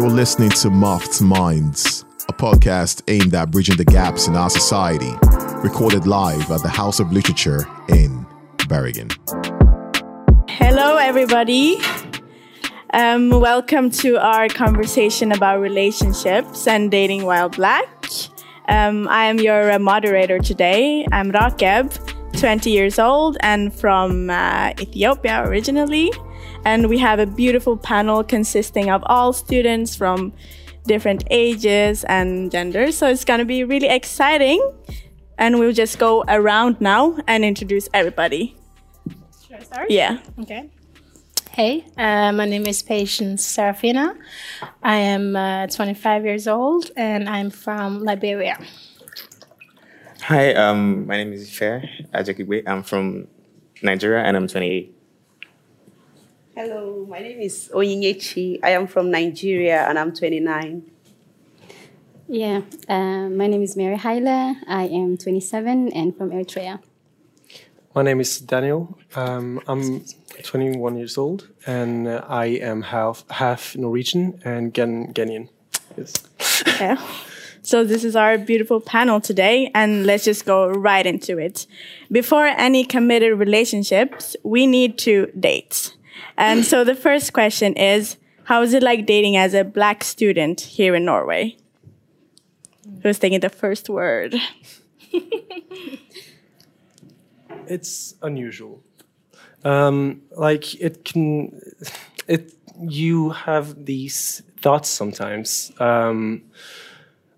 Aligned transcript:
You're 0.00 0.08
listening 0.08 0.48
to 0.48 0.70
Muffed 0.70 1.20
Minds, 1.20 2.06
a 2.26 2.32
podcast 2.32 3.02
aimed 3.08 3.34
at 3.34 3.50
bridging 3.50 3.76
the 3.76 3.84
gaps 3.84 4.28
in 4.28 4.34
our 4.34 4.48
society, 4.48 5.12
recorded 5.62 6.06
live 6.06 6.50
at 6.50 6.62
the 6.62 6.70
House 6.70 7.00
of 7.00 7.12
Literature 7.12 7.68
in 7.90 8.24
Bergen. 8.66 9.10
Hello, 10.48 10.96
everybody. 10.96 11.76
Um, 12.94 13.28
welcome 13.28 13.90
to 13.90 14.16
our 14.16 14.48
conversation 14.48 15.32
about 15.32 15.60
relationships 15.60 16.66
and 16.66 16.90
dating 16.90 17.26
while 17.26 17.50
black. 17.50 18.06
Um, 18.68 19.06
I 19.06 19.26
am 19.26 19.38
your 19.38 19.70
uh, 19.70 19.78
moderator 19.78 20.38
today. 20.38 21.06
I'm 21.12 21.30
Rakeb, 21.30 22.40
20 22.40 22.70
years 22.70 22.98
old 22.98 23.36
and 23.40 23.70
from 23.70 24.30
uh, 24.30 24.72
Ethiopia 24.80 25.46
originally. 25.46 26.10
And 26.64 26.88
we 26.88 26.98
have 26.98 27.18
a 27.18 27.26
beautiful 27.26 27.76
panel 27.76 28.22
consisting 28.22 28.90
of 28.90 29.02
all 29.06 29.32
students 29.32 29.96
from 29.96 30.32
different 30.86 31.24
ages 31.30 32.04
and 32.04 32.50
genders. 32.50 32.96
So 32.96 33.06
it's 33.06 33.24
going 33.24 33.38
to 33.38 33.46
be 33.46 33.64
really 33.64 33.88
exciting. 33.88 34.60
And 35.38 35.58
we'll 35.58 35.72
just 35.72 35.98
go 35.98 36.24
around 36.28 36.80
now 36.80 37.16
and 37.26 37.44
introduce 37.44 37.88
everybody. 37.94 38.56
Should 39.46 39.56
I 39.56 39.60
start? 39.60 39.90
Yeah. 39.90 40.18
Okay. 40.40 40.70
Hey, 41.52 41.84
uh, 41.96 42.30
my 42.32 42.44
name 42.44 42.66
is 42.66 42.82
Patience 42.82 43.44
Serafina. 43.44 44.14
I 44.82 44.96
am 44.96 45.34
uh, 45.34 45.66
25 45.66 46.24
years 46.24 46.46
old 46.46 46.90
and 46.96 47.28
I'm 47.28 47.50
from 47.50 48.04
Liberia. 48.04 48.58
Hi, 50.22 50.54
um, 50.54 51.06
my 51.06 51.16
name 51.16 51.32
is 51.32 51.48
Ife 51.48 51.82
Ajekigwe. 52.12 52.62
I'm 52.66 52.82
from 52.82 53.26
Nigeria 53.82 54.22
and 54.22 54.36
I'm 54.36 54.46
28. 54.46 54.94
Hello, 56.56 57.06
my 57.08 57.20
name 57.20 57.40
is 57.40 57.70
Onyinyechi. 57.72 58.58
I 58.62 58.70
am 58.70 58.86
from 58.86 59.10
Nigeria 59.10 59.86
and 59.88 59.98
I'm 59.98 60.12
29. 60.12 60.82
Yeah, 62.28 62.62
uh, 62.88 63.28
my 63.28 63.46
name 63.46 63.62
is 63.62 63.76
Mary 63.76 63.96
Haile. 63.96 64.56
I 64.66 64.84
am 64.88 65.16
27 65.16 65.92
and 65.92 66.16
from 66.16 66.30
Eritrea. 66.30 66.80
My 67.94 68.02
name 68.02 68.20
is 68.20 68.38
Daniel. 68.40 68.98
Um, 69.14 69.60
I'm 69.68 70.04
21 70.42 70.96
years 70.96 71.16
old 71.18 71.48
and 71.66 72.08
uh, 72.08 72.24
I 72.28 72.46
am 72.46 72.82
half 72.82 73.24
half 73.30 73.76
Norwegian 73.76 74.40
and 74.44 74.74
Ghan- 74.74 75.12
Ghanaian. 75.14 75.48
Yes. 75.96 76.14
Yeah. 76.80 76.96
So 77.62 77.84
this 77.84 78.04
is 78.04 78.16
our 78.16 78.38
beautiful 78.38 78.80
panel 78.80 79.20
today, 79.20 79.70
and 79.74 80.06
let's 80.06 80.24
just 80.24 80.46
go 80.46 80.68
right 80.70 81.04
into 81.04 81.36
it. 81.36 81.66
Before 82.10 82.46
any 82.46 82.84
committed 82.84 83.38
relationships, 83.38 84.34
we 84.42 84.66
need 84.66 84.96
to 84.98 85.26
date. 85.38 85.94
And 86.36 86.64
so 86.64 86.84
the 86.84 86.94
first 86.94 87.32
question 87.32 87.74
is, 87.74 88.16
how 88.44 88.62
is 88.62 88.74
it 88.74 88.82
like 88.82 89.06
dating 89.06 89.36
as 89.36 89.54
a 89.54 89.64
black 89.64 90.02
student 90.04 90.60
here 90.60 90.94
in 90.94 91.04
Norway? 91.04 91.56
Who's 93.02 93.18
taking 93.18 93.40
the 93.40 93.50
first 93.50 93.88
word? 93.88 94.34
It's 97.70 98.14
unusual. 98.20 98.82
Um, 99.64 100.22
like 100.32 100.74
it 100.80 101.04
can, 101.04 101.60
it 102.26 102.52
you 102.80 103.30
have 103.30 103.84
these 103.86 104.42
thoughts 104.60 104.88
sometimes. 104.88 105.70
Um, 105.78 106.42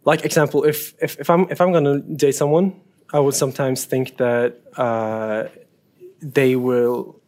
like 0.05 0.25
example, 0.25 0.65
if 0.65 0.95
if 1.03 1.21
if 1.21 1.29
I'm 1.29 1.47
if 1.51 1.61
I'm 1.61 1.71
gonna 1.73 2.01
date 2.01 2.35
someone, 2.35 2.81
I 3.13 3.21
would 3.21 3.35
sometimes 3.35 3.85
think 3.85 4.17
that 4.17 4.61
uh, 4.77 5.49
they 6.23 6.57
will. 6.57 7.21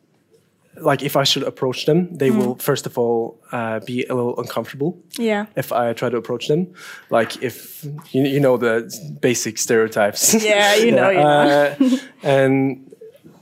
Like 0.80 1.03
if 1.03 1.17
I 1.17 1.25
should 1.25 1.44
approach 1.44 1.86
them, 1.86 2.08
they 2.17 2.30
will 2.30 2.56
first 2.56 2.86
of 2.86 2.98
all 2.98 3.39
uh, 3.53 3.78
be 3.86 4.05
a 4.06 4.14
little 4.14 4.39
uncomfortable. 4.41 4.98
Yeah. 5.19 5.47
if 5.56 5.72
I 5.72 5.92
try 5.92 6.08
to 6.11 6.17
approach 6.17 6.48
them. 6.48 6.67
Like 7.11 7.42
if 7.42 7.84
you, 8.12 8.22
you 8.25 8.41
know 8.41 8.56
the 8.56 8.91
basic 9.20 9.58
stereotypes. 9.58 10.34
Yeah, 10.45 10.75
you 10.75 10.91
know, 10.98 11.11
you 11.11 11.19
know. 11.19 11.28
Uh, 11.28 11.98
and 12.23 12.95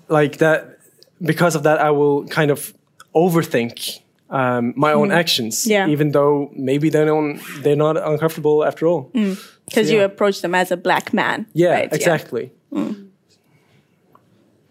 like 0.08 0.38
that, 0.38 0.78
because 1.20 1.54
of 1.56 1.62
that, 1.62 1.78
I 1.78 1.90
will 1.90 2.26
kind 2.28 2.50
of 2.50 2.74
overthink 3.14 4.00
um, 4.30 4.72
my 4.76 4.92
own 4.92 5.10
actions. 5.12 5.64
Mm. 5.64 5.70
Yeah. 5.70 5.88
Even 5.92 6.12
though 6.12 6.50
maybe 6.54 6.90
they 6.90 7.04
don't, 7.04 7.40
they're 7.62 7.76
not 7.76 7.96
uncomfortable 7.96 8.64
after 8.64 8.86
all. 8.86 9.10
Because 9.12 9.90
you 9.90 9.98
Yeah. 9.98 10.04
approach 10.04 10.40
them 10.42 10.54
as 10.54 10.70
a 10.70 10.76
black 10.76 11.12
man. 11.12 11.46
Yeah, 11.54 11.70
right? 11.74 11.92
exactly. 11.92 12.50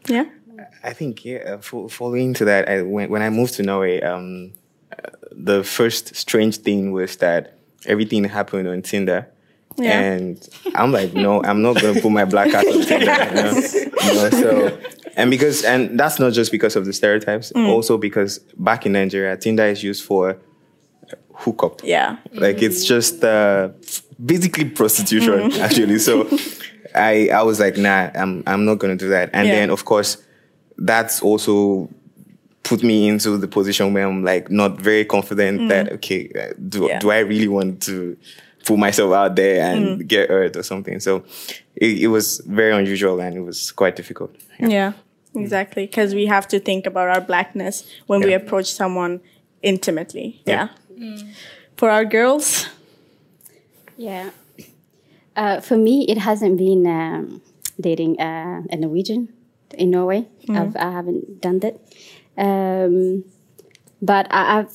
Yeah. 0.10 0.26
I 0.84 0.94
think, 0.94 1.24
yeah, 1.26 1.58
uh, 1.58 1.88
following 1.90 2.34
to 2.36 2.46
that, 2.46 2.68
I, 2.70 2.82
when, 2.82 3.10
when 3.10 3.22
I 3.22 3.30
moved 3.30 3.54
to 3.56 3.64
Norway, 3.64 4.02
um, 4.02 4.54
uh, 4.92 5.10
the 5.32 5.64
first 5.64 6.16
strange 6.16 6.58
thing 6.58 6.92
was 6.92 7.18
that 7.18 7.58
everything 7.86 8.24
happened 8.24 8.68
on 8.68 8.82
Tinder. 8.82 9.28
Yeah. 9.78 10.00
And 10.00 10.50
I'm 10.76 10.92
like, 10.92 11.14
no, 11.14 11.42
I'm 11.44 11.62
not 11.62 11.80
going 11.82 11.96
to 11.96 12.02
put 12.02 12.12
my 12.12 12.26
black 12.26 12.54
ass 12.54 12.66
on 12.66 12.82
Tinder. 12.86 13.06
You 13.06 13.36
know? 13.36 13.52
You 14.04 14.14
know, 14.14 14.30
so, 14.32 14.80
and 15.16 15.30
because, 15.32 15.64
and 15.64 16.00
that's 16.00 16.20
not 16.20 16.34
just 16.34 16.52
because 16.52 16.76
of 16.76 16.86
the 16.86 16.94
stereotypes, 16.94 17.52
Mm. 17.54 17.68
also 17.70 17.98
because 17.98 18.40
back 18.58 18.86
in 18.86 18.92
Nigeria, 18.94 19.38
Tinder 19.38 19.66
is 19.66 19.84
used 19.84 20.04
for 20.04 20.38
hookup. 21.34 21.82
Yeah. 21.84 22.18
Like 22.34 22.62
it's 22.62 22.86
just 22.86 23.24
uh, 23.24 23.70
basically 24.24 24.66
prostitution, 24.66 25.52
Mm. 25.52 25.60
actually. 25.60 26.00
So 26.00 26.28
I 26.96 27.30
I 27.30 27.42
was 27.44 27.60
like, 27.60 27.78
nah, 27.78 28.10
I'm 28.16 28.44
I'm 28.46 28.66
not 28.66 28.76
gonna 28.80 28.96
do 28.98 29.10
that. 29.10 29.30
And 29.34 29.48
Yeah. 29.48 29.56
then 29.56 29.70
of 29.70 29.86
course, 29.86 30.18
that's 30.86 31.22
also 31.22 31.90
put 32.64 32.84
me 32.84 33.08
into 33.08 33.38
the 33.38 33.48
position 33.48 33.94
where 33.94 34.06
I'm 34.08 34.24
like 34.24 34.50
not 34.52 34.80
very 34.80 35.06
confident 35.06 35.70
that 35.70 35.92
okay, 35.94 36.30
uh, 36.36 36.54
do 36.70 36.82
Mm. 36.82 36.88
Yeah. 36.90 37.00
do 37.00 37.12
I 37.12 37.20
really 37.20 37.48
want 37.48 37.82
to 37.84 38.16
put 38.66 38.78
myself 38.78 39.12
out 39.14 39.36
there 39.36 39.62
and 39.72 39.82
Mm. 40.00 40.08
get 40.08 40.30
hurt 40.30 40.56
or 40.56 40.64
something? 40.64 41.00
So 41.00 41.24
it, 41.76 42.02
it 42.06 42.08
was 42.08 42.42
very 42.46 42.74
unusual 42.74 43.20
and 43.20 43.36
it 43.36 43.42
was 43.42 43.72
quite 43.72 43.96
difficult. 43.96 44.32
Yeah, 44.60 44.94
exactly. 45.36 45.86
Because 45.88 46.14
we 46.14 46.28
have 46.28 46.48
to 46.50 46.60
think 46.60 46.86
about 46.86 47.08
our 47.10 47.22
blackness 47.22 47.84
when 48.08 48.22
we 48.22 48.34
approach 48.34 48.72
someone 48.72 49.20
intimately. 49.64 50.42
Yeah. 50.46 50.68
Yeah. 50.96 51.18
For 51.78 51.90
our 51.90 52.06
girls, 52.06 52.68
Yeah. 53.98 54.30
Uh, 55.36 55.62
for 55.62 55.78
me, 55.78 56.06
it 56.10 56.18
hasn't 56.18 56.58
been 56.58 56.86
um, 56.86 57.42
dating 57.80 58.20
uh, 58.20 58.62
a 58.70 58.76
Norwegian 58.76 59.30
in 59.76 59.92
Norway. 59.92 60.28
I've, 60.50 60.76
I 60.76 60.92
haven't 60.92 61.42
done 61.42 61.60
that. 61.60 61.76
Um, 62.38 63.24
but 64.02 64.28
I, 64.32 64.60
I've 64.60 64.74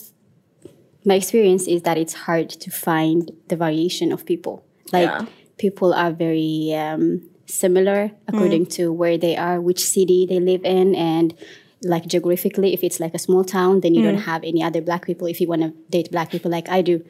my 1.05 1.15
experience 1.15 1.67
is 1.69 1.83
that 1.83 1.97
it's 1.97 2.15
hard 2.15 2.51
to 2.51 2.71
find 2.71 3.31
the 3.49 3.57
variation 3.57 4.13
of 4.13 4.27
people. 4.27 4.65
Like 4.93 5.09
Yeah. 5.09 5.27
people 5.57 5.95
are 5.95 6.13
very 6.13 6.75
um, 6.75 7.23
similar 7.47 8.11
according 8.27 8.67
to 8.77 8.93
where 8.93 9.17
they 9.17 9.37
are, 9.37 9.61
which 9.61 9.85
city 9.85 10.27
they 10.29 10.41
live 10.41 10.65
in, 10.65 10.95
and 10.97 11.35
like 11.83 12.07
geographically. 12.07 12.73
If 12.75 12.83
it's 12.83 12.99
like 12.99 13.15
a 13.15 13.19
small 13.19 13.45
town, 13.45 13.81
then 13.81 13.95
you 13.95 14.03
don't 14.03 14.23
have 14.33 14.43
any 14.43 14.63
other 14.65 14.81
black 14.81 15.07
people. 15.07 15.29
If 15.29 15.41
you 15.41 15.47
want 15.47 15.63
to 15.63 15.73
date 15.91 16.11
black 16.11 16.31
people, 16.31 16.51
like 16.51 16.69
I 16.69 16.83
do, 16.83 17.05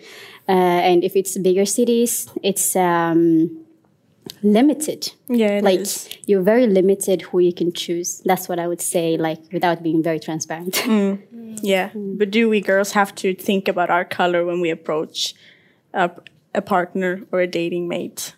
uh, 0.49 0.53
and 0.53 1.03
if 1.03 1.17
it's 1.17 1.39
bigger 1.39 1.65
cities, 1.65 2.29
it's 2.43 2.77
um, 2.77 3.65
limited. 4.43 5.13
Yeah, 5.29 5.59
it 5.59 5.65
like 5.65 5.81
is. 5.81 6.09
you're 6.27 6.43
very 6.43 6.67
limited 6.67 7.23
who 7.23 7.39
you 7.39 7.53
can 7.53 7.73
choose. 7.73 8.23
That's 8.25 8.49
what 8.49 8.59
I 8.59 8.67
would 8.69 8.81
say. 8.81 9.17
Like 9.17 9.41
without 9.53 9.83
being 9.83 10.03
very 10.03 10.21
transparent. 10.21 10.83
yeah. 11.63 11.91
But 11.95 12.31
do 12.31 12.49
we 12.49 12.61
girls 12.61 12.93
have 12.93 13.15
to 13.17 13.35
think 13.35 13.69
about 13.69 13.91
our 13.91 14.05
color 14.05 14.45
when 14.45 14.61
we 14.61 14.71
approach 14.71 15.35
a, 15.93 16.11
a 16.55 16.63
partner 16.63 17.23
or 17.33 17.41
a 17.41 17.47
dating 17.47 17.89
mate? 17.89 18.35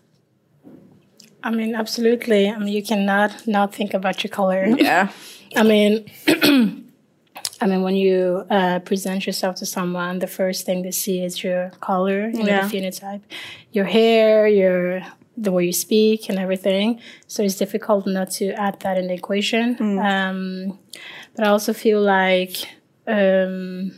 I 1.43 1.51
mean, 1.51 1.75
absolutely. 1.75 2.51
I 2.51 2.59
mean, 2.59 2.69
you 2.69 2.83
cannot 2.83 3.47
not 3.47 3.75
think 3.75 3.95
about 3.95 4.25
your 4.25 4.31
color. 4.31 4.67
Yeah. 4.79 5.11
I 5.57 5.63
mean, 5.63 6.11
I 7.61 7.67
mean, 7.67 7.83
when 7.83 7.97
you 7.97 8.45
uh, 8.51 8.81
present 8.81 9.27
yourself 9.27 9.57
to 9.57 9.67
someone, 9.67 10.19
the 10.19 10.27
first 10.27 10.67
thing 10.67 10.83
they 10.83 10.91
see 10.91 11.25
is 11.25 11.43
your 11.43 11.71
color, 11.81 12.29
you 12.29 12.45
know, 12.45 12.69
the 12.69 12.77
phenotype, 12.77 13.23
your 13.73 13.87
hair, 13.87 14.47
your 14.47 15.03
the 15.41 15.53
way 15.53 15.65
you 15.67 15.73
speak, 15.73 16.29
and 16.29 16.39
everything. 16.39 17.01
So 17.27 17.43
it's 17.43 17.57
difficult 17.57 18.07
not 18.07 18.31
to 18.39 18.53
add 18.53 18.81
that 18.81 18.97
in 18.99 19.07
the 19.09 19.15
equation. 19.15 19.77
Um, 19.99 20.79
but 21.35 21.47
I 21.47 21.49
also 21.49 21.73
feel 21.73 22.01
like 22.03 22.57
um, 23.07 23.93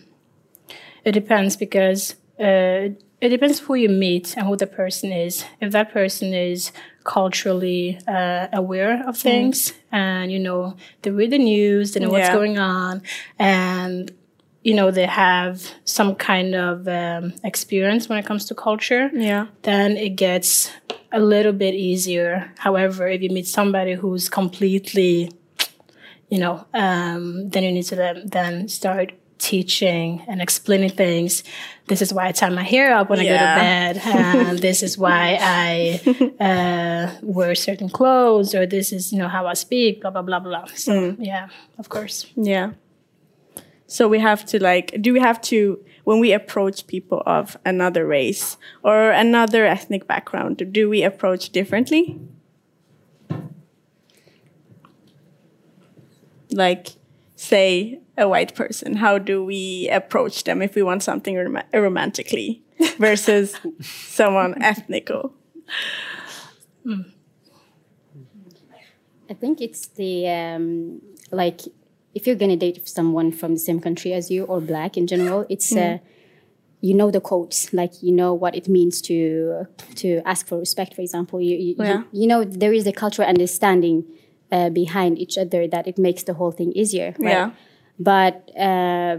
it 1.04 1.12
depends 1.12 1.56
because 1.56 2.14
uh, 2.38 2.92
it 3.20 3.28
depends 3.28 3.60
who 3.60 3.74
you 3.74 3.88
meet 3.88 4.34
and 4.36 4.46
who 4.46 4.56
the 4.56 4.66
person 4.66 5.12
is. 5.12 5.44
If 5.60 5.72
that 5.72 5.92
person 5.92 6.32
is 6.34 6.72
culturally 7.04 7.98
uh, 8.06 8.46
aware 8.52 9.02
of 9.08 9.16
things 9.16 9.72
and 9.90 10.30
you 10.30 10.38
know 10.38 10.76
they 11.02 11.10
read 11.10 11.30
the 11.30 11.38
news, 11.38 11.92
they 11.92 12.00
know 12.00 12.10
what's 12.10 12.28
going 12.34 12.58
on, 12.58 13.02
and 13.38 14.10
you 14.62 14.74
know 14.74 14.90
they 14.90 15.06
have 15.06 15.62
some 15.84 16.14
kind 16.14 16.54
of 16.54 16.86
um, 16.88 17.32
experience 17.44 18.08
when 18.08 18.18
it 18.18 18.26
comes 18.26 18.44
to 18.46 18.54
culture, 18.54 19.10
Yeah. 19.14 19.46
then 19.62 19.96
it 19.96 20.10
gets 20.16 20.70
a 21.12 21.18
little 21.20 21.52
bit 21.52 21.74
easier. 21.74 22.52
However, 22.58 23.08
if 23.08 23.22
you 23.22 23.30
meet 23.30 23.46
somebody 23.46 23.94
who's 23.94 24.28
completely, 24.28 25.30
you 26.28 26.38
know, 26.38 26.64
um, 26.74 27.48
then 27.50 27.64
you 27.64 27.72
need 27.72 27.84
to 27.84 27.96
then, 27.96 28.22
then 28.26 28.68
start 28.68 29.12
teaching 29.38 30.22
and 30.28 30.42
explaining 30.42 30.90
things. 30.90 31.42
This 31.86 32.02
is 32.02 32.12
why 32.12 32.26
I 32.28 32.32
tie 32.32 32.50
my 32.50 32.62
hair 32.62 32.94
up 32.94 33.08
when 33.10 33.18
I 33.18 33.24
go 33.24 33.38
to 33.38 33.44
Yeah. 33.44 33.54
bed, 33.54 33.96
and 34.04 34.58
this 34.58 34.82
is 34.82 34.98
why 34.98 35.38
I 35.40 36.00
uh, 36.40 37.16
wear 37.22 37.54
certain 37.54 37.88
clothes, 37.88 38.54
or 38.54 38.66
this 38.66 38.92
is 38.92 39.10
you 39.12 39.18
know 39.18 39.28
how 39.28 39.46
I 39.46 39.54
speak, 39.54 40.02
blah 40.02 40.10
blah 40.10 40.22
blah 40.22 40.40
blah. 40.40 40.66
So 40.76 41.16
yeah, 41.18 41.48
of 41.78 41.88
course. 41.88 42.26
Yeah. 42.36 42.72
So 43.90 44.06
we 44.06 44.20
have 44.20 44.44
to 44.46 44.62
like, 44.62 44.94
do 45.02 45.12
we 45.12 45.18
have 45.18 45.40
to, 45.42 45.84
when 46.04 46.20
we 46.20 46.32
approach 46.32 46.86
people 46.86 47.24
of 47.26 47.56
another 47.66 48.06
race 48.06 48.56
or 48.84 49.10
another 49.10 49.66
ethnic 49.66 50.06
background, 50.06 50.62
do 50.70 50.88
we 50.88 51.02
approach 51.02 51.50
differently? 51.50 52.20
Like, 56.52 56.90
say, 57.34 58.00
a 58.16 58.28
white 58.28 58.54
person, 58.54 58.94
how 58.94 59.18
do 59.18 59.44
we 59.44 59.88
approach 59.88 60.44
them 60.44 60.62
if 60.62 60.76
we 60.76 60.84
want 60.84 61.02
something 61.02 61.34
rom- 61.34 61.64
romantically 61.74 62.62
versus 62.98 63.56
someone 63.80 64.62
ethnical? 64.62 65.34
I 69.28 69.34
think 69.34 69.60
it's 69.60 69.88
the 69.88 70.28
um, 70.28 71.02
like 71.32 71.62
if 72.14 72.26
you're 72.26 72.36
gonna 72.36 72.56
date 72.56 72.88
someone 72.88 73.32
from 73.32 73.54
the 73.54 73.58
same 73.60 73.80
country 73.80 74.12
as 74.12 74.30
you 74.30 74.44
or 74.44 74.60
black 74.60 74.96
in 74.96 75.06
general, 75.06 75.46
it's 75.48 75.74
uh, 75.76 75.98
you 76.80 76.94
know 76.94 77.10
the 77.10 77.20
codes, 77.20 77.72
like 77.72 77.92
you 78.02 78.12
know 78.12 78.32
what 78.34 78.54
it 78.54 78.68
means 78.68 79.00
to 79.02 79.66
to 79.96 80.20
ask 80.24 80.46
for 80.46 80.58
respect. 80.58 80.94
For 80.94 81.02
example, 81.02 81.40
you 81.40 81.56
you, 81.56 81.74
Yeah. 81.78 82.02
you, 82.12 82.22
you 82.22 82.26
know 82.26 82.44
there 82.44 82.72
is 82.72 82.86
a 82.86 82.92
cultural 82.92 83.28
understanding 83.28 84.04
uh, 84.50 84.70
behind 84.70 85.18
each 85.18 85.38
other 85.38 85.68
that 85.68 85.86
it 85.86 85.98
makes 85.98 86.22
the 86.24 86.34
whole 86.34 86.52
thing 86.52 86.72
easier. 86.72 87.14
Right? 87.18 87.30
Yeah. 87.30 87.50
But 87.98 88.50
uh, 88.56 89.18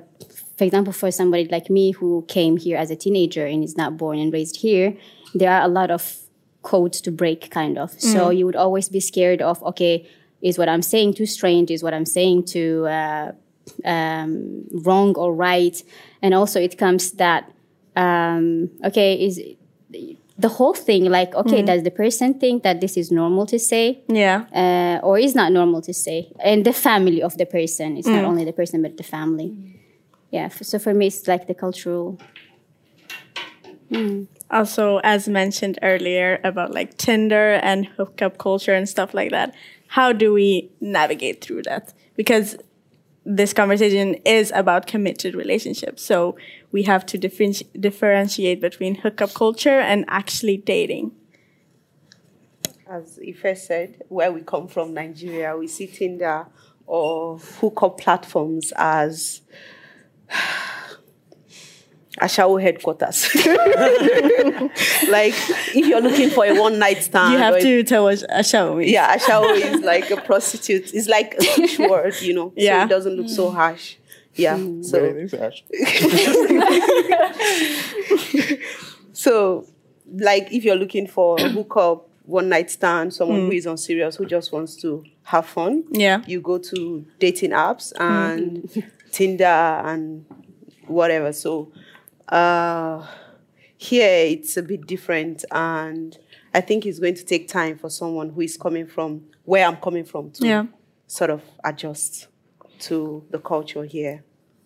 for 0.58 0.64
example, 0.64 0.92
for 0.94 1.12
somebody 1.12 1.48
like 1.48 1.70
me 1.70 1.92
who 1.92 2.26
came 2.28 2.58
here 2.58 2.78
as 2.78 2.90
a 2.92 2.96
teenager 2.96 3.46
and 3.46 3.64
is 3.64 3.78
not 3.78 3.96
born 3.96 4.18
and 4.20 4.34
raised 4.34 4.58
here, 4.58 4.96
there 5.36 5.52
are 5.52 5.62
a 5.62 5.68
lot 5.68 5.92
of 5.92 6.18
codes 6.64 7.00
to 7.02 7.12
break, 7.12 7.50
kind 7.52 7.78
of. 7.78 7.92
So 8.00 8.30
you 8.30 8.46
would 8.46 8.56
always 8.56 8.90
be 8.90 9.00
scared 9.00 9.42
of, 9.42 9.62
okay, 9.64 10.08
is 10.42 10.58
what 10.58 10.70
I'm 10.70 10.82
saying 10.82 11.14
too 11.16 11.26
strange? 11.26 11.72
Is 11.72 11.84
what 11.84 11.94
I'm 11.94 12.06
saying 12.06 12.46
too 12.46 12.88
uh, 12.88 13.32
um, 13.86 14.66
wrong 14.72 15.16
or 15.16 15.34
right? 15.34 15.82
And 16.22 16.34
also, 16.34 16.60
it 16.60 16.78
comes 16.78 17.12
that, 17.12 17.52
um, 17.96 18.70
okay, 18.84 19.16
is 19.16 19.40
the 20.38 20.50
whole 20.50 20.74
thing 20.74 21.06
like, 21.06 21.36
okay, 21.36 21.62
does 21.62 21.84
the 21.84 21.92
person 21.92 22.40
think 22.40 22.64
that 22.64 22.82
this 22.82 22.98
is 22.98 23.12
normal 23.12 23.46
to 23.46 23.60
say? 23.60 24.02
Yeah. 24.08 24.46
uh, 24.54 25.06
or 25.06 25.20
is 25.20 25.36
not 25.36 25.52
normal 25.52 25.82
to 25.84 25.94
say, 25.94 26.32
and 26.44 26.66
the 26.66 26.74
family 26.74 27.22
of 27.22 27.38
the 27.38 27.46
person. 27.46 27.98
It's 27.98 28.08
not 28.08 28.24
only 28.24 28.46
the 28.46 28.54
person, 28.54 28.82
but 28.82 28.98
the 28.98 29.04
family. 29.04 29.56
Yeah. 30.32 30.48
So 30.48 30.80
for 30.80 30.94
me, 30.94 31.08
it's 31.08 31.28
like 31.28 31.48
the 31.48 31.54
cultural. 31.54 32.18
also 34.52 35.00
as 35.04 35.28
mentioned 35.28 35.80
earlier 35.82 36.40
about 36.44 36.74
like 36.74 36.98
tinder 36.98 37.54
and 37.62 37.86
hookup 37.98 38.38
culture 38.38 38.74
and 38.74 38.88
stuff 38.88 39.14
like 39.14 39.32
that 39.32 39.54
how 39.92 40.14
do 40.14 40.32
we 40.32 40.72
navigate 40.80 41.44
through 41.44 41.64
that? 41.64 41.94
Because 42.16 42.56
this 43.26 43.52
conversation 43.52 44.14
is 44.24 44.50
about 44.56 44.88
committed 44.88 45.36
relationships. 45.36 46.02
So 46.02 46.38
we 46.72 46.84
have 46.84 47.06
to 47.08 47.18
differenti- 47.18 47.68
differentiate 47.78 48.62
between 48.62 48.96
hookup 48.96 49.34
culture 49.34 49.82
and 49.82 50.06
actually 50.08 50.56
dating. 50.56 51.12
As 52.88 53.20
Ife 53.20 53.58
said, 53.58 54.04
where 54.08 54.32
we 54.32 54.44
come 54.44 54.70
from, 54.70 54.94
Nigeria, 54.94 55.58
we 55.58 55.68
see 55.68 55.88
Tinder 55.88 56.48
or 56.88 57.40
hookup 57.40 58.00
platforms 58.00 58.72
as 58.78 59.42
Ashawo 62.22 62.62
headquarters. 62.62 63.28
like, 65.10 65.34
if 65.76 65.88
you're 65.88 66.02
looking 66.02 66.30
for 66.30 66.46
a 66.46 66.60
one 66.60 66.78
night 66.78 67.02
stand, 67.04 67.34
you 67.34 67.40
have 67.40 67.56
or- 67.56 67.60
to 67.60 67.84
tell 67.84 68.08
us 68.08 68.24
a 68.30 68.44
show 68.44 68.76
me 68.76 68.94
Yeah, 68.94 69.18
Ashawo 69.18 69.56
is 69.56 69.82
like 69.82 70.12
a 70.12 70.18
prostitute. 70.22 70.94
It's 70.94 71.08
like 71.08 71.34
a 71.34 71.44
English 71.44 71.80
word, 71.90 72.22
you 72.22 72.34
know. 72.34 72.54
Yeah. 72.56 72.82
So 72.82 72.86
it 72.86 72.90
doesn't 72.90 73.16
look 73.16 73.30
so 73.30 73.50
harsh. 73.50 73.96
Yeah. 74.36 74.58
So 74.82 75.28
So, 79.14 79.68
like, 80.14 80.52
if 80.52 80.64
you're 80.64 80.76
looking 80.76 81.08
for 81.08 81.40
a 81.40 81.50
hookup, 81.50 82.08
one 82.26 82.50
night 82.50 82.70
stand, 82.72 83.14
someone 83.14 83.42
who 83.42 83.46
hmm. 83.48 83.54
is 83.54 83.66
unserious, 83.66 84.16
who 84.16 84.26
just 84.26 84.52
wants 84.52 84.76
to 84.78 85.04
have 85.24 85.46
fun, 85.46 85.84
Yeah. 85.92 86.24
you 86.28 86.40
go 86.40 86.60
to 86.60 87.06
dating 87.20 87.52
apps 87.52 87.92
and 88.00 88.70
hmm. 88.70 88.80
Tinder 89.12 89.46
and 89.46 90.26
whatever. 90.88 91.34
So, 91.34 91.72
uh, 92.32 93.06
here 93.78 94.26
it's 94.28 94.58
a 94.58 94.62
bit 94.64 94.86
different, 94.88 95.44
and 95.52 96.18
I 96.54 96.62
think 96.62 96.86
it's 96.86 97.00
going 97.00 97.16
to 97.16 97.26
take 97.26 97.48
time 97.48 97.78
for 97.78 97.90
someone 97.90 98.30
who 98.30 98.42
is 98.42 98.58
coming 98.58 98.88
from 98.88 99.24
where 99.46 99.66
I'm 99.66 99.78
coming 99.78 100.06
from 100.06 100.32
to 100.32 100.46
Yeah. 100.48 100.66
sort 101.08 101.30
of 101.32 101.42
adjust 101.64 102.28
to 102.80 103.24
the 103.32 103.40
culture 103.40 103.84
here. 103.84 104.24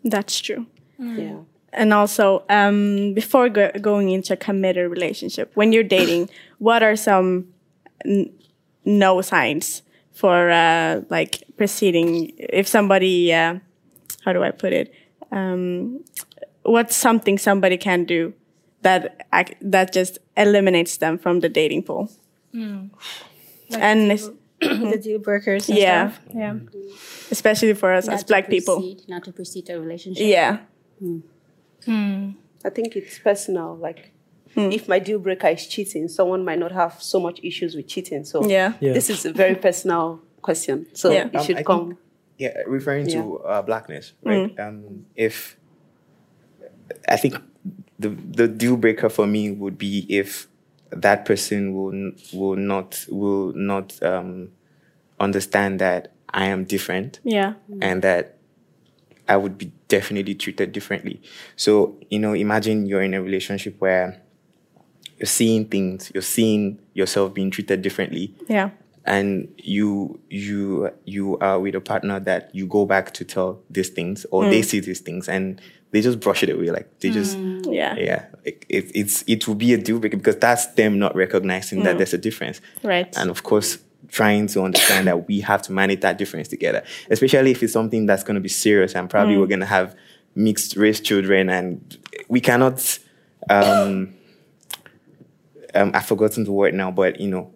that's 0.08 0.40
true 0.40 0.68
Yeah. 1.00 1.40
And 1.74 1.92
also, 1.92 2.44
um, 2.48 3.14
before 3.16 3.50
go- 3.50 3.72
going 3.82 4.10
into 4.12 4.32
a 4.34 4.38
committed 4.38 4.90
relationship, 4.90 5.52
when 5.56 5.74
you're 5.74 5.84
dating, 6.00 6.30
what 6.60 6.84
are 6.84 6.96
some 6.96 7.48
n- 8.06 8.32
no 8.86 9.20
signs 9.22 9.82
for 10.14 10.50
uh, 10.52 11.02
like 11.10 11.44
proceeding? 11.58 12.32
If 12.38 12.68
somebody, 12.68 13.34
uh, 13.34 13.60
how 14.24 14.32
do 14.32 14.42
I 14.44 14.52
put 14.52 14.72
it? 14.74 14.94
Um, 15.32 16.04
what's 16.66 16.96
something 16.96 17.38
somebody 17.38 17.78
can 17.78 18.04
do 18.06 18.34
that 18.82 19.26
that 19.62 19.94
just 19.94 20.20
eliminates 20.38 20.98
them 20.98 21.18
from 21.18 21.40
the 21.40 21.50
dating 21.50 21.84
pool? 21.84 22.12
and 22.54 24.12
es- 24.12 24.30
the 24.62 25.00
deal 25.02 25.20
breakers. 25.20 25.68
And 25.70 25.78
Yeah. 25.78 26.12
Stuff. 26.12 26.22
Yeah. 26.34 26.56
especially 27.32 27.74
for 27.74 27.94
us 27.94 28.06
not 28.08 28.14
as 28.16 28.24
to 28.24 28.28
black 28.28 28.50
people. 28.50 28.96
Not 29.08 29.24
to 29.26 29.32
proceed 29.34 29.66
to 29.68 29.74
a 29.74 29.80
relationship. 29.82 30.26
Yeah, 30.26 30.60
I 31.88 32.70
think 32.70 32.96
it's 32.96 33.20
personal. 33.20 33.76
Like, 33.76 34.12
if 34.56 34.88
my 34.88 35.00
deal 35.00 35.20
breaker 35.20 35.48
is 35.50 35.68
cheating, 35.68 36.08
someone 36.08 36.44
might 36.46 36.60
not 36.60 36.72
have 36.72 37.02
so 37.02 37.20
much 37.20 37.40
issues 37.44 37.76
with 37.76 37.88
cheating. 37.88 38.24
So, 38.24 38.48
yeah, 38.48 38.74
Yeah. 38.80 38.94
this 38.94 39.10
is 39.10 39.26
a 39.26 39.34
very 39.34 39.56
personal 39.56 40.22
question. 40.42 40.88
So, 40.94 41.12
Yeah. 41.12 41.26
it 41.28 41.36
Um, 41.36 41.44
should 41.46 41.58
I 41.58 41.64
come. 41.64 41.88
think- 41.88 42.00
yeah, 42.38 42.58
referring 42.68 43.08
to 43.10 43.40
uh, 43.40 43.62
blackness, 43.62 44.14
right? 44.24 44.58
Um, 44.60 45.06
if 45.16 45.58
I 47.08 47.18
think 47.18 47.36
the 48.00 48.10
the 48.10 48.48
deal 48.48 48.78
breaker 48.78 49.10
for 49.10 49.28
me 49.28 49.52
would 49.52 49.78
be 49.78 50.06
if 50.10 50.48
that 50.92 51.26
person 51.26 51.74
will 51.74 52.12
will 52.34 52.56
not 52.56 53.06
will 53.10 53.54
not 53.54 54.02
um, 54.04 54.50
understand 55.20 55.80
that 55.80 56.14
I 56.30 56.46
am 56.46 56.66
different 56.66 57.20
yeah, 57.24 57.54
and 57.82 58.02
that 58.02 58.38
I 59.28 59.38
would 59.38 59.58
be 59.58 59.72
definitely 59.88 60.36
treated 60.36 60.72
differently. 60.72 61.22
So, 61.56 61.98
you 62.10 62.20
know, 62.20 62.34
imagine 62.34 62.86
you're 62.86 63.02
in 63.02 63.14
a 63.14 63.22
relationship 63.22 63.76
where 63.80 64.22
you're 65.18 65.26
seeing 65.26 65.66
things, 65.66 66.12
you're 66.14 66.22
seeing 66.22 66.80
yourself 66.94 67.34
being 67.34 67.50
treated 67.50 67.82
differently, 67.82 68.36
yeah, 68.48 68.72
and 69.06 69.54
you 69.58 70.20
you 70.30 70.92
you 71.06 71.38
are 71.40 71.60
with 71.60 71.76
a 71.76 71.82
partner 71.82 72.20
that 72.20 72.54
you 72.54 72.68
go 72.68 72.86
back 72.86 73.14
to 73.14 73.24
tell 73.24 73.62
these 73.70 73.90
things 73.90 74.26
or 74.32 74.46
they 74.50 74.62
see 74.62 74.80
these 74.80 75.00
things 75.00 75.30
and 75.30 75.62
they 75.96 76.02
just 76.02 76.20
brush 76.20 76.44
it 76.44 76.50
away 76.50 76.70
like 76.72 77.00
they 77.00 77.10
just 77.10 77.38
yeah, 77.38 77.96
yeah 77.96 78.26
it, 78.44 78.66
it, 78.68 78.92
it's 78.94 79.24
it 79.28 79.48
will 79.48 79.56
be 79.56 79.74
a 79.74 79.78
deal 79.78 79.98
breaker 79.98 80.18
because 80.18 80.36
that's 80.36 80.66
them 80.74 81.00
not 81.00 81.16
recognizing 81.16 81.84
that 81.84 81.98
there's 81.98 82.14
a 82.14 82.18
difference. 82.18 82.60
Right. 82.84 83.16
and 83.18 83.30
of 83.30 83.44
course 83.44 83.78
trying 84.10 84.48
to 84.48 84.62
understand 84.62 85.08
that 85.08 85.26
we 85.30 85.40
have 85.40 85.62
to 85.64 85.72
manage 85.72 86.02
that 86.02 86.18
difference 86.18 86.50
together 86.50 86.84
especially 87.10 87.52
if 87.52 87.64
it's 87.64 87.72
something 87.72 88.06
that's 88.06 88.24
going 88.24 88.36
to 88.36 88.42
be 88.42 88.50
serious 88.50 88.94
and 88.94 89.10
probably 89.10 89.38
we're 89.38 89.48
going 89.48 89.62
to 89.62 89.66
have 89.66 89.96
mixed 90.36 90.76
race 90.76 91.00
children 91.00 91.50
and 91.50 91.98
we 92.28 92.42
cannot 92.42 93.00
um, 93.50 94.14
um 95.74 95.92
i've 95.94 96.06
forgotten 96.06 96.44
the 96.44 96.52
word 96.52 96.74
now 96.74 96.92
but 96.92 97.22
you 97.22 97.30
know 97.30 97.54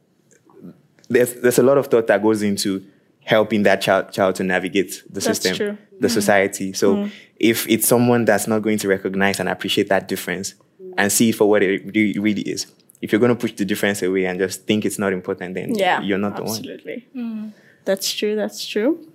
there's 1.10 1.34
there's 1.36 1.60
a 1.60 1.64
lot 1.64 1.78
of 1.78 1.88
thought 1.88 2.08
that 2.08 2.24
goes 2.24 2.42
into 2.42 2.86
helping 3.30 3.62
that 3.62 3.80
child 3.80 4.12
child 4.12 4.34
to 4.34 4.44
navigate 4.44 5.04
the 5.06 5.20
That's 5.20 5.26
system, 5.26 5.56
true. 5.56 5.78
the 6.00 6.08
mm-hmm. 6.08 6.14
society. 6.20 6.74
So 6.74 6.96
mm-hmm. 6.96 7.10
if 7.40 7.70
it's 7.70 7.88
someone 7.88 8.26
that's 8.26 8.48
not 8.48 8.64
going 8.64 8.80
to 8.80 8.88
recognize 8.88 9.40
and 9.40 9.48
appreciate 9.48 9.88
that 9.90 10.08
difference 10.08 10.56
and 10.98 11.12
see 11.12 11.30
it 11.30 11.36
for 11.36 11.48
what 11.48 11.62
it 11.62 11.86
really, 11.94 12.18
really 12.18 12.42
is, 12.42 12.66
if 13.04 13.12
you're 13.12 13.20
going 13.20 13.30
to 13.30 13.36
push 13.36 13.54
the 13.54 13.66
difference 13.66 14.02
away 14.02 14.26
and 14.26 14.40
just 14.40 14.66
think 14.66 14.84
it's 14.84 14.98
not 14.98 15.14
important, 15.14 15.54
then 15.54 15.76
yeah. 15.76 16.02
you're 16.02 16.18
not 16.18 16.38
the 16.38 16.42
one. 16.42 16.58
absolutely. 16.58 17.08
Mm. 17.16 17.54
That's 17.86 18.12
true. 18.12 18.36
That's 18.36 18.66
true. 18.66 19.08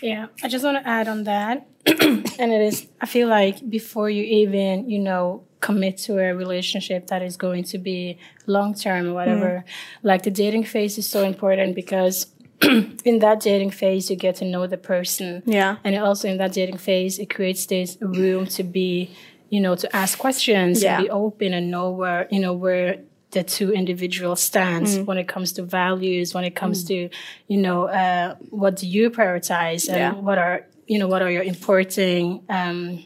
Yeah, 0.00 0.28
I 0.42 0.48
just 0.48 0.64
want 0.64 0.82
to 0.82 0.88
add 0.88 1.08
on 1.08 1.24
that. 1.24 1.66
and 1.86 2.52
it 2.56 2.62
is, 2.62 2.86
I 3.02 3.06
feel 3.06 3.28
like 3.28 3.68
before 3.68 4.08
you 4.08 4.22
even, 4.22 4.88
you 4.88 4.98
know, 4.98 5.44
commit 5.60 5.98
to 5.98 6.18
a 6.18 6.34
relationship 6.34 7.08
that 7.08 7.20
is 7.20 7.36
going 7.36 7.64
to 7.64 7.78
be 7.78 8.18
long 8.46 8.72
term 8.74 9.08
or 9.08 9.12
whatever, 9.12 9.64
mm. 9.66 9.70
like 10.02 10.22
the 10.22 10.30
dating 10.30 10.64
phase 10.64 10.96
is 10.96 11.06
so 11.06 11.22
important 11.24 11.74
because 11.74 12.26
in 13.04 13.18
that 13.20 13.40
dating 13.40 13.70
phase, 13.70 14.10
you 14.10 14.16
get 14.16 14.36
to 14.36 14.44
know 14.44 14.66
the 14.66 14.76
person. 14.76 15.42
Yeah. 15.46 15.76
And 15.84 15.96
also 15.96 16.28
in 16.28 16.38
that 16.38 16.52
dating 16.52 16.78
phase, 16.78 17.18
it 17.18 17.30
creates 17.34 17.66
this 17.66 17.96
room 18.00 18.46
to 18.48 18.62
be, 18.62 19.10
you 19.50 19.60
know, 19.60 19.74
to 19.76 19.94
ask 19.96 20.18
questions 20.18 20.82
Yeah. 20.82 20.96
and 20.96 21.04
be 21.04 21.10
open 21.10 21.52
and 21.54 21.70
know 21.70 21.90
where, 21.90 22.26
you 22.30 22.40
know, 22.40 22.52
where 22.54 22.98
the 23.30 23.42
two 23.42 23.72
individuals 23.72 24.40
stands 24.40 24.96
Mm. 24.98 25.04
when 25.04 25.18
it 25.18 25.28
comes 25.28 25.52
to 25.54 25.62
values, 25.62 26.32
when 26.34 26.44
it 26.44 26.54
comes 26.56 26.84
to, 26.84 27.10
you 27.46 27.56
know, 27.58 27.84
uh, 27.84 28.34
what 28.50 28.76
do 28.76 28.86
you 28.86 29.10
prioritize 29.10 29.86
and 29.88 29.96
Yeah. 29.98 30.12
what 30.14 30.38
are, 30.38 30.66
you 30.86 30.98
know, 30.98 31.06
what 31.08 31.20
are 31.22 31.30
your 31.30 31.42
important, 31.42 32.42
um, 32.48 33.04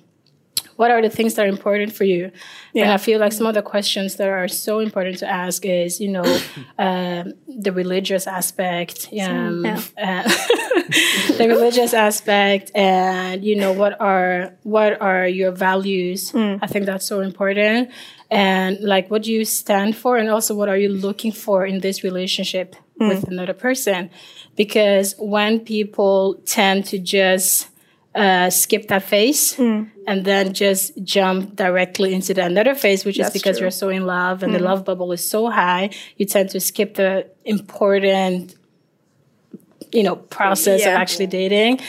what 0.76 0.90
are 0.90 1.02
the 1.02 1.10
things 1.10 1.34
that 1.34 1.44
are 1.46 1.48
important 1.48 1.92
for 1.92 2.04
you? 2.04 2.24
And 2.24 2.32
Yeah. 2.74 2.94
I 2.94 2.98
feel 2.98 3.20
like 3.20 3.32
some 3.32 3.46
of 3.46 3.54
the 3.54 3.62
questions 3.62 4.16
that 4.16 4.28
are 4.28 4.48
so 4.48 4.78
important 4.80 5.18
to 5.18 5.28
ask 5.28 5.64
is, 5.64 6.00
you 6.00 6.08
know, 6.08 6.24
um, 6.78 7.34
the 7.46 7.72
religious 7.72 8.26
aspect, 8.26 9.08
um, 9.20 9.64
Yeah. 9.64 9.80
uh, 9.98 10.22
the 11.38 11.46
religious 11.48 11.94
aspect, 11.94 12.70
and 12.74 13.44
you 13.44 13.56
know, 13.56 13.72
what 13.72 14.00
are 14.00 14.54
what 14.62 15.00
are 15.00 15.26
your 15.26 15.52
values? 15.52 16.34
I 16.34 16.66
think 16.66 16.86
that's 16.86 17.06
so 17.06 17.20
important. 17.20 17.90
And 18.30 18.80
like, 18.80 19.10
what 19.10 19.22
do 19.24 19.32
you 19.32 19.44
stand 19.44 19.96
for, 19.96 20.16
and 20.16 20.28
also 20.30 20.54
what 20.54 20.68
are 20.68 20.76
you 20.78 20.88
looking 20.88 21.32
for 21.32 21.66
in 21.66 21.80
this 21.80 22.02
relationship 22.02 22.76
with 22.98 23.24
another 23.28 23.52
person? 23.54 24.10
Because 24.56 25.14
when 25.18 25.60
people 25.60 26.40
tend 26.46 26.84
to 26.86 26.98
just 26.98 27.68
uh, 28.14 28.50
skip 28.50 28.88
that 28.88 29.02
phase 29.04 29.58
and 29.58 30.24
then 30.24 30.52
just 30.52 30.92
jump 31.02 31.56
directly 31.56 32.12
into 32.12 32.34
the 32.34 32.44
another 32.44 32.74
phase, 32.74 33.04
which 33.04 33.16
That's 33.16 33.34
is 33.34 33.40
because 33.42 33.56
true. 33.58 33.64
you're 33.64 33.70
so 33.70 33.88
in 33.88 34.04
love 34.06 34.42
and 34.42 34.54
the 34.54 34.58
love 34.58 34.84
bubble 34.84 35.12
is 35.12 35.26
so 35.28 35.48
high, 35.50 35.90
you 36.18 36.26
tend 36.26 36.50
to 36.50 36.60
skip 36.60 36.94
the 36.94 37.26
important, 37.44 38.54
you 39.92 40.02
know, 40.02 40.16
process 40.16 40.80
Yeah. 40.80 40.90
of 40.94 41.00
actually 41.00 41.26
dating. 41.26 41.80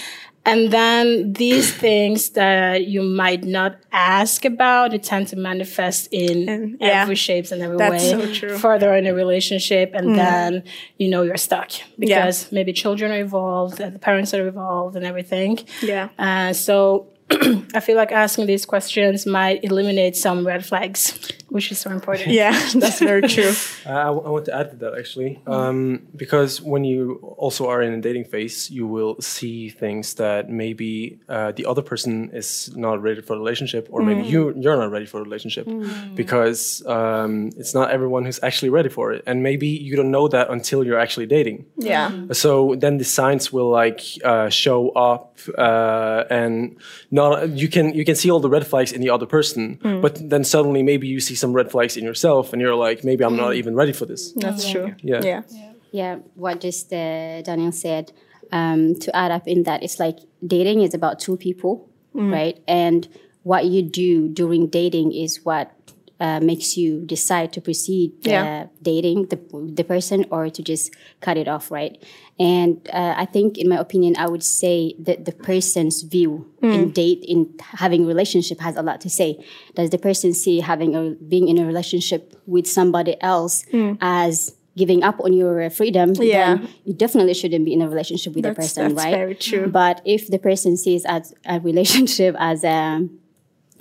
And 0.46 0.72
then 0.72 1.32
these 1.34 1.74
things 1.74 2.32
that 2.32 2.86
you 2.88 3.02
might 3.02 3.46
not 3.46 3.78
ask 3.94 4.44
about, 4.44 4.92
they 4.92 4.98
tend 4.98 5.28
to 5.30 5.38
manifest 5.38 6.10
in 6.12 6.50
And- 6.50 6.78
yeah. 6.82 7.02
every 7.04 7.16
shapes 7.16 7.52
and 7.54 7.62
every 7.62 7.78
That's 7.78 8.04
way 8.04 8.10
so 8.12 8.34
true. 8.34 8.50
Mm. 8.56 8.60
further 8.60 8.94
in 8.96 9.06
a 9.08 9.14
relationship, 9.14 9.92
and 9.94 10.16
then 10.18 10.64
you 10.98 11.10
know 11.10 11.22
you're 11.24 11.38
stuck 11.38 11.72
because 11.98 12.52
maybe 12.52 12.74
children 12.74 13.12
are 13.12 13.20
involved, 13.20 13.80
and 13.80 13.96
the 13.96 14.00
parents 14.00 14.34
are 14.34 14.46
involved, 14.48 14.96
and 14.98 15.06
everything. 15.06 15.60
Yeah. 15.82 16.10
Uh, 16.20 16.52
so 16.52 17.08
I 17.74 17.80
feel 17.80 17.96
like 17.96 18.12
asking 18.12 18.46
these 18.48 18.66
questions 18.66 19.26
might 19.26 19.64
eliminate 19.64 20.16
some 20.18 20.46
red 20.46 20.66
flags, 20.66 21.18
which 21.54 21.72
is 21.72 21.80
so 21.80 21.92
important. 21.92 22.30
Yeah, 22.30 22.52
that's 22.76 23.00
very 23.00 23.22
true. 23.22 23.54
Uh, 23.86 23.90
I, 23.90 24.08
I 24.08 24.30
want 24.36 24.46
to 24.46 24.56
add 24.56 24.72
to 24.72 24.78
that 24.78 24.98
actually, 24.98 25.40
um, 25.46 26.08
because 26.16 26.60
when 26.60 26.84
you 26.84 27.20
also 27.38 27.68
are 27.70 27.82
in 27.84 27.94
a 27.94 28.02
dating 28.02 28.26
phase, 28.26 28.72
you 28.72 28.88
will 28.88 29.22
see 29.22 29.70
things 29.70 30.16
that 30.16 30.50
maybe 30.50 31.20
uh, 31.30 31.52
the 31.52 31.68
other 31.68 31.84
person 31.84 32.32
is 32.34 32.76
not 32.76 33.04
ready 33.04 33.22
for 33.22 33.34
a 33.36 33.38
relationship, 33.38 33.88
or 33.92 34.02
maybe 34.02 34.24
you 34.24 34.52
you're 34.58 34.78
not 34.78 34.90
ready 34.90 35.06
for 35.06 35.20
a 35.20 35.24
relationship, 35.24 35.68
because 36.16 36.84
um, 36.88 37.52
it's 37.56 37.76
not 37.76 37.92
everyone 37.92 38.26
who's 38.26 38.42
actually 38.42 38.70
ready 38.70 38.90
for 38.90 39.14
it, 39.14 39.22
and 39.28 39.44
maybe 39.44 39.68
you 39.68 39.96
don't 39.96 40.10
know 40.10 40.28
that 40.28 40.50
until 40.50 40.84
you're 40.84 41.00
actually 41.00 41.28
dating. 41.28 41.66
Yeah. 41.78 42.10
So 42.32 42.74
then 42.76 42.98
the 42.98 43.06
signs 43.06 43.54
will 43.54 43.70
like 43.70 44.02
uh, 44.24 44.50
show 44.50 44.90
up, 44.90 45.38
uh, 45.56 46.24
and 46.32 46.78
not 47.12 47.50
you 47.50 47.68
can 47.68 47.94
you 47.94 48.06
can 48.06 48.16
see 48.16 48.32
all 48.32 48.40
the 48.40 48.50
red 48.50 48.66
flags 48.66 48.92
in 48.92 49.02
the 49.02 49.12
other 49.12 49.28
person, 49.28 49.78
but 50.02 50.18
then 50.32 50.44
suddenly 50.44 50.82
maybe 50.82 51.06
you 51.08 51.20
see 51.20 51.36
some 51.44 51.54
red 51.60 51.70
flags 51.74 51.96
in 52.00 52.04
yourself, 52.10 52.46
and 52.54 52.62
you're 52.64 52.80
like, 52.88 53.00
maybe 53.10 53.22
I'm 53.28 53.38
not 53.44 53.54
even 53.62 53.74
ready 53.82 53.94
for 54.00 54.06
this. 54.12 54.24
That's 54.44 54.64
true. 54.74 54.88
Yeah. 55.12 55.22
Yeah. 55.30 55.42
Yeah, 56.02 56.16
what 56.44 56.56
just 56.68 56.86
uh, 56.92 57.42
Daniel 57.50 57.72
said. 57.86 58.06
Um, 58.60 58.82
to 59.04 59.10
add 59.22 59.32
up 59.38 59.46
in 59.54 59.60
that, 59.68 59.80
it's 59.86 60.00
like 60.06 60.18
dating 60.56 60.82
is 60.86 60.94
about 61.00 61.16
two 61.26 61.38
people, 61.38 61.74
right? 62.36 62.58
And 62.68 63.02
what 63.52 63.64
you 63.74 63.82
do 64.04 64.28
during 64.40 64.62
dating 64.80 65.10
is 65.26 65.32
what 65.50 65.68
uh, 66.24 66.40
makes 66.52 66.78
you 66.82 66.90
decide 67.16 67.50
to 67.56 67.60
proceed 67.68 68.10
uh, 68.26 68.32
Yeah. 68.32 68.66
dating 68.82 69.20
the, 69.32 69.40
the 69.80 69.84
person 69.94 70.20
or 70.32 70.50
to 70.58 70.62
just 70.72 70.86
cut 71.26 71.36
it 71.42 71.48
off, 71.54 71.66
right? 71.80 71.94
And 72.40 72.74
uh, 73.00 73.14
I 73.24 73.26
think, 73.36 73.58
in 73.62 73.68
my 73.74 73.78
opinion, 73.88 74.16
I 74.24 74.28
would 74.32 74.44
say 74.62 74.96
that 75.08 75.26
the 75.26 75.36
person's 75.52 75.98
view 76.16 76.32
in 76.62 76.92
date 76.92 77.22
in 77.34 77.40
having 77.84 78.02
a 78.06 78.08
relationship 78.08 78.58
has 78.68 78.76
a 78.78 78.82
lot 78.90 78.98
to 79.06 79.10
say. 79.20 79.30
Does 79.76 79.90
the 79.96 79.98
person 80.08 80.34
see 80.34 80.56
having 80.72 80.92
a 80.96 81.02
being 81.34 81.48
in 81.52 81.58
a 81.64 81.66
relationship 81.72 82.22
with 82.48 82.66
somebody 82.78 83.14
else 83.22 83.66
as 84.02 84.56
giving 84.82 85.04
up 85.04 85.18
on 85.26 85.32
your 85.42 85.70
freedom? 85.70 86.08
Yeah. 86.18 86.56
then 86.56 86.70
you 86.88 86.94
definitely 87.04 87.36
shouldn't 87.36 87.66
be 87.66 87.74
in 87.78 87.82
a 87.82 87.90
relationship 87.94 88.34
with 88.34 88.44
the 88.48 88.50
That's- 88.56 88.68
person, 88.74 88.82
that's 88.96 89.06
right? 89.06 89.14
very 89.22 89.36
true. 89.36 89.68
But 89.82 90.02
if 90.06 90.22
the 90.34 90.40
person 90.50 90.72
sees 90.86 91.04
as 91.06 91.34
a 91.46 91.60
relationship 91.60 92.34
as 92.40 92.64
a 92.64 92.80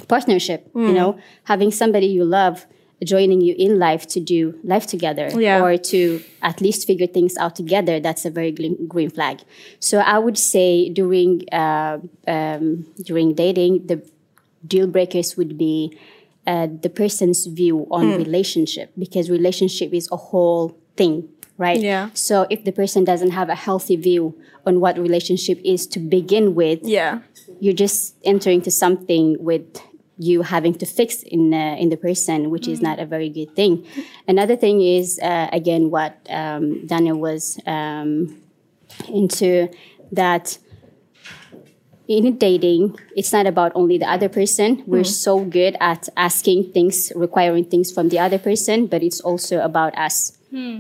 partnership, 0.08 0.68
Hmm. 0.72 0.86
you 0.88 0.92
know, 0.94 1.16
having 1.44 1.70
somebody 1.70 2.06
you 2.06 2.24
love 2.24 2.66
joining 3.04 3.40
you 3.40 3.54
in 3.58 3.78
life 3.80 4.06
to 4.06 4.20
do 4.20 4.54
life 4.62 4.86
together 4.86 5.28
Yeah. 5.36 5.60
or 5.64 5.76
to 5.76 6.20
at 6.40 6.60
least 6.60 6.86
figure 6.86 7.08
things 7.08 7.36
out 7.36 7.56
together, 7.56 7.98
that's 7.98 8.24
a 8.24 8.30
very 8.30 8.52
green, 8.52 8.76
green 8.86 9.10
flag. 9.10 9.40
So 9.80 9.98
I 9.98 10.18
would 10.18 10.38
say 10.38 10.88
during 10.88 11.42
uh, 11.52 11.98
um, 12.28 12.86
during 13.02 13.34
dating, 13.34 13.86
the 13.86 14.02
deal 14.66 14.86
breakers 14.86 15.36
would 15.36 15.58
be 15.58 15.96
uh, 16.46 16.68
the 16.80 16.88
person's 16.90 17.46
view 17.46 17.86
on 17.90 18.04
Hmm. 18.12 18.16
relationship 18.18 18.90
because 18.98 19.30
relationship 19.30 19.92
is 19.92 20.08
a 20.12 20.16
whole 20.16 20.76
thing, 20.96 21.28
right? 21.58 21.80
Yeah. 21.80 22.10
So 22.14 22.46
if 22.50 22.64
the 22.64 22.72
person 22.72 23.04
doesn't 23.04 23.30
have 23.32 23.48
a 23.48 23.54
healthy 23.66 23.96
view 23.96 24.34
on 24.66 24.78
what 24.80 24.96
relationship 24.98 25.58
is 25.64 25.86
to 25.88 25.98
begin 25.98 26.54
with, 26.54 26.80
Yeah. 26.84 27.18
You're 27.62 27.80
just 27.86 28.16
entering 28.24 28.60
to 28.60 28.72
something 28.72 29.36
with 29.38 29.80
you 30.18 30.42
having 30.42 30.74
to 30.74 30.84
fix 30.84 31.22
in 31.22 31.54
uh, 31.54 31.76
in 31.78 31.90
the 31.90 31.96
person, 31.96 32.50
which 32.50 32.66
is 32.66 32.82
not 32.82 32.98
a 32.98 33.06
very 33.06 33.28
good 33.28 33.54
thing. 33.54 33.86
Another 34.26 34.56
thing 34.56 34.82
is 34.82 35.20
uh, 35.22 35.48
again 35.52 35.88
what 35.88 36.12
um, 36.28 36.84
Daniel 36.88 37.18
was 37.18 37.60
um, 37.64 38.36
into 39.08 39.68
that 40.10 40.58
in 42.08 42.36
dating, 42.36 42.98
it's 43.14 43.32
not 43.32 43.46
about 43.46 43.70
only 43.76 43.96
the 43.96 44.10
other 44.10 44.28
person. 44.28 44.82
We're 44.86 45.04
so 45.04 45.44
good 45.44 45.76
at 45.80 46.08
asking 46.16 46.72
things, 46.72 47.12
requiring 47.14 47.66
things 47.66 47.92
from 47.92 48.08
the 48.08 48.18
other 48.18 48.38
person, 48.38 48.86
but 48.86 49.02
it's 49.02 49.20
also 49.20 49.60
about 49.60 49.96
us. 49.96 50.36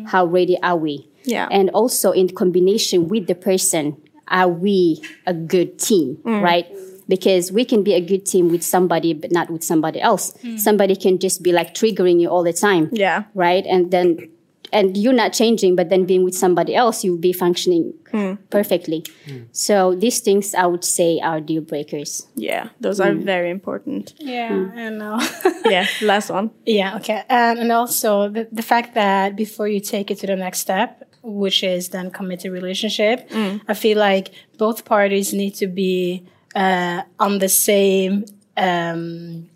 How 0.06 0.26
ready 0.26 0.58
are 0.62 0.76
we? 0.76 1.08
Yeah. 1.24 1.48
And 1.50 1.70
also 1.70 2.10
in 2.10 2.28
combination 2.34 3.08
with 3.08 3.28
the 3.28 3.36
person, 3.36 3.96
are 4.32 4.48
we 4.48 5.00
a 5.26 5.34
good 5.34 5.78
team, 5.78 6.18
mm. 6.24 6.42
right? 6.42 6.66
Because 7.08 7.52
we 7.52 7.64
can 7.64 7.82
be 7.84 7.92
a 7.94 8.00
good 8.00 8.24
team 8.24 8.48
with 8.48 8.62
somebody, 8.62 9.12
but 9.12 9.30
not 9.30 9.50
with 9.50 9.62
somebody 9.62 10.00
else. 10.00 10.32
Mm. 10.42 10.58
Somebody 10.58 10.96
can 10.96 11.18
just 11.18 11.42
be 11.42 11.52
like 11.52 11.74
triggering 11.74 12.20
you 12.20 12.28
all 12.28 12.42
the 12.42 12.52
time 12.52 12.88
Yeah. 12.92 13.24
right? 13.34 13.64
And 13.66 13.90
then, 13.90 14.30
and 14.72 14.96
you're 14.96 15.12
not 15.12 15.34
changing, 15.34 15.76
but 15.76 15.90
then 15.90 16.06
being 16.06 16.24
with 16.24 16.34
somebody 16.34 16.74
else, 16.74 17.04
you'll 17.04 17.18
be 17.18 17.34
functioning 17.34 17.92
mm. 18.12 18.38
perfectly. 18.48 19.04
So 19.52 19.94
these 19.94 20.20
things 20.20 20.54
I 20.54 20.64
would 20.64 20.84
say 20.84 21.20
are 21.20 21.40
deal 21.40 21.60
breakers. 21.60 22.26
Yeah. 22.34 22.70
Those 22.80 22.98
are 22.98 23.12
very 23.12 23.50
important. 23.50 24.14
Yeah, 24.18 24.70
I 24.74 24.88
know. 24.88 25.20
Yeah. 25.66 25.86
Last 26.00 26.30
one. 26.30 26.50
Yeah, 26.64 26.96
okay. 26.96 27.22
And, 27.28 27.58
and 27.58 27.72
also 27.72 28.28
the, 28.30 28.48
the 28.50 28.62
fact 28.62 28.94
that 28.94 29.36
before 29.36 29.68
you 29.68 29.80
take 29.80 30.10
it 30.10 30.18
to 30.20 30.26
the 30.26 30.36
next 30.36 30.60
step, 30.60 31.04
which 31.22 31.62
is 31.62 31.88
then 31.90 32.10
committed 32.10 32.52
relationship, 32.52 33.28
I 33.68 33.74
feel 33.74 33.98
like 33.98 34.30
both 34.58 34.84
parties 34.84 35.32
need 35.32 35.54
to 35.56 35.66
be 35.66 36.24
uh, 36.54 37.02
on 37.18 37.38
the 37.38 37.48
same 37.48 38.24
um, 38.56 39.48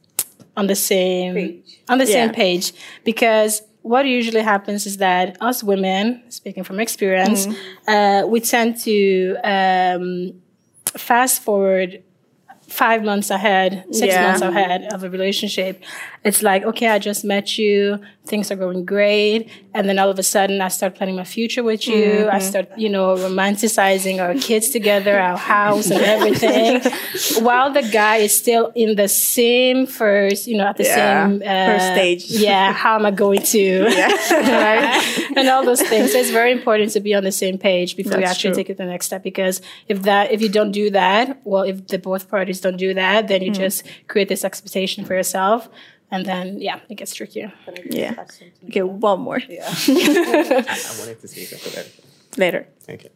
on 0.56 0.66
the 0.68 0.74
same 0.76 1.62
on 1.88 1.98
the 1.98 2.06
same 2.06 2.30
page. 2.32 2.72
Because 3.04 3.62
what 3.82 4.06
usually 4.06 4.42
happens 4.42 4.86
is 4.86 4.96
that 4.96 5.36
us 5.40 5.62
women, 5.62 6.22
speaking 6.28 6.64
from 6.64 6.80
experience, 6.80 7.46
uh, 7.86 8.24
we 8.26 8.40
tend 8.40 8.78
to 8.80 9.36
um, 9.44 10.32
fast 10.96 11.42
forward 11.42 12.02
five 12.68 13.04
months 13.04 13.30
ahead, 13.30 13.84
six 13.92 14.12
Yeah. 14.12 14.22
months 14.26 14.42
ahead 14.42 14.92
of 14.92 15.04
a 15.04 15.10
relationship. 15.10 15.82
It's 16.26 16.42
like, 16.42 16.64
okay, 16.64 16.88
I 16.88 16.98
just 16.98 17.24
met 17.24 17.56
you, 17.56 18.00
things 18.26 18.50
are 18.50 18.56
going 18.56 18.84
great. 18.84 19.48
And 19.74 19.88
then 19.88 19.98
all 19.98 20.10
of 20.10 20.18
a 20.18 20.22
sudden 20.22 20.60
I 20.60 20.68
start 20.68 20.94
planning 20.96 21.14
my 21.16 21.24
future 21.24 21.62
with 21.62 21.86
you. 21.86 22.28
I 22.28 22.40
start, 22.40 22.66
you 22.76 22.88
know, 22.88 23.14
romanticizing 23.16 24.20
our 24.20 24.34
kids 24.34 24.70
together, 24.70 25.18
our 25.18 25.36
house 25.36 25.90
and 25.90 26.00
everything. 26.02 26.80
While 27.44 27.72
the 27.72 27.82
guy 27.82 28.16
is 28.16 28.36
still 28.36 28.72
in 28.74 28.96
the 28.96 29.08
same 29.08 29.86
first, 29.86 30.46
you 30.48 30.56
know, 30.58 30.66
at 30.66 30.76
the 30.76 30.84
Yeah, 30.84 31.28
same 31.28 31.42
uh, 31.42 31.66
first 31.66 31.86
stage. 31.92 32.24
Yeah, 32.30 32.72
how 32.72 32.96
am 32.98 33.06
I 33.06 33.10
going 33.12 33.42
to? 33.42 33.84
right? 34.30 35.32
And 35.36 35.48
all 35.48 35.64
those 35.64 35.82
things. 35.82 36.12
So 36.12 36.18
it's 36.18 36.30
very 36.30 36.52
important 36.52 36.90
to 36.92 37.00
be 37.00 37.14
on 37.14 37.24
the 37.24 37.32
same 37.32 37.58
page 37.58 37.96
before 37.96 38.18
you 38.18 38.24
actually 38.24 38.50
true. 38.50 38.56
take 38.64 38.70
it 38.70 38.76
the 38.78 38.86
next 38.86 39.06
step 39.06 39.22
because 39.22 39.60
if 39.88 40.02
that 40.02 40.32
if 40.32 40.40
you 40.42 40.48
don't 40.48 40.72
do 40.72 40.90
that, 40.90 41.40
well, 41.44 41.62
if 41.62 41.86
the 41.86 41.98
both 41.98 42.28
parties 42.28 42.60
don't 42.60 42.76
do 42.76 42.94
that, 42.94 43.28
then 43.28 43.42
you 43.42 43.50
Hmm. 43.50 43.54
just 43.64 43.84
create 44.08 44.28
this 44.28 44.44
expectation 44.44 45.04
for 45.04 45.14
yourself, 45.14 45.68
and 46.10 46.24
then 46.24 46.60
yeah, 46.60 46.80
it 46.88 46.94
gets 46.96 47.14
trickier. 47.14 47.52
Yeah. 47.90 48.24
Okay. 48.64 48.82
One 48.82 49.20
more. 49.20 49.38
Yeah. 49.38 49.66
I 49.68 50.94
wanted 50.98 51.20
to 51.20 51.28
say 51.28 51.44
something. 51.44 51.84
later. 52.36 52.68
Okay. 52.88 53.10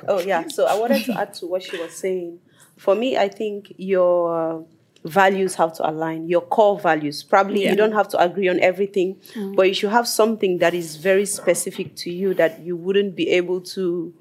Oh 0.08 0.20
yeah. 0.20 0.48
So 0.48 0.66
I 0.68 0.76
wanted 0.76 1.06
to 1.06 1.20
add 1.20 1.34
to 1.36 1.48
what 1.48 1.64
she 1.64 1.76
was 1.82 1.92
saying. 1.92 2.40
For 2.76 2.94
me, 2.94 3.18
I 3.18 3.30
think 3.30 3.74
your 3.78 4.64
values 5.04 5.56
have 5.56 5.74
to 5.74 5.90
align. 5.90 6.28
Your 6.28 6.42
core 6.42 6.80
values. 6.80 7.24
Probably 7.24 7.64
Yeah. 7.64 7.72
you 7.72 7.76
don't 7.76 7.94
have 7.94 8.08
to 8.10 8.22
agree 8.22 8.48
on 8.48 8.60
everything, 8.60 9.16
mm. 9.34 9.56
but 9.56 9.68
you 9.68 9.74
should 9.74 9.90
have 9.90 10.08
something 10.08 10.60
that 10.60 10.74
is 10.74 10.98
very 10.98 11.26
specific 11.26 11.96
to 11.98 12.12
you 12.12 12.34
that 12.36 12.60
you 12.62 12.76
wouldn't 12.76 13.16
be 13.16 13.30
able 13.30 13.62
to. 13.76 14.14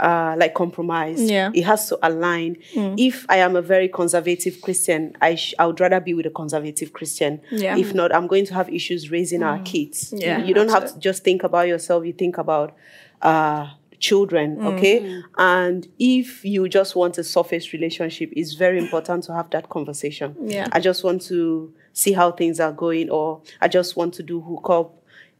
Uh, 0.00 0.34
like 0.38 0.54
compromise. 0.54 1.20
Yeah. 1.30 1.50
It 1.54 1.64
has 1.64 1.88
to 1.90 1.98
align. 2.02 2.56
If 2.74 3.26
I 3.28 3.36
am 3.46 3.54
a 3.54 3.60
very 3.60 3.88
conservative 3.88 4.62
Christian, 4.62 5.14
I 5.20 5.34
sh- 5.34 5.52
I 5.58 5.66
would 5.66 5.78
rather 5.78 6.00
be 6.00 6.14
with 6.14 6.24
a 6.24 6.30
conservative 6.30 6.92
Christian. 6.94 7.40
Yeah. 7.50 7.76
If 7.76 7.92
not, 7.94 8.14
I'm 8.14 8.26
going 8.26 8.46
to 8.46 8.54
have 8.54 8.70
issues 8.70 9.10
raising 9.10 9.42
our 9.42 9.58
kids. 9.58 10.14
Yeah, 10.16 10.38
You 10.46 10.54
don't 10.54 10.70
have 10.70 10.86
to 10.94 10.98
just 10.98 11.22
think 11.22 11.44
about 11.44 11.68
yourself. 11.68 12.06
You 12.06 12.14
think 12.14 12.38
about 12.38 12.74
uh, 13.20 13.66
children, 13.98 14.56
Mm. 14.56 14.66
okay? 14.72 15.22
And 15.36 15.86
if 15.98 16.42
you 16.46 16.66
just 16.70 16.96
want 16.96 17.18
a 17.18 17.24
surface 17.24 17.74
relationship, 17.74 18.30
it's 18.34 18.54
very 18.54 18.78
important 18.78 19.24
to 19.24 19.34
have 19.34 19.50
that 19.50 19.68
conversation. 19.68 20.34
Yeah. 20.40 20.66
I 20.72 20.80
just 20.80 21.04
want 21.04 21.20
to 21.28 21.74
see 21.92 22.12
how 22.14 22.32
things 22.32 22.58
are 22.60 22.72
going, 22.72 23.10
or 23.10 23.42
I 23.60 23.68
just 23.68 23.96
want 23.98 24.14
to 24.14 24.22
do 24.22 24.40
hookup 24.40 24.96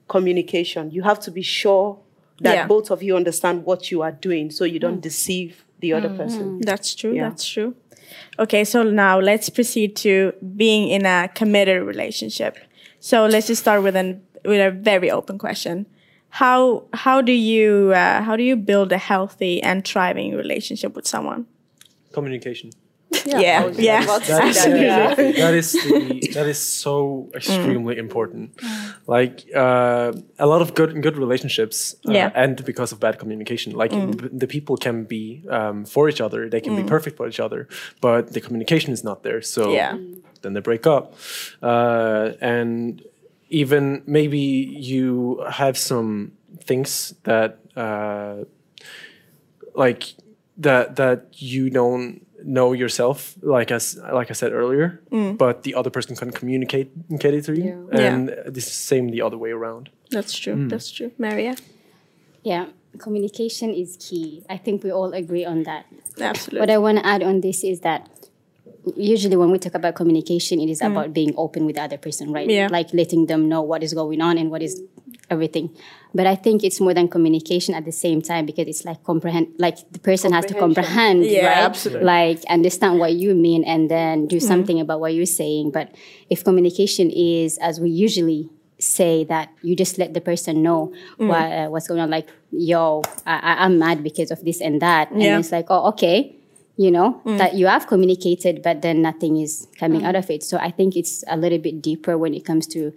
communication. 0.09 0.91
You 0.91 1.03
have 1.05 1.21
to 1.21 1.31
be 1.31 1.43
sure 1.43 1.99
that 2.41 2.55
Yeah. 2.55 2.67
both 2.67 2.91
of 2.91 3.03
you 3.03 3.17
understand 3.17 3.65
what 3.65 3.91
you 3.91 4.03
are 4.03 4.13
doing 4.13 4.51
so 4.51 4.65
you 4.65 4.79
don't 4.79 4.99
mm. 4.99 5.03
deceive 5.03 5.65
the 5.81 5.93
other 5.93 6.09
mm. 6.09 6.17
person. 6.17 6.61
Mm. 6.61 6.65
That's 6.65 6.95
true. 6.95 7.15
Yeah. 7.15 7.29
That's 7.29 7.47
true. 7.47 7.75
Okay, 8.39 8.65
so 8.65 8.83
now 8.83 9.21
let's 9.21 9.49
proceed 9.49 9.97
to 9.97 10.33
being 10.57 10.89
in 10.89 11.07
a 11.07 11.29
committed 11.35 11.83
relationship. 11.83 12.59
So 12.99 13.27
let's 13.27 13.47
just 13.47 13.63
start 13.63 13.83
with 13.83 13.97
an 13.97 14.23
with 14.45 14.61
a 14.61 14.71
very 14.71 15.11
open 15.11 15.39
question. 15.39 15.87
How 16.31 16.85
how 16.93 17.21
do 17.21 17.33
you 17.33 17.93
uh, 17.95 18.23
how 18.23 18.37
do 18.37 18.43
you 18.43 18.57
build 18.57 18.93
a 18.93 18.99
healthy 18.99 19.63
and 19.63 19.85
thriving 19.85 20.35
relationship 20.35 20.95
with 20.95 21.07
someone? 21.07 21.47
Communication. 22.13 22.71
Yeah, 23.27 23.41
yeah, 23.79 24.03
about 24.05 24.23
to 24.23 24.27
say 24.27 24.35
That 24.35 24.49
is, 24.49 24.57
that, 24.57 25.19
absolutely. 25.19 25.33
that 25.43 25.55
is 25.55 25.73
the, 25.83 26.31
that 26.35 26.47
is 26.47 26.59
so 26.59 27.29
extremely 27.35 27.97
important. 27.99 28.51
Like 29.07 29.45
uh, 29.55 30.13
a 30.39 30.47
lot 30.47 30.63
of 30.63 30.75
good 30.75 31.03
good 31.03 31.17
relationships 31.17 31.97
uh, 32.09 32.13
Yeah. 32.13 32.31
end 32.35 32.65
because 32.65 32.93
of 32.93 33.01
bad 33.01 33.19
communication. 33.19 33.73
Like 33.73 33.91
b- 33.91 34.29
the 34.33 34.47
people 34.47 34.77
can 34.77 35.05
be 35.05 35.43
um, 35.51 35.85
for 35.85 36.09
each 36.09 36.21
other, 36.21 36.49
they 36.49 36.61
can 36.61 36.75
be 36.77 36.85
perfect 36.85 37.17
for 37.17 37.27
each 37.29 37.41
other, 37.41 37.67
but 38.01 38.33
the 38.33 38.41
communication 38.41 38.93
is 38.93 39.03
not 39.03 39.23
there. 39.23 39.43
So 39.43 39.73
Yeah. 39.73 39.97
then 40.43 40.53
they 40.55 40.61
break 40.61 40.87
up, 40.87 41.15
uh, 41.63 42.33
and 42.41 43.03
even 43.49 44.03
maybe 44.07 44.39
you 44.39 45.43
have 45.51 45.77
some 45.77 46.33
things 46.65 47.15
that 47.25 47.59
uh, 47.77 48.45
like 49.75 50.15
that 50.59 50.97
that 50.97 51.27
you 51.43 51.71
don't 51.71 52.27
know 52.45 52.73
yourself 52.73 53.35
like 53.43 53.71
as 53.71 53.97
like 54.13 54.31
i 54.31 54.35
said 54.35 54.53
earlier 54.53 55.01
but 55.39 55.63
the 55.63 55.75
other 55.75 55.91
person 55.91 56.17
can 56.17 56.31
communicate 56.31 56.89
communicate 57.07 57.35
it 57.35 57.45
to 57.45 57.55
you 57.55 57.89
Yeah. 57.93 58.01
and 58.15 58.21
this 58.47 58.67
is 58.67 58.73
same 58.73 59.09
the 59.11 59.21
other 59.23 59.39
way 59.39 59.51
around 59.51 59.91
That's 60.11 60.35
true. 60.43 60.69
That's 60.69 60.91
true. 60.91 61.11
Maria, 61.19 61.55
Yeah, 62.43 62.65
communication 62.99 63.71
is 63.83 63.97
key. 64.01 64.43
I 64.49 64.57
think 64.65 64.83
we 64.83 64.91
all 64.99 65.13
agree 65.23 65.45
on 65.45 65.63
that. 65.65 65.85
absolutely. 66.21 66.61
What 66.63 66.71
I 66.71 66.79
want 66.79 66.99
to 66.99 67.07
add 67.07 67.23
on 67.23 67.41
this 67.47 67.63
is 67.63 67.81
that 67.89 68.01
usually 68.97 69.37
when 69.37 69.51
we 69.55 69.59
talk 69.59 69.75
about 69.75 69.95
communication, 69.95 70.59
it 70.61 70.69
is 70.69 70.81
about 70.83 71.13
being 71.13 71.33
open 71.37 71.65
with 71.67 71.77
the 71.77 71.83
other 71.83 71.99
person, 71.99 72.33
right? 72.33 72.49
Mm. 72.49 72.55
Yeah. 72.61 72.69
Like 72.79 72.89
letting 72.93 73.27
them 73.27 73.49
know 73.49 73.63
what 73.63 73.83
is 73.87 73.93
going 73.95 74.21
on 74.21 74.39
and 74.39 74.51
what 74.51 74.63
is 74.63 74.83
everything. 75.31 75.71
But 76.15 76.27
I 76.27 76.35
think 76.35 76.65
it's 76.65 76.81
more 76.81 76.93
than 76.95 77.09
communication 77.09 77.75
at 77.75 77.85
the 77.85 77.93
same 77.93 78.21
time 78.23 78.47
because 78.47 78.67
it's 78.67 78.85
like 78.85 79.03
comprehend, 79.05 79.49
like 79.59 79.77
the 79.93 79.99
person 79.99 80.33
has 80.33 80.45
to 80.47 80.55
comprehend, 80.55 81.25
Yeah, 81.27 81.47
right? 81.47 81.63
absolutely. 81.65 82.03
Mm. 82.03 82.07
Like 82.07 82.45
understand 82.49 82.99
what 82.99 83.13
you 83.15 83.35
mean 83.35 83.63
and 83.65 83.91
then 83.91 84.27
do 84.27 84.41
something 84.41 84.81
about 84.81 85.01
what 85.01 85.15
you're 85.15 85.27
saying. 85.27 85.71
But 85.71 85.95
if 86.29 86.43
communication 86.45 87.11
is, 87.11 87.59
as 87.59 87.79
we 87.81 87.91
usually 87.91 88.51
say, 88.79 89.25
that 89.25 89.51
you 89.63 89.77
just 89.77 89.99
let 89.99 90.15
the 90.15 90.21
person 90.21 90.63
know 90.63 90.93
Mm. 91.19 91.27
what, 91.29 91.53
uh, 91.53 91.69
what's 91.69 91.87
going 91.87 92.01
on, 92.01 92.11
like, 92.11 92.29
yo, 92.51 93.03
I, 93.27 93.65
I'm 93.65 93.79
mad 93.79 94.03
because 94.03 94.31
of 94.31 94.43
this 94.45 94.61
and 94.61 94.81
that. 94.83 95.11
And 95.13 95.23
Yeah. 95.23 95.39
it's 95.39 95.53
like, 95.53 95.67
oh, 95.71 95.89
okay 95.89 96.37
you 96.77 96.91
know 96.91 97.21
that 97.27 97.53
you 97.55 97.67
have 97.67 97.87
communicated 97.89 98.63
but 98.63 98.81
then 98.81 99.03
nothing 99.03 99.37
is 99.37 99.67
coming 99.79 100.03
out 100.05 100.15
of 100.15 100.31
it 100.31 100.43
so 100.43 100.57
i 100.57 100.71
think 100.71 100.97
it's 100.97 101.23
a 101.29 101.37
little 101.37 101.59
bit 101.59 101.83
deeper 101.83 102.17
when 102.17 102.33
it 102.33 102.43
comes 102.45 102.67
to 102.67 102.91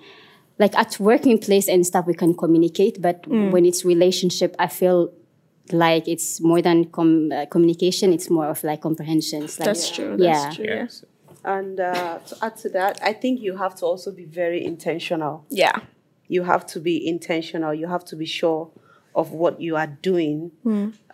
like 0.59 0.75
at 0.77 0.99
working 0.99 1.37
place 1.37 1.67
and 1.67 1.85
stuff 1.85 2.05
we 2.05 2.13
can 2.13 2.33
communicate 2.35 3.01
but 3.01 3.25
when 3.27 3.65
it's 3.65 3.83
relationship 3.83 4.55
i 4.59 4.67
feel 4.67 5.11
like 5.71 6.07
it's 6.07 6.39
more 6.41 6.61
than 6.61 6.85
com- 6.85 7.31
uh, 7.31 7.45
communication 7.47 8.13
it's 8.13 8.29
more 8.29 8.47
of 8.47 8.63
like 8.63 8.81
comprehension 8.81 9.43
It's 9.43 9.57
like, 9.59 9.65
That's 9.67 9.89
true. 9.89 10.15
yeah 10.19 10.33
That's 10.43 10.55
true. 10.55 10.65
Yeah. 10.65 10.87
And 11.45 11.79
uh, 11.79 12.19
to 12.19 12.37
add 12.41 12.55
to 12.57 12.69
that, 12.69 12.99
I 13.03 13.11
think 13.11 13.41
you 13.41 13.57
have 13.57 13.75
to 13.75 13.85
also 13.85 14.11
be 14.11 14.23
very 14.23 14.63
intentional. 14.63 15.45
Yeah. 15.49 15.77
you 16.29 16.43
have 16.43 16.65
to 16.67 16.79
be 16.79 16.95
intentional. 17.05 17.73
You 17.73 17.87
have 17.87 18.05
to 18.05 18.15
be 18.15 18.25
sure 18.25 18.71
of 19.13 19.31
what 19.31 19.59
you 19.59 19.75
are 19.75 19.87
doing. 20.11 20.51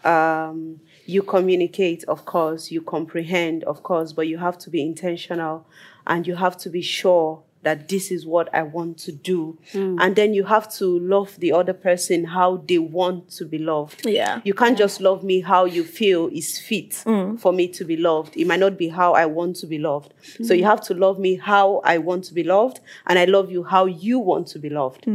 Um, 0.03 0.79
you 1.05 1.23
communicate, 1.23 2.03
of 2.05 2.25
course, 2.25 2.71
you 2.71 2.81
comprehend, 2.81 3.63
of 3.65 3.81
course, 3.83 4.13
but 4.13 4.27
you 4.27 4.37
have 4.37 4.57
to 4.59 4.69
be 4.69 4.81
intentional 4.81 5.65
and 6.05 6.25
you 6.27 6.35
have 6.35 6.55
to 6.57 6.69
be 6.69 6.81
sure 6.81 7.43
that 7.63 7.89
this 7.89 8.11
is 8.11 8.25
what 8.25 8.53
I 8.53 8.63
want 8.63 8.97
to 8.99 9.11
do. 9.11 9.57
Hmm. 9.71 9.97
And 9.99 10.15
then 10.15 10.33
you 10.33 10.45
have 10.45 10.71
to 10.75 10.99
love 10.99 11.37
the 11.39 11.51
other 11.51 11.73
person 11.73 12.25
how 12.25 12.57
they 12.57 12.77
want 12.77 13.29
to 13.31 13.45
be 13.45 13.57
loved. 13.57 14.05
Yeah. 14.05 14.41
You 14.43 14.53
can't 14.53 14.77
just 14.77 15.01
love 15.01 15.23
me 15.23 15.41
how 15.41 15.65
you 15.65 15.83
feel 15.83 16.27
is 16.27 16.57
fit 16.57 16.95
hmm. 17.05 17.35
for 17.35 17.51
me 17.51 17.67
to 17.69 17.83
be 17.83 17.97
loved. 17.97 18.37
It 18.37 18.47
might 18.47 18.59
not 18.59 18.77
be 18.77 18.89
how 18.89 19.13
I 19.13 19.25
want 19.25 19.57
to 19.57 19.67
be 19.67 19.77
loved. 19.77 20.13
Hmm. 20.37 20.43
So 20.43 20.53
you 20.53 20.63
have 20.63 20.81
to 20.81 20.93
love 20.93 21.19
me 21.19 21.35
how 21.35 21.81
I 21.83 21.97
want 21.97 22.23
to 22.25 22.33
be 22.33 22.43
loved, 22.43 22.79
and 23.07 23.19
I 23.19 23.25
love 23.25 23.51
you 23.51 23.63
how 23.63 23.85
you 23.85 24.19
want 24.19 24.47
to 24.47 24.59
be 24.59 24.69
loved. 24.69 25.05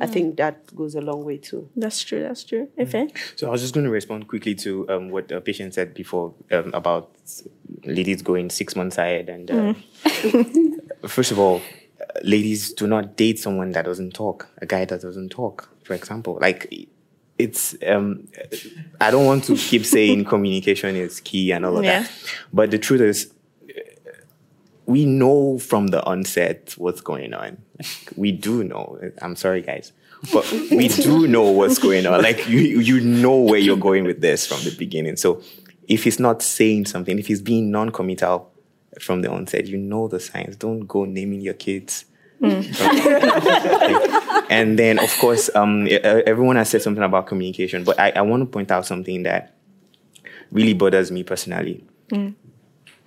I 0.00 0.06
think 0.06 0.36
that 0.36 0.74
goes 0.76 0.94
a 0.94 1.00
long 1.00 1.24
way 1.24 1.38
too. 1.38 1.68
That's 1.74 2.02
true. 2.02 2.22
That's 2.22 2.44
true. 2.44 2.68
Ife? 2.78 3.10
So 3.36 3.48
I 3.48 3.50
was 3.50 3.62
just 3.62 3.74
going 3.74 3.84
to 3.84 3.90
respond 3.90 4.28
quickly 4.28 4.54
to 4.56 4.88
um, 4.88 5.10
what 5.10 5.28
the 5.28 5.40
Patience 5.40 5.74
said 5.74 5.92
before 5.92 6.34
um, 6.52 6.70
about 6.72 7.10
ladies 7.84 8.22
going 8.22 8.50
six 8.50 8.76
months 8.76 8.96
ahead. 8.96 9.28
And 9.28 9.50
uh, 9.50 9.74
first 11.08 11.32
of 11.32 11.38
all, 11.38 11.60
ladies 12.22 12.72
do 12.72 12.86
not 12.86 13.16
date 13.16 13.38
someone 13.38 13.72
that 13.72 13.84
doesn't 13.84 14.12
talk, 14.14 14.48
a 14.58 14.66
guy 14.66 14.84
that 14.84 15.00
doesn't 15.02 15.30
talk, 15.30 15.68
for 15.84 15.94
example. 15.94 16.38
Like, 16.40 16.72
it's, 17.38 17.76
um, 17.86 18.26
I 19.00 19.10
don't 19.10 19.24
want 19.26 19.44
to 19.44 19.56
keep 19.56 19.84
saying 19.96 20.24
communication 20.24 20.96
is 20.96 21.20
key 21.20 21.52
and 21.52 21.64
all 21.64 21.78
of 21.78 21.84
Yeah. 21.84 22.02
that. 22.02 22.12
But 22.52 22.70
the 22.70 22.78
truth 22.78 23.00
is, 23.00 23.32
we 24.86 25.04
know 25.04 25.58
from 25.58 25.88
the 25.88 26.02
onset 26.04 26.74
what's 26.78 27.00
going 27.02 27.34
on. 27.34 27.58
Like, 27.78 27.88
we 28.16 28.32
do 28.32 28.64
know. 28.64 28.98
I'm 29.20 29.36
sorry, 29.36 29.60
guys, 29.62 29.92
but 30.32 30.50
we 30.70 30.88
do 30.88 31.28
know 31.28 31.50
what's 31.50 31.78
going 31.78 32.06
on. 32.06 32.22
Like 32.22 32.48
you, 32.48 32.60
you 32.60 33.00
know 33.00 33.36
where 33.38 33.58
you're 33.60 33.76
going 33.76 34.04
with 34.04 34.20
this 34.22 34.46
from 34.46 34.64
the 34.64 34.74
beginning. 34.76 35.16
So 35.16 35.42
if 35.86 36.04
he's 36.04 36.18
not 36.18 36.42
saying 36.42 36.86
something, 36.86 37.18
if 37.18 37.26
he's 37.26 37.42
being 37.42 37.70
non-committal 37.70 38.50
from 39.00 39.22
the 39.22 39.30
onset, 39.30 39.66
you 39.66 39.76
know 39.78 40.08
the 40.08 40.20
signs. 40.20 40.56
Don't 40.56 40.86
go 40.86 41.04
naming 41.04 41.40
your 41.40 41.54
kids. 41.54 42.04
and 44.50 44.78
then, 44.78 44.98
of 45.00 45.10
course, 45.18 45.50
um, 45.56 45.88
everyone 45.90 46.56
has 46.56 46.70
said 46.70 46.82
something 46.82 47.02
about 47.02 47.26
communication, 47.26 47.82
but 47.84 47.98
I, 47.98 48.10
I 48.10 48.22
want 48.22 48.42
to 48.42 48.46
point 48.46 48.70
out 48.70 48.86
something 48.86 49.24
that 49.24 49.56
really 50.52 50.74
bothers 50.74 51.10
me 51.10 51.24
personally. 51.24 51.84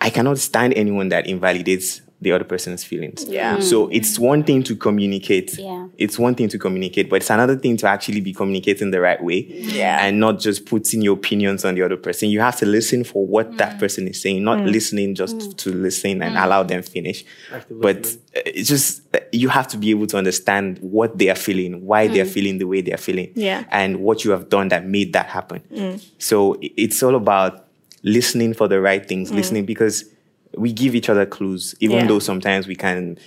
I 0.02 0.10
cannot 0.10 0.38
stand 0.40 0.74
anyone 0.76 1.10
that 1.10 1.28
invalidates 1.28 2.02
the 2.22 2.32
other 2.32 2.44
person's 2.44 2.84
feelings. 2.84 3.26
Yeah. 3.26 3.58
Mm. 3.58 3.64
So 3.64 3.88
it's 3.90 4.20
one 4.20 4.44
thing 4.44 4.62
to 4.64 4.76
communicate. 4.76 5.58
Yeah. 5.58 5.88
It's 5.98 6.20
one 6.20 6.36
thing 6.36 6.50
to 6.50 6.60
communicate, 6.60 7.10
but 7.10 7.18
it's 7.18 7.32
another 7.32 7.56
thing 7.56 7.78
to 7.78 7.88
actually 7.88 8.22
be 8.22 8.32
communicating 8.32 8.92
the 8.92 9.02
right 9.02 9.22
way. 9.22 9.48
Yeah. 9.48 10.06
And 10.06 10.20
not 10.20 10.40
just 10.40 10.68
putting 10.68 11.02
your 11.02 11.16
opinions 11.16 11.66
on 11.66 11.74
the 11.74 11.82
other 11.82 11.98
person. 11.98 12.30
You 12.30 12.40
have 12.42 12.58
to 12.58 12.68
listen 12.68 13.04
for 13.04 13.26
what 13.26 13.58
that 13.58 13.76
mm. 13.76 13.80
person 13.80 14.08
is 14.08 14.22
saying, 14.22 14.44
not 14.44 14.60
mm. 14.60 14.72
listening 14.72 15.16
just 15.16 15.58
to 15.58 15.72
listen 15.72 16.22
and 16.22 16.38
allow 16.38 16.62
them 16.62 16.84
finish. 16.84 17.26
But 17.72 18.06
uh, 18.36 18.42
it's 18.46 18.70
just 18.70 19.02
uh, 19.16 19.20
you 19.32 19.50
have 19.50 19.68
to 19.70 19.78
be 19.78 19.90
able 19.90 20.06
to 20.08 20.18
understand 20.18 20.78
what 20.80 21.18
they 21.18 21.30
are 21.30 21.36
feeling, 21.36 21.84
why 21.86 22.08
they 22.08 22.22
are 22.22 22.26
feeling 22.26 22.60
the 22.60 22.68
way 22.68 22.82
they 22.82 22.94
are 22.94 22.98
feeling, 22.98 23.32
Yeah. 23.36 23.66
and 23.72 24.02
what 24.02 24.24
you 24.24 24.32
have 24.32 24.50
done 24.50 24.68
that 24.68 24.86
made 24.86 25.14
that 25.14 25.26
happen. 25.26 26.00
So 26.20 26.58
it's 26.62 27.02
all 27.02 27.16
about 27.16 27.68
listening 28.04 28.54
for 28.54 28.68
the 28.68 28.80
right 28.80 29.08
things, 29.08 29.32
listening 29.32 29.66
because 29.66 30.06
we 30.56 30.74
give 30.74 30.96
each 30.96 31.10
other 31.10 31.26
clues, 31.26 31.76
even 31.80 32.00
Yeah. 32.00 32.08
though 32.08 32.20
sometimes 32.20 32.68
we 32.68 32.76
can, 32.76 33.18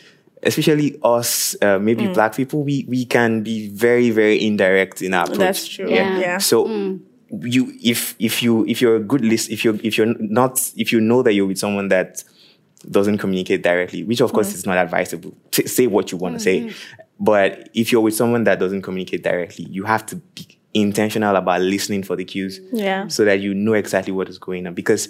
especially 0.42 0.98
us, 1.02 1.56
uh, 1.62 1.78
maybe 1.78 2.04
mm. 2.04 2.14
black 2.14 2.36
people, 2.36 2.62
we, 2.62 2.84
we 2.88 3.04
can 3.04 3.42
be 3.42 3.68
very, 3.68 4.10
very 4.10 4.44
indirect 4.44 5.02
in 5.02 5.14
our 5.14 5.24
approach. 5.24 5.38
That's 5.38 5.68
true. 5.68 5.88
Yeah. 5.88 6.18
Yeah. 6.18 6.38
So 6.38 6.66
mm. 6.66 7.00
you, 7.42 7.72
if 7.82 8.14
if 8.18 8.42
you 8.42 8.66
if 8.66 8.80
you're 8.80 8.96
a 8.96 9.00
good 9.00 9.24
list, 9.24 9.50
if 9.50 9.64
you 9.64 9.78
if 9.82 9.96
you're 9.96 10.14
not 10.18 10.72
if 10.76 10.92
you 10.92 11.00
know 11.00 11.22
that 11.22 11.32
you're 11.32 11.46
with 11.46 11.58
someone 11.58 11.88
that 11.88 12.22
doesn't 12.90 13.18
communicate 13.18 13.62
directly, 13.62 14.04
which 14.04 14.20
of 14.20 14.32
course 14.32 14.50
mm. 14.50 14.54
is 14.54 14.66
not 14.66 14.76
advisable. 14.76 15.34
T- 15.50 15.66
say 15.66 15.86
what 15.86 16.12
you 16.12 16.18
want 16.18 16.38
to 16.38 16.50
mm-hmm. 16.50 16.68
say. 16.68 16.76
But 17.18 17.70
if 17.74 17.92
you're 17.92 18.00
with 18.02 18.14
someone 18.14 18.44
that 18.44 18.58
doesn't 18.58 18.82
communicate 18.82 19.22
directly, 19.22 19.66
you 19.70 19.84
have 19.84 20.04
to 20.06 20.16
be 20.16 20.58
intentional 20.74 21.36
about 21.36 21.60
listening 21.60 22.02
for 22.02 22.16
the 22.16 22.24
cues 22.24 22.60
Yeah. 22.72 23.06
so 23.08 23.24
that 23.24 23.40
you 23.40 23.54
know 23.54 23.74
exactly 23.74 24.12
what 24.12 24.28
is 24.28 24.38
going 24.38 24.66
on. 24.66 24.74
Because 24.74 25.08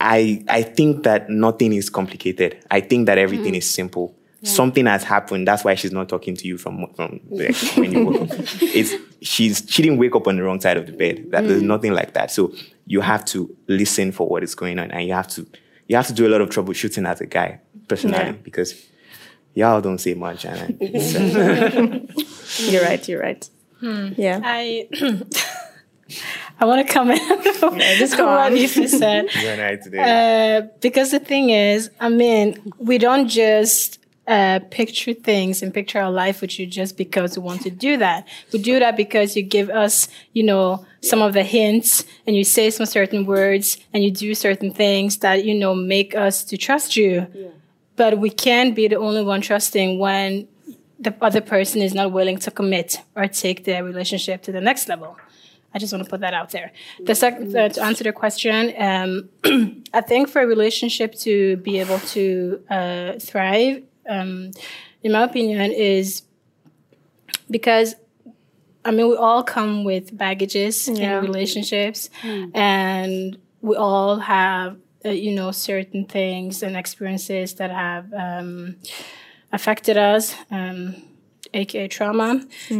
I 0.00 0.44
I 0.48 0.62
think 0.62 1.04
that 1.04 1.30
nothing 1.30 1.72
is 1.72 1.88
complicated. 1.90 2.62
I 2.70 2.80
think 2.80 3.06
that 3.06 3.18
everything 3.18 3.54
is 3.54 3.68
simple. 3.68 4.14
Something 4.42 4.86
has 4.86 5.02
happened. 5.02 5.48
That's 5.48 5.64
why 5.64 5.74
she's 5.74 5.90
not 5.92 6.08
talking 6.08 6.36
to 6.36 6.46
you 6.46 6.56
from 6.58 6.86
from 6.94 7.20
like, 7.30 7.56
when 7.76 7.90
you 7.92 8.04
woke 8.04 8.30
up. 8.30 8.38
It's 8.60 8.94
she's 9.20 9.64
she 9.68 9.82
didn't 9.82 9.98
wake 9.98 10.14
up 10.14 10.28
on 10.28 10.36
the 10.36 10.42
wrong 10.42 10.60
side 10.60 10.76
of 10.76 10.86
the 10.86 10.92
bed. 10.92 11.30
That 11.30 11.48
there's 11.48 11.62
nothing 11.62 11.92
like 11.92 12.12
that. 12.12 12.30
So 12.30 12.52
you 12.86 13.00
have 13.00 13.24
to 13.26 13.54
listen 13.66 14.12
for 14.12 14.28
what 14.28 14.44
is 14.44 14.54
going 14.54 14.78
on, 14.78 14.90
and 14.92 15.06
you 15.08 15.14
have 15.14 15.26
to 15.28 15.46
you 15.88 15.96
have 15.96 16.06
to 16.08 16.12
do 16.12 16.26
a 16.26 16.30
lot 16.30 16.40
of 16.42 16.50
troubleshooting 16.50 17.08
as 17.08 17.20
a 17.20 17.26
guy 17.26 17.60
personally 17.88 18.18
Yeah. 18.18 18.32
because 18.32 18.86
y'all 19.54 19.80
don't 19.80 19.98
say 19.98 20.14
much. 20.14 20.44
And 20.44 20.76
it's, 20.80 21.14
uh, 21.16 22.70
You're 22.70 22.82
right. 22.82 23.08
You're 23.08 23.20
right. 23.20 23.48
Yeah. 23.80 24.40
I 24.44 24.88
I 26.58 26.64
want 26.64 26.86
to 26.86 26.92
comment 26.92 27.20
on 27.62 27.78
just 27.78 28.16
go 28.16 28.26
what 28.26 28.52
on. 28.52 28.68
Said. 28.68 29.28
you 29.34 29.48
and 29.48 29.60
I 29.60 29.76
today. 29.76 30.58
Uh, 30.58 30.68
because 30.80 31.10
the 31.10 31.18
thing 31.18 31.50
is, 31.50 31.90
I 32.00 32.08
mean, 32.08 32.72
we 32.78 32.98
don't 32.98 33.28
just 33.28 33.98
uh, 34.26 34.60
picture 34.70 35.14
things 35.14 35.62
and 35.62 35.72
picture 35.72 36.00
our 36.00 36.10
life 36.10 36.40
with 36.40 36.58
you 36.58 36.66
just 36.66 36.96
because 36.96 37.36
we 37.36 37.44
want 37.44 37.62
to 37.62 37.70
do 37.70 37.96
that. 37.98 38.26
We 38.52 38.60
do 38.60 38.78
that 38.78 38.96
because 38.96 39.36
you 39.36 39.42
give 39.42 39.70
us, 39.70 40.08
you 40.32 40.42
know, 40.42 40.84
some 41.00 41.22
of 41.22 41.32
the 41.32 41.44
hints 41.44 42.04
and 42.26 42.36
you 42.36 42.44
say 42.44 42.70
some 42.70 42.86
certain 42.86 43.26
words 43.26 43.78
and 43.92 44.02
you 44.02 44.10
do 44.10 44.34
certain 44.34 44.72
things 44.72 45.18
that, 45.18 45.44
you 45.44 45.54
know, 45.54 45.74
make 45.74 46.14
us 46.14 46.44
to 46.44 46.56
trust 46.56 46.96
you. 46.96 47.26
But 47.96 48.18
we 48.18 48.30
can't 48.30 48.74
be 48.74 48.88
the 48.88 48.96
only 48.96 49.22
one 49.22 49.40
trusting 49.40 49.98
when 49.98 50.48
the 50.98 51.14
other 51.20 51.40
person 51.40 51.82
is 51.82 51.94
not 51.94 52.12
willing 52.12 52.38
to 52.38 52.50
commit 52.50 53.02
or 53.14 53.26
take 53.26 53.64
their 53.64 53.84
relationship 53.84 54.42
to 54.42 54.52
the 54.52 54.60
next 54.60 54.88
level. 54.88 55.16
I 55.76 55.78
just 55.78 55.92
want 55.92 56.02
to 56.04 56.08
put 56.10 56.20
that 56.22 56.32
out 56.32 56.50
there. 56.52 56.72
The 57.04 57.14
second, 57.14 57.54
uh, 57.54 57.68
to 57.68 57.82
answer 57.84 58.02
the 58.04 58.12
question, 58.12 58.72
um, 58.78 59.28
I 59.92 60.00
think 60.00 60.30
for 60.30 60.40
a 60.40 60.46
relationship 60.46 61.14
to 61.26 61.58
be 61.58 61.78
able 61.80 61.98
to 62.16 62.62
uh, 62.70 63.12
thrive, 63.20 63.82
um, 64.08 64.52
in 65.02 65.12
my 65.12 65.24
opinion, 65.24 65.72
is 65.72 66.22
because 67.50 67.94
I 68.86 68.90
mean 68.90 69.08
we 69.08 69.16
all 69.16 69.42
come 69.42 69.84
with 69.84 70.16
baggages 70.16 70.88
Yeah. 70.88 71.18
in 71.18 71.24
relationships, 71.24 72.08
and 72.54 73.36
we 73.60 73.76
all 73.76 74.16
have 74.20 74.78
uh, 75.04 75.10
you 75.10 75.32
know 75.34 75.50
certain 75.52 76.06
things 76.06 76.62
and 76.62 76.74
experiences 76.74 77.54
that 77.56 77.70
have 77.70 78.06
um, 78.14 78.76
affected 79.52 79.98
us. 79.98 80.34
Um, 80.50 81.02
aka 81.56 81.88
trauma. 81.88 82.30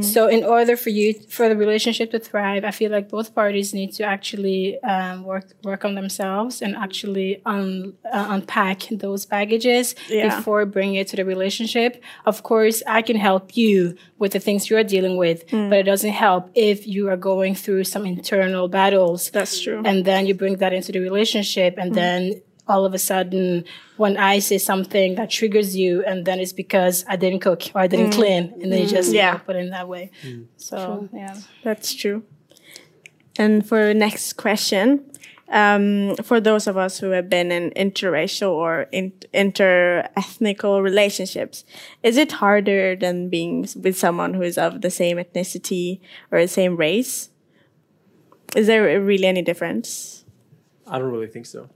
So, 0.00 0.20
in 0.28 0.42
order 0.44 0.76
for 0.76 0.90
you 0.90 1.14
for 1.28 1.48
the 1.48 1.56
relationship 1.56 2.10
to 2.12 2.18
thrive, 2.18 2.62
I 2.64 2.70
feel 2.70 2.90
like 2.96 3.08
both 3.08 3.34
parties 3.34 3.72
need 3.74 3.90
to 3.98 4.02
actually 4.04 4.78
um, 4.82 5.24
work 5.24 5.46
work 5.64 5.84
on 5.84 5.94
themselves 5.94 6.62
and 6.62 6.76
actually 6.76 7.40
un, 7.46 7.94
uh, 8.12 8.26
unpack 8.36 8.78
those 8.90 9.26
baggages 9.26 9.94
Yeah. 10.08 10.36
before 10.36 10.66
bringing 10.66 10.96
it 10.96 11.08
to 11.08 11.16
the 11.16 11.24
relationship. 11.24 12.02
Of 12.26 12.42
course, 12.42 12.82
I 12.86 13.00
can 13.02 13.16
help 13.16 13.56
you 13.56 13.94
with 14.18 14.32
the 14.32 14.40
things 14.40 14.68
you're 14.70 14.84
dealing 14.96 15.16
with, 15.24 15.38
but 15.50 15.78
it 15.82 15.86
doesn't 15.92 16.12
help 16.26 16.50
if 16.54 16.86
you 16.86 17.08
are 17.10 17.16
going 17.16 17.54
through 17.54 17.84
some 17.84 18.04
internal 18.06 18.68
battles 18.68 19.30
That's 19.30 19.60
true. 19.60 19.82
and 19.84 20.04
then 20.04 20.26
you 20.26 20.34
bring 20.34 20.56
that 20.62 20.72
into 20.72 20.90
the 20.92 21.00
relationship 21.00 21.74
and 21.78 21.94
then 21.94 22.40
all 22.68 22.84
of 22.84 22.94
a 22.94 22.98
sudden 22.98 23.64
when 23.96 24.16
i 24.16 24.38
say 24.38 24.58
something 24.58 25.14
that 25.14 25.30
triggers 25.30 25.76
you 25.76 26.02
and 26.04 26.24
then 26.24 26.38
it's 26.40 26.52
because 26.52 27.04
i 27.08 27.16
didn't 27.16 27.40
cook 27.40 27.62
or 27.74 27.80
i 27.80 27.86
didn't 27.86 28.10
mm. 28.10 28.14
clean 28.14 28.52
and 28.60 28.72
then 28.72 28.82
you 28.82 28.88
just 28.88 29.12
Yeah. 29.12 29.32
yeah 29.32 29.38
put 29.38 29.56
it 29.56 29.60
in 29.60 29.70
that 29.70 29.88
way 29.88 30.10
mm. 30.22 30.46
so 30.56 31.08
yeah 31.12 31.36
That's 31.62 31.94
true. 31.94 32.22
And 33.38 33.66
for 33.66 33.86
the 33.86 33.94
next 33.94 34.34
question, 34.34 35.04
um, 35.50 36.16
for 36.16 36.40
those 36.40 36.66
of 36.66 36.76
us 36.76 36.98
who 36.98 37.10
have 37.10 37.28
been 37.28 37.52
in 37.52 37.70
interracial 37.72 38.50
or 38.50 38.86
in, 38.92 39.12
inter-ethnical 39.32 40.82
relationships, 40.82 41.64
is 42.02 42.16
it 42.16 42.32
harder 42.32 42.96
than 42.96 43.28
being 43.28 43.68
with 43.76 43.96
someone 43.96 44.34
who 44.34 44.42
is 44.42 44.58
of 44.58 44.80
the 44.80 44.90
same 44.90 45.18
ethnicity 45.18 46.00
or 46.30 46.40
the 46.40 46.48
same 46.48 46.76
race? 46.76 47.30
Is 48.56 48.66
there 48.66 49.00
really 49.00 49.26
any 49.26 49.42
difference? 49.42 50.24
I 50.86 50.98
don't 50.98 51.12
really 51.12 51.28
think 51.28 51.46
so. 51.46 51.68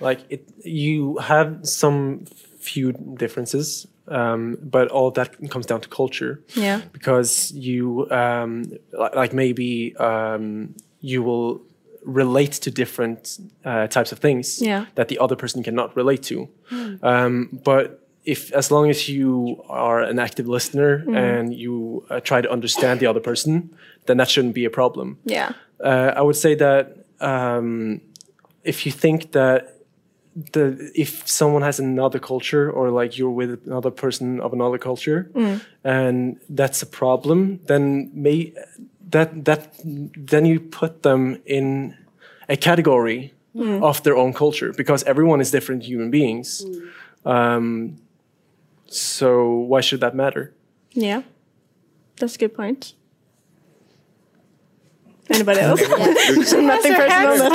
Like 0.00 0.20
it, 0.30 0.48
you 0.64 1.16
have 1.18 1.60
some 1.62 2.24
few 2.60 2.92
differences, 2.92 3.86
um, 4.08 4.56
but 4.62 4.88
all 4.88 5.10
that 5.12 5.36
comes 5.50 5.66
down 5.66 5.80
to 5.80 5.88
culture. 5.88 6.40
Yeah. 6.54 6.80
Because 6.92 7.52
you, 7.52 8.08
um, 8.10 8.64
li- 8.92 9.14
like 9.14 9.32
maybe 9.32 9.96
um, 9.96 10.74
you 11.00 11.22
will 11.22 11.60
relate 12.04 12.52
to 12.52 12.70
different 12.70 13.38
uh, 13.64 13.86
types 13.88 14.12
of 14.12 14.18
things 14.18 14.60
Yeah. 14.62 14.86
that 14.94 15.08
the 15.08 15.18
other 15.18 15.36
person 15.36 15.62
cannot 15.62 15.94
relate 15.96 16.22
to. 16.24 16.48
Um, 17.02 17.60
but 17.64 18.06
if, 18.24 18.52
as 18.52 18.70
long 18.70 18.90
as 18.90 19.08
you 19.08 19.62
are 19.68 20.00
an 20.02 20.18
active 20.18 20.46
listener 20.48 21.04
and 21.14 21.54
you 21.54 22.04
uh, 22.10 22.20
try 22.20 22.40
to 22.40 22.50
understand 22.50 23.00
the 23.00 23.06
other 23.06 23.20
person, 23.20 23.70
then 24.06 24.16
that 24.18 24.28
shouldn't 24.30 24.54
be 24.54 24.64
a 24.64 24.70
problem 24.70 25.18
Yeah. 25.24 25.52
uh, 25.84 26.12
I 26.16 26.20
would 26.22 26.36
say 26.36 26.54
that 26.56 26.96
um, 27.20 28.00
if 28.64 28.84
you 28.86 28.92
think 28.92 29.32
that 29.32 29.77
the 30.52 30.90
if 30.94 31.26
someone 31.28 31.62
has 31.62 31.80
another 31.80 32.18
culture 32.18 32.70
or 32.70 32.90
like 32.90 33.18
you're 33.18 33.30
with 33.30 33.66
another 33.66 33.90
person 33.90 34.40
of 34.40 34.52
another 34.52 34.78
culture 34.78 35.30
mm. 35.34 35.60
and 35.84 36.38
that's 36.48 36.82
a 36.82 36.86
problem, 36.86 37.60
then 37.66 38.10
may 38.14 38.52
that 39.10 39.44
that 39.44 39.74
then 39.84 40.46
you 40.46 40.60
put 40.60 41.02
them 41.02 41.40
in 41.46 41.96
a 42.48 42.56
category 42.56 43.34
mm. 43.54 43.82
of 43.82 44.02
their 44.02 44.16
own 44.16 44.32
culture 44.32 44.72
because 44.72 45.02
everyone 45.04 45.40
is 45.40 45.50
different 45.50 45.82
human 45.82 46.10
beings. 46.10 46.64
Mm. 46.64 47.30
Um, 47.30 47.96
so 48.86 49.50
why 49.50 49.80
should 49.80 50.00
that 50.00 50.14
matter? 50.14 50.54
Yeah. 50.92 51.22
That's 52.16 52.34
a 52.36 52.38
good 52.38 52.54
point. 52.54 52.94
Anybody 55.30 55.60
else? 55.60 55.80
Nothing 56.52 56.94
personal. 56.94 57.52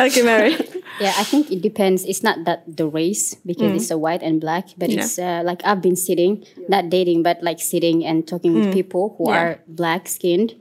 okay, 0.06 0.22
Mary. 0.22 0.56
Yeah, 1.02 1.14
I 1.18 1.24
think 1.24 1.50
it 1.50 1.60
depends. 1.62 2.04
It's 2.04 2.22
not 2.22 2.44
that 2.44 2.64
the 2.76 2.86
race 2.86 3.34
because 3.46 3.72
it's 3.82 3.90
a 3.90 3.98
white 3.98 4.22
and 4.22 4.40
black, 4.40 4.68
but 4.78 4.88
Yeah. 4.90 5.02
it's 5.02 5.18
uh, 5.18 5.42
like 5.44 5.60
I've 5.64 5.82
been 5.82 5.96
sitting, 5.96 6.44
not 6.68 6.88
dating, 6.90 7.22
but 7.22 7.42
like 7.42 7.60
sitting 7.60 8.04
and 8.04 8.26
talking 8.26 8.54
with 8.54 8.72
people 8.72 9.14
who 9.18 9.30
Yeah. 9.30 9.38
are 9.40 9.52
black 9.66 10.08
skinned 10.08 10.54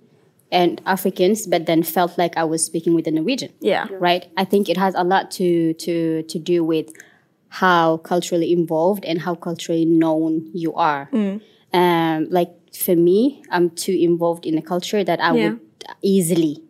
and 0.51 0.81
Africans, 0.85 1.47
but 1.47 1.65
then 1.65 1.83
felt 1.83 2.17
like 2.17 2.35
I 2.37 2.43
was 2.43 2.65
speaking 2.65 2.93
with 2.95 3.07
a 3.07 3.11
Norwegian. 3.11 3.51
Yeah. 3.61 3.87
Right. 4.07 4.23
I 4.35 4.43
think 4.43 4.67
it 4.67 4.77
has 4.77 4.93
a 4.95 5.03
lot 5.03 5.31
to 5.39 5.73
to 5.85 6.23
to 6.23 6.37
do 6.39 6.63
with 6.73 6.87
how 7.61 7.97
culturally 8.11 8.51
involved 8.51 9.03
and 9.05 9.21
how 9.21 9.35
culturally 9.35 9.85
known 9.85 10.49
you 10.53 10.71
are. 10.73 11.09
Um, 11.73 12.27
like 12.29 12.51
for 12.73 12.95
me, 12.95 13.43
I'm 13.51 13.69
too 13.69 13.95
involved 14.09 14.45
in 14.45 14.55
the 14.55 14.61
culture 14.73 15.03
that 15.03 15.19
I 15.21 15.29
Yeah. 15.35 15.43
would 15.51 15.59
easily 16.01 16.63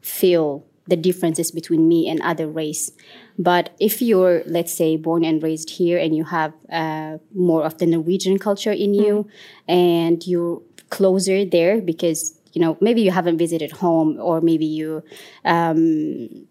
feel 0.00 0.64
the 0.86 0.96
differences 0.96 1.50
between 1.50 1.88
me 1.88 2.08
and 2.08 2.20
other 2.22 2.46
race. 2.46 2.90
But 3.38 3.74
if 3.80 4.02
you're, 4.02 4.42
let's 4.46 4.72
say, 4.72 4.96
born 4.96 5.24
and 5.24 5.42
raised 5.42 5.70
here 5.70 5.98
and 5.98 6.14
you 6.14 6.24
have 6.24 6.52
uh, 6.70 7.18
more 7.34 7.64
of 7.64 7.78
the 7.78 7.86
Norwegian 7.86 8.38
culture 8.38 8.72
in 8.72 8.94
you 8.94 9.26
and 9.66 10.24
you're 10.26 10.60
closer 10.90 11.44
there 11.44 11.80
because, 11.80 12.38
you 12.52 12.60
know, 12.60 12.76
maybe 12.80 13.00
you 13.02 13.10
haven't 13.10 13.38
visited 13.38 13.72
home 13.72 14.18
or 14.20 14.40
maybe 14.40 14.66
you, 14.66 15.02
um, 15.44 16.46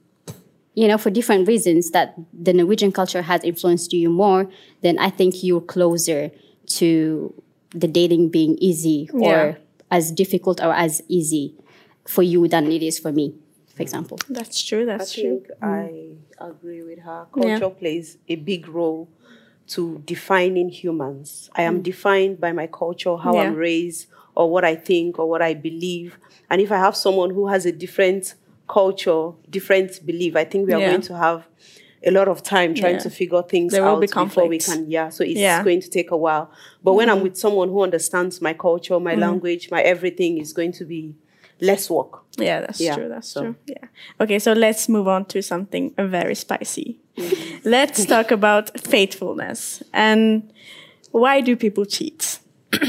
you 0.75 0.87
know, 0.87 0.97
for 0.97 1.11
different 1.11 1.47
reasons 1.47 1.91
that 1.91 2.15
the 2.33 2.53
Norwegian 2.53 2.91
culture 2.91 3.21
has 3.21 3.43
influenced 3.43 3.93
you 3.93 4.09
more, 4.09 4.49
then 4.81 4.97
I 4.97 5.09
think 5.11 5.43
you're 5.43 5.61
closer 5.61 6.31
to 6.79 7.33
the 7.69 7.87
dating 7.87 8.29
being 8.29 8.57
easy 8.59 9.09
Yeah. 9.13 9.27
or 9.29 9.57
as 9.91 10.11
difficult 10.11 10.59
or 10.59 10.73
as 10.73 11.01
easy 11.07 11.55
for 12.07 12.23
you 12.23 12.47
than 12.47 12.71
it 12.71 12.81
is 12.81 12.97
for 12.99 13.11
me, 13.11 13.35
for 13.73 13.81
example. 13.81 14.19
That's 14.29 14.63
true. 14.63 14.83
I 14.83 14.97
That's 14.97 15.13
true. 15.13 15.23
think 15.23 15.47
mm. 15.61 16.17
I 16.39 16.45
agree 16.45 16.83
with 16.83 16.99
her. 16.99 17.27
Culture 17.33 17.69
plays 17.69 18.17
a 18.27 18.35
big 18.35 18.67
role 18.67 19.09
to 19.67 20.01
defining 20.05 20.69
humans. 20.69 21.49
I 21.55 21.63
am 21.63 21.79
mm. 21.79 21.83
defined 21.83 22.39
by 22.39 22.51
my 22.51 22.67
culture, 22.67 23.15
how 23.17 23.37
I'm 23.37 23.55
raised, 23.55 24.07
or 24.35 24.49
what 24.49 24.63
I 24.65 24.75
think, 24.75 25.19
or 25.19 25.29
what 25.29 25.41
I 25.41 25.53
believe. 25.53 26.17
And 26.49 26.61
if 26.61 26.71
I 26.71 26.77
have 26.77 26.95
someone 26.95 27.31
who 27.31 27.47
has 27.47 27.65
a 27.65 27.71
different 27.71 28.35
culture, 28.67 29.31
different 29.49 30.05
belief, 30.05 30.35
I 30.35 30.45
think 30.45 30.67
we 30.67 30.73
are 30.73 30.79
Yeah. 30.79 30.89
going 30.89 31.01
to 31.01 31.17
have 31.17 31.47
a 32.05 32.11
lot 32.11 32.27
of 32.27 32.43
time 32.43 32.73
trying 32.75 32.95
Yeah. 32.95 32.99
to 33.01 33.09
figure 33.09 33.41
things 33.41 33.71
There 33.71 33.81
will 33.81 33.91
out 33.91 34.01
be 34.01 34.07
before 34.07 34.47
we 34.47 34.57
can. 34.59 34.89
Yeah, 34.89 35.09
so 35.09 35.23
it's 35.23 35.39
Yeah. 35.39 35.57
Mm-hmm. 35.57 35.63
going 35.63 35.81
to 35.81 35.89
take 35.89 36.11
a 36.11 36.17
while. 36.17 36.51
But 36.83 36.93
when 36.93 37.09
I'm 37.09 37.19
mm. 37.19 37.23
with 37.23 37.37
someone 37.37 37.69
who 37.69 37.81
understands 37.81 38.41
my 38.41 38.53
culture, 38.53 38.99
my 38.99 39.15
language, 39.15 39.71
my 39.71 39.81
everything, 39.81 40.37
is 40.37 40.51
going 40.53 40.73
to 40.73 40.85
be 40.85 41.15
less 41.63 41.89
work. 41.89 42.21
Yeah, 42.37 42.61
that's 42.61 42.79
Yeah, 42.81 42.95
true. 42.95 43.09
That's 43.09 43.27
so- 43.33 43.41
true. 43.41 43.55
Yeah. 43.65 43.87
Okay, 44.19 44.39
so 44.39 44.53
let's 44.53 44.87
move 44.87 45.07
on 45.07 45.25
to 45.25 45.41
something 45.41 45.93
very 45.97 46.35
spicy. 46.35 46.99
let's 47.63 48.05
talk 48.05 48.31
about 48.31 48.79
faithfulness. 48.79 49.83
And 49.93 50.41
Why 51.11 51.41
do 51.41 51.55
people 51.55 51.85
cheat? 51.85 52.39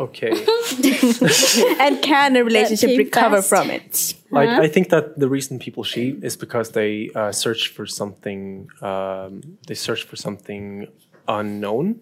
Okay. 0.00 0.32
And 1.80 2.02
can 2.02 2.34
a 2.36 2.42
relationship 2.42 2.98
recover 2.98 3.36
fast. 3.36 3.48
from 3.48 3.70
it? 3.70 4.14
Like 4.30 4.48
I 4.48 4.68
think 4.68 4.88
that 4.88 5.04
the 5.20 5.28
reason 5.28 5.58
people 5.60 5.84
cheat 5.84 6.24
is 6.24 6.36
because 6.36 6.70
they 6.72 7.10
uh, 7.14 7.30
search 7.30 7.68
for 7.68 7.86
something. 7.86 8.68
Um, 8.82 9.40
they 9.68 9.74
search 9.76 10.02
for 10.02 10.16
something 10.16 10.88
unknown. 11.28 11.94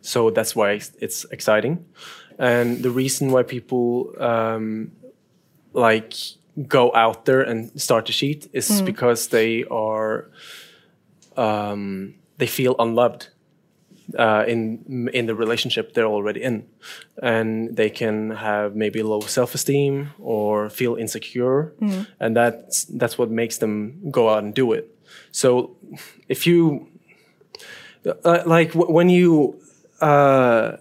So 0.00 0.30
that's 0.30 0.56
why 0.56 0.72
it's- 0.76 0.92
it's 1.00 1.26
exciting, 1.30 1.84
and 2.38 2.82
the 2.82 2.90
reason 2.90 3.30
why 3.32 3.42
people 3.42 4.12
um, 4.20 4.92
like 5.72 6.14
go 6.68 6.90
out 6.94 7.24
there 7.24 7.42
and 7.42 7.70
start 7.80 8.06
to 8.06 8.12
cheat 8.12 8.48
is 8.52 8.80
because 8.86 9.28
they 9.28 9.64
are 9.70 10.30
um, 11.36 12.14
they 12.38 12.46
feel 12.46 12.74
unloved 12.78 13.28
uh, 14.18 14.44
in 14.46 15.08
in 15.12 15.26
the 15.26 15.34
relationship 15.34 15.92
they're 15.94 16.06
already 16.06 16.42
in, 16.42 16.64
and 17.22 17.76
they 17.76 17.90
can 17.90 18.30
have 18.30 18.74
maybe 18.76 19.02
low 19.02 19.20
self 19.20 19.54
esteem 19.54 20.10
or 20.18 20.70
feel 20.70 20.94
insecure, 20.96 21.72
and 22.20 22.36
that's 22.36 22.84
that's 22.84 23.18
what 23.18 23.30
makes 23.30 23.58
them 23.58 24.10
go 24.10 24.28
out 24.28 24.42
and 24.44 24.54
do 24.54 24.72
it. 24.72 24.84
So, 25.32 25.76
if 26.28 26.46
you 26.46 26.88
uh, 28.24 28.42
like 28.46 28.72
w- 28.72 28.92
when 28.92 29.08
you. 29.08 29.60
Uh, 30.00 30.76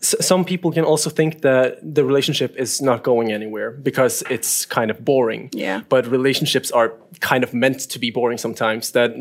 some 0.00 0.44
people 0.44 0.72
can 0.72 0.84
also 0.84 1.10
think 1.10 1.42
that 1.42 1.78
the 1.82 2.04
relationship 2.04 2.56
is 2.56 2.80
not 2.80 3.02
going 3.02 3.32
anywhere 3.32 3.70
because 3.70 4.22
it's 4.30 4.64
kind 4.64 4.90
of 4.90 5.04
boring. 5.04 5.50
Yeah. 5.52 5.82
But 5.88 6.06
relationships 6.06 6.70
are 6.70 6.94
kind 7.20 7.44
of 7.44 7.52
meant 7.52 7.80
to 7.90 7.98
be 7.98 8.10
boring 8.10 8.38
sometimes. 8.38 8.92
That 8.92 9.12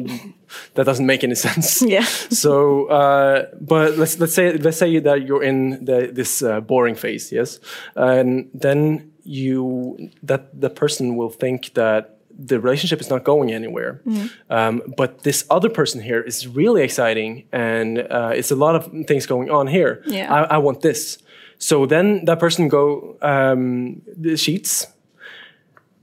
that 0.75 0.85
doesn't 0.85 1.05
make 1.05 1.23
any 1.23 1.35
sense. 1.47 1.81
Yeah. 1.81 2.03
So, 2.03 2.85
uh, 2.87 3.47
but 3.59 3.97
let's 3.97 4.19
let's 4.19 4.33
say 4.33 4.57
let's 4.57 4.77
say 4.77 4.99
that 4.99 5.27
you're 5.27 5.43
in 5.43 5.83
the, 5.83 6.09
this 6.11 6.41
uh, 6.41 6.61
boring 6.61 6.95
phase, 6.95 7.31
yes, 7.31 7.59
and 7.95 8.49
then 8.53 9.11
you 9.23 10.09
that 10.23 10.59
the 10.59 10.69
person 10.69 11.17
will 11.17 11.29
think 11.29 11.73
that 11.73 12.18
the 12.47 12.59
relationship 12.59 13.01
is 13.01 13.09
not 13.09 13.23
going 13.23 13.51
anywhere, 13.51 14.01
um, 14.49 14.81
but 14.97 15.23
this 15.23 15.45
other 15.49 15.69
person 15.69 16.01
here 16.01 16.21
is 16.21 16.47
really 16.47 16.81
exciting, 16.83 17.43
and 17.51 17.99
uh, 17.99 18.31
it's 18.33 18.51
a 18.51 18.55
lot 18.55 18.75
of 18.75 18.83
things 19.07 19.25
going 19.25 19.49
on 19.49 19.67
here. 19.67 20.01
Yeah. 20.07 20.33
I, 20.33 20.55
I 20.55 20.57
want 20.57 20.81
this. 20.81 21.17
So 21.57 21.85
then 21.85 22.23
that 22.25 22.39
person 22.39 22.69
go 22.69 23.17
um, 23.21 24.01
the 24.17 24.37
sheets, 24.37 24.87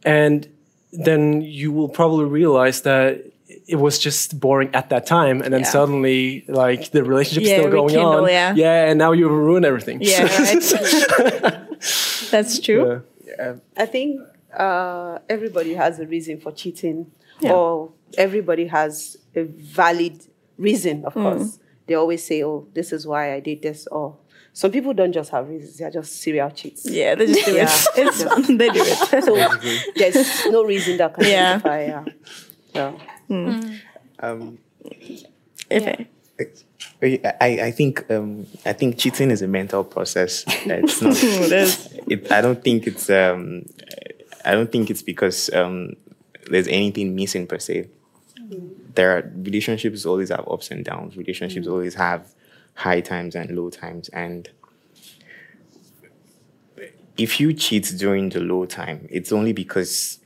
and 0.04 0.46
then 0.92 1.40
you 1.42 1.72
will 1.72 1.88
probably 1.88 2.26
realize 2.26 2.82
that 2.82 3.24
it 3.68 3.76
was 3.76 3.98
just 3.98 4.38
boring 4.38 4.70
at 4.74 4.90
that 4.90 5.06
time, 5.06 5.40
and 5.42 5.52
then 5.52 5.60
Yeah. 5.62 5.70
suddenly 5.70 6.44
like 6.48 6.90
the 6.90 7.02
relationship's 7.02 7.48
Yeah, 7.48 7.58
still 7.60 7.70
going 7.70 7.86
rekindle, 7.94 8.24
on. 8.24 8.28
yeah. 8.28 8.54
yeah, 8.54 8.90
and 8.90 8.98
now 8.98 9.12
you 9.12 9.28
ruin 9.28 9.64
everything. 9.64 9.98
Yeah, 10.02 10.24
right. 10.24 10.62
That's 12.30 12.60
true. 12.60 13.02
Yeah. 13.24 13.54
I 13.76 13.86
think 13.86 14.20
uh, 14.56 15.18
everybody 15.28 15.74
has 15.74 15.98
a 16.00 16.06
reason 16.06 16.40
for 16.40 16.52
cheating, 16.52 17.10
Yeah. 17.40 17.52
or 17.52 17.92
everybody 18.16 18.66
has 18.66 19.16
a 19.34 19.42
valid 19.44 20.26
reason, 20.58 21.04
of 21.04 21.14
course. 21.14 21.58
They 21.86 21.94
always 21.94 22.24
say, 22.24 22.42
oh, 22.42 22.66
this 22.74 22.92
is 22.92 23.06
why 23.06 23.34
I 23.34 23.40
did 23.40 23.62
this, 23.62 23.86
or 23.88 24.16
some 24.52 24.70
people 24.72 24.92
don't 24.94 25.12
just 25.12 25.30
have 25.30 25.48
reasons, 25.48 25.76
they're 25.78 25.90
just 25.90 26.20
serial 26.20 26.50
cheats. 26.50 26.88
Yeah, 26.88 27.14
they 27.14 27.26
just 27.26 27.44
do 27.46 27.52
Yeah. 27.54 27.68
it. 27.70 27.86
It's 28.08 28.22
fun. 28.24 28.56
They 28.56 28.68
do 28.70 28.80
it. 28.82 29.24
So 29.24 29.36
there's 29.96 30.46
no 30.46 30.64
reason 30.64 30.96
that 30.96 31.14
can 31.14 31.24
Yeah. 31.24 31.52
justify, 31.54 31.84
yeah. 32.74 32.92
yeah. 33.28 33.60
Um, 34.18 34.58
If 35.70 35.86
I- 35.86 36.06
I, 37.40 37.48
I 37.68 37.70
think 37.72 38.10
um, 38.10 38.46
I 38.64 38.72
think 38.72 38.96
cheating 38.98 39.30
is 39.30 39.42
a 39.42 39.46
mental 39.48 39.84
process. 39.84 40.44
It's 40.64 41.02
not. 41.02 41.16
it, 42.10 42.32
I 42.32 42.40
don't 42.40 42.62
think 42.62 42.86
it's 42.86 43.10
um, 43.10 43.66
I 44.46 44.52
don't 44.52 44.70
think 44.70 44.90
it's 44.90 45.02
because 45.02 45.50
um, 45.52 45.94
there's 46.50 46.68
anything 46.68 47.14
missing 47.14 47.46
per 47.46 47.58
se. 47.58 47.88
There 48.94 49.16
are 49.16 49.30
relationships 49.36 50.06
always 50.06 50.30
have 50.30 50.46
ups 50.48 50.70
and 50.70 50.84
downs. 50.84 51.16
Relationships 51.16 51.66
always 51.66 51.94
have 51.94 52.34
high 52.74 53.00
times 53.00 53.34
and 53.34 53.50
low 53.56 53.70
times. 53.70 54.08
And 54.10 54.48
if 57.16 57.40
you 57.40 57.52
cheat 57.52 57.92
during 57.98 58.28
the 58.30 58.40
low 58.40 58.66
time, 58.66 59.06
it's 59.10 59.32
only 59.32 59.52
because 59.52 60.18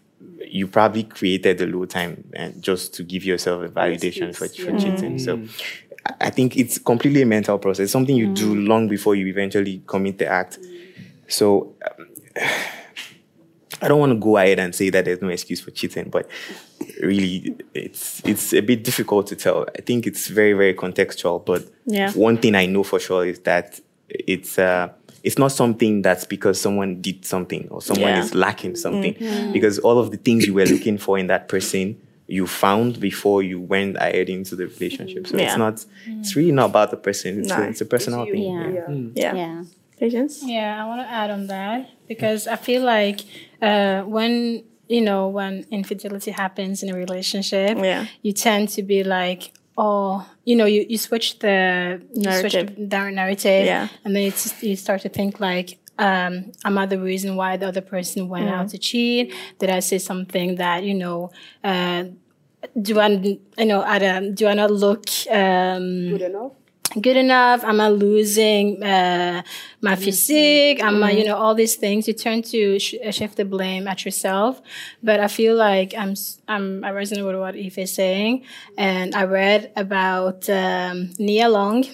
you 0.47 0.67
probably 0.67 1.05
created 1.05 1.59
the 1.59 1.67
low 1.67 1.85
time 1.87 2.25
and 2.35 2.61
just 2.63 2.93
to 2.95 3.03
give 3.03 3.25
yourself 3.25 3.63
a 3.65 3.69
validation 3.69 4.35
for, 4.35 4.45
excuse, 4.45 4.65
for 4.67 4.73
yeah. 4.73 4.79
cheating. 4.79 5.19
So 5.19 5.41
I- 6.07 6.15
I 6.27 6.31
think 6.31 6.57
it's 6.57 6.79
completely 6.79 7.23
a 7.23 7.27
mental 7.27 7.59
process, 7.59 7.91
something 7.91 8.17
you 8.17 8.27
do 8.27 8.55
long 8.55 8.89
before 8.89 9.15
you 9.15 9.27
eventually 9.27 9.83
commit 9.87 10.19
the 10.19 10.27
act. 10.27 10.59
So 11.29 11.75
um, 11.99 12.07
I 13.83 13.89
don't 13.89 13.99
want 14.01 14.13
to 14.13 14.19
go 14.19 14.37
ahead 14.37 14.59
and 14.59 14.75
say 14.75 14.91
that 14.91 15.05
there's 15.05 15.23
no 15.23 15.29
excuse 15.29 15.61
for 15.61 15.71
cheating, 15.71 16.11
but 16.11 16.29
really 17.01 17.57
it's 17.75 18.23
it's 18.25 18.53
a 18.53 18.61
bit 18.61 18.85
difficult 18.85 19.27
to 19.29 19.37
tell. 19.37 19.67
I 19.79 19.81
think 19.83 20.07
it's 20.07 20.29
very 20.29 20.53
very 20.53 20.75
contextual. 20.75 21.45
But 21.45 21.67
Yeah. 21.87 22.13
one 22.13 22.37
thing 22.39 22.55
I 22.55 22.67
know 22.67 22.83
for 22.83 22.99
sure 23.01 23.25
is 23.27 23.41
that 23.41 23.81
it's 24.09 24.59
uh, 24.59 24.89
it's 25.23 25.39
not 25.39 25.53
something 25.53 26.03
that's 26.03 26.25
because 26.25 26.61
someone 26.61 27.01
did 27.01 27.25
something 27.25 27.69
or 27.71 27.83
someone 27.83 28.09
Yeah. 28.11 28.23
is 28.25 28.35
lacking 28.35 28.77
something. 28.77 29.15
Because 29.53 29.79
all 29.79 29.99
of 29.99 30.11
the 30.11 30.17
things 30.17 30.47
you 30.47 30.55
were 30.55 30.67
looking 30.67 30.99
for 30.99 31.19
in 31.19 31.27
that 31.29 31.49
person 31.49 31.97
you 32.27 32.47
found 32.47 33.01
before 33.01 33.43
you 33.43 33.61
went 33.61 33.97
ahead 33.97 34.29
into 34.29 34.55
the 34.55 34.67
relationship. 34.67 35.27
So 35.27 35.37
Yeah. 35.37 35.47
it's 35.49 35.59
not 35.59 35.85
it's 36.21 36.37
really 36.37 36.53
not 36.53 36.71
about 36.71 36.91
the 36.91 36.97
person. 36.97 37.41
It's, 37.41 37.49
No. 37.49 37.57
a, 37.57 37.63
it's 37.69 37.81
a 37.81 37.85
personal 37.85 38.25
you. 38.27 38.33
thing. 38.33 38.43
Yeah. 38.53 38.71
yeah. 38.71 38.95
Yeah. 39.15 39.35
Yeah. 39.37 39.65
Patience. 39.99 40.41
Yeah, 40.43 40.83
I 40.83 40.89
want 40.89 41.03
to 41.03 41.09
add 41.13 41.31
on 41.31 41.47
that 41.49 41.91
because 42.09 42.47
I 42.47 42.57
feel 42.57 42.83
like 42.83 43.21
uh, 43.63 44.03
when 44.03 44.65
you 44.89 45.01
know 45.01 45.29
when 45.29 45.65
infidelity 45.71 46.31
happens 46.31 46.83
in 46.83 46.91
a 46.91 46.95
relationship, 46.97 47.79
Yeah. 47.79 48.07
you 48.23 48.33
tend 48.33 48.69
to 48.71 48.83
be 48.83 49.05
like, 49.05 49.53
oh, 49.79 50.27
you 50.45 50.57
know, 50.57 50.65
you, 50.67 50.85
you 50.89 50.99
switch 50.99 51.39
the 51.39 52.01
you 52.15 52.23
switch 52.41 52.55
Narrative. 52.55 52.89
the 52.91 53.11
narrative, 53.11 53.67
Yeah. 53.67 53.89
and 54.05 54.15
then 54.17 54.25
it's, 54.25 54.63
you 54.63 54.77
start 54.77 55.03
to 55.03 55.09
think 55.09 55.41
like. 55.41 55.79
Um, 55.99 56.53
am 56.65 56.79
I 56.79 56.87
the 56.87 56.99
reason 56.99 57.37
why 57.37 57.59
the 57.59 57.69
other 57.69 57.83
person 57.83 58.31
went 58.31 58.49
out 58.49 58.71
to 58.71 58.79
cheat? 58.79 59.35
Did 59.59 59.69
I 59.69 59.81
say 59.81 59.99
something 59.99 60.55
that 60.57 60.83
you 60.83 60.95
know? 60.95 61.31
Uh, 61.63 62.05
do 62.81 62.99
I, 62.99 63.09
you 63.09 63.67
know, 63.67 63.83
I 63.83 63.99
don't- 63.99 64.35
do 64.35 64.47
I 64.47 64.55
not 64.55 64.71
look 64.71 65.05
um, 65.31 66.09
Good 66.13 66.23
enough? 66.23 66.53
Good 67.01 67.17
enough? 67.17 67.63
Am 67.65 67.81
I 67.81 67.89
losing 67.89 68.83
uh, 68.83 69.43
my 69.81 69.95
physique? 69.97 70.83
Am 70.83 71.03
I, 71.03 71.11
you 71.13 71.25
know, 71.25 71.37
all 71.37 71.55
these 71.55 71.77
things? 71.77 72.09
You 72.09 72.15
turn 72.15 72.43
to 72.43 72.79
sh- 72.79 72.95
uh, 73.05 73.11
shift 73.11 73.37
the 73.37 73.45
blame 73.45 73.87
at 73.87 74.05
yourself. 74.05 74.61
But 75.03 75.21
I 75.21 75.29
feel 75.29 75.55
like 75.57 75.95
I'm, 75.97 76.11
s- 76.13 76.41
I'm, 76.49 76.83
I 76.85 76.91
resonate 76.91 77.25
with 77.27 77.37
what 77.39 77.55
Ife 77.55 77.79
is 77.79 77.93
saying, 77.93 78.45
and 78.77 79.15
I 79.15 79.25
read 79.25 79.73
about 79.77 80.49
um, 80.51 81.11
Nia 81.19 81.49
Long. 81.49 81.85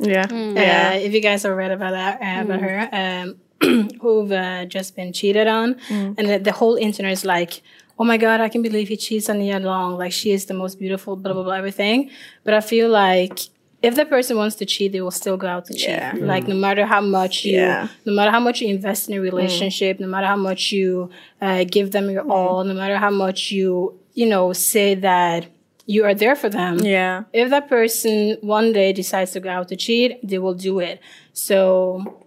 Yeah. 0.00 0.26
Uh, 0.30 0.34
Yeah. 0.54 0.92
if 0.92 1.12
you 1.12 1.20
guys 1.20 1.42
have 1.42 1.56
read 1.56 1.72
about 1.72 1.90
that, 1.92 2.20
uh, 2.22 2.42
about 2.44 2.60
her, 2.60 2.88
um, 2.92 3.36
who've 4.00 4.30
uh, 4.32 4.64
just 4.66 4.94
been 4.96 5.12
cheated 5.12 5.48
on, 5.48 5.76
and 5.90 6.16
the, 6.28 6.38
the 6.38 6.52
whole 6.52 6.76
internet 6.76 7.12
is 7.12 7.24
like, 7.24 7.60
"Oh 7.98 8.04
my 8.04 8.16
god, 8.16 8.40
I 8.40 8.48
can 8.48 8.62
believe 8.62 8.86
he 8.88 8.96
cheats 8.96 9.28
on 9.28 9.38
Nia 9.40 9.58
Long. 9.58 9.98
Like 9.98 10.12
she 10.12 10.30
is 10.30 10.46
the 10.46 10.54
most 10.54 10.78
beautiful, 10.78 11.16
blah 11.16 11.32
blah 11.32 11.42
blah, 11.42 11.54
everything." 11.54 12.10
But 12.44 12.54
I 12.54 12.60
feel 12.60 12.88
like 12.88 13.40
if 13.80 13.94
the 13.94 14.04
person 14.04 14.36
wants 14.36 14.56
to 14.56 14.66
cheat, 14.66 14.92
they 14.92 15.00
will 15.00 15.12
still 15.12 15.36
go 15.36 15.46
out 15.46 15.66
to 15.66 15.74
cheat. 15.74 15.90
Yeah. 15.90 16.14
Like 16.16 16.44
mm. 16.44 16.48
no 16.48 16.54
matter 16.56 16.84
how 16.84 17.00
much 17.00 17.44
you, 17.44 17.56
Yeah. 17.58 17.88
no 18.04 18.12
matter 18.12 18.30
how 18.30 18.40
much 18.40 18.60
you 18.60 18.68
invest 18.68 19.08
in 19.08 19.14
a 19.14 19.18
mm. 19.20 19.22
relationship, 19.22 20.00
no 20.00 20.08
matter 20.08 20.26
how 20.26 20.36
much 20.36 20.72
you 20.72 21.10
uh, 21.40 21.64
give 21.64 21.92
them 21.92 22.10
your 22.10 22.24
mm. 22.24 22.30
all, 22.30 22.64
no 22.64 22.74
matter 22.74 22.96
how 22.96 23.10
much 23.10 23.52
you, 23.52 23.98
you 24.14 24.26
know, 24.26 24.52
say 24.52 24.94
that 24.96 25.46
you 25.86 26.04
are 26.04 26.14
there 26.14 26.36
for 26.36 26.50
them 26.50 26.78
Yeah. 26.80 27.24
if 27.32 27.48
that 27.50 27.68
person 27.68 28.36
one 28.42 28.72
day 28.72 28.92
decides 28.92 29.30
to 29.32 29.40
go 29.40 29.48
out 29.48 29.68
to 29.68 29.76
cheat, 29.76 30.18
they 30.22 30.38
will 30.38 30.54
do 30.54 30.80
it. 30.80 31.00
So 31.32 32.24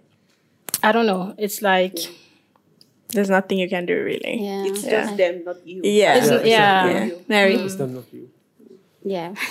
I 0.82 0.90
don't 0.90 1.06
know. 1.06 1.34
It's 1.38 1.62
like 1.62 1.96
There's 3.10 3.28
nothing 3.28 3.58
you 3.58 3.68
can 3.68 3.84
do 3.84 4.02
really. 4.02 4.40
Yeah. 4.42 4.64
It's 4.64 4.84
Yeah. 4.84 4.90
just 5.04 5.16
them, 5.18 5.44
not 5.44 5.66
you. 5.66 5.82
Yeah. 5.84 6.16
It's- 6.16 6.46
Yeah. 6.46 6.86
yeah. 6.86 7.04
Yeah. 7.04 7.14
Mary. 7.28 7.54
It's 7.56 7.76
them, 7.76 7.94
not 7.94 8.04
you. 8.10 8.30
Yeah. 9.04 9.34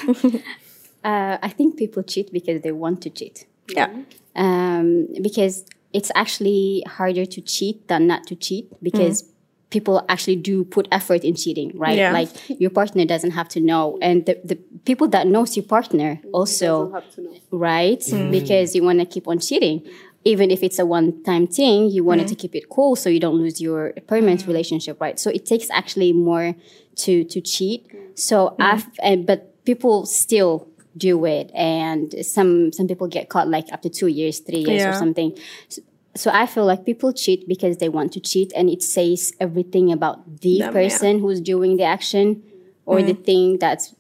uh, 1.03 1.37
I 1.41 1.49
think 1.49 1.77
people 1.77 2.03
cheat 2.03 2.31
because 2.31 2.61
they 2.61 2.71
want 2.71 3.01
to 3.03 3.09
cheat. 3.09 3.45
Yeah. 3.69 3.89
Um, 4.35 5.07
because 5.21 5.65
it's 5.93 6.11
actually 6.15 6.83
harder 6.87 7.25
to 7.25 7.41
cheat 7.41 7.87
than 7.87 8.07
not 8.07 8.27
to 8.27 8.35
cheat 8.35 8.71
because 8.81 9.23
mm-hmm. 9.23 9.31
people 9.69 10.05
actually 10.09 10.37
do 10.37 10.63
put 10.63 10.87
effort 10.91 11.23
in 11.23 11.35
cheating, 11.35 11.71
right? 11.75 11.97
Yeah. 11.97 12.13
Like 12.13 12.29
your 12.47 12.69
partner 12.69 13.05
doesn't 13.05 13.31
have 13.31 13.49
to 13.49 13.59
know. 13.59 13.97
And 14.01 14.25
the, 14.25 14.39
the 14.43 14.55
people 14.85 15.07
that 15.09 15.27
knows 15.27 15.55
your 15.57 15.65
partner 15.65 16.21
also, 16.31 16.91
have 16.91 17.09
to 17.15 17.21
know. 17.21 17.33
right? 17.51 17.99
Mm. 17.99 18.31
Because 18.31 18.75
you 18.75 18.83
want 18.83 18.99
to 18.99 19.05
keep 19.05 19.27
on 19.27 19.39
cheating. 19.39 19.85
Even 20.23 20.51
if 20.51 20.61
it's 20.61 20.77
a 20.77 20.85
one 20.85 21.23
time 21.23 21.47
thing, 21.47 21.89
you 21.89 22.03
wanted 22.03 22.27
to 22.27 22.35
mm. 22.35 22.39
keep 22.39 22.55
it 22.55 22.69
cool 22.69 22.95
so 22.95 23.09
you 23.09 23.19
don't 23.19 23.37
lose 23.37 23.59
your 23.59 23.93
permanent 24.07 24.43
mm. 24.43 24.47
relationship, 24.47 25.01
right? 25.01 25.19
So 25.19 25.31
it 25.31 25.45
takes 25.45 25.69
actually 25.71 26.13
more 26.13 26.55
to 26.97 27.23
to 27.23 27.41
cheat. 27.41 27.87
So 28.13 28.55
af 28.59 28.87
and 29.01 29.25
but 29.25 29.51
people 29.65 30.05
still 30.05 30.67
do 30.97 31.25
it, 31.25 31.51
and 31.53 32.13
some 32.25 32.71
some 32.71 32.87
people 32.87 33.07
get 33.07 33.29
caught 33.29 33.47
like 33.47 33.71
up 33.71 33.81
to 33.83 33.89
two 33.89 34.07
years, 34.07 34.39
three 34.39 34.59
years, 34.59 34.83
or 34.83 34.93
something. 34.93 35.37
So, 35.69 35.81
so 36.15 36.31
I 36.33 36.45
feel 36.45 36.65
like 36.65 36.85
people 36.85 37.13
cheat 37.13 37.47
because 37.47 37.77
they 37.77 37.89
want 37.89 38.11
to 38.13 38.19
cheat, 38.19 38.51
and 38.55 38.69
it 38.69 38.83
says 38.83 39.33
everything 39.39 39.91
about 39.91 40.41
the 40.41 40.59
Them, 40.59 40.67
yeah. 40.67 40.71
person 40.71 41.19
who's 41.19 41.39
doing 41.39 41.77
the 41.77 41.83
action 41.83 42.43
or 42.85 43.01
the 43.01 43.13
mm. 43.13 43.23
thing 43.23 43.57
that's 43.59 43.95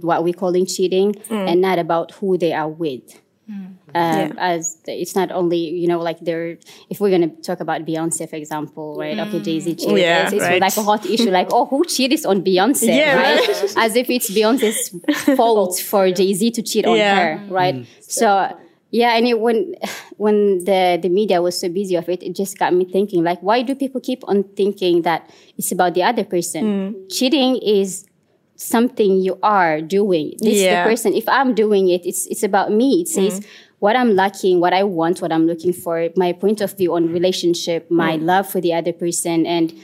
what 0.00 0.24
we're 0.24 0.34
calling 0.34 0.66
cheating, 0.66 1.14
mm. 1.14 1.48
and 1.50 1.60
not 1.60 1.78
about 1.78 2.12
who 2.12 2.36
they 2.36 2.52
are 2.52 2.68
with. 2.68 3.20
Um, 3.46 4.32
As 4.38 4.76
the- 4.84 5.00
it's 5.00 5.14
not 5.14 5.30
only 5.30 5.58
you 5.58 5.86
know 5.86 6.00
like 6.00 6.18
they're 6.20 6.56
if 6.88 7.00
we're 7.00 7.10
gonna 7.10 7.28
talk 7.42 7.60
about 7.60 7.84
Beyonce 7.84 8.28
for 8.28 8.36
example, 8.36 8.96
right? 8.98 9.18
Okay, 9.18 9.40
Jay 9.40 9.60
Z 9.60 9.74
mm. 9.74 9.78
cheated. 9.78 9.98
Yeah, 9.98 10.24
it's, 10.24 10.32
it's 10.32 10.42
right. 10.42 10.60
like 10.60 10.76
a 10.76 10.82
hot 10.82 11.04
issue. 11.06 11.30
Like 11.30 11.48
oh, 11.52 11.66
who 11.66 11.84
cheated 11.84 12.24
on 12.26 12.42
Beyonce? 12.42 12.88
Yeah, 12.88 13.16
right? 13.16 13.74
As 13.76 13.96
if 13.96 14.08
it's 14.08 14.30
Beyonce's 14.30 14.90
fault 15.36 15.78
for 15.78 16.10
Jay 16.10 16.32
Z 16.32 16.50
to 16.52 16.62
cheat 16.62 16.86
on 16.86 16.96
Yeah. 16.96 17.14
her, 17.38 17.52
right? 17.52 17.74
Mm. 17.74 17.86
So 18.00 18.56
yeah, 18.90 19.16
and 19.16 19.26
it, 19.26 19.40
when 19.40 19.74
when 20.16 20.64
the 20.64 20.98
the 21.02 21.08
media 21.08 21.42
was 21.42 21.58
so 21.60 21.68
busy 21.68 21.96
of 21.96 22.08
it, 22.08 22.22
it 22.22 22.34
just 22.34 22.58
got 22.58 22.72
me 22.72 22.84
thinking 22.84 23.24
like, 23.24 23.42
why 23.42 23.62
do 23.62 23.74
people 23.74 24.00
keep 24.00 24.22
on 24.28 24.44
thinking 24.56 25.02
that 25.02 25.28
it's 25.58 25.70
about 25.72 25.94
the 25.94 26.02
other 26.02 26.24
person? 26.24 26.64
Mm. 26.64 27.12
Cheating 27.12 27.56
is 27.56 28.06
something 28.56 29.20
you 29.20 29.38
are 29.42 29.80
doing. 29.80 30.34
This 30.38 30.60
Yeah. 30.60 30.84
the 30.84 30.90
person. 30.90 31.14
If 31.14 31.28
I'm 31.28 31.54
doing 31.54 31.88
it, 31.88 32.06
it's 32.06 32.26
it's 32.26 32.42
about 32.42 32.72
me. 32.72 33.02
It 33.02 33.08
mm-hmm. 33.08 33.28
says 33.28 33.46
what 33.80 33.96
I'm 33.96 34.14
lacking, 34.14 34.60
what 34.60 34.72
I 34.72 34.82
want, 34.82 35.20
what 35.20 35.32
I'm 35.32 35.46
looking 35.46 35.72
for, 35.72 36.08
my 36.16 36.32
point 36.32 36.60
of 36.60 36.76
view 36.76 36.94
on 36.94 37.12
relationship, 37.12 37.90
my 37.90 38.16
mm. 38.16 38.24
love 38.24 38.48
for 38.48 38.58
the 38.58 38.72
other 38.72 38.94
person, 38.94 39.44
and 39.44 39.74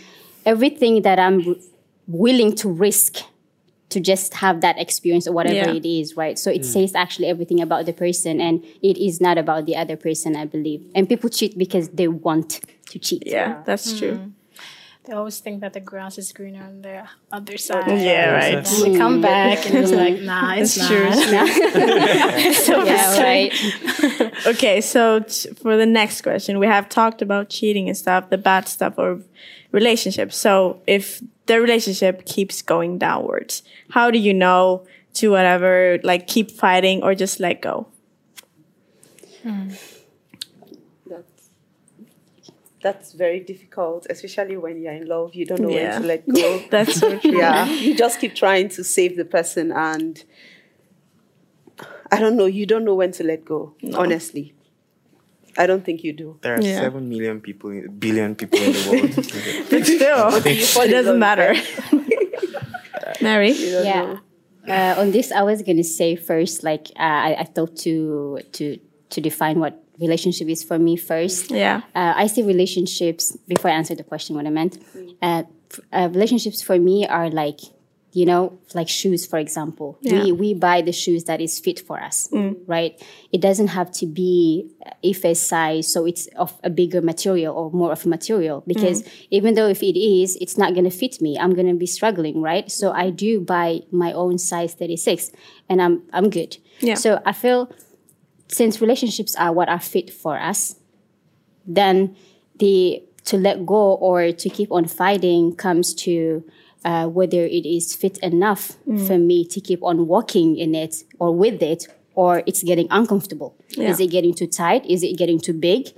everything 0.46 1.02
that 1.02 1.18
I'm 1.18 1.56
willing 2.06 2.54
to 2.56 2.70
risk 2.70 3.18
to 3.90 4.00
just 4.00 4.35
have 4.35 4.62
that 4.62 4.78
experience 4.78 5.26
or 5.26 5.33
whatever 5.33 5.70
Yeah. 5.70 5.74
it 5.74 5.85
is, 5.85 6.16
right? 6.16 6.38
So 6.38 6.50
it 6.50 6.62
mm. 6.62 6.64
says 6.64 6.94
actually 6.94 7.26
everything 7.26 7.61
about 7.61 7.85
the 7.87 7.92
person, 7.92 8.40
and 8.40 8.64
it 8.83 8.96
is 8.96 9.20
not 9.20 9.37
about 9.37 9.66
the 9.66 9.76
other 9.76 9.96
person, 9.96 10.35
I 10.35 10.46
believe. 10.46 10.80
And 10.94 11.09
people 11.09 11.28
cheat 11.28 11.59
because 11.59 11.90
they 11.90 12.09
want 12.09 12.61
to 12.90 12.98
cheat. 12.98 13.24
Yeah, 13.26 13.62
that's 13.66 13.92
mm. 13.92 13.98
true. 13.98 14.33
They 15.04 15.14
always 15.14 15.40
think 15.40 15.62
that 15.62 15.72
the 15.72 15.80
grass 15.80 16.18
is 16.18 16.30
greener 16.32 16.62
on 16.62 16.82
the 16.82 17.08
other 17.32 17.56
side. 17.56 18.00
Yeah, 18.00 18.32
right. 18.32 18.54
And 18.56 18.66
then 18.66 18.92
we 18.92 18.98
come 18.98 19.20
back 19.22 19.64
and 19.66 19.78
it's 19.78 19.92
like, 19.92 20.20
nah, 20.20 20.54
it's 20.56 20.74
That's 20.74 21.32
not. 21.32 22.68
true. 22.68 22.84
yeah, 22.84 23.18
right. 23.18 24.46
Okay, 24.46 24.80
so 24.82 25.20
t- 25.20 25.50
for 25.54 25.76
the 25.78 25.86
next 25.86 26.20
question, 26.20 26.58
we 26.58 26.66
have 26.66 26.88
talked 26.88 27.22
about 27.22 27.48
cheating 27.48 27.88
and 27.88 27.96
stuff, 27.96 28.28
the 28.28 28.36
bad 28.38 28.68
stuff 28.68 28.94
or 28.98 29.20
relationships. 29.72 30.36
So 30.36 30.82
if 30.86 31.22
the 31.46 31.60
relationship 31.60 32.26
keeps 32.26 32.60
going 32.60 32.98
downwards, 32.98 33.62
how 33.90 34.10
do 34.10 34.18
you 34.18 34.34
know 34.34 34.86
to 35.14 35.30
whatever, 35.30 35.98
like 36.04 36.26
keep 36.26 36.50
fighting 36.50 37.02
or 37.02 37.14
just 37.14 37.40
let 37.40 37.62
go? 37.62 37.86
That's 39.42 39.89
that's 42.82 43.12
very 43.12 43.40
difficult, 43.40 44.06
especially 44.08 44.56
when 44.56 44.80
you're 44.82 44.92
in 44.92 45.06
love. 45.06 45.34
You 45.34 45.44
don't 45.46 45.60
know 45.60 45.68
Yeah. 45.70 45.92
when 45.92 46.02
to 46.02 46.06
let 46.08 46.28
go. 46.28 46.62
That's 46.70 46.98
so 46.98 47.18
true. 47.18 47.38
yeah, 47.38 47.66
you 47.68 47.94
just 47.94 48.20
keep 48.20 48.34
trying 48.34 48.68
to 48.70 48.82
save 48.84 49.16
the 49.16 49.24
person, 49.26 49.70
and 49.72 50.22
I 52.10 52.18
don't 52.18 52.36
know. 52.36 52.46
You 52.46 52.66
don't 52.66 52.84
know 52.84 52.94
when 52.94 53.12
to 53.12 53.24
let 53.24 53.44
go. 53.44 53.74
Honestly, 53.94 54.54
I 55.58 55.66
don't 55.66 55.84
think 55.84 56.02
you 56.04 56.12
do. 56.12 56.38
There 56.42 56.54
are 56.54 56.62
Yeah. 56.62 56.80
seven 56.80 57.08
million 57.08 57.40
people, 57.40 57.70
billion 57.98 58.34
people 58.34 58.58
in 58.58 58.72
the 58.72 58.90
world. 58.90 59.14
But 59.70 59.84
still, 59.86 60.82
it 60.84 60.90
doesn't 60.90 61.18
matter. 61.18 61.54
Mary? 63.20 63.52
Yeah. 63.52 64.18
Uh, 64.68 64.94
on 65.00 65.10
this, 65.10 65.32
I 65.32 65.42
was 65.42 65.62
gonna 65.62 65.84
say 65.84 66.16
first, 66.16 66.62
like 66.62 66.88
uh, 66.96 67.02
I, 67.02 67.36
I 67.40 67.44
thought 67.44 67.76
to 67.84 68.40
to 68.52 68.78
to 69.10 69.20
define 69.20 69.58
what 69.58 69.82
relationship 70.00 70.48
is 70.48 70.62
for 70.64 70.78
me 70.78 70.96
first. 70.96 71.50
Yeah. 71.50 71.82
Uh, 71.94 72.14
I 72.16 72.26
see 72.26 72.42
relationships 72.42 73.36
before 73.48 73.70
I 73.70 73.74
answer 73.74 73.94
the 73.94 74.04
question. 74.04 74.36
What 74.36 74.46
I 74.46 74.50
meant, 74.50 74.78
uh, 75.22 75.42
f- 75.70 75.80
uh, 75.92 76.08
relationships 76.12 76.62
for 76.62 76.78
me 76.78 77.06
are 77.06 77.30
like, 77.30 77.60
you 78.12 78.26
know, 78.26 78.58
like 78.74 78.88
shoes, 78.88 79.24
for 79.24 79.38
example. 79.38 79.96
Yeah. 80.00 80.24
We 80.24 80.32
we 80.32 80.54
buy 80.54 80.82
the 80.82 80.90
shoes 80.90 81.22
that 81.24 81.40
is 81.40 81.60
fit 81.60 81.78
for 81.78 82.02
us, 82.02 82.28
right? 82.66 83.00
It 83.30 83.40
doesn't 83.40 83.68
have 83.68 83.92
to 84.00 84.06
be 84.06 84.66
if 85.00 85.24
a 85.24 85.34
size, 85.34 85.92
so 85.92 86.06
it's 86.06 86.26
of 86.34 86.50
a 86.64 86.70
bigger 86.70 87.00
material 87.00 87.54
or 87.54 87.70
more 87.70 87.92
of 87.92 88.04
a 88.04 88.08
material. 88.08 88.64
Because 88.66 89.04
even 89.30 89.54
though 89.54 89.68
if 89.68 89.80
it 89.84 89.96
is, 89.96 90.36
it's 90.40 90.58
not 90.58 90.74
gonna 90.74 90.90
fit 90.90 91.20
me. 91.22 91.38
I'm 91.38 91.54
gonna 91.54 91.74
be 91.74 91.86
struggling, 91.86 92.42
right? 92.42 92.68
So 92.68 92.90
I 92.90 93.10
do 93.10 93.40
buy 93.40 93.82
my 93.92 94.12
own 94.12 94.38
size 94.38 94.74
36, 94.74 95.30
and 95.68 95.80
I'm 95.80 96.02
I'm 96.12 96.30
good. 96.30 96.56
Yeah. 96.80 96.94
So 96.96 97.20
I 97.24 97.32
feel 97.32 97.70
since 98.50 98.80
relationships 98.80 99.34
are 99.36 99.52
what 99.52 99.68
are 99.68 99.80
fit 99.80 100.10
for 100.12 100.38
us, 100.38 100.76
then 101.66 102.16
the 102.58 103.02
to 103.24 103.36
let 103.36 103.64
go 103.66 103.94
or 103.94 104.32
to 104.32 104.48
keep 104.48 104.72
on 104.72 104.86
fighting 104.86 105.54
comes 105.54 105.94
to 105.94 106.42
uh, 106.84 107.06
whether 107.06 107.44
it 107.44 107.66
is 107.66 107.94
fit 107.94 108.18
enough 108.18 108.76
for 109.06 109.18
me 109.18 109.44
to 109.44 109.60
keep 109.60 109.82
on 109.82 110.06
walking 110.06 110.56
in 110.56 110.74
it 110.74 111.04
or 111.18 111.34
with 111.34 111.62
it, 111.62 111.86
or 112.14 112.42
it's 112.46 112.62
getting 112.62 112.88
uncomfortable. 112.90 113.54
Yeah. 113.70 113.90
Is 113.90 114.00
it 114.00 114.10
getting 114.10 114.34
too 114.34 114.46
tight? 114.46 114.86
Is 114.86 115.02
it 115.02 115.16
getting 115.16 115.38
too 115.38 115.52
big? 115.52 115.88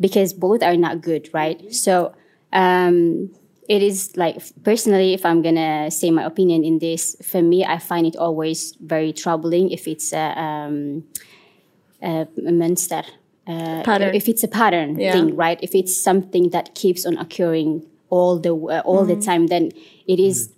Because 0.00 0.32
both 0.32 0.62
are 0.62 0.76
not 0.76 1.02
good, 1.02 1.28
right? 1.32 1.72
So 1.72 2.14
um, 2.52 3.30
it 3.68 3.82
is 3.82 4.16
like 4.16 4.42
personally, 4.64 5.14
if 5.14 5.24
I'm 5.24 5.42
gonna 5.42 5.90
say 5.90 6.10
my 6.10 6.24
opinion 6.24 6.64
in 6.64 6.78
this, 6.78 7.16
for 7.22 7.42
me, 7.42 7.64
I 7.64 7.78
find 7.78 8.06
it 8.06 8.16
always 8.16 8.74
very 8.80 9.12
troubling 9.12 9.70
if 9.70 9.86
it's 9.86 10.12
a, 10.12 10.38
um, 10.38 11.04
a 12.02 12.26
monster. 12.52 13.02
Uh. 13.46 13.82
If 14.14 14.28
it's 14.28 14.42
a 14.42 14.48
pattern 14.48 14.98
Yeah. 14.98 15.12
thing, 15.12 15.36
right? 15.36 15.58
If 15.62 15.74
it's 15.74 15.94
something 16.00 16.50
that 16.50 16.74
keeps 16.74 17.06
on 17.06 17.16
occurring 17.18 17.86
all 18.10 18.38
the 18.38 18.50
uh, 18.54 18.82
all 18.84 19.04
the 19.04 19.16
time, 19.16 19.46
then 19.48 19.70
it 20.06 20.18
is. 20.18 20.52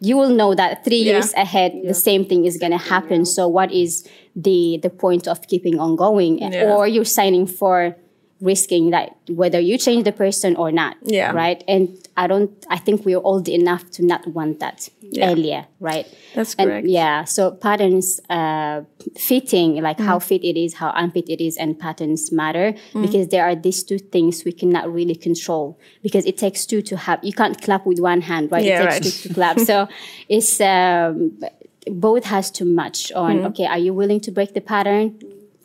You 0.00 0.18
will 0.18 0.34
know 0.34 0.54
that 0.54 0.84
three. 0.84 0.98
Yeah. 1.02 1.12
years 1.12 1.32
ahead, 1.34 1.72
the 1.84 1.94
same 1.94 2.24
thing 2.26 2.44
is 2.44 2.58
gonna 2.58 2.76
happen. 2.78 3.24
So, 3.24 3.48
what 3.48 3.72
is 3.72 4.06
the 4.36 4.78
the 4.82 4.90
point 4.90 5.26
of 5.26 5.46
keeping 5.48 5.78
on 5.80 5.96
going, 5.96 6.38
Yeah. 6.38 6.74
or 6.74 6.86
you're 6.86 7.06
signing 7.20 7.46
for 7.46 7.96
risking 8.40 8.90
that 8.90 9.16
whether 9.28 9.58
you 9.60 9.78
change 9.78 10.04
the 10.04 10.12
person 10.12 10.56
or 10.56 10.70
not, 10.72 10.96
Yeah. 11.04 11.32
right? 11.32 11.62
And 11.66 11.88
I 12.16 12.26
don't. 12.26 12.50
I 12.68 12.76
think 12.78 13.04
we're 13.06 13.20
old 13.22 13.48
enough 13.48 13.90
to 13.92 14.04
not 14.04 14.26
want 14.26 14.60
that 14.60 14.88
Yeah. 15.00 15.30
earlier, 15.30 15.66
right? 15.80 16.06
That's 16.34 16.54
And 16.58 16.68
correct. 16.68 16.86
yeah, 16.86 17.24
so 17.24 17.52
patterns 17.52 18.20
uh, 18.28 18.82
fitting, 19.16 19.80
like 19.82 19.98
how 20.00 20.18
Mm. 20.18 20.22
fit 20.22 20.44
it 20.44 20.56
is, 20.58 20.74
how 20.74 20.92
unfit 20.94 21.28
it 21.28 21.40
is, 21.40 21.56
and 21.56 21.78
patterns 21.78 22.32
matter 22.32 22.74
Mm. 22.92 23.02
because 23.02 23.28
there 23.28 23.44
are 23.44 23.54
these 23.54 23.82
two 23.82 23.98
things 23.98 24.44
we 24.44 24.52
cannot 24.52 24.92
really 24.92 25.14
control 25.14 25.78
because 26.02 26.26
it 26.26 26.36
takes 26.36 26.66
two 26.66 26.82
to 26.82 26.96
have. 26.96 27.20
You 27.22 27.32
can't 27.32 27.60
clap 27.60 27.86
with 27.86 28.00
one 28.00 28.20
hand, 28.22 28.50
right? 28.52 28.64
Yeah, 28.64 28.82
it 28.82 28.84
takes 28.84 28.94
right. 28.94 29.02
two 29.04 29.28
to 29.28 29.34
clap. 29.34 29.60
so 29.60 29.88
it's 30.28 30.60
um, 30.60 31.38
both 31.86 32.24
has 32.24 32.50
to 32.58 32.64
match 32.64 33.12
on. 33.12 33.38
Mm. 33.40 33.46
Okay, 33.50 33.66
are 33.66 33.78
you 33.78 33.94
willing 33.94 34.20
to 34.20 34.30
break 34.30 34.54
the 34.54 34.60
pattern? 34.60 35.14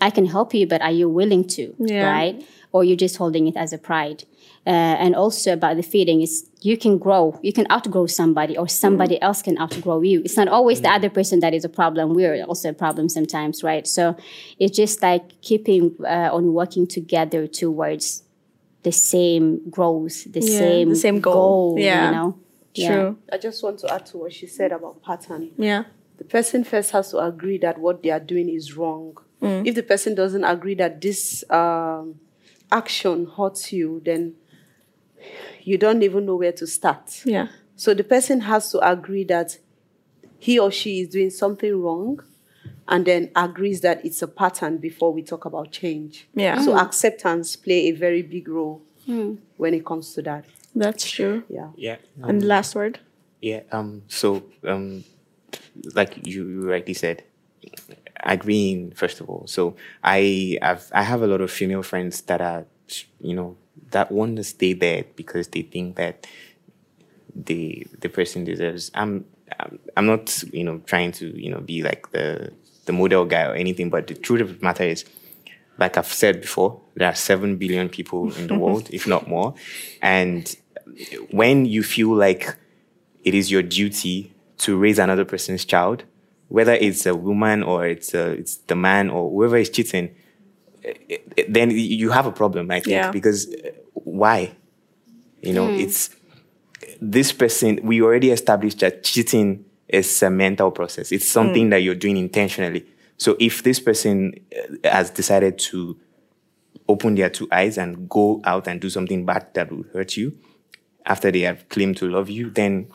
I 0.01 0.09
can 0.11 0.25
help 0.25 0.53
you, 0.53 0.65
but 0.65 0.81
are 0.81 0.91
you 0.91 1.09
willing 1.09 1.43
to? 1.55 1.73
Yeah. 1.77 2.09
Right? 2.09 2.41
Or 2.71 2.83
you're 2.83 2.97
just 2.97 3.17
holding 3.17 3.47
it 3.47 3.57
as 3.57 3.73
a 3.73 3.77
pride. 3.79 4.23
Uh, 4.67 4.69
and 5.03 5.15
also 5.15 5.53
about 5.53 5.75
the 5.77 5.81
feeling 5.83 6.21
is 6.21 6.47
you 6.61 6.77
can 6.77 6.97
grow, 6.99 7.39
you 7.41 7.51
can 7.51 7.65
outgrow 7.71 8.05
somebody, 8.05 8.55
or 8.57 8.67
somebody 8.67 9.15
Mm. 9.15 9.23
else 9.23 9.41
can 9.41 9.57
outgrow 9.57 10.01
you. 10.01 10.21
It's 10.23 10.37
not 10.37 10.47
always 10.47 10.81
the 10.81 10.89
other 10.89 11.09
person 11.09 11.39
that 11.39 11.53
is 11.53 11.65
a 11.65 11.69
problem. 11.69 12.13
We're 12.13 12.43
also 12.43 12.69
a 12.69 12.73
problem 12.73 13.09
sometimes, 13.09 13.63
right? 13.63 13.87
So 13.87 14.15
it's 14.59 14.75
just 14.77 15.01
like 15.01 15.41
keeping 15.41 15.95
uh, 16.01 16.29
on 16.31 16.53
working 16.53 16.85
together 16.85 17.47
towards 17.47 18.23
the 18.83 18.91
same 18.91 19.67
growth, 19.69 20.31
the 20.31 20.41
Yeah, 20.41 20.59
same 20.59 20.89
the 20.89 20.95
same 20.95 21.19
goal. 21.21 21.75
Yeah. 21.79 22.05
you 22.05 22.15
know. 22.15 22.37
Yeah. 22.75 22.89
True. 22.93 23.17
I 23.33 23.37
just 23.37 23.63
want 23.63 23.79
to 23.79 23.91
add 23.91 24.05
to 24.07 24.17
what 24.19 24.33
she 24.33 24.45
said 24.45 24.71
about 24.71 25.01
pattern. 25.01 25.51
Yeah. 25.57 25.83
The 26.17 26.23
person 26.25 26.63
first 26.63 26.91
has 26.91 27.09
to 27.11 27.17
agree 27.17 27.57
that 27.59 27.79
what 27.79 28.03
they 28.03 28.11
are 28.11 28.19
doing 28.19 28.47
is 28.49 28.77
wrong. 28.77 29.17
If 29.41 29.73
the 29.75 29.83
person 29.83 30.15
doesn't 30.15 30.43
agree 30.43 30.75
that 30.75 30.99
this 31.01 31.43
um, 31.49 32.15
action 32.71 33.27
hurts 33.37 33.71
you, 33.73 34.01
then 34.05 34.35
you 35.63 35.77
don't 35.77 36.03
even 36.03 36.25
know 36.25 36.35
where 36.35 36.51
to 36.53 36.67
start. 36.67 37.21
Yeah. 37.25 37.47
So 37.75 37.93
the 37.93 38.03
person 38.03 38.41
has 38.41 38.71
to 38.71 38.79
agree 38.79 39.23
that 39.25 39.57
he 40.37 40.57
or 40.59 40.71
she 40.71 41.01
is 41.01 41.09
doing 41.09 41.29
something 41.29 41.81
wrong 41.81 42.23
and 42.87 43.05
then 43.05 43.31
agrees 43.35 43.81
that 43.81 44.03
it's 44.03 44.21
a 44.21 44.27
pattern 44.27 44.77
before 44.77 45.13
we 45.13 45.21
talk 45.21 45.45
about 45.45 45.71
change. 45.71 46.27
Yeah. 46.33 46.61
So 46.61 46.77
acceptance 46.77 47.55
play 47.55 47.87
a 47.87 47.91
very 47.91 48.21
big 48.21 48.47
role 48.47 48.81
when 49.05 49.73
it 49.73 49.85
comes 49.85 50.13
to 50.13 50.21
that. 50.23 50.45
That's 50.75 51.09
true. 51.09 51.43
Yeah. 51.49 51.69
yeah. 51.75 51.97
And 52.21 52.43
last 52.43 52.75
word. 52.75 52.99
Yeah. 53.41 53.61
Um. 53.71 54.03
So, 54.07 54.43
um, 54.65 55.03
like 55.95 56.27
you, 56.27 56.47
you 56.47 56.69
rightly 56.69 56.93
said, 56.93 57.23
agreeing 58.21 58.91
first 58.91 59.21
of 59.21 59.29
all. 59.29 59.45
So 59.47 59.75
I 60.03 60.57
have 60.61 60.91
I 60.93 61.03
have 61.03 61.21
a 61.21 61.27
lot 61.27 61.41
of 61.41 61.51
female 61.51 61.83
friends 61.83 62.21
that 62.21 62.41
are, 62.41 62.65
you 63.21 63.35
know, 63.35 63.57
that 63.91 64.11
want 64.11 64.37
to 64.37 64.43
stay 64.43 64.73
there 64.73 65.05
because 65.15 65.49
they 65.49 65.61
think 65.61 65.95
that 65.95 66.27
the 67.35 67.85
the 67.99 68.09
person 68.09 68.43
deserves. 68.43 68.91
I'm 68.93 69.25
I'm, 69.59 69.79
I'm 69.97 70.05
not 70.05 70.43
you 70.51 70.63
know 70.63 70.79
trying 70.85 71.11
to 71.13 71.27
you 71.39 71.51
know 71.51 71.59
be 71.59 71.83
like 71.83 72.11
the 72.11 72.51
the 72.85 72.93
model 72.93 73.25
guy 73.25 73.43
or 73.43 73.53
anything, 73.53 73.89
but 73.89 74.07
the 74.07 74.15
truth 74.15 74.41
of 74.41 74.59
the 74.59 74.65
matter 74.65 74.83
is, 74.83 75.05
like 75.77 75.97
I've 75.97 76.11
said 76.11 76.41
before, 76.41 76.81
there 76.95 77.07
are 77.07 77.15
seven 77.15 77.57
billion 77.57 77.87
people 77.89 78.33
in 78.33 78.47
the 78.47 78.57
world, 78.63 78.89
if 78.91 79.07
not 79.07 79.27
more. 79.27 79.53
And 80.01 80.55
when 81.31 81.65
you 81.65 81.83
feel 81.83 82.09
like 82.09 82.55
it 83.23 83.33
is 83.33 83.51
your 83.51 83.61
duty 83.61 84.33
to 84.59 84.77
raise 84.77 84.99
another 84.99 85.25
person's 85.25 85.65
child, 85.65 86.03
whether 86.49 86.73
it's 86.73 87.05
a 87.05 87.15
woman 87.15 87.63
or 87.63 87.85
it's 87.87 88.13
a, 88.13 88.31
it's 88.31 88.57
the 88.57 88.75
man 88.75 89.09
or 89.09 89.29
whoever 89.29 89.57
is 89.57 89.69
cheating, 89.69 90.09
it- 90.83 91.23
it- 91.37 91.53
then 91.53 91.71
you 91.71 92.09
have 92.11 92.25
a 92.25 92.31
problem, 92.31 92.69
I 92.71 92.79
think, 92.79 92.91
Yeah. 92.91 93.11
because 93.11 93.47
uh, 93.53 93.69
why? 93.93 94.51
You 95.41 95.53
know, 95.53 95.67
hmm. 95.67 95.79
it's 95.79 96.09
this 96.99 97.31
person. 97.31 97.79
We 97.83 98.01
already 98.01 98.31
established 98.31 98.79
that 98.79 99.03
cheating 99.03 99.65
is 99.87 100.21
a 100.23 100.29
mental 100.29 100.71
process. 100.71 101.11
It's 101.11 101.27
something 101.27 101.65
hmm. 101.65 101.69
that 101.69 101.81
you're 101.83 101.95
doing 101.95 102.17
intentionally. 102.17 102.85
So 103.17 103.35
if 103.39 103.63
this 103.63 103.79
person 103.79 104.33
uh, 104.83 104.89
has 104.89 105.09
decided 105.11 105.59
to 105.59 105.97
open 106.87 107.15
their 107.15 107.29
two 107.29 107.47
eyes 107.51 107.77
and 107.77 108.09
go 108.09 108.41
out 108.43 108.67
and 108.67 108.81
do 108.81 108.89
something 108.89 109.25
bad 109.25 109.47
that 109.53 109.71
will 109.71 109.83
hurt 109.93 110.17
you 110.17 110.35
after 111.05 111.31
they 111.31 111.41
have 111.41 111.69
claimed 111.69 111.97
to 111.97 112.09
love 112.09 112.29
you, 112.29 112.49
then 112.49 112.87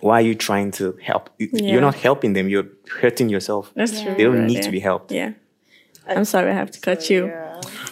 why 0.00 0.20
are 0.20 0.26
you 0.26 0.34
trying 0.34 0.70
to 0.72 0.98
help? 1.02 1.30
Yeah. 1.38 1.48
You're 1.52 1.80
not 1.80 1.94
helping 1.94 2.32
them. 2.32 2.48
You're 2.48 2.68
hurting 3.00 3.28
yourself. 3.28 3.72
That's 3.74 4.00
true. 4.00 4.14
They 4.14 4.24
don't 4.24 4.38
right, 4.38 4.46
need 4.46 4.56
yeah. 4.56 4.62
to 4.62 4.70
be 4.70 4.80
helped. 4.80 5.12
Yeah. 5.12 5.32
I'm 6.08 6.24
sorry, 6.24 6.50
I 6.50 6.54
have 6.54 6.70
to 6.70 6.80
cut 6.80 7.10
you. 7.10 7.32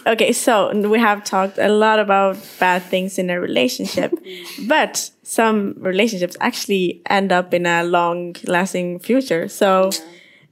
Okay, 0.06 0.32
so 0.32 0.72
we 0.88 1.00
have 1.00 1.24
talked 1.24 1.58
a 1.58 1.68
lot 1.68 1.98
about 1.98 2.36
bad 2.60 2.82
things 2.82 3.18
in 3.18 3.28
a 3.30 3.40
relationship, 3.40 4.12
but 4.68 5.10
some 5.22 5.74
relationships 5.78 6.36
actually 6.40 7.02
end 7.10 7.32
up 7.32 7.52
in 7.52 7.66
a 7.66 7.82
long 7.82 8.36
lasting 8.46 9.00
future. 9.00 9.48
So 9.48 9.90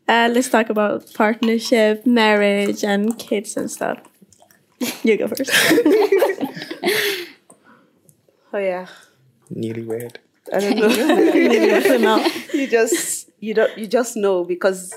uh, 0.08 0.28
let's 0.32 0.48
talk 0.48 0.70
about 0.70 1.12
partnership, 1.14 2.04
marriage, 2.06 2.82
and 2.82 3.16
kids 3.18 3.56
and 3.56 3.70
stuff. 3.70 3.98
You 5.04 5.16
go 5.16 5.28
first. 5.28 5.52
Oh 8.54 8.58
yeah. 8.58 8.86
Newlywed. 9.50 10.16
I 10.52 10.60
don't 10.60 10.76
know. 10.76 11.80
So 11.80 11.96
now- 11.98 12.24
you 12.54 12.66
just 12.66 13.30
you 13.40 13.54
don't 13.54 13.76
you 13.76 13.86
just 13.86 14.16
know 14.16 14.44
because 14.44 14.94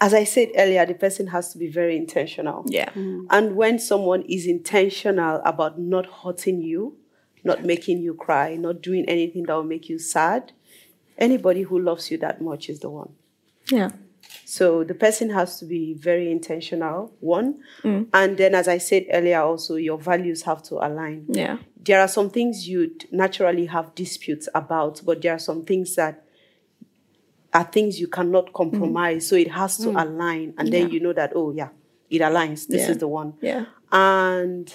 as 0.00 0.12
I 0.12 0.24
said 0.24 0.50
earlier, 0.56 0.84
the 0.84 0.94
person 0.94 1.28
has 1.28 1.52
to 1.52 1.58
be 1.58 1.68
very 1.68 1.96
intentional. 1.96 2.64
yeah. 2.66 2.90
Mm. 2.90 3.26
And 3.30 3.56
when 3.56 3.78
someone 3.78 4.22
is 4.28 4.46
intentional 4.46 5.40
about 5.44 5.78
not 5.78 6.06
hurting 6.06 6.60
you, 6.60 6.96
not 7.44 7.64
making 7.64 8.00
you 8.00 8.12
cry, 8.14 8.56
not 8.56 8.82
doing 8.82 9.04
anything 9.08 9.44
that 9.44 9.54
will 9.54 9.64
make 9.64 9.88
you 9.88 9.98
sad, 9.98 10.52
anybody 11.16 11.62
who 11.62 11.78
loves 11.78 12.10
you 12.10 12.18
that 12.18 12.40
much 12.42 12.68
is 12.68 12.80
the 12.80 12.90
one. 12.90 13.10
Yeah. 13.70 13.90
So 14.48 14.84
the 14.84 14.94
person 14.94 15.30
has 15.30 15.58
to 15.58 15.64
be 15.64 15.94
very 15.94 16.30
intentional, 16.30 17.12
one. 17.18 17.64
Mm. 17.82 18.06
And 18.14 18.36
then, 18.36 18.54
as 18.54 18.68
I 18.68 18.78
said 18.78 19.06
earlier, 19.12 19.40
also 19.40 19.74
your 19.74 19.98
values 19.98 20.42
have 20.42 20.62
to 20.64 20.76
align. 20.76 21.26
Yeah. 21.28 21.58
There 21.84 22.00
are 22.00 22.06
some 22.06 22.30
things 22.30 22.68
you'd 22.68 23.06
naturally 23.10 23.66
have 23.66 23.92
disputes 23.96 24.48
about, 24.54 25.02
but 25.04 25.20
there 25.20 25.34
are 25.34 25.40
some 25.40 25.64
things 25.64 25.96
that 25.96 26.24
are 27.52 27.64
things 27.64 27.98
you 27.98 28.06
cannot 28.06 28.52
compromise. 28.52 29.24
Mm. 29.24 29.28
So 29.28 29.34
it 29.34 29.50
has 29.50 29.78
to 29.78 29.88
mm. 29.88 30.00
align. 30.00 30.54
And 30.58 30.72
then 30.72 30.82
Yeah. 30.82 30.92
you 30.92 31.00
know 31.00 31.12
that, 31.12 31.32
oh, 31.34 31.50
yeah, 31.50 31.70
it 32.08 32.20
aligns. 32.20 32.68
This 32.68 32.82
Yeah. 32.82 32.90
is 32.92 32.98
the 32.98 33.08
one. 33.08 33.34
Yeah. 33.40 33.64
And 33.90 34.72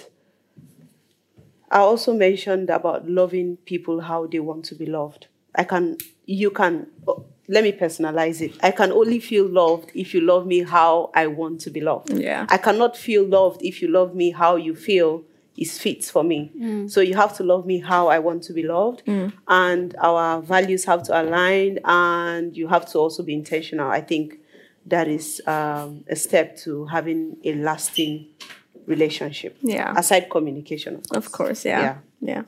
I 1.70 1.78
also 1.78 2.12
mentioned 2.12 2.68
about 2.68 3.08
loving 3.08 3.56
people 3.64 4.02
how 4.02 4.26
they 4.26 4.40
want 4.40 4.66
to 4.66 4.74
be 4.74 4.84
loved. 4.84 5.28
I 5.54 5.64
can, 5.64 5.96
you 6.26 6.50
can, 6.50 6.88
let 7.48 7.64
me 7.64 7.72
personalize 7.72 8.40
it. 8.40 8.56
I 8.62 8.70
can 8.70 8.92
only 8.92 9.18
feel 9.18 9.46
loved 9.48 9.90
if 9.94 10.14
you 10.14 10.20
love 10.20 10.46
me 10.46 10.62
how 10.62 11.10
I 11.14 11.26
want 11.26 11.60
to 11.62 11.70
be 11.70 11.80
loved. 11.80 12.10
Yeah. 12.12 12.46
I 12.48 12.56
cannot 12.56 12.96
feel 12.96 13.24
loved 13.26 13.62
if 13.62 13.82
you 13.82 13.88
love 13.88 14.14
me 14.14 14.30
how 14.30 14.56
you 14.56 14.74
feel 14.74 15.24
is 15.56 15.78
fit 15.78 16.02
for 16.04 16.24
me. 16.24 16.88
So 16.88 17.00
you 17.00 17.14
have 17.14 17.36
to 17.36 17.42
love 17.44 17.66
me 17.66 17.80
how 17.80 18.08
I 18.08 18.18
want 18.20 18.42
to 18.44 18.52
be 18.52 18.62
loved. 18.62 19.02
And 19.48 19.94
our 20.00 20.40
values 20.40 20.84
have 20.86 21.02
to 21.04 21.20
align 21.20 21.78
and 21.84 22.56
you 22.56 22.68
have 22.68 22.86
to 22.92 22.98
also 22.98 23.22
be 23.22 23.34
intentional. 23.34 23.90
I 23.90 24.00
think 24.00 24.38
that 24.86 25.08
is 25.08 25.42
um, 25.46 26.04
a 26.08 26.16
step 26.16 26.56
to 26.58 26.86
having 26.86 27.36
a 27.44 27.54
lasting 27.54 28.28
relationship. 28.86 29.56
Yeah. 29.62 29.92
Aside 29.96 30.30
communication, 30.30 30.96
of 30.96 31.08
course. 31.08 31.26
Of 31.26 31.32
course. 31.32 31.64
Yeah. 31.64 31.98
Yeah. 32.20 32.42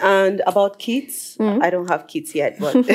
And 0.00 0.40
about 0.46 0.78
kids, 0.78 1.36
Mm-hmm. 1.38 1.62
I 1.62 1.70
don't 1.70 1.88
have 1.88 2.06
kids 2.06 2.34
yet, 2.34 2.58
but 2.58 2.76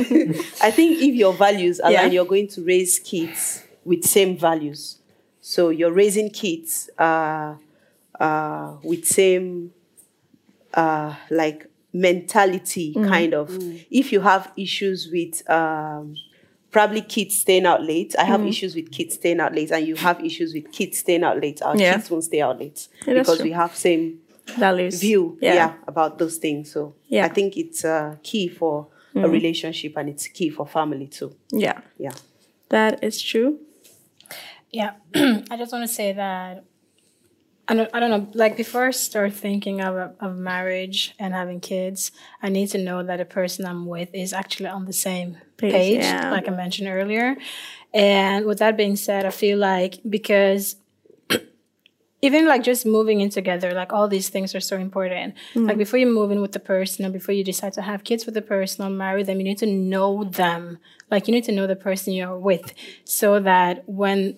I 0.61 0.71
think 0.71 1.01
if 1.01 1.13
your 1.15 1.33
values 1.33 1.79
align, 1.79 1.93
Yeah. 1.93 2.05
you're 2.07 2.25
going 2.25 2.47
to 2.49 2.63
raise 2.63 2.97
kids 2.99 3.63
with 3.85 4.03
same 4.05 4.37
values. 4.37 4.97
So 5.41 5.69
you're 5.69 5.91
raising 5.93 6.29
kids 6.29 6.89
uh, 6.97 7.55
uh, 8.19 8.73
with 8.83 9.05
same 9.05 9.71
uh, 10.73 11.13
like 11.29 11.67
mentality, 11.93 12.93
Mm-hmm. 12.95 13.09
kind 13.09 13.33
of. 13.33 13.51
If 13.91 14.11
you 14.11 14.21
have 14.21 14.51
issues 14.57 15.09
with 15.11 15.47
um, 15.49 16.15
probably 16.71 17.01
kids 17.01 17.39
staying 17.39 17.65
out 17.65 17.83
late, 17.83 18.15
I 18.17 18.23
Mm-hmm. 18.23 18.31
have 18.31 18.45
issues 18.45 18.75
with 18.75 18.91
kids 18.91 19.15
staying 19.15 19.39
out 19.39 19.53
late, 19.55 19.71
and 19.71 19.87
you 19.87 19.95
have 19.95 20.23
issues 20.23 20.53
with 20.53 20.71
kids 20.71 20.97
staying 20.99 21.23
out 21.23 21.39
late. 21.41 21.61
Our 21.61 21.77
Yeah. 21.77 21.93
kids 21.93 22.09
won't 22.11 22.23
stay 22.23 22.41
out 22.41 22.59
late 22.59 22.87
Yeah, 23.05 23.13
because 23.15 23.41
we 23.41 23.51
have 23.51 23.75
same 23.75 24.19
Values. 24.57 24.99
view 24.99 25.37
Yeah. 25.41 25.53
yeah. 25.55 25.73
about 25.87 26.17
those 26.17 26.37
things 26.37 26.71
so 26.71 26.95
Yeah. 27.07 27.25
i 27.25 27.29
think 27.29 27.57
it's 27.57 27.83
uh, 27.85 28.15
key 28.23 28.47
for 28.47 28.87
a 29.15 29.27
relationship 29.27 29.97
and 29.97 30.09
it's 30.09 30.27
key 30.27 30.49
for 30.49 30.65
family 30.67 31.07
too 31.07 31.31
Yeah. 31.51 31.79
yeah 31.97 32.13
That 32.69 33.03
is 33.03 33.21
true. 33.21 33.59
Yeah, 34.71 34.91
I 35.51 35.55
just 35.57 35.71
want 35.71 35.87
to 35.87 35.93
say 35.93 36.11
that 36.13 36.63
I 37.69 37.73
don't, 37.75 37.89
I 37.93 37.99
don't 38.01 38.09
know. 38.11 38.27
Like 38.33 38.55
before 38.57 38.85
I 38.87 38.91
start 38.91 39.33
thinking 39.33 39.81
of 39.81 39.93
of 40.25 40.37
marriage 40.37 41.15
and 41.19 41.33
having 41.33 41.59
kids, 41.61 42.11
I 42.45 42.49
need 42.49 42.67
to 42.71 42.77
know 42.77 43.03
that 43.03 43.17
the 43.17 43.25
person 43.25 43.65
I'm 43.65 43.85
with 43.87 44.09
is 44.13 44.33
actually 44.33 44.69
on 44.69 44.85
the 44.85 44.93
same 44.93 45.37
Page, 45.57 45.71
page, 45.73 46.03
yeah. 46.03 46.31
like 46.35 46.47
I 46.47 46.51
mentioned 46.51 46.87
earlier. 46.89 47.35
And 47.93 48.45
with 48.45 48.59
that 48.59 48.75
being 48.77 48.95
said, 48.97 49.25
I 49.25 49.31
feel 49.31 49.57
like 49.57 49.93
because 50.07 50.75
even 52.21 52.47
like 52.47 52.63
just 52.63 52.85
moving 52.85 53.21
in 53.21 53.29
together, 53.29 53.71
like 53.73 53.93
all 53.93 54.07
these 54.07 54.29
things 54.29 54.55
are 54.55 54.59
so 54.59 54.77
important. 54.77 55.35
Like 55.67 55.77
before 55.77 55.99
you 55.99 56.07
move 56.07 56.31
in 56.31 56.41
with 56.41 56.51
the 56.51 56.59
person 56.59 57.05
or 57.05 57.09
before 57.11 57.35
you 57.35 57.43
decide 57.43 57.73
to 57.73 57.81
have 57.81 58.03
kids 58.03 58.25
with 58.25 58.33
the 58.33 58.41
person 58.41 58.85
or 58.85 58.89
marry 58.89 59.23
them, 59.23 59.37
you 59.37 59.43
need 59.43 59.59
to 59.59 59.67
know 59.67 60.23
them. 60.23 60.79
Like 61.11 61.27
you 61.27 61.33
need 61.33 61.43
to 61.45 61.51
know 61.51 61.67
the 61.67 61.75
person 61.75 62.13
you're 62.13 62.37
with 62.37 62.73
so 63.03 63.39
that 63.39 63.83
when 63.87 64.37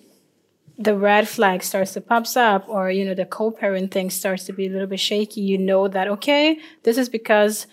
the 0.78 0.96
red 0.96 1.28
flag 1.28 1.62
starts 1.62 1.92
to 1.92 2.00
pops 2.00 2.36
up 2.36 2.66
or 2.68 2.90
you 2.90 3.04
know 3.04 3.14
the 3.14 3.26
co-parent 3.26 3.90
thing 3.92 4.08
starts 4.08 4.44
to 4.44 4.52
be 4.52 4.66
a 4.66 4.70
little 4.70 4.86
bit 4.86 4.98
shaky 4.98 5.42
you 5.42 5.58
know 5.58 5.86
that 5.88 6.08
okay 6.08 6.58
this 6.84 6.96
is 6.96 7.10
because 7.10 7.66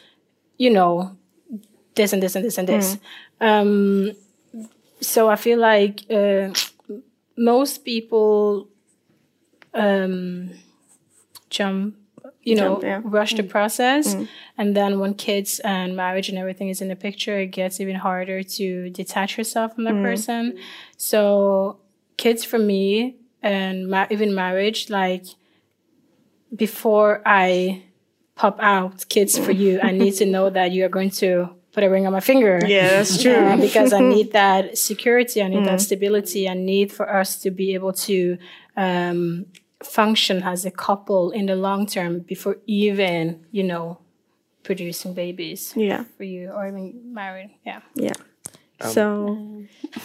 you 0.58 0.70
know 0.70 1.16
this 1.96 2.12
and 2.12 2.22
this 2.22 2.36
and 2.36 2.44
this 2.44 2.58
and 2.58 2.68
this 2.68 2.98
um 3.40 4.12
so 5.00 5.30
i 5.30 5.38
feel 5.38 5.58
like 5.58 6.04
uh, 6.12 6.50
most 7.38 7.86
people 7.86 8.68
um 9.78 10.52
jump 11.50 11.96
you 12.42 12.56
know 12.56 12.80
yeah. 12.82 13.02
rush 13.04 13.36
the 13.36 13.44
process. 13.44 14.16
And 14.58 14.76
then 14.76 15.00
when 15.00 15.14
kids 15.14 15.60
and 15.60 15.96
marriage 15.96 16.30
and 16.30 16.38
everything 16.38 16.70
is 16.70 16.82
in 16.82 16.88
the 16.88 16.96
picture 16.96 17.40
it 17.40 17.48
gets 17.48 17.80
even 17.80 17.96
harder 17.96 18.42
to 18.44 18.90
detach 18.90 19.38
yourself 19.38 19.76
from 19.76 19.84
the 19.84 19.92
person. 19.92 20.58
So 20.98 21.80
kids 22.18 22.44
for 22.44 22.58
me 22.58 23.18
and 23.42 23.90
ma- 23.90 24.08
even 24.10 24.34
marriage 24.34 24.90
like 24.90 25.26
before 26.56 27.22
i 27.26 27.84
pop 28.36 28.58
out 28.60 29.08
kids 29.10 29.38
for 29.38 29.52
you 29.52 29.80
i 29.82 29.92
need 29.92 30.12
to 30.12 30.26
know 30.26 30.50
that 30.50 30.72
you 30.72 30.84
are 30.84 30.90
going 30.90 31.10
to 31.10 31.50
put 31.78 31.84
a 31.84 31.90
ring 31.92 32.08
on 32.08 32.12
my 32.12 32.20
finger. 32.20 32.60
Yeah, 32.66 32.90
that's 32.90 33.22
true. 33.22 33.36
uh, 33.36 33.56
because 33.68 33.94
I 33.94 34.00
need 34.00 34.32
that 34.32 34.80
security, 34.80 35.44
I 35.44 35.48
need 35.48 35.64
that 35.66 35.80
stability, 35.80 36.50
I 36.50 36.56
need 36.56 36.92
for 36.92 37.08
us 37.08 37.40
to 37.42 37.52
be 37.52 37.76
able 37.76 37.94
to 37.94 38.40
um, 38.76 39.46
function 39.88 40.44
as 40.44 40.66
a 40.66 40.72
couple 40.72 41.32
in 41.32 41.46
the 41.48 41.56
long 41.56 41.86
term 41.86 42.20
before 42.20 42.58
even, 42.68 43.46
you 43.52 43.64
know, 43.64 44.00
producing 44.64 45.14
babies 45.14 45.74
Yeah. 45.76 46.04
for 46.18 46.24
you 46.24 46.52
or 46.52 46.68
even 46.68 47.14
married. 47.14 47.52
Yeah. 47.66 47.82
Yeah. 47.96 48.14
so 48.92 49.64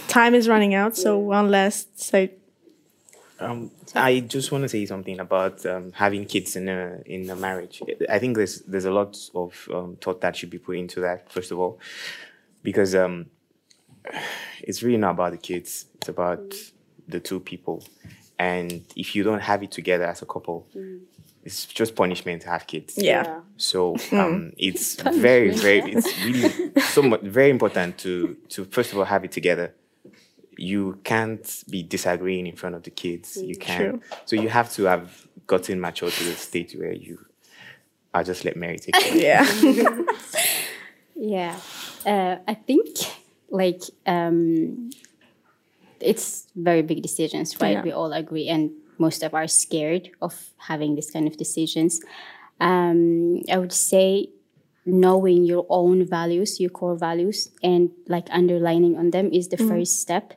time 0.09 0.35
is 0.35 0.49
running 0.49 0.75
out. 0.75 0.97
So 0.97 1.19
one 1.19 1.51
last 1.51 2.01
say. 2.01 2.33
Um, 3.41 3.73
I 3.95 4.21
just 4.21 4.53
want 4.53 4.63
to 4.63 4.69
say 4.69 4.87
something 4.87 5.19
about 5.19 5.67
um, 5.67 5.91
having 5.93 6.27
kids 6.27 6.55
in 6.55 6.69
a 6.69 7.01
in 7.07 7.29
a 7.29 7.35
marriage. 7.35 7.83
I 8.09 8.19
think 8.21 8.37
there's 8.37 8.61
there's 8.61 8.85
a 8.85 8.93
lot 8.93 9.19
of 9.35 9.69
um, 9.75 9.97
thought 10.01 10.21
that 10.21 10.37
should 10.37 10.51
be 10.51 10.59
put 10.59 10.77
into 10.77 11.01
that 11.01 11.31
first 11.33 11.51
of 11.51 11.59
all, 11.59 11.81
because 12.63 12.95
um, 12.95 13.27
it's 14.63 14.83
really 14.85 14.99
not 14.99 15.13
about 15.13 15.33
the 15.33 15.39
kids. 15.39 15.87
It's 15.97 16.09
about 16.09 16.55
the 17.09 17.19
two 17.19 17.41
people, 17.41 17.83
and 18.43 18.85
if 18.97 19.09
you 19.15 19.23
don't 19.29 19.45
have 19.51 19.61
it 19.63 19.71
together 19.71 20.07
as 20.13 20.21
a 20.23 20.27
couple, 20.27 20.67
it's 21.45 21.67
just 21.67 21.95
punishment 21.95 22.43
to 22.43 22.49
have 22.49 22.67
kids. 22.67 22.95
Yeah. 22.97 23.41
So 23.57 23.97
um, 24.13 24.53
it's 24.57 25.01
very, 25.01 25.51
very, 25.51 25.93
it's 25.93 26.11
really 26.25 26.51
so 26.95 27.03
much, 27.03 27.23
very 27.23 27.51
important 27.51 27.99
to 27.99 28.37
to 28.51 28.65
first 28.77 28.93
of 28.93 28.99
all 28.99 29.05
have 29.15 29.25
it 29.25 29.33
together. 29.33 29.69
you 30.59 30.83
can't 31.03 31.65
be 31.75 31.83
disagreeing 31.83 32.47
in 32.47 32.57
front 32.57 32.75
of 32.79 32.83
the 32.83 32.91
kids. 32.91 33.29
You 33.51 33.57
can't. 33.57 33.91
True. 33.91 34.19
So 34.29 34.37
you 34.37 34.49
have 34.59 34.69
to 34.77 34.83
have 34.93 35.07
gotten 35.47 35.81
mature 35.81 36.11
to 36.11 36.25
the 36.25 36.35
state 36.49 36.71
where 36.81 36.97
you 37.07 37.17
are 38.15 38.25
just 38.31 38.45
let 38.45 38.55
Mary 38.57 38.79
take 38.79 38.95
it. 38.97 39.15
Yeah. 39.29 39.43
Yeah, 41.15 41.57
uh, 42.05 42.37
I 42.49 42.55
think 42.55 42.89
like 43.49 43.83
um, 44.07 44.91
it's 46.03 46.47
very 46.55 46.83
big 46.83 47.03
decisions, 47.03 47.61
right? 47.61 47.73
Yeah. 47.73 47.83
We 47.83 47.93
all 47.93 48.13
agree, 48.13 48.49
and 48.49 48.71
most 48.99 49.23
of 49.23 49.35
us 49.35 49.39
are 49.39 49.49
scared 49.49 50.11
of 50.21 50.51
having 50.57 50.97
this 50.97 51.11
kind 51.11 51.27
of 51.27 51.37
decisions. 51.37 52.01
Um, 52.61 53.43
I 53.51 53.59
would 53.59 53.73
say 53.73 54.29
knowing 54.85 55.45
your 55.45 55.67
own 55.69 56.05
values, 56.07 56.61
your 56.61 56.71
core 56.71 56.97
values, 56.97 57.51
and 57.63 57.91
like 58.09 58.29
underlining 58.31 58.97
on 58.97 59.11
them 59.11 59.31
is 59.33 59.49
the 59.49 59.57
first 59.57 60.01
step. 60.01 60.35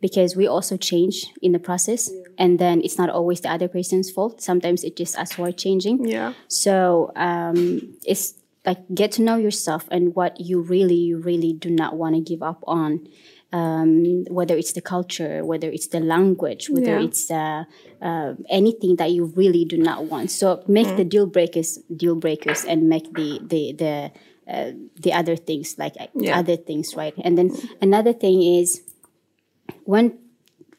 Because 0.00 0.34
we 0.34 0.48
also 0.48 0.76
change 0.76 1.26
in 1.40 1.52
the 1.52 1.60
process, 1.60 2.10
and 2.36 2.58
then 2.58 2.80
it's 2.82 2.98
not 2.98 3.08
always 3.08 3.40
the 3.40 3.48
other 3.48 3.68
person's 3.68 4.10
fault. 4.10 4.42
Sometimes 4.42 4.82
it's 4.82 4.96
just 4.96 5.16
us 5.16 5.30
who 5.32 5.44
are 5.44 5.52
changing. 5.52 6.08
Yeah. 6.08 6.32
So 6.48 7.12
um, 7.14 7.94
it's 8.04 8.34
like 8.66 8.78
get 8.92 9.12
to 9.12 9.22
know 9.22 9.36
yourself 9.36 9.86
and 9.92 10.14
what 10.16 10.40
you 10.40 10.60
really, 10.60 10.96
you 10.96 11.18
really 11.18 11.52
do 11.52 11.70
not 11.70 11.94
want 11.96 12.16
to 12.16 12.20
give 12.20 12.42
up 12.42 12.64
on. 12.66 13.06
Um, 13.52 14.24
whether 14.30 14.56
it's 14.56 14.72
the 14.72 14.80
culture, 14.80 15.44
whether 15.44 15.68
it's 15.68 15.88
the 15.88 16.00
language, 16.00 16.70
whether 16.70 16.96
Yeah. 16.96 17.04
it's 17.06 17.30
uh, 17.30 17.64
uh, 18.00 18.34
anything 18.48 18.96
that 18.96 19.10
you 19.12 19.24
really 19.36 19.64
do 19.66 19.76
not 19.76 20.06
want. 20.06 20.30
So 20.30 20.62
make 20.66 20.96
the 20.96 21.04
deal 21.04 21.26
breakers 21.26 21.78
deal 21.94 22.16
breakers 22.16 22.64
and 22.64 22.88
make 22.88 23.12
the 23.14 23.40
the 23.44 23.62
the 23.82 23.94
uh, 24.48 24.70
the 25.04 25.12
other 25.12 25.36
things 25.36 25.76
like 25.78 25.94
uh, 26.00 26.06
Yeah. 26.14 26.38
other 26.40 26.56
things 26.56 26.96
right. 26.96 27.12
And 27.24 27.36
then 27.36 27.52
another 27.82 28.14
thing 28.14 28.42
is 28.42 28.80
when 29.84 30.18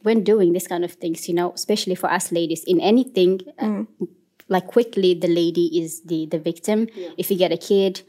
when 0.01 0.23
doing 0.23 0.53
this 0.53 0.67
kind 0.67 0.83
of 0.83 0.93
things, 0.93 1.27
you 1.29 1.35
know, 1.35 1.51
especially 1.53 1.95
for 1.95 2.11
us 2.11 2.31
ladies, 2.31 2.63
in 2.65 2.79
anything, 2.81 3.39
uh, 3.59 3.83
like 4.49 4.67
quickly 4.67 5.13
the 5.13 5.27
lady 5.29 5.79
is 5.81 6.01
the 6.01 6.25
the 6.25 6.39
victim. 6.39 6.87
If 7.17 7.29
you 7.31 7.37
get 7.37 7.51
a 7.51 7.57
kid, 7.57 8.01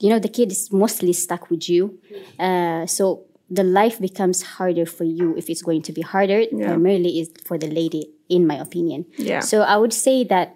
you 0.00 0.08
know, 0.10 0.18
the 0.18 0.28
kid 0.28 0.50
is 0.50 0.72
mostly 0.72 1.12
stuck 1.12 1.50
with 1.50 1.68
you. 1.68 2.00
Uh, 2.38 2.86
so 2.86 3.24
the 3.58 3.64
life 3.80 3.96
becomes 4.08 4.38
harder 4.56 4.86
for 4.96 5.04
you 5.18 5.26
if 5.40 5.44
it's 5.52 5.62
going 5.68 5.82
to 5.88 5.92
be 5.98 6.02
harder. 6.14 6.38
Primarily 6.68 7.12
is 7.20 7.28
for 7.48 7.56
the 7.58 7.70
lady, 7.80 8.02
in 8.28 8.42
my 8.50 8.56
opinion. 8.66 9.00
Yeah. 9.30 9.40
So 9.50 9.56
I 9.62 9.76
would 9.82 9.92
say 10.06 10.16
that 10.34 10.48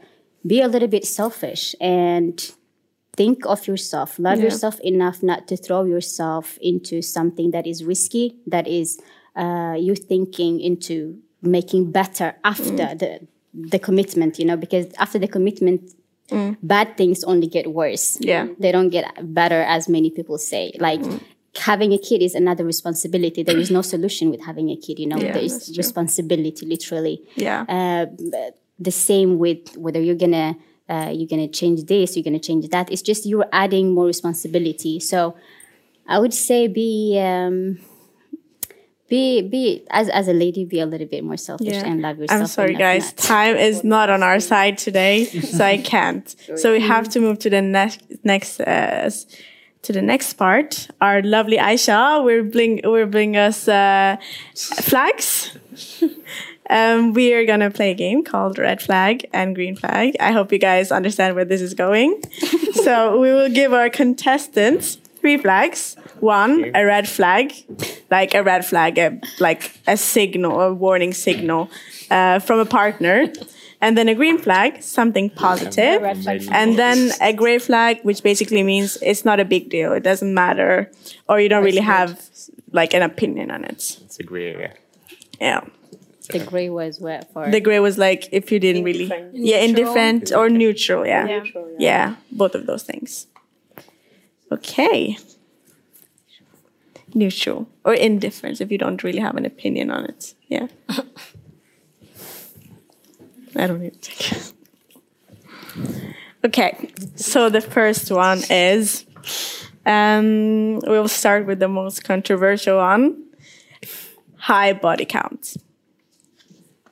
be 0.53 0.59
a 0.63 0.69
little 0.75 0.89
bit 0.97 1.05
selfish 1.05 1.63
and 1.81 2.35
think 3.21 3.37
of 3.55 3.67
yourself 3.71 4.11
love 4.19 4.39
Yeah. 4.39 4.45
yourself 4.47 4.77
enough 4.93 5.19
not 5.31 5.41
to 5.49 5.55
throw 5.65 5.83
yourself 5.95 6.59
into 6.71 6.95
something 7.17 7.49
that 7.55 7.67
is 7.67 7.79
risky 7.93 8.27
that 8.55 8.67
is 8.81 8.89
uh, 9.43 9.75
you 9.87 9.95
thinking 10.13 10.61
into 10.61 10.97
making 11.43 11.83
better 12.01 12.29
after 12.53 12.87
Mm. 12.87 12.99
the 13.03 13.11
the 13.73 13.79
commitment 13.89 14.39
you 14.41 14.45
know 14.49 14.57
because 14.65 14.87
after 15.05 15.19
the 15.25 15.31
commitment 15.37 15.81
bad 16.63 16.89
things 17.01 17.19
only 17.25 17.47
get 17.57 17.67
worse 17.81 18.07
Mm. 18.19 18.27
Yeah. 18.33 18.45
they 18.63 18.71
don't 18.77 18.91
get 18.99 19.07
better 19.41 19.61
as 19.77 19.83
many 19.97 20.11
people 20.19 20.37
say 20.53 20.65
like 20.89 21.01
Mm. 21.01 21.21
Having 21.59 21.93
a 21.93 21.99
kid 21.99 22.23
is 22.23 22.35
another 22.35 22.65
responsibility 22.65 23.43
there 23.43 23.59
is 23.59 23.71
no 23.71 23.83
solution 23.95 24.31
with 24.31 24.43
having 24.45 24.71
a 24.71 24.77
kid 24.77 24.99
you 24.99 25.07
know 25.07 25.17
Yeah, 25.17 25.33
there 25.33 25.43
is 25.43 25.73
responsibility 25.77 26.65
literally 26.67 27.23
Yeah. 27.37 27.65
uh, 27.69 28.07
the 28.79 28.91
same 28.91 29.39
with 29.39 29.77
whether 29.77 30.01
you're 30.01 30.15
gonna 30.27 30.57
uh, 30.89 31.11
you're 31.13 31.27
gonna 31.29 31.49
change 31.49 31.85
this, 31.85 32.15
you're 32.17 32.23
gonna 32.23 32.39
change 32.39 32.69
that. 32.69 32.93
It's 32.93 33.03
just 33.03 33.27
you're 33.27 33.49
adding 33.53 33.93
more 33.93 34.07
responsibility. 34.07 35.01
So 35.01 35.35
I 36.07 36.19
would 36.21 36.33
say 36.33 36.69
be 36.69 37.19
um, 37.19 37.79
be 39.09 39.43
be 39.43 39.85
as 39.91 40.09
as 40.09 40.29
a 40.29 40.33
lady, 40.33 40.65
be 40.65 40.79
a 40.81 40.87
little 40.87 41.07
bit 41.07 41.25
more 41.25 41.37
selfish 41.37 41.69
Yeah. 41.69 41.87
and 41.87 42.03
love 42.03 42.19
yourself. 42.19 42.41
I'm 42.41 42.47
sorry, 42.47 42.75
guys. 42.75 43.05
not- 43.07 43.17
Time 43.17 43.57
is 43.57 43.83
not 43.83 44.11
on 44.11 44.23
our 44.23 44.41
side 44.41 44.79
today, 44.79 45.25
so 45.25 45.65
I 45.65 45.79
can't. 45.93 46.35
So 46.57 46.73
we 46.73 46.81
have 46.81 47.09
to 47.11 47.21
move 47.21 47.39
to 47.41 47.51
the 47.51 47.63
next 47.63 48.01
next 48.25 48.61
uh, 48.61 49.11
to 49.87 49.93
the 49.93 50.03
next 50.03 50.35
part. 50.35 50.89
Our 51.01 51.23
lovely 51.23 51.59
Aisha 51.59 52.23
will 52.25 52.45
bring 52.45 52.81
will 52.85 53.07
bring 53.07 53.37
us 53.37 53.69
uh, 53.69 54.17
flags. 54.55 55.57
um, 56.71 57.13
we 57.13 57.33
are 57.35 57.47
gonna 57.47 57.71
play 57.71 57.93
a 57.93 57.95
game 57.95 58.25
called 58.25 58.59
Red 58.59 58.83
Flag 58.83 59.27
and 59.33 59.55
Green 59.55 59.77
Flag. 59.77 60.17
I 60.19 60.33
hope 60.33 60.53
you 60.53 60.59
guys 60.59 60.91
understand 60.91 61.37
where 61.37 61.45
this 61.45 61.61
is 61.61 61.75
going. 61.75 62.21
so 62.85 63.21
we 63.21 63.33
will 63.33 63.49
give 63.49 63.73
our 63.73 63.89
contestants 63.89 64.99
three 65.21 65.37
flags. 65.37 65.97
One, 66.19 66.73
a 66.75 66.85
red 66.85 67.09
flag, 67.09 67.53
like 68.11 68.35
a 68.35 68.43
red 68.43 68.65
flag, 68.65 68.99
a, 68.99 69.21
like 69.39 69.73
a 69.87 69.97
signal, 69.97 70.61
a 70.61 70.75
warning 70.75 71.13
signal 71.13 71.71
uh, 72.11 72.41
from 72.41 72.59
a 72.59 72.67
partner. 72.67 73.33
And 73.87 73.97
then 73.97 74.09
a 74.09 74.17
green 74.17 74.37
flag, 74.37 74.83
something 74.83 75.31
positive. 75.31 76.03
And 76.51 76.77
then 76.77 77.13
a 77.21 77.33
gray 77.33 77.61
flag, 77.61 78.01
which 78.03 78.21
basically 78.21 78.65
means 78.65 78.99
it's 79.01 79.25
not 79.25 79.39
a 79.39 79.45
big 79.45 79.71
deal. 79.71 79.93
It 79.93 80.03
doesn't 80.03 80.35
matter. 80.35 80.91
Or 81.29 81.39
you 81.39 81.49
don't 81.49 81.63
really 81.63 81.87
have 81.97 82.21
like 82.73 82.95
an 82.95 83.03
opinion 83.03 83.53
on 83.53 83.63
it. 83.65 83.97
It's 84.05 84.19
a 84.19 84.25
gray 84.25 84.53
area. 84.55 84.75
Yeah. 85.41 85.61
the 86.31 86.41
gray 86.41 86.69
was 86.69 86.99
wet 86.99 87.33
for 87.33 87.49
The 87.49 87.61
gray 87.61 87.79
was 87.79 87.97
like 87.97 88.29
if 88.33 88.51
you 88.51 88.59
didn't 88.59 88.83
really, 88.83 89.09
yeah, 89.33 89.59
indifferent 89.59 90.33
or 90.33 90.51
neutral. 90.51 91.07
Yeah. 91.07 91.27
Yeah. 91.29 91.45
yeah. 91.79 92.17
both 92.33 92.57
of 92.57 92.67
those 92.67 92.83
things. 92.83 93.29
Okay. 94.51 95.17
Neutral 97.15 97.69
or 97.85 97.95
indifference 97.95 98.61
if 98.61 98.73
you 98.73 98.79
don't 98.79 99.05
really 99.05 99.21
have 99.21 99.37
an 99.37 99.47
opinion 99.47 99.93
on 99.93 100.07
it. 100.07 100.35
Yeah. 100.49 100.67
I 103.57 103.67
don't 103.67 103.81
need 103.81 104.01
to 104.01 104.11
take 104.11 104.33
it. 104.33 104.53
Okay, 106.45 106.91
so 107.17 107.49
the 107.51 107.61
first 107.61 108.11
one 108.11 108.43
is 108.51 109.05
um, 109.85 110.79
we'll 110.81 111.09
start 111.09 111.47
with 111.47 111.59
the 111.59 111.69
most 111.69 112.05
controversial 112.05 112.79
one 112.79 113.25
high 114.37 114.73
body 114.73 115.05
count. 115.05 115.57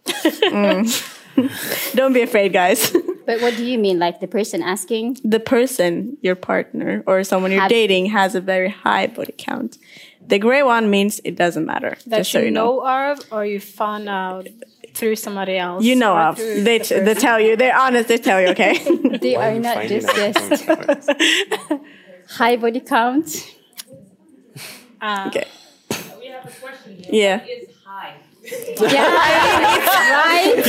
Mm. 0.07 1.11
Don't 1.95 2.13
be 2.13 2.23
afraid, 2.23 2.53
guys. 2.53 2.95
But 3.27 3.41
what 3.41 3.57
do 3.57 3.65
you 3.65 3.79
mean? 3.79 3.99
Like 3.99 4.21
the 4.21 4.29
person 4.29 4.63
asking? 4.63 5.17
the 5.25 5.41
person, 5.41 6.19
your 6.21 6.35
partner, 6.35 7.03
or 7.07 7.25
someone 7.25 7.53
you're 7.53 7.63
Have- 7.63 7.71
dating 7.71 8.07
has 8.07 8.35
a 8.35 8.41
very 8.41 8.69
high 8.69 9.07
body 9.07 9.33
count. 9.39 9.79
The 10.27 10.39
gray 10.39 10.63
one 10.63 10.91
means 10.91 11.23
it 11.25 11.35
doesn't 11.35 11.65
matter. 11.65 11.97
That 12.07 12.19
just 12.19 12.33
so 12.33 12.41
you 12.41 12.47
you 12.47 12.51
know. 12.51 12.81
know 12.81 13.13
of, 13.13 13.21
or 13.33 13.47
you 13.47 13.61
found 13.61 14.11
out 14.11 14.47
through 14.95 15.17
somebody 15.17 15.57
else. 15.59 15.85
You 15.85 15.97
know 15.97 16.15
or 16.15 16.21
of. 16.21 16.37
They, 16.37 16.79
the 16.79 17.03
they 17.05 17.15
tell 17.15 17.41
you. 17.41 17.57
They're 17.57 17.77
honest. 17.77 18.09
They 18.09 18.19
tell 18.19 18.41
you, 18.41 18.49
okay? 18.49 18.79
They 19.19 19.37
Why 19.37 19.51
are 19.51 19.55
you 19.55 19.61
not 19.61 19.75
finding 19.75 20.01
just 20.01 20.39
out 20.39 21.07
just 21.07 21.81
high 22.29 22.57
body 22.57 22.81
count. 22.81 23.55
Uh, 25.01 25.25
okay. 25.29 25.49
Yeah. 27.11 27.45
Yeah, 28.45 29.07
right. 29.07 30.63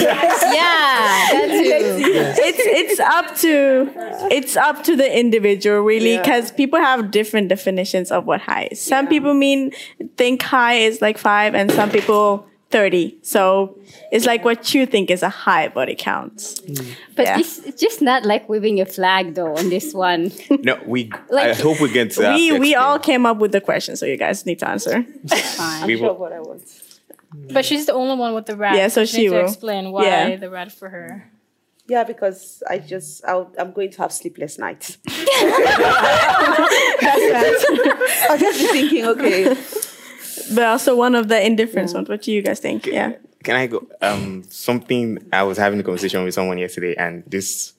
Yeah, 0.53 1.27
that 1.33 1.47
too. 1.49 2.41
it's 2.41 2.59
it's 2.59 2.99
up 3.01 3.35
to 3.37 3.91
it's 4.31 4.55
up 4.55 4.83
to 4.83 4.95
the 4.95 5.19
individual 5.19 5.81
really 5.81 6.17
because 6.17 6.53
people 6.53 6.79
have 6.79 7.11
different 7.11 7.49
definitions 7.49 8.11
of 8.11 8.25
what 8.25 8.39
high 8.41 8.69
is. 8.71 8.79
Some 8.79 9.07
people 9.07 9.33
mean 9.33 9.71
think 10.15 10.41
high 10.41 10.75
is 10.75 11.01
like 11.01 11.17
five, 11.17 11.53
and 11.53 11.69
some 11.69 11.89
people 11.89 12.47
thirty. 12.75 13.17
So 13.21 13.77
it's 14.11 14.25
like 14.25 14.43
what 14.43 14.73
you 14.73 14.85
think 14.85 15.09
is 15.15 15.23
a 15.23 15.29
high 15.45 15.67
body 15.77 15.95
count. 15.95 16.35
But 17.15 17.25
Yeah. 17.25 17.39
it's, 17.39 17.59
it's 17.67 17.79
just 17.81 18.01
not 18.01 18.25
like 18.25 18.49
waving 18.49 18.81
a 18.81 18.85
flag 18.85 19.33
though 19.35 19.55
on 19.59 19.69
this 19.69 19.93
one. 19.93 20.31
No, 20.69 20.75
we. 20.85 20.99
I 21.33 21.53
hope 21.53 21.79
we 21.79 21.89
get 21.99 22.11
to. 22.15 22.23
have 22.23 22.35
We 22.35 22.59
we 22.59 22.75
all 22.75 22.99
came 22.99 23.25
up 23.25 23.37
with 23.43 23.51
the 23.57 23.61
question, 23.61 23.95
so 23.95 24.05
you 24.05 24.17
guys 24.17 24.45
need 24.45 24.59
to 24.59 24.67
answer. 24.69 25.03
Fine. 25.57 25.87
We 25.87 25.97
Sure 25.97 26.13
what 26.13 26.33
I 26.33 26.41
want. 26.49 26.63
But 27.55 27.63
she's 27.65 27.85
the 27.85 27.93
only 27.93 28.15
one 28.25 28.33
with 28.33 28.45
the 28.45 28.55
rat. 28.55 28.75
Yeah, 28.75 28.87
so 28.89 29.01
You 29.01 29.07
she 29.07 29.17
need 29.17 29.29
to 29.29 29.35
will. 29.41 29.45
explain 29.51 29.91
why 29.91 30.03
Yeah. 30.05 30.35
the 30.37 30.49
rat 30.49 30.71
for 30.71 30.87
her. 30.89 31.31
Yeah, 31.87 32.03
because 32.03 32.63
I 32.73 32.79
just 32.79 33.23
I'll, 33.29 33.51
I'm 33.59 33.71
going 33.71 33.91
to 33.91 33.97
have 34.03 34.11
sleepless 34.11 34.57
nights. 34.57 34.97
I'll 38.29 38.37
just 38.45 38.59
be 38.59 38.67
thinking, 38.67 39.05
okay, 39.05 39.55
But 40.55 40.63
also 40.63 40.95
one 40.95 41.15
of 41.15 41.27
the 41.27 41.45
indifference 41.45 41.93
ones. 41.93 42.09
What 42.09 42.21
do 42.21 42.31
you 42.31 42.41
guys 42.41 42.59
think? 42.59 42.85
Yeah. 42.85 43.13
Can 43.43 43.55
I 43.55 43.67
go? 43.67 43.85
Um, 44.01 44.43
something 44.49 45.19
I 45.31 45.43
was 45.43 45.57
having 45.57 45.79
a 45.79 45.83
conversation 45.83 46.23
with 46.23 46.33
someone 46.33 46.57
yesterday, 46.57 46.95
and 46.95 47.23
this 47.27 47.73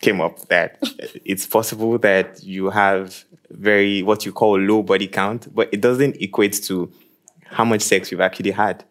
came 0.00 0.20
up 0.20 0.46
that 0.48 0.78
it's 1.24 1.46
possible 1.46 1.98
that 1.98 2.42
you 2.44 2.70
have 2.70 3.24
very 3.50 4.02
what 4.02 4.24
you 4.24 4.32
call 4.32 4.58
low 4.58 4.82
body 4.82 5.08
count, 5.08 5.52
but 5.54 5.68
it 5.72 5.80
doesn't 5.80 6.20
equate 6.22 6.62
to 6.64 6.92
how 7.50 7.64
much 7.64 7.82
sex 7.82 8.10
you've 8.10 8.20
actually 8.20 8.50
had. 8.52 8.84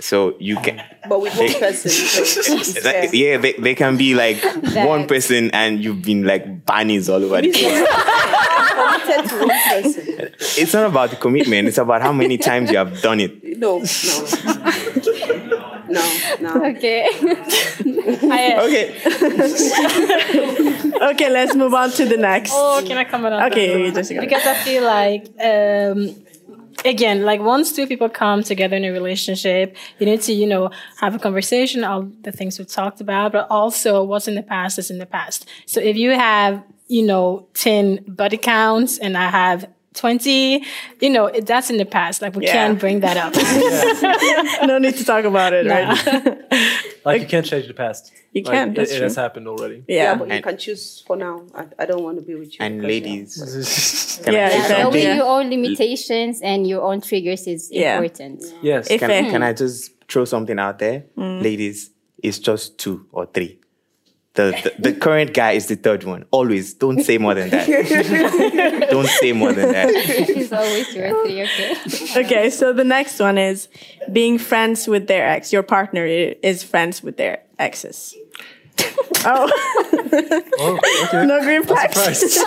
So 0.00 0.36
you 0.38 0.56
can, 0.56 0.80
but 1.08 1.20
with 1.20 1.36
one 1.36 1.52
person, 1.54 1.90
so 1.90 2.22
it's 2.54 3.12
yeah, 3.14 3.36
they, 3.36 3.54
they 3.54 3.74
can 3.74 3.96
be 3.96 4.14
like 4.14 4.42
one 4.74 5.06
person, 5.08 5.50
and 5.50 5.82
you've 5.82 6.02
been 6.02 6.24
like 6.24 6.64
bunnies 6.64 7.08
all 7.08 7.22
over 7.24 7.40
the 7.42 7.50
place. 7.50 7.88
one 8.78 9.48
person. 9.82 10.30
It's 10.56 10.72
not 10.72 10.86
about 10.86 11.10
the 11.10 11.16
commitment; 11.16 11.66
it's 11.68 11.78
about 11.78 12.02
how 12.02 12.12
many 12.12 12.38
times 12.38 12.70
you 12.70 12.78
have 12.78 13.00
done 13.02 13.18
it. 13.18 13.42
No, 13.58 13.78
no, 13.80 14.26
no, 15.88 16.18
no. 16.40 16.64
Okay. 16.66 17.08
Okay. 18.58 18.94
Okay, 21.00 21.30
let's 21.30 21.54
move 21.54 21.74
on 21.74 21.90
to 21.92 22.04
the 22.04 22.16
next. 22.16 22.52
Oh, 22.54 22.82
can 22.86 22.96
I 22.98 23.04
comment 23.04 23.34
on 23.34 23.42
Okay, 23.50 23.72
that? 23.72 23.78
you 23.80 23.92
just 23.92 24.12
go. 24.12 24.20
because 24.20 24.46
I 24.46 24.54
feel 24.54 24.84
like 24.84 25.26
um, 25.40 26.14
again, 26.84 27.24
like 27.24 27.40
once 27.40 27.72
two 27.72 27.86
people 27.86 28.08
come 28.08 28.42
together 28.42 28.76
in 28.76 28.84
a 28.84 28.90
relationship, 28.92 29.76
you 29.98 30.06
need 30.06 30.20
to, 30.22 30.32
you 30.32 30.46
know, 30.46 30.70
have 30.98 31.14
a 31.14 31.18
conversation, 31.18 31.84
all 31.84 32.02
the 32.22 32.32
things 32.32 32.58
we've 32.58 32.68
talked 32.70 33.00
about, 33.00 33.32
but 33.32 33.46
also 33.50 34.02
what's 34.02 34.28
in 34.28 34.34
the 34.34 34.42
past 34.42 34.78
is 34.78 34.90
in 34.90 34.98
the 34.98 35.06
past. 35.06 35.48
So 35.66 35.80
if 35.80 35.96
you 35.96 36.10
have, 36.10 36.62
you 36.88 37.02
know, 37.02 37.46
10 37.54 38.04
body 38.08 38.36
counts 38.38 38.98
and 38.98 39.16
I 39.16 39.28
have 39.28 39.68
20, 39.94 40.64
you 41.00 41.10
know, 41.10 41.26
it, 41.26 41.46
that's 41.46 41.70
in 41.70 41.76
the 41.76 41.84
past. 41.84 42.22
Like 42.22 42.34
we 42.36 42.44
Yeah. 42.44 42.52
can't 42.52 42.78
bring 42.78 43.00
that 43.00 43.16
up. 43.16 43.34
no 44.68 44.78
need 44.78 44.96
to 44.96 45.04
talk 45.04 45.24
about 45.24 45.52
it, 45.52 45.66
right? 45.66 46.38
Like 47.04 47.22
you 47.22 47.26
can't 47.28 47.46
change 47.46 47.66
the 47.66 47.74
past. 47.74 48.12
You 48.32 48.42
Like, 48.42 48.52
can, 48.52 48.68
It, 48.70 48.74
that's 48.76 48.92
it 48.92 48.96
true. 48.96 49.04
has 49.04 49.16
happened 49.16 49.48
already. 49.48 49.84
Yeah, 49.88 50.02
Yeah. 50.02 50.14
but 50.16 50.28
you 50.30 50.42
can 50.42 50.56
choose 50.58 51.02
for 51.06 51.16
now. 51.16 51.46
I, 51.54 51.66
I 51.78 51.86
don't 51.86 52.02
want 52.02 52.18
to 52.18 52.24
be 52.24 52.34
with 52.34 52.52
you. 52.54 52.58
And 52.60 52.82
ladies, 52.82 53.36
Yeah, 54.20 54.24
can 54.24 54.34
I 54.34 54.36
Yeah, 54.38 54.48
exactly. 54.62 55.00
knowing 55.02 55.16
your 55.16 55.26
own 55.26 55.50
limitations 55.50 56.40
and 56.42 56.66
your 56.66 56.82
own 56.82 57.00
triggers 57.00 57.46
is 57.46 57.70
Yeah. 57.70 57.94
important. 57.96 58.44
yes. 58.62 58.90
If 58.90 59.00
Can, 59.00 59.10
eh, 59.10 59.30
can 59.30 59.42
I 59.42 59.52
just 59.52 59.92
throw 60.08 60.24
something 60.24 60.58
out 60.58 60.78
there? 60.78 61.04
Ladies, 61.16 61.90
it's 62.22 62.38
just 62.38 62.78
two 62.78 63.06
or 63.12 63.26
three. 63.26 63.57
The, 64.34 64.72
the, 64.78 64.90
the 64.90 64.98
current 64.98 65.34
guy 65.34 65.52
is 65.52 65.66
the 65.66 65.74
third 65.74 66.04
one. 66.04 66.24
Always. 66.30 66.74
Don't 66.74 67.02
say 67.02 67.18
more 67.18 67.34
than 67.34 67.50
that. 67.50 67.66
don't 68.90 69.08
say 69.08 69.32
more 69.32 69.52
than 69.52 69.72
that. 69.72 69.88
it's 69.90 70.52
always 70.52 70.94
your 70.94 71.24
three, 71.24 71.42
okay? 71.42 72.24
okay, 72.24 72.50
so 72.50 72.72
the 72.72 72.84
next 72.84 73.18
one 73.18 73.36
is 73.36 73.68
being 74.12 74.38
friends 74.38 74.86
with 74.86 75.08
their 75.08 75.26
ex. 75.26 75.52
Your 75.52 75.64
partner 75.64 76.06
is 76.06 76.62
friends 76.62 77.02
with 77.02 77.16
their 77.16 77.42
exes. 77.58 78.14
oh, 79.24 79.50
Oh, 80.60 80.78
okay. 81.08 81.26
no 81.26 81.40
green 81.40 81.64
flags. 81.64 81.96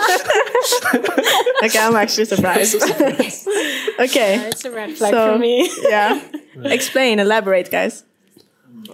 Okay, 1.64 1.78
I'm 1.78 1.94
actually 1.94 2.24
surprised. 2.24 2.74
okay, 2.82 4.48
it's 4.48 4.64
a 4.64 4.70
red 4.70 4.96
flag 4.96 5.12
so 5.12 5.32
for 5.34 5.38
me. 5.38 5.70
yeah, 5.82 6.20
explain, 6.64 7.18
elaborate, 7.20 7.70
guys. 7.70 8.04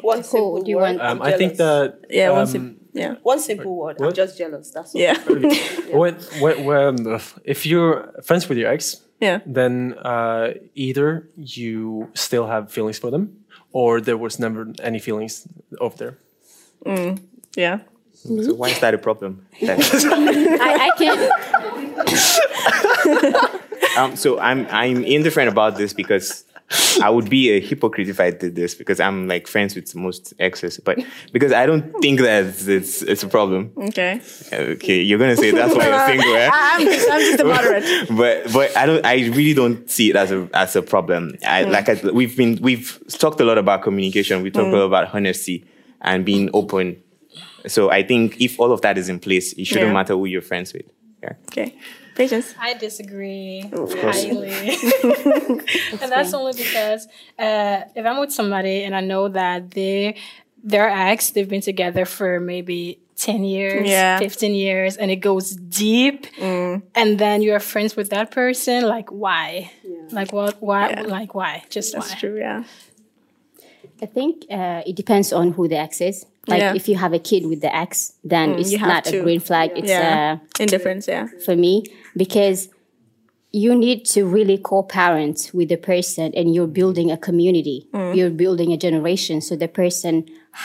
One 0.00 0.22
simple 0.22 0.62
do 0.62 0.70
you 0.70 0.76
word. 0.76 0.82
want- 0.82 1.00
I'm 1.00 1.20
Um, 1.20 1.22
I 1.22 1.32
think 1.32 1.56
that 1.56 2.00
Yeah, 2.10 2.30
one 2.30 2.40
um, 2.42 2.46
sim- 2.46 2.76
yeah, 2.92 3.14
one 3.22 3.40
simple 3.40 3.76
word. 3.76 3.96
I'm 4.00 4.12
just 4.12 4.36
jealous. 4.38 4.70
That's 4.70 4.94
all. 4.94 5.00
yeah, 5.06 5.18
when, 5.92 6.14
when, 6.40 6.64
when, 6.64 7.20
if 7.44 7.64
you're 7.66 8.12
friends 8.24 8.48
with 8.48 8.58
your 8.58 8.70
ex, 8.72 9.02
yeah. 9.20 9.40
then 9.46 9.94
uh, 10.04 10.54
either 10.74 11.28
you 11.36 12.08
still 12.14 12.46
have 12.46 12.70
feelings 12.72 12.98
for 12.98 13.10
them, 13.10 13.44
or 13.72 14.00
there 14.00 14.16
was 14.16 14.38
never 14.38 14.66
any 14.82 14.98
feelings 14.98 15.46
over 15.80 15.96
there. 15.96 16.18
Yeah. 17.56 17.78
So 18.14 18.54
why 18.54 18.68
is 18.70 18.80
that 18.80 18.94
a 18.94 18.98
problem? 18.98 19.46
Then? 19.60 19.78
I, 20.60 20.88
I 20.88 20.90
can 20.98 21.30
um, 23.96 24.16
so 24.16 24.38
I'm 24.40 24.66
I'm 24.70 25.04
indifferent 25.04 25.48
about 25.48 25.76
this 25.76 25.92
because 25.92 26.44
I 27.02 27.08
would 27.08 27.30
be 27.30 27.50
a 27.50 27.60
hypocrite 27.60 28.08
if 28.08 28.20
I 28.20 28.30
did 28.30 28.54
this 28.54 28.74
because 28.74 29.00
I'm 29.00 29.26
like 29.26 29.46
friends 29.46 29.74
with 29.74 29.94
most 29.94 30.34
exes, 30.38 30.78
but 30.78 30.98
because 31.32 31.52
I 31.52 31.64
don't 31.64 31.92
think 32.02 32.20
that 32.20 32.44
it's 32.68 33.00
it's 33.02 33.22
a 33.22 33.28
problem. 33.28 33.72
Okay. 33.76 34.20
Okay, 34.52 35.00
you're 35.00 35.18
gonna 35.18 35.36
say 35.36 35.50
that's 35.50 35.74
why 35.74 35.86
you're 35.88 36.06
single, 36.06 36.36
eh? 36.36 36.50
I'm 36.52 36.84
just, 36.86 37.10
I'm 37.10 37.20
just 37.20 37.40
a 37.40 37.44
moderate. 37.54 38.08
but 38.16 38.52
but 38.52 38.76
I 38.76 38.84
don't 38.86 39.04
I 39.06 39.14
really 39.28 39.54
don't 39.54 39.88
see 39.90 40.10
it 40.10 40.16
as 40.16 40.30
a 40.30 40.48
as 40.52 40.76
a 40.76 40.82
problem. 40.82 41.36
I 41.46 41.64
Mm. 41.64 41.70
like 41.70 41.88
I, 41.88 42.10
we've 42.10 42.36
been 42.36 42.58
we've 42.60 43.02
talked 43.18 43.40
a 43.40 43.44
lot 43.44 43.56
about 43.58 43.82
communication. 43.82 44.42
We 44.42 44.50
talked 44.50 44.66
Mm. 44.66 44.74
a 44.74 44.76
lot 44.76 44.86
about 44.86 45.14
honesty 45.14 45.64
and 46.02 46.24
being 46.24 46.50
open. 46.52 47.02
So 47.66 47.90
I 47.90 48.02
think 48.02 48.40
if 48.40 48.60
all 48.60 48.72
of 48.72 48.82
that 48.82 48.98
is 48.98 49.08
in 49.08 49.18
place, 49.20 49.52
it 49.54 49.64
shouldn't 49.66 49.88
Yeah. 49.88 49.92
matter 49.94 50.12
who 50.14 50.26
you're 50.26 50.42
friends 50.42 50.72
with. 50.74 50.84
Yeah. 51.22 51.32
Okay. 51.50 51.74
Patience. 52.14 52.54
I 52.58 52.74
disagree 52.74 53.64
course. 53.70 54.24
highly. 54.24 54.50
and 56.02 56.10
that's 56.12 56.34
only 56.34 56.52
because 56.52 57.06
uh, 57.38 57.82
if 57.94 58.04
I'm 58.06 58.18
with 58.20 58.32
somebody 58.32 58.84
and 58.84 58.94
I 58.94 59.00
know 59.00 59.28
that 59.28 59.70
they 59.70 60.16
their 60.62 60.88
ex, 60.88 61.30
they've 61.30 61.48
been 61.48 61.60
together 61.60 62.04
for 62.04 62.40
maybe 62.40 62.98
10 63.16 63.44
years, 63.44 63.88
Yeah. 63.88 64.18
15 64.18 64.54
years, 64.54 64.96
and 64.96 65.10
it 65.10 65.16
goes 65.16 65.54
deep, 65.54 66.26
and 66.40 66.82
then 67.18 67.42
you're 67.42 67.60
friends 67.60 67.94
with 67.96 68.10
that 68.10 68.30
person, 68.32 68.82
like 68.86 69.10
why? 69.10 69.70
Like 70.10 70.32
what 70.32 70.60
why 70.60 70.90
Yeah. 70.90 71.02
like 71.02 71.34
why? 71.34 71.64
Just 71.70 71.94
That's 71.94 72.12
why? 72.14 72.18
true. 72.18 72.38
Yeah. 72.38 72.64
I 74.02 74.06
think 74.06 74.44
uh, 74.50 74.82
it 74.86 74.94
depends 74.96 75.32
on 75.32 75.52
who 75.52 75.66
the 75.68 75.76
ex 75.78 76.00
is. 76.00 76.26
Like 76.48 76.60
Yeah. 76.60 76.74
if 76.74 76.88
you 76.88 76.96
have 76.96 77.12
a 77.12 77.18
kid 77.30 77.42
with 77.50 77.60
the 77.60 77.72
ex, 77.74 78.14
then 78.24 78.46
it's 78.58 78.72
not 78.72 79.04
to. 79.06 79.18
a 79.18 79.22
green 79.22 79.40
flag. 79.40 79.68
It's 79.76 79.88
Yeah. 79.88 80.38
uh, 80.40 80.62
Indifference. 80.64 81.06
Yeah. 81.08 81.26
for 81.44 81.54
me 81.56 81.84
because 82.16 82.68
you 83.52 83.74
need 83.74 84.04
to 84.14 84.20
really 84.26 84.58
co-parent 84.58 85.50
with 85.54 85.68
the 85.70 85.76
person 85.76 86.26
and 86.38 86.54
you're 86.54 86.66
building 86.80 87.10
a 87.10 87.16
community 87.16 87.78
Mm. 87.94 88.14
you're 88.16 88.30
building 88.44 88.72
a 88.72 88.76
generation 88.76 89.40
so 89.40 89.52
the 89.56 89.68
person 89.82 90.14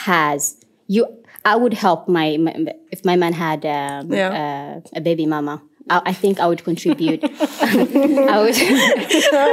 has 0.08 0.40
you 0.94 1.02
i 1.46 1.54
would 1.62 1.72
help 1.86 2.00
my, 2.08 2.36
my 2.44 2.52
if 2.94 3.00
my 3.10 3.16
man 3.22 3.32
had 3.32 3.60
um, 3.64 4.12
Yeah. 4.12 4.30
uh, 4.42 4.98
a 4.98 5.00
baby 5.00 5.24
mama 5.26 5.62
I, 5.88 6.00
I 6.10 6.12
think 6.22 6.34
I 6.40 6.46
would 6.50 6.62
contribute. 6.70 7.20
I 8.34 8.36
would, 8.42 8.56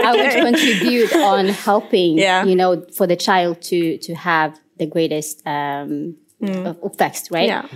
I 0.10 0.12
would 0.18 0.34
contribute 0.48 1.14
on 1.34 1.48
helping. 1.50 2.18
Yeah. 2.18 2.46
You 2.46 2.56
know, 2.56 2.72
for 2.98 3.06
the 3.06 3.18
child 3.28 3.62
to 3.64 3.98
to 4.08 4.12
have 4.16 4.58
the 4.82 4.88
greatest 4.88 5.42
um, 5.46 6.18
of 6.42 6.78
effects, 6.84 7.30
right? 7.32 7.50
Mm. 7.50 7.70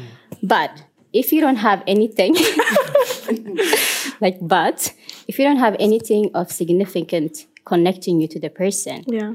But 0.44 0.72
if 1.14 1.32
you 1.32 1.40
don't 1.40 1.58
have 1.58 1.84
anything, 1.88 2.36
like, 4.22 4.38
but 4.42 4.92
if 5.28 5.38
you 5.40 5.46
don't 5.46 5.58
have 5.68 5.76
anything 5.80 6.32
of 6.34 6.52
significant 6.52 7.46
connecting 7.64 8.20
you 8.22 8.28
to 8.28 8.40
the 8.40 8.50
person, 8.50 9.04
Yeah. 9.08 9.34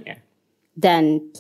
then 0.77 1.33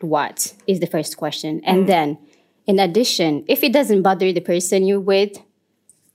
what 0.00 0.54
is 0.66 0.80
the 0.80 0.86
first 0.86 1.16
question? 1.16 1.60
And 1.64 1.88
then, 1.88 2.18
in 2.66 2.78
addition, 2.78 3.44
if 3.48 3.62
it 3.62 3.72
doesn't 3.72 4.02
bother 4.02 4.32
the 4.32 4.40
person 4.52 4.84
you're 4.86 5.00
with, 5.14 5.38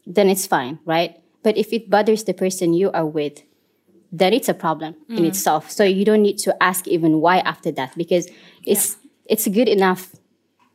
then 0.05 0.29
it's 0.29 0.45
fine, 0.45 0.79
right? 0.85 1.17
But 1.43 1.57
if 1.57 1.73
it 1.73 1.89
bothers 1.89 2.23
the 2.25 2.33
person 2.33 2.73
you 2.73 2.91
are 2.91 3.05
with, 3.05 3.41
then 4.11 4.33
it's 4.33 4.49
a 4.49 4.53
problem 4.53 4.95
in 5.07 5.23
itself. 5.25 5.71
So 5.71 5.83
you 5.85 6.03
don't 6.03 6.21
need 6.21 6.37
to 6.39 6.51
ask 6.61 6.87
even 6.87 7.21
why 7.21 7.37
after 7.39 7.71
that 7.71 7.95
because 7.97 8.27
it's 8.65 8.97
it's 9.25 9.47
good 9.47 9.67
enough 9.69 10.15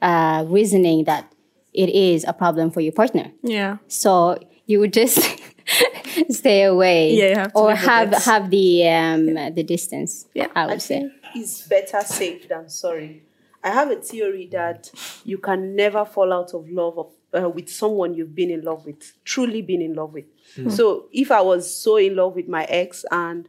uh, 0.03 0.45
reasoning 0.49 1.05
that 1.05 1.33
it 1.73 1.89
is 1.91 2.25
a 2.25 2.33
problem 2.33 2.71
for 2.71 2.81
your 2.81 2.93
partner. 2.93 3.33
Yeah. 3.43 3.79
So 3.89 4.39
you 4.67 4.81
would 4.81 4.93
just 4.93 5.19
stay 6.31 6.63
away, 6.65 7.13
Yeah, 7.15 7.39
have 7.41 7.53
or 7.55 7.75
have 7.75 8.13
it. 8.13 8.19
have 8.23 8.51
the 8.51 8.89
um, 8.89 9.35
the 9.55 9.63
distance. 9.63 10.27
Yeah, 10.35 10.49
I 10.55 10.63
I 10.63 10.67
would 10.67 10.83
say. 10.83 11.11
it's 11.35 11.67
better 11.69 12.01
safe 12.03 12.49
than 12.49 12.69
sorry. 12.69 13.23
I 13.63 13.71
have 13.71 13.91
a 13.91 13.97
theory 13.97 14.49
that 14.53 14.91
you 15.25 15.39
can 15.39 15.75
never 15.75 16.05
fall 16.05 16.33
out 16.33 16.55
of 16.55 16.69
love 16.71 16.99
of, 16.99 17.11
uh, 17.37 17.49
with 17.51 17.69
someone 17.69 18.15
you've 18.15 18.35
been 18.35 18.51
in 18.51 18.63
love 18.63 18.87
with, 18.87 19.13
truly 19.25 19.61
been 19.61 19.83
in 19.83 19.95
love 19.95 20.13
with. 20.13 20.27
So 20.71 21.09
if 21.13 21.31
I 21.33 21.41
was 21.41 21.63
so 21.83 21.97
in 21.97 22.15
love 22.15 22.37
with 22.37 22.47
my 22.49 22.65
ex 22.65 23.05
and 23.11 23.49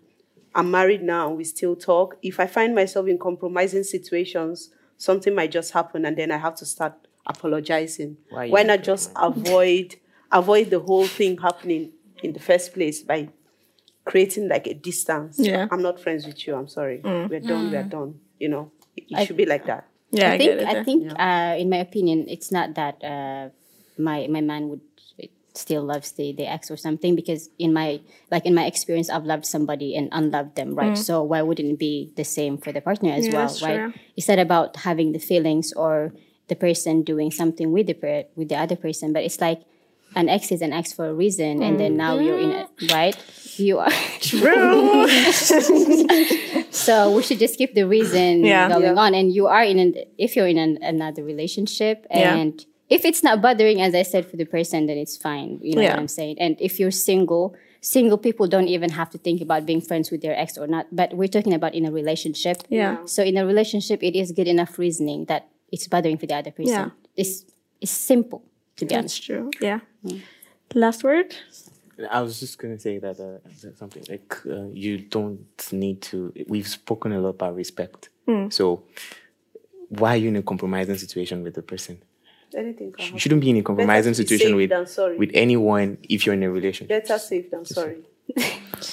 I'm 0.56 0.72
married 0.72 1.04
now 1.04 1.28
and 1.30 1.38
we 1.38 1.44
still 1.44 1.76
talk, 1.76 2.18
if 2.24 2.40
I 2.40 2.48
find 2.48 2.74
myself 2.74 3.08
in 3.08 3.20
compromising 3.20 3.84
situations, 3.84 4.72
something 4.98 5.34
might 5.34 5.52
just 5.52 5.72
happen 5.72 6.06
and 6.06 6.18
then 6.18 6.32
I 6.32 6.38
have 6.38 6.56
to 6.56 6.66
start 6.66 6.94
apologizing. 7.26 8.18
Why 8.30 8.50
Why, 8.50 8.64
not 8.64 8.84
just 8.84 9.12
avoid 9.16 9.96
avoid 10.32 10.70
the 10.70 10.80
whole 10.80 11.08
thing 11.08 11.38
happening 11.38 11.94
in 12.24 12.34
the 12.34 12.40
first 12.40 12.74
place 12.74 13.02
by 13.02 13.30
creating 14.06 14.48
like 14.48 14.68
a 14.68 14.74
distance. 14.74 15.38
Yeah. 15.40 15.68
I'm 15.72 15.82
not 15.82 16.00
friends 16.00 16.26
with 16.26 16.48
you. 16.48 16.56
I'm 16.56 16.68
sorry. 16.68 17.02
We're 17.04 17.40
done. 17.40 17.72
We're 17.72 17.84
done. 17.84 18.20
You 18.40 18.50
know, 18.50 18.72
it, 18.96 19.06
it 19.10 19.26
should 19.28 19.38
be 19.38 19.46
like 19.46 19.66
that. 19.66 19.88
Yeah. 20.12 20.32
I, 20.32 20.34
I 20.34 20.38
think 20.38 20.52
get 20.52 20.60
it. 20.60 20.68
I 20.68 20.72
yeah. 20.72 20.84
think 20.84 21.20
uh, 21.20 21.56
in 21.60 21.70
my 21.70 21.78
opinion, 21.78 22.26
it's 22.28 22.52
not 22.52 22.76
that 22.76 23.04
uh, 23.04 23.50
my 23.98 24.28
my 24.28 24.42
man 24.42 24.70
would 24.70 24.82
still 25.58 25.84
loves 25.84 26.12
the, 26.14 26.32
the 26.34 26.46
ex 26.46 26.70
or 26.70 26.78
something 26.78 27.16
because 27.16 27.50
in 27.58 27.74
my 27.74 28.00
like 28.32 28.46
in 28.46 28.54
my 28.54 28.66
experience 28.66 29.10
I've 29.10 29.26
loved 29.26 29.46
somebody 29.46 29.96
and 29.96 30.08
unloved 30.12 30.56
them 30.56 30.76
right 30.76 30.98
so 30.98 31.24
why 31.24 31.42
wouldn't 31.42 31.70
it 31.74 31.80
be 31.80 32.12
the 32.16 32.24
same 32.24 32.58
for 32.58 32.72
the 32.72 32.82
partner 32.82 33.12
as 33.12 33.26
Mm. 33.28 33.34
Yeah, 33.34 33.46
well 33.46 33.58
right 33.64 33.80
true. 33.92 33.94
it's 34.16 34.28
not 34.28 34.40
about 34.40 34.76
having 34.88 35.12
the 35.14 35.20
feelings 35.20 35.74
or 35.74 36.14
the 36.48 36.56
person 36.56 37.02
doing 37.04 37.32
something 37.32 37.72
with 37.72 37.88
the 37.88 37.94
per- 37.94 38.26
with 38.36 38.50
the 38.50 38.56
other 38.56 38.76
person 38.76 39.12
but 39.14 39.24
it's 39.24 39.42
like 39.42 39.62
an 40.16 40.30
ex 40.30 40.52
is 40.52 40.62
an 40.62 40.72
ex 40.72 40.94
for 40.94 41.10
a 41.10 41.14
reason 41.14 41.62
and 41.62 41.78
then 41.80 41.98
now 41.98 42.18
you're 42.18 42.40
in 42.40 42.52
it 42.52 42.68
right 42.94 43.18
you 43.58 43.80
are 43.80 43.92
True. 44.22 45.08
so 46.72 47.16
we 47.16 47.24
should 47.24 47.40
just 47.40 47.58
keep 47.58 47.74
the 47.74 47.84
reason 47.88 48.46
Yeah. 48.46 48.70
going 48.70 48.84
Yeah. 48.84 49.04
on. 49.04 49.14
And 49.16 49.34
you 49.34 49.48
are 49.48 49.64
in 49.64 49.80
an, 49.80 49.96
if 50.18 50.36
you're 50.36 50.48
in 50.48 50.58
an, 50.58 50.78
another 50.82 51.24
relationship 51.24 52.06
Yeah. 52.12 52.36
And 52.90 53.00
if 53.00 53.06
it's 53.06 53.24
not 53.24 53.42
bothering, 53.42 53.82
as 53.82 53.94
I 53.94 54.04
said, 54.04 54.30
for 54.30 54.38
the 54.38 54.46
person, 54.46 54.86
then 54.88 54.98
it's 54.98 55.18
fine. 55.18 55.60
You 55.62 55.76
know 55.76 55.82
Yeah. 55.82 55.90
what 55.92 56.00
I'm 56.00 56.08
saying? 56.08 56.38
And 56.40 56.56
if 56.60 56.80
you're 56.80 56.92
single, 56.92 57.56
single 57.82 58.18
people 58.18 58.48
don't 58.48 58.68
even 58.68 58.92
have 58.92 59.10
to 59.12 59.18
think 59.18 59.42
about 59.42 59.66
being 59.66 59.82
friends 59.82 60.10
with 60.12 60.22
their 60.22 60.38
ex 60.38 60.58
or 60.58 60.68
not. 60.68 60.88
But 60.92 61.14
we're 61.14 61.28
talking 61.28 61.54
about 61.54 61.76
in 61.76 61.86
a 61.86 61.92
relationship. 61.92 62.64
Yeah. 62.70 63.06
So 63.06 63.24
in 63.24 63.38
a 63.38 63.46
relationship, 63.46 64.04
it 64.04 64.16
is 64.16 64.32
good 64.32 64.48
enough 64.48 64.78
reasoning 64.80 65.26
that 65.26 65.48
it's 65.72 65.88
bothering 65.88 66.18
for 66.18 66.26
the 66.26 66.36
other 66.36 66.52
person. 66.52 66.74
Yeah. 66.74 66.90
It's 67.16 67.46
it's 67.82 67.92
simple 67.92 68.44
to 68.78 68.86
be 68.86 68.90
That's 68.96 69.00
honest. 69.20 69.24
true. 69.24 69.52
Yeah. 69.62 69.80
Last 70.74 71.04
word. 71.04 71.36
I 72.12 72.22
was 72.22 72.40
just 72.40 72.58
gonna 72.60 72.80
say 72.80 73.00
that, 73.00 73.20
uh, 73.20 73.40
that 73.62 73.78
something 73.78 74.04
like 74.10 74.36
uh, 74.46 74.68
you 74.72 75.00
don't 75.00 75.46
need 75.72 76.02
to. 76.04 76.32
We've 76.48 76.68
spoken 76.68 77.12
a 77.12 77.20
lot 77.20 77.30
about 77.30 77.56
respect, 77.56 78.10
so 78.50 78.84
why 79.90 80.14
are 80.14 80.18
you 80.18 80.28
in 80.30 80.36
a 80.36 80.44
compromising 80.44 80.98
situation 80.98 81.42
with 81.44 81.56
the 81.56 81.62
person? 81.64 81.98
Anything 82.56 82.92
can 82.92 83.00
You 83.00 83.06
happen. 83.06 83.18
shouldn't 83.20 83.42
be 83.42 83.50
in 83.50 83.58
a 83.58 83.62
compromising 83.64 84.14
to 84.14 84.16
situation 84.18 84.56
with 84.56 84.72
with 85.18 85.32
anyone 85.34 85.98
if 86.04 86.26
you're 86.26 86.34
in 86.36 86.44
a 86.44 86.50
relationship. 86.52 86.88
Better 86.90 87.20
safe 87.20 87.52
than 87.52 87.66
sorry. 87.66 87.98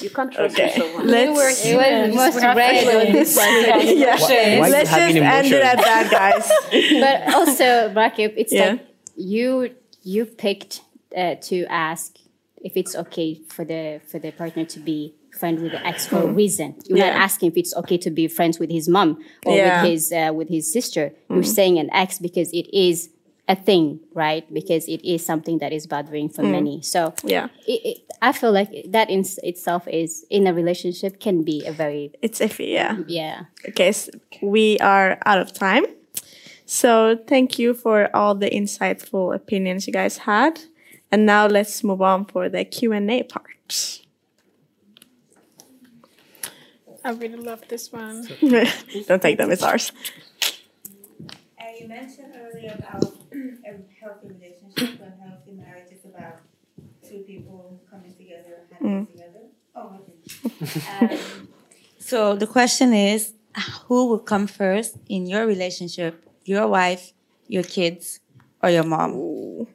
you 0.00 0.10
can't 0.10 0.32
trust 0.32 0.54
Okay. 0.58 0.72
someone. 0.76 1.06
Let's 1.08 1.64
It 1.64 1.76
was 1.76 2.14
most 2.14 2.36
rare 2.42 3.06
on 3.06 3.12
this 3.12 3.36
one. 3.36 3.96
yeah. 3.98 4.60
why 4.60 4.68
Let's 4.68 4.90
just 4.90 5.16
end 5.16 5.46
it 5.46 5.62
at 5.62 5.76
that, 5.78 6.08
guys. 6.10 6.46
but 7.00 7.34
also, 7.34 7.64
Rakib, 7.94 8.34
it's 8.36 8.52
Yeah. 8.52 8.70
like 8.70 8.80
you 9.16 9.70
you 10.02 10.24
picked 10.26 10.82
uh, 11.16 11.36
to 11.36 11.64
ask 11.66 12.16
if 12.62 12.76
it's 12.76 12.94
okay 12.96 13.40
for 13.48 13.64
the 13.64 14.00
for 14.06 14.18
the 14.18 14.30
partner 14.32 14.64
to 14.64 14.78
be 14.80 15.14
friends 15.38 15.60
with 15.62 15.72
the 15.72 15.84
ex 15.86 16.06
for 16.06 16.18
a 16.18 16.26
reason. 16.26 16.76
You're 16.86 16.98
not 16.98 17.12
Hmm. 17.14 17.22
Asking 17.22 17.50
if 17.50 17.56
it's 17.56 17.74
okay 17.76 17.98
to 17.98 18.10
be 18.10 18.28
friends 18.28 18.58
with 18.60 18.70
his 18.70 18.88
mom 18.88 19.18
or 19.46 19.56
Yeah. 19.56 19.80
Hmm. 19.80 19.82
with 19.82 19.90
his 19.92 20.12
uh, 20.12 20.32
with 20.34 20.48
his 20.48 20.72
sister. 20.72 21.12
You're 21.30 21.42
saying 21.42 21.78
an 21.78 21.90
ex 21.92 22.18
because 22.20 22.50
it 22.52 22.66
is 22.72 23.10
a 23.46 23.54
thing, 23.54 24.00
right? 24.14 24.52
Because 24.52 24.88
it 24.88 25.04
is 25.04 25.24
something 25.24 25.58
that 25.58 25.72
is 25.72 25.86
bothering 25.86 26.28
for 26.30 26.42
many. 26.42 26.80
So. 26.82 27.14
Yeah. 27.24 27.48
it, 27.66 27.80
it, 27.84 27.98
I 28.22 28.32
feel 28.32 28.52
like 28.52 28.70
that 28.88 29.10
in 29.10 29.24
itself 29.42 29.86
is 29.86 30.24
in 30.30 30.46
a 30.46 30.54
relationship 30.54 31.20
can 31.20 31.42
be 31.44 31.64
a 31.66 31.72
very 31.72 32.12
It's 32.22 32.40
iffy. 32.40 32.72
Yeah. 32.72 32.98
yeah. 33.06 33.44
Okay, 33.68 33.92
so 33.92 34.12
we 34.40 34.78
are 34.78 35.18
out 35.26 35.38
of 35.38 35.52
time. 35.52 35.84
So 36.66 37.18
thank 37.26 37.58
you 37.58 37.74
for 37.74 38.08
all 38.16 38.34
the 38.34 38.48
insightful 38.48 39.34
opinions 39.34 39.86
you 39.86 39.92
guys 39.92 40.18
had. 40.18 40.60
And 41.12 41.26
now 41.26 41.46
let's 41.46 41.84
move 41.84 42.00
on 42.00 42.24
for 42.24 42.48
the 42.48 42.64
Q&A 42.64 43.22
part. 43.24 44.00
I 47.04 47.10
really 47.10 47.36
love 47.36 47.62
this 47.68 47.92
one. 47.92 48.26
Don't 49.06 49.20
take 49.20 49.36
them, 49.36 49.50
it's 49.50 49.62
ours. 49.62 49.92
Uh, 51.60 51.64
you 51.78 51.86
mentioned 51.86 52.32
earlier 52.34 52.74
about 52.78 53.13
a 53.64 53.92
healthy 54.02 54.28
relationship 54.28 54.88
and 54.98 55.14
healthy 55.26 55.52
marriage 55.58 55.90
is 55.90 56.04
about 56.04 56.42
two 57.08 57.20
people 57.26 57.60
coming 57.90 58.14
together 58.14 58.54
and 58.56 58.66
having 58.74 58.96
together. 59.08 59.46
Oh, 59.76 60.00
okay. 60.00 60.80
um, 61.00 61.48
so 61.98 62.36
the 62.36 62.46
question 62.46 62.92
is, 62.92 63.32
who 63.86 64.08
will 64.08 64.18
come 64.18 64.46
first 64.46 64.96
in 65.08 65.26
your 65.26 65.46
relationship? 65.46 66.22
Your 66.44 66.66
wife, 66.68 67.12
your 67.48 67.62
kids, 67.62 68.20
or 68.62 68.70
your 68.70 68.84
mom? 68.84 69.66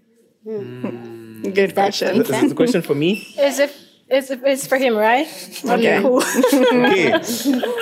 Good 0.45 1.73
question. 1.73 2.17
This 2.17 2.29
is 2.29 2.49
the 2.49 2.55
question 2.55 2.81
for 2.81 2.95
me. 2.95 3.25
Is 3.39 3.59
it? 3.59 3.75
It's, 4.11 4.31
it's 4.31 4.65
for 4.67 4.77
him, 4.77 4.95
right? 4.95 5.27
Okay. 5.65 5.99
Okay. 6.03 7.13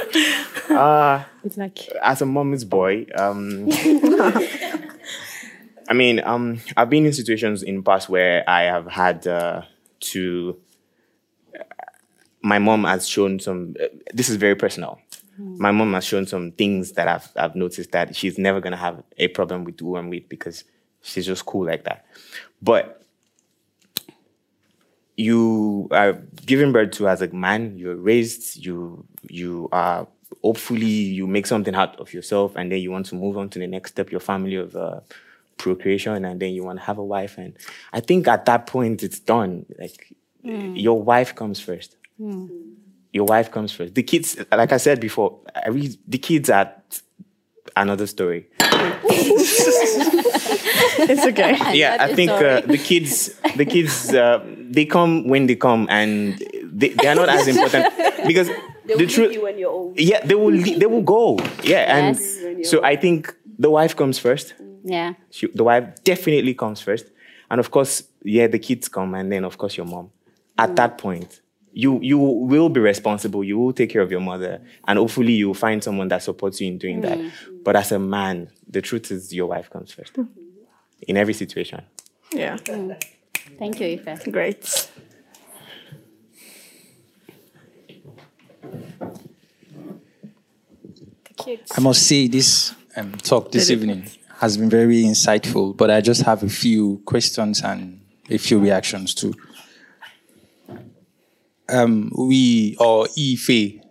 Uh, 0.69 1.23
It's 1.45 1.57
like 1.57 1.87
as 2.03 2.21
a 2.21 2.25
mommy's 2.25 2.65
boy, 2.65 3.05
um, 3.15 3.69
I 5.87 5.93
mean, 5.93 6.21
um, 6.23 6.59
I've 6.75 6.89
been 6.89 7.05
in 7.05 7.13
situations 7.13 7.63
in 7.63 7.77
the 7.77 7.81
past 7.81 8.09
where 8.09 8.43
I 8.49 8.63
have 8.63 8.87
had 8.87 9.25
uh, 9.27 9.61
to. 10.11 10.57
My 12.41 12.59
mom 12.59 12.83
has 12.83 13.07
shown 13.07 13.39
some. 13.39 13.75
Uh, 13.81 13.87
this 14.13 14.29
is 14.29 14.35
very 14.35 14.55
personal. 14.55 14.99
My 15.37 15.71
mom 15.71 15.93
has 15.93 16.03
shown 16.03 16.25
some 16.25 16.51
things 16.51 16.93
that 16.93 17.07
I've 17.07 17.29
I've 17.35 17.55
noticed 17.55 17.91
that 17.91 18.15
she's 18.15 18.37
never 18.37 18.59
gonna 18.59 18.77
have 18.77 19.03
a 19.17 19.27
problem 19.29 19.63
with 19.63 19.79
who 19.79 19.95
I'm 19.95 20.09
with 20.09 20.27
because 20.29 20.63
she's 21.01 21.25
just 21.25 21.45
cool 21.45 21.65
like 21.65 21.83
that. 21.83 22.05
But 22.61 22.97
you 25.17 25.87
are 25.91 26.13
given 26.45 26.71
birth 26.71 26.91
to 26.91 27.09
as 27.09 27.21
a 27.23 27.27
man 27.29 27.75
you're 27.75 27.95
raised 27.95 28.63
you 28.63 29.03
you 29.27 29.67
are 29.71 30.07
hopefully 30.43 30.85
you 30.85 31.25
make 31.25 31.47
something 31.47 31.73
out 31.73 31.99
of 31.99 32.13
yourself 32.13 32.55
and 32.55 32.71
then 32.71 32.79
you 32.79 32.91
want 32.91 33.07
to 33.07 33.15
move 33.15 33.35
on 33.35 33.49
to 33.49 33.57
the 33.57 33.65
next 33.65 33.91
step 33.91 34.11
your 34.11 34.19
family 34.19 34.55
of 34.55 34.75
uh, 34.75 34.99
procreation 35.57 36.23
and 36.25 36.39
then 36.39 36.53
you 36.53 36.63
want 36.63 36.77
to 36.79 36.85
have 36.85 36.97
a 36.97 37.03
wife 37.03 37.37
and 37.37 37.53
i 37.93 37.99
think 37.99 38.27
at 38.27 38.45
that 38.45 38.67
point 38.67 39.03
it's 39.03 39.19
done 39.19 39.65
like 39.79 40.13
your 40.43 41.01
wife 41.01 41.33
comes 41.35 41.59
first 41.59 41.95
your 43.11 43.25
wife 43.25 43.51
comes 43.51 43.71
first 43.71 43.95
the 43.95 44.03
kids 44.03 44.37
like 44.51 44.71
i 44.71 44.77
said 44.77 44.99
before 44.99 45.39
I 45.65 45.69
read, 45.69 45.97
the 46.07 46.17
kids 46.19 46.49
are 46.49 46.71
another 47.75 48.07
story 48.07 48.47
It's 50.99 51.25
okay. 51.25 51.57
yeah, 51.77 51.97
I 51.99 52.13
think 52.13 52.31
uh, 52.31 52.61
the 52.61 52.77
kids, 52.77 53.33
the 53.55 53.65
kids, 53.65 54.13
uh, 54.13 54.43
they 54.69 54.85
come 54.85 55.27
when 55.27 55.45
they 55.47 55.55
come, 55.55 55.87
and 55.89 56.37
they, 56.63 56.89
they 56.89 57.07
are 57.07 57.15
not 57.15 57.29
as 57.29 57.47
important 57.47 57.93
because 58.27 58.47
They 58.47 58.95
the 58.95 58.95
will 59.03 59.07
truth. 59.09 59.29
leave 59.29 59.33
you 59.33 59.43
when 59.43 59.57
you're 59.59 59.71
old. 59.71 59.99
Yeah, 59.99 60.25
they 60.25 60.35
will. 60.35 60.53
le- 60.55 60.77
They 60.79 60.85
will 60.85 61.03
go. 61.03 61.37
Yeah, 61.63 61.85
and 61.97 62.17
Yes. 62.17 62.69
so 62.69 62.83
I 62.83 62.95
think 62.95 63.33
the 63.59 63.69
wife 63.69 63.95
comes 63.95 64.17
first. 64.19 64.53
Yeah. 64.87 65.13
She, 65.29 65.47
the 65.53 65.63
wife 65.63 66.03
definitely 66.03 66.53
comes 66.53 66.79
first, 66.81 67.07
and 67.51 67.59
of 67.59 67.71
course, 67.71 68.03
yeah, 68.23 68.47
the 68.47 68.59
kids 68.59 68.87
come, 68.87 69.15
and 69.15 69.31
then 69.31 69.43
of 69.43 69.57
course 69.57 69.75
your 69.75 69.85
mom. 69.85 70.11
At 70.57 70.75
that 70.77 70.97
point, 70.97 71.41
you 71.71 71.99
you 72.01 72.17
will 72.17 72.69
be 72.69 72.79
responsible. 72.79 73.43
You 73.43 73.57
will 73.59 73.73
take 73.73 73.89
care 73.89 74.01
of 74.01 74.11
your 74.11 74.21
mother, 74.21 74.61
and 74.87 74.97
hopefully 74.97 75.33
you 75.33 75.47
will 75.47 75.53
find 75.53 75.83
someone 75.83 76.07
that 76.07 76.23
supports 76.23 76.61
you 76.61 76.67
in 76.67 76.77
doing 76.77 77.01
that. 77.01 77.17
Mm. 77.17 77.31
But 77.63 77.75
as 77.75 77.91
a 77.91 77.99
man, 77.99 78.49
the 78.67 78.81
truth 78.81 79.11
is 79.11 79.33
your 79.33 79.47
wife 79.47 79.69
comes 79.69 79.91
first 79.91 80.13
mm. 80.13 80.27
in 81.01 81.17
every 81.17 81.33
situation. 81.33 81.83
Yeah. 82.31 82.57
Mm. 82.57 83.03
Thank 83.59 83.79
you, 83.79 84.01
Ife. 84.05 84.31
Great. 84.31 84.89
I 91.77 91.79
must 91.79 92.05
say 92.05 92.27
this 92.27 92.73
um, 92.97 93.13
talk 93.13 93.51
this 93.51 93.69
evening 93.69 94.03
has 94.39 94.57
been 94.57 94.69
very 94.69 95.03
insightful, 95.03 95.75
but 95.75 95.89
I 95.89 96.01
just 96.01 96.21
have 96.23 96.43
a 96.43 96.49
few 96.49 97.01
questions 97.05 97.61
and 97.61 97.99
a 98.29 98.37
few 98.37 98.59
reactions 98.59 99.13
too. 99.15 99.33
Um, 101.69 102.11
we 102.15 102.77
or 102.79 103.07
Ife 103.17 103.81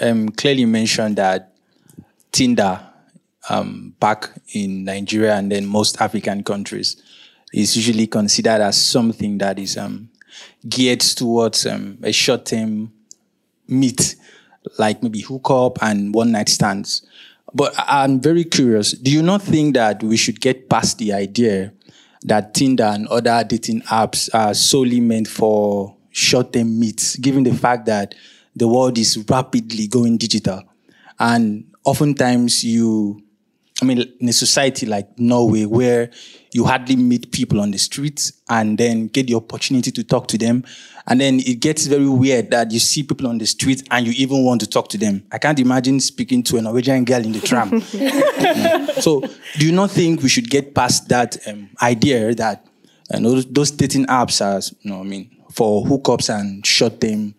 um, 0.00 0.28
clearly 0.30 0.64
mentioned 0.64 1.16
that 1.16 1.54
Tinder 2.30 2.80
um, 3.50 3.94
back 3.98 4.30
in 4.54 4.84
Nigeria 4.84 5.34
and 5.34 5.50
then 5.50 5.66
most 5.66 6.00
African 6.00 6.44
countries 6.44 7.02
is 7.52 7.76
usually 7.76 8.06
considered 8.06 8.60
as 8.60 8.82
something 8.82 9.38
that 9.38 9.58
is 9.58 9.76
um, 9.76 10.08
geared 10.68 11.00
towards 11.00 11.66
um, 11.66 11.98
a 12.02 12.12
short-term 12.12 12.92
meet, 13.66 14.16
like 14.78 15.02
maybe 15.02 15.20
hookup 15.20 15.82
and 15.82 16.14
one 16.14 16.32
night 16.32 16.48
stands. 16.48 17.06
But 17.54 17.74
I'm 17.78 18.20
very 18.20 18.44
curious. 18.44 18.92
Do 18.92 19.10
you 19.10 19.22
not 19.22 19.42
think 19.42 19.74
that 19.74 20.02
we 20.02 20.16
should 20.16 20.40
get 20.40 20.68
past 20.68 20.98
the 20.98 21.12
idea 21.12 21.72
that 22.22 22.54
Tinder 22.54 22.84
and 22.84 23.06
other 23.08 23.44
dating 23.44 23.82
apps 23.82 24.28
are 24.34 24.54
solely 24.54 25.00
meant 25.00 25.28
for 25.28 25.96
short 26.10 26.52
term 26.52 26.78
meets, 26.78 27.16
given 27.16 27.44
the 27.44 27.54
fact 27.54 27.86
that 27.86 28.14
the 28.54 28.68
world 28.68 28.98
is 28.98 29.24
rapidly 29.28 29.86
going 29.86 30.18
digital? 30.18 30.62
And 31.18 31.72
oftentimes 31.84 32.64
you 32.64 33.22
I 33.80 33.84
mean, 33.84 34.12
in 34.18 34.28
a 34.28 34.32
society 34.32 34.86
like 34.86 35.18
Norway, 35.18 35.64
where 35.64 36.10
you 36.52 36.64
hardly 36.64 36.96
meet 36.96 37.30
people 37.30 37.60
on 37.60 37.70
the 37.70 37.78
streets 37.78 38.32
and 38.48 38.76
then 38.76 39.06
get 39.06 39.26
the 39.26 39.34
opportunity 39.34 39.92
to 39.92 40.02
talk 40.02 40.26
to 40.28 40.38
them. 40.38 40.64
And 41.06 41.20
then 41.20 41.40
it 41.40 41.60
gets 41.60 41.86
very 41.86 42.08
weird 42.08 42.50
that 42.50 42.70
you 42.72 42.80
see 42.80 43.02
people 43.02 43.28
on 43.28 43.38
the 43.38 43.46
street 43.46 43.82
and 43.90 44.06
you 44.06 44.12
even 44.16 44.44
want 44.44 44.60
to 44.62 44.66
talk 44.66 44.88
to 44.90 44.98
them. 44.98 45.24
I 45.30 45.38
can't 45.38 45.58
imagine 45.60 46.00
speaking 46.00 46.42
to 46.44 46.56
a 46.56 46.62
Norwegian 46.62 47.04
girl 47.04 47.24
in 47.24 47.32
the 47.32 47.40
tram. 47.40 47.82
Mm. 48.48 49.02
So, 49.02 49.20
do 49.58 49.66
you 49.66 49.72
not 49.72 49.90
think 49.90 50.22
we 50.22 50.28
should 50.28 50.48
get 50.48 50.74
past 50.74 51.08
that 51.08 51.36
um, 51.48 51.68
idea 51.82 52.34
that 52.34 52.64
uh, 53.12 53.18
those, 53.20 53.46
those 53.46 53.70
dating 53.70 54.06
apps 54.06 54.44
are, 54.44 54.60
you 54.80 54.90
know, 54.90 55.00
I 55.00 55.04
mean, 55.04 55.30
for 55.52 55.84
hookups 55.84 56.34
and 56.34 56.64
short 56.64 57.00
term 57.00 57.34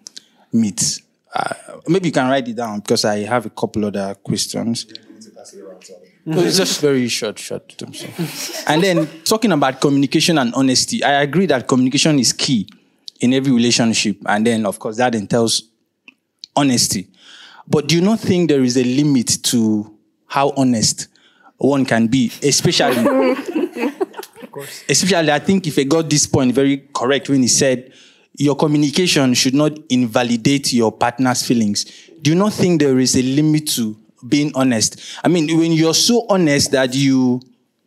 meets? 0.52 1.02
Uh, 1.34 1.54
maybe 1.88 2.10
you 2.10 2.12
can 2.12 2.30
write 2.30 2.48
it 2.48 2.56
down 2.56 2.80
because 2.80 3.06
I 3.06 3.20
have 3.20 3.46
a 3.46 3.50
couple 3.50 3.86
other 3.86 4.16
questions. 4.16 4.86
No, 6.36 6.42
it's 6.42 6.58
just 6.58 6.80
very 6.80 7.08
short, 7.08 7.40
short 7.40 7.76
term. 7.78 7.92
so. 7.94 8.08
And 8.68 8.84
then 8.84 9.08
talking 9.24 9.52
about 9.52 9.82
communication 9.82 10.38
and 10.38 10.54
honesty, 10.54 11.04
I 11.04 11.22
agree 11.24 11.48
that 11.48 11.68
communication 11.68 12.20
is 12.20 12.34
key 12.34 12.68
in 13.20 13.34
every 13.34 13.52
relationship. 13.52 14.18
And 14.28 14.46
then, 14.46 14.66
of 14.66 14.78
course, 14.78 14.98
that 14.98 15.16
entails 15.16 15.64
honesty. 16.56 17.08
But 17.68 17.88
do 17.88 17.96
you 17.96 18.02
not 18.02 18.20
think 18.20 18.50
there 18.50 18.64
is 18.64 18.78
a 18.78 18.84
limit 18.84 19.44
to 19.46 19.92
how 20.28 20.54
honest 20.56 21.08
one 21.58 21.84
can 21.86 22.06
be, 22.08 22.32
especially? 22.44 22.98
of 24.44 24.52
course. 24.52 24.84
Especially, 24.88 25.32
I 25.32 25.40
think 25.40 25.66
if 25.66 25.80
I 25.80 25.84
got 25.84 26.10
this 26.10 26.28
point 26.28 26.54
very 26.54 26.90
correct 26.94 27.28
when 27.30 27.42
he 27.42 27.48
said 27.48 27.92
your 28.38 28.56
communication 28.56 29.34
should 29.34 29.56
not 29.56 29.78
invalidate 29.90 30.72
your 30.74 30.92
partner's 30.92 31.44
feelings. 31.46 31.86
Do 32.22 32.32
you 32.32 32.38
not 32.38 32.54
think 32.54 32.80
there 32.82 33.00
is 33.00 33.16
a 33.18 33.22
limit 33.22 33.68
to 33.72 33.98
being 34.28 34.52
honest? 34.56 35.00
I 35.24 35.28
mean, 35.28 35.58
when 35.58 35.72
you're 35.72 35.94
so 35.94 36.26
honest 36.30 36.72
that 36.72 36.94
you 36.94 37.42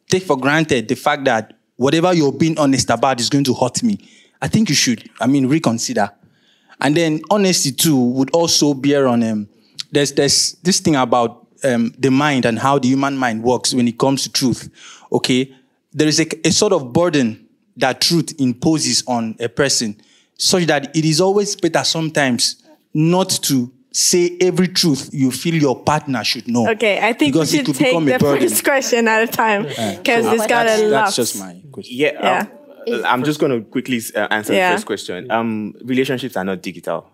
take 0.09 0.23
for 0.23 0.37
granted 0.37 0.89
the 0.89 0.95
fact 0.95 1.25
that 1.25 1.59
whatever 1.77 2.13
you're 2.13 2.33
being 2.33 2.59
honest 2.59 2.91
about 2.91 3.21
is 3.21 3.31
going 3.31 3.45
to 3.45 3.55
hurt 3.55 3.83
me, 3.83 3.99
I 4.41 4.49
think 4.49 4.69
you 4.69 4.75
should, 4.75 5.09
I 5.21 5.27
mean, 5.27 5.47
reconsider. 5.47 6.11
And 6.81 6.97
then 6.97 7.23
honesty 7.31 7.73
too 7.73 7.97
would 7.97 8.31
also 8.31 8.75
bear 8.75 9.07
on 9.07 9.23
um, 9.23 9.49
there's 9.93 10.13
there's 10.13 10.53
this 10.63 10.81
thing 10.81 10.97
about 10.97 11.47
um, 11.65 11.95
the 11.99 12.11
mind 12.11 12.45
and 12.45 12.59
how 12.59 12.79
the 12.79 12.89
human 12.89 13.17
mind 13.17 13.43
works 13.43 13.73
when 13.73 13.87
it 13.87 13.99
comes 13.99 14.25
to 14.25 14.33
truth. 14.33 14.69
Okay, 15.13 15.55
there 15.93 16.09
is 16.09 16.19
a, 16.19 16.27
a 16.45 16.51
sort 16.51 16.73
of 16.73 16.93
burden 16.93 17.47
that 17.77 18.01
truth 18.01 18.35
imposes 18.41 19.05
on 19.07 19.37
a 19.39 19.49
person, 19.49 20.01
such 20.39 20.65
that 20.67 20.95
it 20.97 21.05
is 21.05 21.21
always 21.21 21.55
better 21.55 21.85
sometimes 21.85 22.63
not 22.93 23.31
to 23.31 23.73
say 23.93 24.37
every 24.41 24.69
truth 24.69 25.11
you 25.13 25.31
feel 25.31 25.55
your 25.55 25.79
partner 25.83 26.25
should 26.25 26.49
know. 26.49 26.69
Okay, 26.71 26.99
I 26.99 27.13
think 27.13 27.35
Because 27.35 27.53
we 27.53 27.59
it 27.61 27.67
should 27.67 27.77
could 27.77 27.85
take 27.85 28.05
the 28.05 28.19
first 28.19 28.65
question 28.65 29.07
at 29.09 29.23
a 29.23 29.27
time 29.27 29.63
because 29.65 30.27
it's 30.27 30.47
got 30.47 30.67
that's, 30.67 30.81
a 30.83 30.85
lot. 30.89 31.05
that's 31.05 31.17
just 31.17 31.39
my 31.39 31.63
question. 31.71 31.97
Yeah. 31.97 32.47
Yeah. 32.87 32.95
um, 32.97 33.05
I'm 33.05 33.23
just 33.25 33.39
going 33.39 33.53
to 33.53 33.69
quickly 33.69 34.01
uh, 34.15 34.29
answer 34.31 34.55
Yeah. 34.55 34.71
the 34.71 34.77
first 34.77 34.87
question. 34.87 35.31
Um, 35.31 35.75
relationships 35.85 36.37
are 36.37 36.45
not 36.45 36.63
digital. 36.63 37.09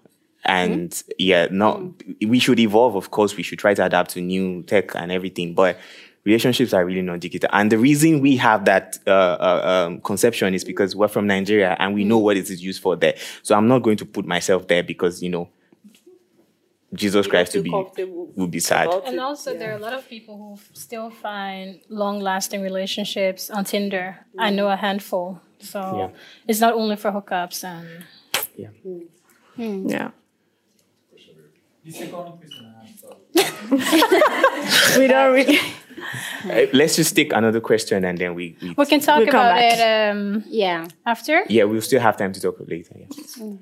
And 0.45 1.03
yeah, 1.18 1.49
not, 1.51 1.83
we 2.26 2.39
should 2.39 2.59
evolve. 2.61 2.95
Of 2.95 3.11
course, 3.11 3.37
we 3.37 3.43
should 3.43 3.59
try 3.59 3.74
to 3.74 3.85
adapt 3.85 4.12
to 4.12 4.20
new 4.20 4.62
tech 4.62 4.95
and 4.95 5.11
everything, 5.12 5.53
but 5.53 5.76
relationships 6.24 6.72
are 6.72 6.85
really 6.87 7.03
not 7.03 7.20
digital. 7.20 7.51
And 7.53 7.70
the 7.72 7.76
reason 7.76 8.20
we 8.20 8.37
have 8.37 8.64
that 8.66 8.99
uh, 9.07 9.11
uh, 9.11 9.87
um, 9.89 10.01
conception 10.01 10.55
is 10.55 10.64
because 10.64 10.95
we're 10.95 11.09
from 11.09 11.26
Nigeria 11.26 11.76
and 11.79 11.93
we 11.93 12.05
know 12.05 12.18
what 12.18 12.37
it 12.37 12.49
is 12.49 12.62
used 12.62 12.81
for 12.81 12.97
there. 12.97 13.14
So 13.43 13.57
I'm 13.57 13.66
not 13.68 13.81
going 13.83 13.97
to 13.99 14.07
put 14.07 14.26
myself 14.26 14.68
there 14.68 14.83
because, 14.83 15.22
you 15.22 15.29
know, 15.29 15.49
Jesus 16.95 17.26
Christ 17.26 17.53
feel 17.53 17.61
would 17.61 17.64
be, 17.64 17.70
comfortable 17.70 18.32
would 18.36 18.51
be 18.51 18.61
sad. 18.61 18.89
And 19.05 19.16
it. 19.16 19.20
also, 19.20 19.55
there 19.57 19.70
are 19.72 19.76
a 19.76 19.80
lot 19.80 19.93
of 19.93 20.09
people 20.09 20.36
who 20.39 20.59
still 20.72 21.11
find 21.11 21.80
long 21.89 22.20
lasting 22.20 22.62
relationships 22.62 23.51
on 23.51 23.64
Tinder. 23.64 24.16
I 24.39 24.51
know 24.51 24.68
a 24.68 24.76
handful. 24.76 25.41
So 25.61 25.80
Yeah. 25.99 26.11
it's 26.47 26.61
not 26.61 26.74
only 26.74 26.97
for 26.97 27.11
hookups 27.12 27.64
and. 27.64 28.05
Yeah. 28.57 28.68
yeah. 29.57 30.11
we 34.99 35.07
don't 35.07 35.34
really. 35.34 35.59
Uh, 36.45 36.66
let's 36.72 36.97
just 36.97 37.14
take 37.16 37.32
another 37.32 37.61
question 37.61 38.05
and 38.05 38.18
then 38.18 38.34
we, 38.34 38.57
we 38.62 38.74
We 38.76 38.86
can 38.86 39.01
talk 39.01 39.18
We'll 39.18 39.28
about 39.28 39.59
it 39.61 39.80
um, 40.11 40.45
Yeah. 40.49 40.86
after. 41.05 41.43
yeah, 41.49 41.64
we'll 41.64 41.82
still 41.82 42.01
have 42.01 42.16
time 42.16 42.32
to 42.32 42.41
talk 42.41 42.57
later. 42.66 42.95
Yeah. 42.97 43.55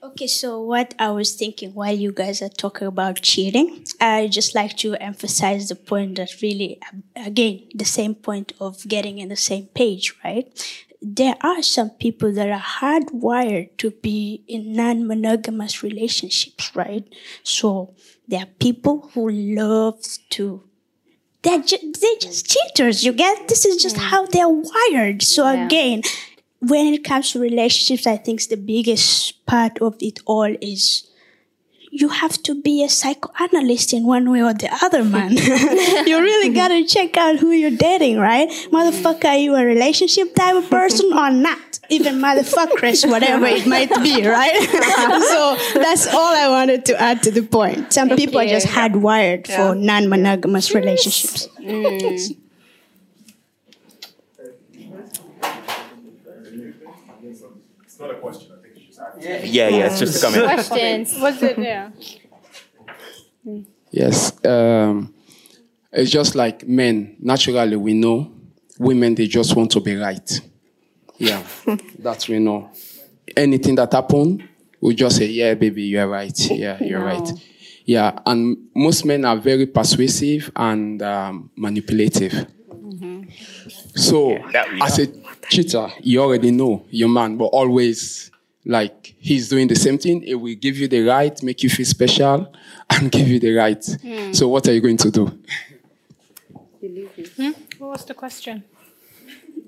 Okay, 0.00 0.28
so 0.28 0.60
what 0.60 0.94
I 0.98 1.10
was 1.10 1.34
thinking 1.34 1.74
while 1.74 1.94
you 1.94 2.12
guys 2.12 2.40
are 2.40 2.48
talking 2.48 2.86
about 2.86 3.20
cheating, 3.20 3.84
I 4.00 4.28
just 4.28 4.54
like 4.54 4.76
to 4.78 4.94
emphasize 4.94 5.68
the 5.68 5.74
point 5.74 6.16
that 6.16 6.40
really, 6.40 6.78
again, 7.16 7.64
the 7.74 7.84
same 7.84 8.14
point 8.14 8.52
of 8.60 8.86
getting 8.86 9.18
in 9.18 9.28
the 9.28 9.36
same 9.36 9.66
page, 9.66 10.14
right? 10.24 10.46
There 11.02 11.34
are 11.40 11.62
some 11.62 11.90
people 11.90 12.32
that 12.32 12.48
are 12.48 12.60
hardwired 12.80 13.76
to 13.78 13.90
be 13.90 14.44
in 14.46 14.72
non 14.72 15.06
monogamous 15.06 15.82
relationships, 15.82 16.74
right? 16.76 17.04
So 17.42 17.94
there 18.28 18.42
are 18.42 18.52
people 18.60 19.10
who 19.14 19.28
love 19.30 20.00
to 20.30 20.62
they're, 21.42 21.62
ju- 21.62 21.92
they're 22.00 22.18
just 22.20 22.46
cheaters. 22.50 23.04
You 23.04 23.12
get 23.12 23.48
this 23.48 23.64
is 23.64 23.80
just 23.82 23.96
mm. 23.96 24.00
how 24.00 24.26
they're 24.26 24.48
wired. 24.48 25.22
So 25.22 25.50
Yeah. 25.50 25.66
again, 25.66 26.02
when 26.60 26.92
it 26.94 27.04
comes 27.04 27.32
to 27.32 27.40
relationships, 27.40 28.06
I 28.06 28.16
think 28.16 28.46
the 28.48 28.56
biggest 28.56 29.44
part 29.46 29.78
of 29.80 29.96
it 30.00 30.20
all 30.26 30.54
is 30.60 31.08
you 31.90 32.08
have 32.08 32.42
to 32.42 32.60
be 32.60 32.84
a 32.84 32.88
psychoanalyst 32.88 33.92
in 33.92 34.04
one 34.06 34.30
way 34.30 34.42
or 34.42 34.52
the 34.52 34.68
other, 34.82 35.04
man. 35.04 35.32
you 36.06 36.20
really 36.20 36.52
gotta 36.54 36.84
check 36.84 37.16
out 37.16 37.36
who 37.36 37.50
you're 37.50 37.70
dating, 37.70 38.18
right? 38.18 38.48
Motherfucker, 38.70 39.24
are 39.24 39.36
you 39.36 39.54
a 39.54 39.64
relationship 39.64 40.34
type 40.34 40.56
of 40.56 40.68
person 40.68 41.12
or 41.12 41.30
not? 41.30 41.80
Even 41.90 42.16
motherfuckers, 42.16 43.08
whatever 43.08 43.46
it 43.46 43.66
might 43.66 43.88
be, 44.02 44.26
right? 44.26 44.60
so 45.72 45.80
that's 45.80 46.06
all 46.12 46.34
I 46.34 46.48
wanted 46.48 46.84
to 46.86 47.00
add 47.00 47.22
to 47.22 47.30
the 47.30 47.42
point. 47.42 47.92
Some 47.92 48.10
people 48.10 48.40
are 48.40 48.46
just 48.46 48.66
hardwired 48.66 49.46
for 49.46 49.74
non-monogamous 49.74 50.74
relationships. 50.74 51.48
Mm. 51.60 52.36
Yeah, 59.20 59.68
yeah, 59.68 59.86
it's 59.86 59.98
just 59.98 60.22
a 60.22 60.26
comment. 60.26 60.44
Questions. 60.44 61.18
Was 61.20 61.42
it? 61.42 61.58
Yeah. 61.58 61.90
Yes. 63.90 64.44
Um, 64.44 65.14
it's 65.92 66.10
just 66.10 66.34
like 66.34 66.66
men. 66.66 67.16
Naturally, 67.20 67.76
we 67.76 67.94
know 67.94 68.30
women, 68.78 69.14
they 69.14 69.26
just 69.26 69.56
want 69.56 69.70
to 69.72 69.80
be 69.80 69.96
right. 69.96 70.40
Yeah, 71.18 71.42
that 72.00 72.28
we 72.28 72.38
know. 72.38 72.70
Anything 73.36 73.74
that 73.76 73.92
happen, 73.92 74.48
we 74.80 74.94
just 74.94 75.16
say, 75.16 75.26
yeah, 75.26 75.54
baby, 75.54 75.82
you're 75.82 76.06
right. 76.08 76.38
Yeah, 76.50 76.82
you're 76.82 77.00
No. 77.00 77.06
right. 77.06 77.28
Yeah, 77.84 78.18
and 78.26 78.68
most 78.74 79.04
men 79.06 79.24
are 79.24 79.36
very 79.36 79.66
persuasive 79.66 80.50
and 80.54 81.00
um, 81.02 81.50
manipulative. 81.56 82.46
So, 83.94 84.38
that 84.52 84.72
we 84.72 84.80
as 84.80 84.98
a 84.98 85.06
cheater, 85.48 85.88
you 86.00 86.20
already 86.20 86.50
know 86.50 86.84
your 86.90 87.08
man, 87.08 87.36
but 87.36 87.46
always 87.46 88.30
like 88.64 89.14
he's 89.18 89.48
doing 89.48 89.68
the 89.68 89.74
same 89.76 89.98
thing. 89.98 90.22
It 90.22 90.34
will 90.34 90.54
give 90.54 90.76
you 90.76 90.88
the 90.88 91.02
right, 91.02 91.40
make 91.42 91.62
you 91.62 91.70
feel 91.70 91.86
special, 91.86 92.52
and 92.90 93.10
give 93.10 93.28
you 93.28 93.40
the 93.40 93.54
right. 93.54 93.82
So, 94.32 94.48
what 94.48 94.68
are 94.68 94.72
you 94.72 94.80
going 94.80 94.98
to 94.98 95.10
do? 95.10 95.38
Believe 96.80 97.16
me. 97.18 97.54
What 97.78 97.88
was 97.90 98.04
the 98.04 98.14
question? 98.14 98.64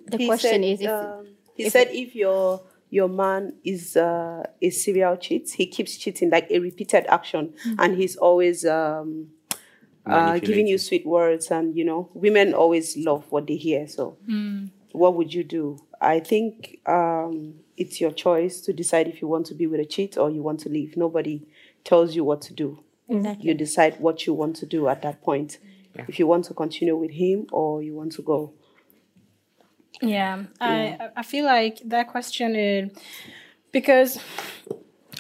The 0.07 0.19
He 0.19 0.27
question 0.27 0.63
said, 0.63 0.65
is 0.65 0.81
if, 0.81 0.91
um, 0.91 1.27
he 1.55 1.65
if- 1.65 1.73
said 1.73 1.89
if 1.91 2.15
your 2.15 2.63
your 2.93 3.09
man 3.09 3.55
is 3.65 3.97
uh, 3.97 4.43
a 4.61 4.71
serial 4.71 5.17
cheat, 5.17 5.49
he 5.51 5.67
keeps 5.67 5.97
cheating 5.97 6.29
like 6.31 6.49
a 6.51 6.59
repeated 6.59 7.07
action, 7.09 7.55
and 7.79 7.97
he's 7.97 8.17
always 8.17 8.65
um, 8.67 9.29
uh, 10.07 10.39
giving 10.41 10.67
you 10.67 10.77
sweet 10.79 11.07
words, 11.07 11.51
and 11.53 11.77
you 11.77 11.85
know, 11.85 12.11
women 12.15 12.53
always 12.53 12.97
love 12.97 13.25
what 13.31 13.47
they 13.47 13.55
hear. 13.57 13.87
So, 13.87 14.17
what 14.93 15.15
would 15.15 15.33
you 15.33 15.45
do? 15.45 15.79
I 16.01 16.21
think 16.21 16.81
um, 16.87 17.55
it's 17.77 18.01
your 18.01 18.11
choice 18.11 18.61
to 18.63 18.73
decide 18.73 19.07
if 19.09 19.21
you 19.21 19.29
want 19.29 19.47
to 19.47 19.55
be 19.55 19.67
with 19.67 19.81
a 19.81 19.85
cheat 19.85 20.17
or 20.17 20.31
you 20.31 20.43
want 20.43 20.61
to 20.61 20.69
leave. 20.69 20.97
Nobody 20.97 21.47
tells 21.85 22.15
you 22.15 22.25
what 22.25 22.41
to 22.43 22.55
do. 22.55 22.83
You 23.41 23.55
decide 23.55 23.99
what 23.99 24.27
you 24.27 24.35
want 24.35 24.57
to 24.57 24.67
do 24.67 24.89
at 24.89 25.03
that 25.03 25.21
point. 25.23 25.59
If 26.07 26.19
you 26.19 26.27
want 26.27 26.45
to 26.45 26.55
continue 26.55 26.97
with 26.97 27.11
him 27.11 27.47
or 27.51 27.83
you 27.83 27.95
want 27.95 28.13
to 28.13 28.23
go. 28.23 28.53
Yeah, 30.01 30.45
I 30.61 31.11
I 31.17 31.23
feel 31.23 31.45
like 31.45 31.81
that 31.85 32.07
question 32.09 32.55
is 32.55 32.91
because 33.73 34.19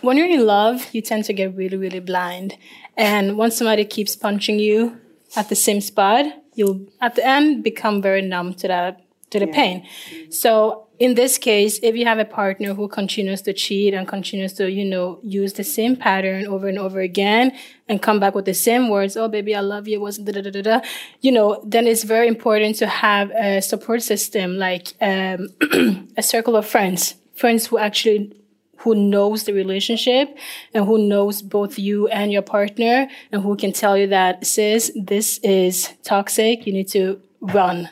when 0.00 0.16
you're 0.16 0.28
in 0.28 0.46
love, 0.46 0.88
you 0.92 1.02
tend 1.02 1.24
to 1.24 1.32
get 1.32 1.54
really 1.56 1.76
really 1.76 2.00
blind, 2.00 2.56
and 2.96 3.36
once 3.36 3.56
somebody 3.56 3.84
keeps 3.84 4.14
punching 4.16 4.58
you 4.60 5.00
at 5.36 5.48
the 5.48 5.56
same 5.56 5.80
spot, 5.80 6.24
you'll 6.54 6.86
at 7.00 7.16
the 7.16 7.26
end 7.26 7.64
become 7.64 8.00
very 8.00 8.22
numb 8.22 8.54
to 8.54 8.68
that 8.68 9.00
to 9.30 9.38
the 9.38 9.46
pain. 9.46 9.86
So 10.30 10.88
in 11.00 11.14
this 11.14 11.38
case, 11.38 11.80
if 11.82 11.96
you 11.96 12.04
have 12.04 12.18
a 12.18 12.26
partner 12.26 12.74
who 12.74 12.86
continues 12.86 13.40
to 13.42 13.54
cheat 13.54 13.94
and 13.94 14.06
continues 14.06 14.52
to, 14.54 14.70
you 14.70 14.84
know, 14.84 15.18
use 15.22 15.54
the 15.54 15.64
same 15.64 15.96
pattern 15.96 16.46
over 16.46 16.68
and 16.68 16.78
over 16.78 17.00
again 17.00 17.56
and 17.88 18.02
come 18.02 18.20
back 18.20 18.34
with 18.34 18.44
the 18.44 18.54
same 18.54 18.90
words, 18.90 19.16
oh 19.16 19.26
baby, 19.26 19.56
I 19.56 19.60
love 19.60 19.88
you, 19.88 19.94
it 19.94 20.02
was 20.02 20.18
da 20.18 20.32
da 20.32 20.42
da 20.42 20.50
da 20.50 20.62
da, 20.62 20.80
you 21.22 21.32
know, 21.32 21.62
then 21.64 21.86
it's 21.86 22.04
very 22.04 22.28
important 22.28 22.76
to 22.76 22.86
have 22.86 23.30
a 23.30 23.62
support 23.62 24.02
system 24.02 24.58
like 24.58 24.88
um, 25.00 25.48
a 26.18 26.22
circle 26.22 26.54
of 26.54 26.66
friends, 26.66 27.14
friends 27.34 27.66
who 27.66 27.78
actually 27.78 28.36
who 28.80 28.94
knows 28.94 29.44
the 29.44 29.52
relationship 29.52 30.36
and 30.72 30.86
who 30.86 30.96
knows 30.96 31.42
both 31.42 31.78
you 31.78 32.08
and 32.08 32.32
your 32.32 32.42
partner 32.42 33.08
and 33.30 33.42
who 33.42 33.54
can 33.54 33.72
tell 33.72 33.96
you 33.96 34.06
that 34.06 34.46
sis 34.46 34.90
this 34.94 35.38
is 35.38 35.90
toxic. 36.02 36.66
You 36.66 36.72
need 36.72 36.88
to 36.88 37.20
run 37.40 37.90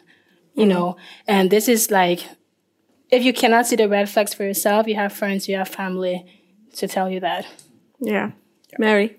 you 0.59 0.67
know 0.67 0.97
and 1.27 1.51
this 1.51 1.69
is 1.69 1.91
like 1.91 2.21
if 3.11 3.23
you 3.23 3.33
cannot 3.33 3.67
see 3.67 3.77
the 3.77 3.89
red 3.89 4.09
flags 4.09 4.35
for 4.35 4.45
yourself 4.45 4.87
you 4.87 4.95
have 4.95 5.13
friends 5.13 5.49
you 5.49 5.57
have 5.57 5.69
family 5.69 6.25
to 6.75 6.87
tell 6.89 7.09
you 7.11 7.21
that 7.21 7.47
Yeah. 8.01 8.33
Mary. 8.79 9.17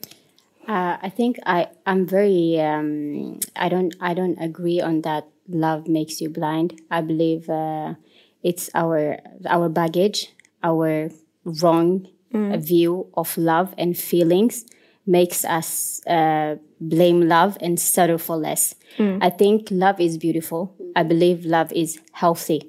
Uh, 0.68 0.98
I 1.02 1.10
think 1.10 1.38
I 1.46 1.68
I'm 1.86 2.06
very 2.06 2.60
um, 2.62 3.40
I 3.56 3.70
don't 3.70 3.96
I 4.00 4.14
don't 4.14 4.38
agree 4.38 4.80
on 4.80 5.02
that. 5.02 5.28
Love 5.48 5.88
makes 5.88 6.22
you 6.22 6.30
blind. 6.30 6.80
I 6.92 7.02
believe 7.02 7.50
uh, 7.50 7.96
it's 8.44 8.70
our 8.76 9.18
our 9.50 9.68
baggage, 9.68 10.32
our 10.64 11.10
wrong 11.44 12.08
uh, 12.54 12.58
view 12.58 13.08
of 13.16 13.36
love 13.38 13.74
and 13.78 13.98
feelings 13.98 14.66
makes 15.08 15.44
us 15.44 16.06
uh, 16.06 16.56
blame 16.80 17.28
love 17.28 17.58
and 17.62 17.80
settle 17.80 18.20
for 18.20 18.38
less. 18.38 18.76
I 19.22 19.30
think 19.32 19.68
love 19.72 20.00
is 20.00 20.18
beautiful. 20.20 20.76
I 20.96 21.04
believe 21.04 21.46
love 21.46 21.72
is 21.74 22.00
healthy. 22.14 22.62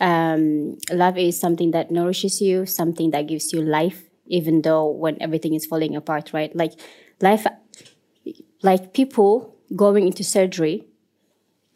um, 0.00 0.78
love 0.90 1.16
is 1.16 1.38
something 1.38 1.70
that 1.70 1.90
nourishes 1.90 2.40
you, 2.40 2.66
something 2.66 3.10
that 3.12 3.28
gives 3.28 3.52
you 3.52 3.62
life, 3.62 4.02
even 4.26 4.62
though 4.62 4.90
when 4.90 5.16
everything 5.22 5.54
is 5.54 5.64
falling 5.66 5.94
apart, 5.94 6.32
right? 6.32 6.54
Like 6.56 6.72
life, 7.20 7.46
like 8.62 8.92
people 8.92 9.54
going 9.74 10.06
into 10.06 10.24
surgery 10.24 10.84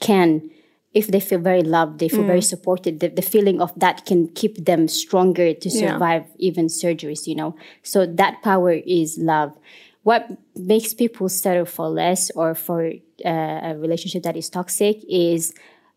can, 0.01 0.51
if 0.93 1.07
they 1.09 1.21
feel 1.21 1.39
very 1.39 1.63
loved, 1.63 1.99
they 1.99 2.09
feel 2.09 2.25
very 2.25 2.43
supported, 2.43 3.01
the, 3.01 3.09
the 3.09 3.23
feeling 3.23 3.61
of 3.61 3.73
that 3.79 4.07
can 4.07 4.29
keep 4.29 4.65
them 4.65 4.89
stronger 4.89 5.55
to 5.55 5.69
Yeah. 5.71 5.93
survive 5.93 6.25
even 6.39 6.67
surgeries, 6.67 7.27
you 7.27 7.35
know? 7.35 7.55
So 7.83 8.07
that 8.07 8.43
power 8.43 8.73
is 8.73 9.19
love. 9.19 9.53
What 10.03 10.31
makes 10.55 10.95
people 10.95 11.29
settle 11.29 11.65
for 11.65 11.89
less 11.89 12.31
or 12.31 12.55
for 12.55 12.93
uh, 13.25 13.29
a 13.29 13.77
relationship 13.79 14.23
that 14.23 14.37
is 14.37 14.49
toxic 14.49 15.03
is 15.09 15.53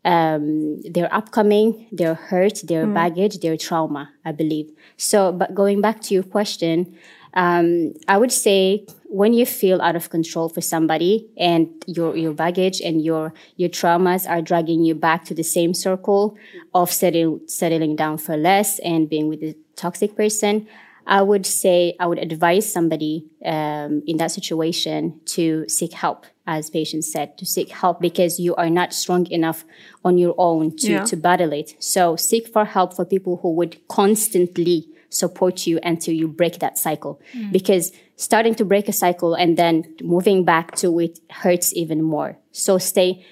um, 0.05 0.81
their 0.81 1.13
upcoming, 1.13 1.87
their 1.91 2.13
hurt, 2.15 2.61
their 2.63 2.87
baggage, 2.87 3.39
their 3.39 3.57
trauma, 3.57 4.11
I 4.23 4.31
believe. 4.31 4.71
So, 4.97 5.31
but 5.31 5.53
going 5.53 5.81
back 5.81 6.01
to 6.03 6.13
your 6.13 6.23
question, 6.23 6.97
um, 7.33 7.93
I 8.07 8.17
would 8.17 8.31
say 8.31 8.85
when 9.05 9.33
you 9.33 9.45
feel 9.45 9.81
out 9.81 9.95
of 9.95 10.09
control 10.09 10.49
for 10.49 10.61
somebody 10.61 11.27
and 11.37 11.67
your 11.87 12.15
your 12.15 12.33
baggage 12.33 12.81
and 12.81 13.03
your 13.03 13.33
your 13.57 13.69
traumas 13.69 14.29
are 14.29 14.41
dragging 14.41 14.83
you 14.83 14.95
back 14.95 15.25
to 15.25 15.33
the 15.33 15.43
same 15.43 15.73
circle 15.73 16.37
of 16.73 16.91
settle, 16.91 17.39
settling 17.47 17.95
down 17.95 18.17
for 18.17 18.37
less 18.37 18.79
and 18.79 19.09
being 19.09 19.27
with 19.27 19.43
a 19.43 19.55
toxic 19.75 20.15
person, 20.15 20.67
I 21.05 21.21
would 21.23 21.45
say 21.45 21.95
I 21.99 22.05
would 22.05 22.19
advise 22.19 22.71
somebody 22.71 23.25
um, 23.43 24.03
in 24.05 24.17
that 24.17 24.31
situation 24.31 25.19
to 25.25 25.67
seek 25.67 25.93
help, 25.93 26.25
as 26.49 26.69
Patience 26.69 27.07
said, 27.11 27.37
to 27.37 27.45
seek 27.45 27.69
help 27.69 28.01
because 28.01 28.39
you 28.39 28.55
are 28.55 28.71
not 28.71 28.91
strong 28.91 29.27
enough 29.27 29.63
on 30.03 30.17
your 30.17 30.33
own 30.37 30.75
to, 30.77 30.91
Yeah. 30.91 31.03
to 31.05 31.15
battle 31.15 31.53
it. 31.53 31.75
So 31.79 32.15
seek 32.15 32.47
for 32.55 32.65
help 32.65 32.95
for 32.95 33.05
people 33.05 33.37
who 33.41 33.51
would 33.59 33.73
constantly 33.87 34.87
support 35.09 35.67
you 35.67 35.79
until 35.83 36.13
you 36.21 36.27
break 36.27 36.59
that 36.59 36.77
cycle. 36.77 37.21
Mm. 37.33 37.51
Because 37.51 37.91
starting 38.15 38.55
to 38.55 38.65
break 38.65 38.89
a 38.89 38.93
cycle 38.93 39.33
and 39.35 39.57
then 39.57 39.75
moving 40.01 40.43
back 40.43 40.75
to 40.77 40.99
it 40.99 41.19
hurts 41.29 41.73
even 41.75 42.01
more. 42.01 42.37
So 42.51 42.77
stay 42.79 43.23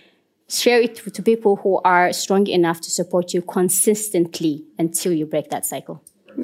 share 0.50 0.80
it 0.80 0.96
to, 0.96 1.12
to 1.12 1.22
people 1.22 1.58
who 1.58 1.82
are 1.84 2.14
strong 2.14 2.48
enough 2.48 2.80
to 2.80 2.90
support 2.90 3.34
you 3.34 3.42
consistently 3.42 4.64
until 4.80 5.12
you 5.12 5.26
break 5.26 5.50
that 5.50 5.66
cycle. 5.66 6.02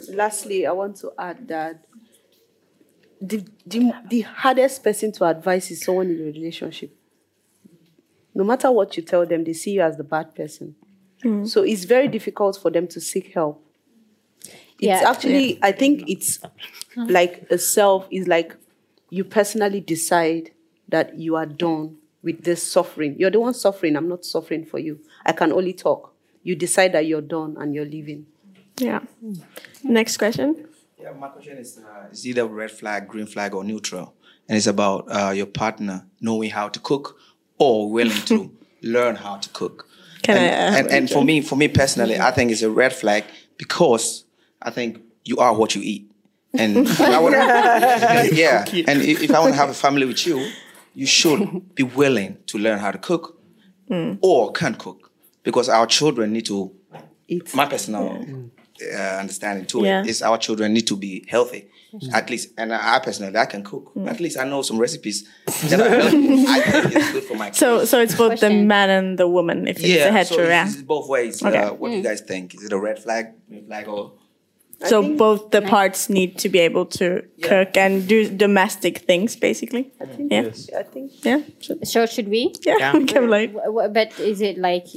Lastly, 0.10 0.66
I 0.66 0.72
want 0.72 0.98
to 0.98 1.12
add 1.18 1.48
that 1.48 1.86
the, 3.28 3.46
the, 3.66 3.92
the 4.10 4.22
hardest 4.22 4.84
person 4.84 5.12
to 5.14 5.26
advise 5.26 5.72
is 5.72 5.82
someone 5.84 6.08
in 6.10 6.20
a 6.22 6.26
relationship. 6.26 6.94
No 8.36 8.44
matter 8.44 8.72
what 8.72 8.98
you 8.98 9.04
tell 9.04 9.26
them, 9.26 9.44
they 9.44 9.54
see 9.54 9.72
you 9.72 9.82
as 9.82 9.96
the 9.98 10.04
bad 10.04 10.36
person. 10.36 10.76
Hmm. 11.22 11.46
So 11.46 11.64
it's 11.64 11.86
very 11.86 12.08
difficult 12.08 12.58
for 12.62 12.70
them 12.72 12.88
to 12.88 13.00
seek 13.00 13.34
help. 13.34 13.64
It's 14.44 14.56
Yeah. 14.80 15.10
actually, 15.10 15.60
I 15.62 15.72
think 15.72 16.04
it's 16.10 16.40
like 16.98 17.48
a 17.50 17.58
self, 17.58 18.08
is 18.12 18.28
like 18.28 18.56
you 19.10 19.24
personally 19.24 19.80
decide 19.80 20.52
that 20.90 21.18
you 21.18 21.36
are 21.36 21.46
done 21.46 21.98
with 22.24 22.44
this 22.44 22.62
suffering. 22.64 23.16
You're 23.18 23.30
the 23.32 23.40
one 23.40 23.54
suffering. 23.54 23.96
I'm 23.96 24.10
not 24.10 24.26
suffering 24.26 24.66
for 24.66 24.80
you. 24.80 25.00
I 25.26 25.32
can 25.32 25.54
only 25.54 25.74
talk. 25.74 26.14
You 26.44 26.56
decide 26.56 26.92
that 26.94 27.06
you're 27.06 27.22
done 27.22 27.56
and 27.58 27.74
you're 27.74 27.86
leaving. 27.86 28.26
Yeah. 28.78 29.02
Next 29.84 30.18
question. 30.18 30.68
Yeah, 31.04 31.12
my 31.12 31.28
question 31.28 31.58
is 31.58 31.78
uh, 31.78 32.08
it's 32.10 32.26
either 32.26 32.46
red 32.46 32.72
flag, 32.72 33.10
green 33.10 33.26
flag, 33.26 33.54
or 33.54 33.66
neutral. 33.66 34.14
And 34.48 34.58
it's 34.58 34.68
about 34.68 35.06
uh, 35.12 35.32
your 35.32 35.48
partner 35.48 36.06
knowing 36.22 36.50
how 36.50 36.70
to 36.70 36.80
cook 36.80 37.18
or 37.58 37.92
willing 37.92 38.22
to 38.28 38.56
learn 38.82 39.18
how 39.18 39.36
to 39.36 39.50
cook. 39.50 39.86
Can 40.22 40.38
and, 40.38 40.76
I, 40.76 40.80
and, 40.80 40.92
and 40.92 41.10
for 41.10 41.26
me, 41.26 41.42
for 41.42 41.58
me 41.58 41.68
personally, 41.68 42.18
I 42.18 42.32
think 42.32 42.52
it's 42.52 42.62
a 42.62 42.70
red 42.70 42.94
flag 42.94 43.26
because 43.58 44.24
I 44.62 44.70
think 44.70 45.02
you 45.26 45.40
are 45.40 45.54
what 45.54 45.76
you 45.76 45.82
eat. 45.82 46.10
And 46.58 46.78
if 46.78 47.02
I 47.02 47.20
wanna, 47.20 47.38
yeah, 48.32 48.64
and 48.88 49.02
if 49.02 49.24
if 49.24 49.32
I 49.32 49.40
want 49.40 49.54
to 49.54 49.60
have 49.60 49.70
a 49.70 49.74
family 49.86 50.06
with 50.06 50.26
you, 50.26 50.52
you 50.94 51.06
should 51.06 51.76
be 51.76 51.84
willing 51.84 52.38
to 52.46 52.58
learn 52.58 52.80
how 52.80 52.92
to 52.92 52.98
cook 52.98 53.38
or 54.22 54.54
can 54.54 54.76
cook 54.76 55.12
because 55.44 55.68
our 55.68 55.86
children 55.86 56.32
need 56.32 56.46
to 56.46 56.72
Eat. 57.28 57.54
my 57.56 57.66
personal 57.66 58.26
uh, 58.82 59.18
understanding 59.20 59.66
to 59.66 59.84
Yeah. 59.86 60.02
it 60.02 60.08
is 60.08 60.22
our 60.22 60.38
children 60.38 60.74
need 60.74 60.88
to 60.88 60.96
be 60.98 61.26
healthy 61.28 61.68
at 62.12 62.28
least 62.30 62.50
and 62.58 62.74
I 62.74 62.98
personally 63.00 63.38
I 63.38 63.46
can 63.46 63.64
cook 63.64 63.92
at 64.08 64.20
least 64.20 64.38
I 64.40 64.46
know 64.46 64.62
some 64.64 64.80
recipes 64.80 65.30
that 65.70 65.80
are 65.80 65.90
healthy 65.90 66.46
I 66.48 66.60
think 66.62 66.96
it's 66.96 67.12
good 67.12 67.24
for 67.26 67.36
my 67.36 67.48
kids 67.48 67.60
So, 67.60 67.86
so 67.86 68.00
it's 68.02 68.16
both 68.16 68.40
the 68.40 68.50
man 68.50 68.90
and 68.90 69.18
the 69.20 69.28
woman. 69.28 69.68
If 69.68 69.78
it's 69.78 69.86
a 69.86 69.90
yeah 69.90 70.06
so 70.06 70.12
hetero, 70.12 70.48
yeah. 70.48 70.66
it's, 70.66 70.74
it's 70.74 70.84
both 70.84 71.08
ways 71.08 71.44
Okay. 71.44 71.56
uh, 71.58 71.74
what 71.74 71.90
do 71.90 71.96
you 71.98 72.04
guys 72.04 72.22
think 72.22 72.56
is 72.56 72.64
it 72.64 72.74
a 72.74 72.80
red 72.80 72.98
flag 72.98 73.26
green 73.48 73.66
flag 73.68 73.88
or 73.88 74.14
So 74.92 74.98
both 75.16 75.52
the 75.52 75.62
parts 75.62 76.10
need 76.10 76.32
to 76.44 76.50
be 76.50 76.60
able 76.70 76.86
to 77.00 77.06
Yeah. 77.38 77.48
cook 77.50 77.78
and 77.78 77.94
do 78.14 78.18
domestic 78.46 78.98
things, 79.10 79.36
basically. 79.40 79.84
I 80.02 80.06
think. 80.14 80.32
Yeah. 80.34 80.50
I 80.82 80.84
think 80.94 81.12
Yeah. 81.24 81.40
So 81.84 82.06
should 82.14 82.28
we? 82.28 82.42
Yeah. 82.68 82.76
Yeah. 82.84 82.98
okay, 83.00 83.22
like 83.38 83.54
W- 83.54 83.72
w- 83.76 83.90
But 83.98 84.10
is 84.20 84.42
it 84.42 84.58
like, 84.58 84.88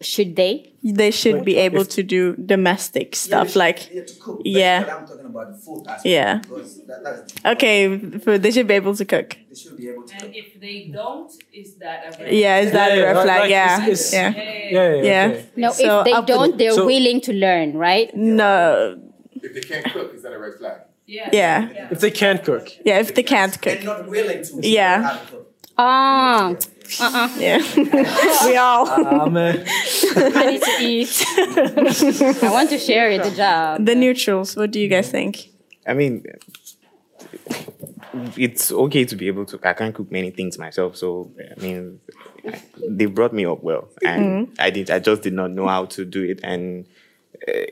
should 0.00 0.36
they? 0.36 0.66
they 0.82 1.10
should 1.10 1.44
be 1.44 1.56
able 1.56 1.84
to 1.84 2.02
do 2.02 2.34
domestic 2.36 3.14
stuff, 3.14 3.54
like 3.54 3.78
to 3.90 4.14
cook 4.18 4.40
Yeah. 4.44 4.78
I'm 4.98 5.06
talking 5.06 5.26
about 5.26 5.52
the 5.52 5.58
food 5.58 5.84
aspect 5.86 6.06
Yeah. 6.06 6.40
that, 6.86 7.32
okay, 7.54 7.98
for, 8.22 8.38
they 8.38 8.50
should 8.50 8.66
be 8.66 8.74
able 8.74 8.94
to 8.96 9.04
cook. 9.04 9.36
they 9.50 9.54
should 9.54 9.76
be 9.76 9.88
able 9.90 10.04
to 10.04 10.14
And 10.14 10.22
cook 10.22 10.32
if 10.34 10.58
they 10.58 10.90
don't, 10.92 11.30
is 11.52 11.74
that 11.82 11.98
a 12.18 12.22
red 12.24 12.32
Yeah, 12.32 12.60
is 12.60 12.72
that 12.72 12.96
a 12.96 13.02
red 13.02 13.16
like- 13.16 13.24
flag? 13.26 13.40
like 13.40 13.50
Yeah. 13.50 13.76
it's- 13.88 14.12
it's- 14.12 14.12
yeah. 14.12 14.30
Yeah, 14.36 14.94
yeah, 14.94 15.02
Yeah. 15.02 15.26
okay. 15.32 15.44
No, 15.56 15.70
So 15.72 15.98
if 15.98 16.04
they 16.06 16.12
up 16.12 16.26
don't, 16.26 16.56
they're 16.58 16.72
so- 16.72 16.86
willing 16.86 17.20
to 17.22 17.32
learn, 17.34 17.68
right? 17.76 18.08
No. 18.16 18.98
If 19.42 19.52
they 19.54 19.60
can't 19.60 19.84
cook, 19.92 20.14
is 20.14 20.22
that 20.22 20.32
a 20.32 20.38
red 20.38 20.54
flag? 20.58 20.78
Yeah. 21.06 21.28
Yeah. 21.32 21.88
If 21.90 22.00
they 22.00 22.10
can't 22.10 22.42
cook. 22.42 22.66
Yeah. 22.86 23.00
If 23.00 23.14
they 23.14 23.22
can't 23.34 23.54
cook. 23.60 23.76
and 23.76 23.84
not 23.84 24.08
willing 24.08 24.42
to 24.44 24.52
Yeah. 24.62 24.96
learn 24.96 25.02
how 25.04 25.18
ah. 25.76 26.54
To 26.90 26.96
cook 26.96 27.12
Ah, 27.14 27.36
Yeah. 27.38 27.62
we 28.46 28.56
all. 28.56 28.88
Um, 28.88 29.36
uh, 29.36 29.54
I 30.16 30.46
need 30.50 30.62
to 30.62 30.76
eat. 30.80 31.24
I 32.42 32.50
want 32.50 32.70
to 32.70 32.78
share 32.78 33.10
it, 33.10 33.22
the 33.22 33.30
job. 33.30 33.84
The 33.84 33.94
neutrals. 33.94 34.56
What 34.56 34.70
do 34.70 34.80
you 34.80 34.88
guys 34.88 35.10
think? 35.10 35.48
I 35.86 35.94
mean, 35.94 36.24
it's 38.36 38.72
okay 38.72 39.04
to 39.04 39.16
be 39.16 39.28
able 39.28 39.44
to. 39.46 39.58
I 39.62 39.72
can't 39.72 39.94
cook 39.94 40.10
many 40.10 40.30
things 40.30 40.58
myself, 40.58 40.96
so 40.96 41.30
I 41.56 41.60
mean, 41.60 42.00
they 42.88 43.06
brought 43.06 43.32
me 43.32 43.44
up 43.46 43.62
well, 43.62 43.88
and 44.04 44.54
I 44.58 44.70
did. 44.70 44.90
I 44.90 44.98
just 44.98 45.22
did 45.22 45.32
not 45.32 45.50
know 45.50 45.68
how 45.68 45.86
to 45.86 46.04
do 46.04 46.22
it, 46.22 46.40
and 46.42 46.86
uh, 47.48 47.66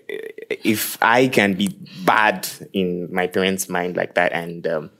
if 0.64 0.96
I 1.02 1.28
can 1.28 1.54
be 1.54 1.76
bad 2.04 2.48
in 2.72 3.12
my 3.12 3.26
parents' 3.26 3.68
mind 3.68 3.96
like 3.96 4.14
that, 4.14 4.32
and 4.32 4.66
um, 4.66 4.90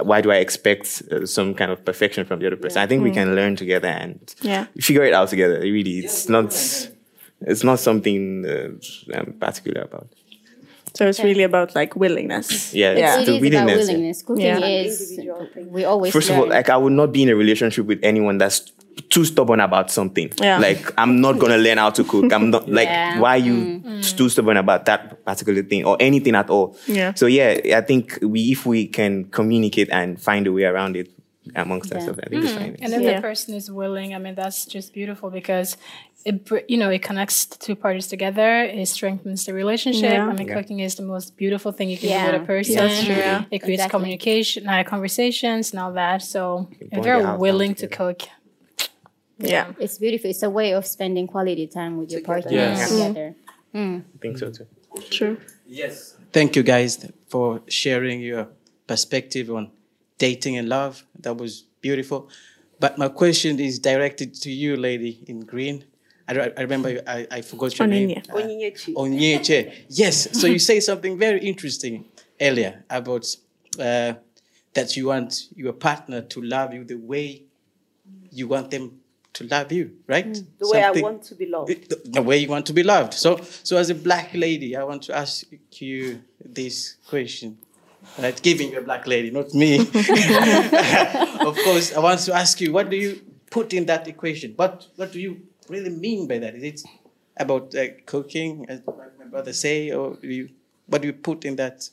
why 0.00 0.20
do 0.20 0.30
I 0.30 0.36
expect 0.36 1.02
uh, 1.12 1.26
some 1.26 1.54
kind 1.54 1.70
of 1.70 1.84
perfection 1.84 2.24
from 2.24 2.40
the 2.40 2.46
other 2.46 2.56
person? 2.56 2.82
I 2.82 2.86
think 2.86 3.02
we 3.02 3.10
can 3.10 3.34
learn 3.34 3.56
together 3.56 3.88
and 3.88 4.18
Yeah. 4.42 4.66
figure 4.80 5.04
it 5.04 5.14
out 5.14 5.28
together. 5.28 5.60
Really, 5.60 5.98
it's 6.00 6.28
not. 6.28 6.52
It's 7.44 7.64
not 7.64 7.80
something 7.80 8.44
uh, 8.46 9.16
I'm 9.18 9.32
particular 9.34 9.82
about. 9.82 10.08
So 10.94 11.06
it's 11.08 11.22
really 11.22 11.42
about 11.42 11.74
like 11.74 11.96
willingness. 11.96 12.74
Yeah, 12.74 12.92
Yeah. 12.92 13.20
it's 13.20 13.28
It 13.28 13.40
the 13.40 13.46
is 13.46 13.54
about 13.54 13.66
willingness. 13.66 13.78
yeah. 13.78 13.86
willingness. 13.86 14.22
Cooking 14.22 14.44
Yeah. 14.44 14.58
is, 14.66 15.20
we 15.70 15.84
always 15.84 16.12
First 16.12 16.30
of 16.30 16.36
all, 16.36 16.42
learn. 16.42 16.50
like 16.50 16.68
I 16.70 16.76
would 16.76 16.92
not 16.92 17.12
be 17.12 17.22
in 17.22 17.28
a 17.28 17.36
relationship 17.36 17.86
with 17.86 18.00
anyone 18.02 18.38
that's 18.38 18.72
too 19.08 19.24
stubborn 19.24 19.60
about 19.60 19.90
something. 19.90 20.30
Yeah. 20.40 20.58
Like 20.58 20.92
I'm 20.98 21.20
not 21.20 21.38
gonna 21.38 21.56
learn 21.56 21.78
how 21.78 21.90
to 21.90 22.04
cook. 22.04 22.32
I'm 22.32 22.50
not 22.50 22.68
like 22.68 22.88
Yeah. 22.88 23.18
why 23.20 23.36
you 23.36 23.80
mm. 23.80 24.16
too 24.16 24.28
stubborn 24.28 24.56
about 24.58 24.84
that 24.84 25.24
particular 25.24 25.62
thing 25.62 25.84
or 25.84 25.96
anything 25.98 26.34
at 26.34 26.50
all. 26.50 26.76
Yeah. 26.86 27.14
So 27.14 27.26
yeah, 27.26 27.58
I 27.74 27.80
think 27.80 28.18
we 28.22 28.52
if 28.52 28.66
we 28.66 28.86
can 28.86 29.24
communicate 29.26 29.88
and 29.90 30.20
find 30.20 30.46
a 30.46 30.52
way 30.52 30.64
around 30.64 30.96
it 30.96 31.08
amongst 31.56 31.90
Yeah. 31.90 31.98
ourselves, 31.98 32.20
I 32.22 32.28
think 32.28 32.44
it's 32.44 32.52
mm. 32.52 32.58
fine. 32.58 32.76
And 32.80 32.92
if 32.92 33.00
Yeah. 33.00 33.16
the 33.16 33.22
person 33.22 33.54
is 33.54 33.70
willing, 33.70 34.14
I 34.14 34.18
mean, 34.18 34.34
that's 34.34 34.66
just 34.66 34.92
beautiful 34.92 35.30
because 35.30 35.76
it, 36.24 36.48
you 36.68 36.76
know, 36.76 36.90
it 36.90 37.02
connects 37.02 37.44
the 37.46 37.56
two 37.58 37.74
parties 37.74 38.06
together. 38.08 38.62
It 38.64 38.86
strengthens 38.86 39.44
the 39.46 39.54
relationship. 39.54 40.12
Yeah. 40.12 40.26
I 40.28 40.32
mean, 40.32 40.48
Yeah. 40.48 40.54
cooking 40.54 40.80
is 40.80 40.94
the 40.94 41.02
most 41.02 41.36
beautiful 41.36 41.72
thing 41.72 41.88
you 41.90 41.98
can 41.98 42.08
Yeah. 42.10 42.26
do 42.26 42.32
with 42.32 42.42
a 42.42 42.46
person. 42.46 42.74
That's 42.76 43.04
true, 43.04 43.14
yeah. 43.14 43.44
It 43.50 43.58
creates 43.60 43.80
Exactly. 43.82 43.98
communication, 43.98 44.68
uh, 44.68 44.84
conversations, 44.84 45.72
and 45.72 45.80
all 45.80 45.92
that. 45.92 46.22
So 46.22 46.68
if 46.80 46.90
bond 46.90 47.04
you're 47.04 47.36
willing 47.36 47.74
to 47.76 47.86
cook, 47.88 48.22
Yeah. 49.38 49.72
it's 49.78 49.98
beautiful. 49.98 50.30
It's 50.30 50.42
a 50.42 50.50
way 50.50 50.72
of 50.74 50.86
spending 50.86 51.26
quality 51.26 51.66
time 51.66 51.98
with 51.98 52.10
your 52.12 52.22
partner 52.22 52.52
Yes. 52.52 52.90
together. 52.90 53.34
I 53.74 54.02
think 54.20 54.38
so 54.38 54.50
too. 54.50 54.66
True. 55.10 55.36
Yes. 55.66 56.16
Thank 56.32 56.56
you 56.56 56.62
guys 56.62 56.92
for 57.28 57.62
sharing 57.68 58.20
your 58.20 58.48
perspective 58.86 59.50
on 59.50 59.70
dating 60.18 60.56
and 60.58 60.68
love. 60.68 61.04
That 61.20 61.36
was 61.36 61.64
beautiful. 61.80 62.28
But 62.78 62.98
my 62.98 63.08
question 63.08 63.58
is 63.60 63.78
directed 63.78 64.34
to 64.42 64.50
you, 64.50 64.76
lady 64.76 65.22
in 65.26 65.40
green. 65.40 65.84
I, 66.28 66.52
I 66.56 66.60
remember 66.62 67.00
I, 67.06 67.26
I 67.30 67.40
forgot 67.42 67.78
your 67.78 67.88
name. 67.88 68.10
Onyinye. 68.10 68.74
Onyinyechi. 68.74 68.94
Onyeche. 68.94 69.84
Yes. 69.88 70.38
So 70.38 70.46
you 70.46 70.58
say 70.58 70.80
something 70.80 71.18
very 71.18 71.40
interesting 71.40 72.06
earlier 72.40 72.84
about 72.88 73.26
uh, 73.78 74.14
that 74.74 74.96
you 74.96 75.06
want 75.08 75.48
your 75.54 75.72
partner 75.72 76.22
to 76.22 76.42
love 76.42 76.72
you 76.74 76.84
the 76.84 76.96
way 76.96 77.44
you 78.30 78.48
want 78.48 78.70
them 78.70 79.00
to 79.34 79.44
love 79.44 79.72
you, 79.72 79.92
right? 80.06 80.26
Mm. 80.26 80.46
The 80.58 80.68
way 80.68 80.82
I 80.82 80.90
want 80.90 81.22
to 81.24 81.34
be 81.34 81.46
loved. 81.46 81.68
the, 81.88 82.00
the 82.04 82.22
way 82.22 82.38
you 82.38 82.48
want 82.48 82.66
to 82.66 82.72
be 82.72 82.82
loved. 82.82 83.14
So, 83.14 83.40
so 83.62 83.76
as 83.76 83.90
a 83.90 83.94
black 83.94 84.30
lady, 84.34 84.76
I 84.76 84.84
want 84.84 85.02
to 85.04 85.16
ask 85.16 85.44
you 85.72 86.22
this 86.44 86.96
question. 87.08 87.58
Right, 88.18 88.40
giving 88.42 88.72
you 88.72 88.78
a 88.78 88.82
black 88.82 89.06
lady, 89.06 89.30
not 89.30 89.54
me. 89.54 89.78
of 89.80 89.86
course, 91.64 91.94
I 91.94 92.00
want 92.00 92.20
to 92.20 92.34
ask 92.34 92.60
you, 92.60 92.72
what 92.72 92.90
do 92.90 92.96
you 92.96 93.20
put 93.48 93.72
in 93.72 93.86
that 93.86 94.08
equation? 94.08 94.54
What 94.56 94.88
what 94.96 95.12
do 95.12 95.20
you 95.20 95.42
really 95.72 95.90
mean 95.90 96.28
by 96.28 96.38
that? 96.38 96.54
Is 96.54 96.62
it 96.62 96.80
about 97.36 97.74
uh, 97.74 97.86
cooking, 98.06 98.66
as 98.68 98.80
my 98.86 99.24
brother 99.30 99.52
say, 99.52 99.90
or 99.90 100.16
do 100.20 100.28
you, 100.28 100.48
what 100.86 101.00
do 101.02 101.06
you 101.08 101.12
put 101.14 101.44
in 101.44 101.56
that? 101.56 101.88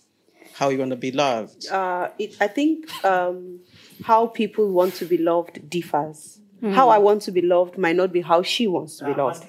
How 0.53 0.69
you 0.69 0.79
want 0.79 0.91
to 0.91 0.97
be 0.97 1.11
loved? 1.11 1.67
uh, 1.71 2.09
it, 2.17 2.35
I 2.41 2.47
think 2.47 2.91
um, 3.05 3.59
how 4.03 4.27
people 4.27 4.69
want 4.71 4.95
to 4.95 5.05
be 5.05 5.17
loved 5.17 5.69
differs. 5.69 6.39
Mm. 6.61 6.73
How 6.73 6.89
I 6.89 6.97
want 6.97 7.21
to 7.23 7.31
be 7.31 7.41
loved 7.41 7.77
might 7.77 7.95
not 7.95 8.11
be 8.11 8.21
how 8.21 8.41
she 8.41 8.67
wants 8.67 8.97
to 8.97 9.05
be 9.05 9.13
loved. 9.13 9.45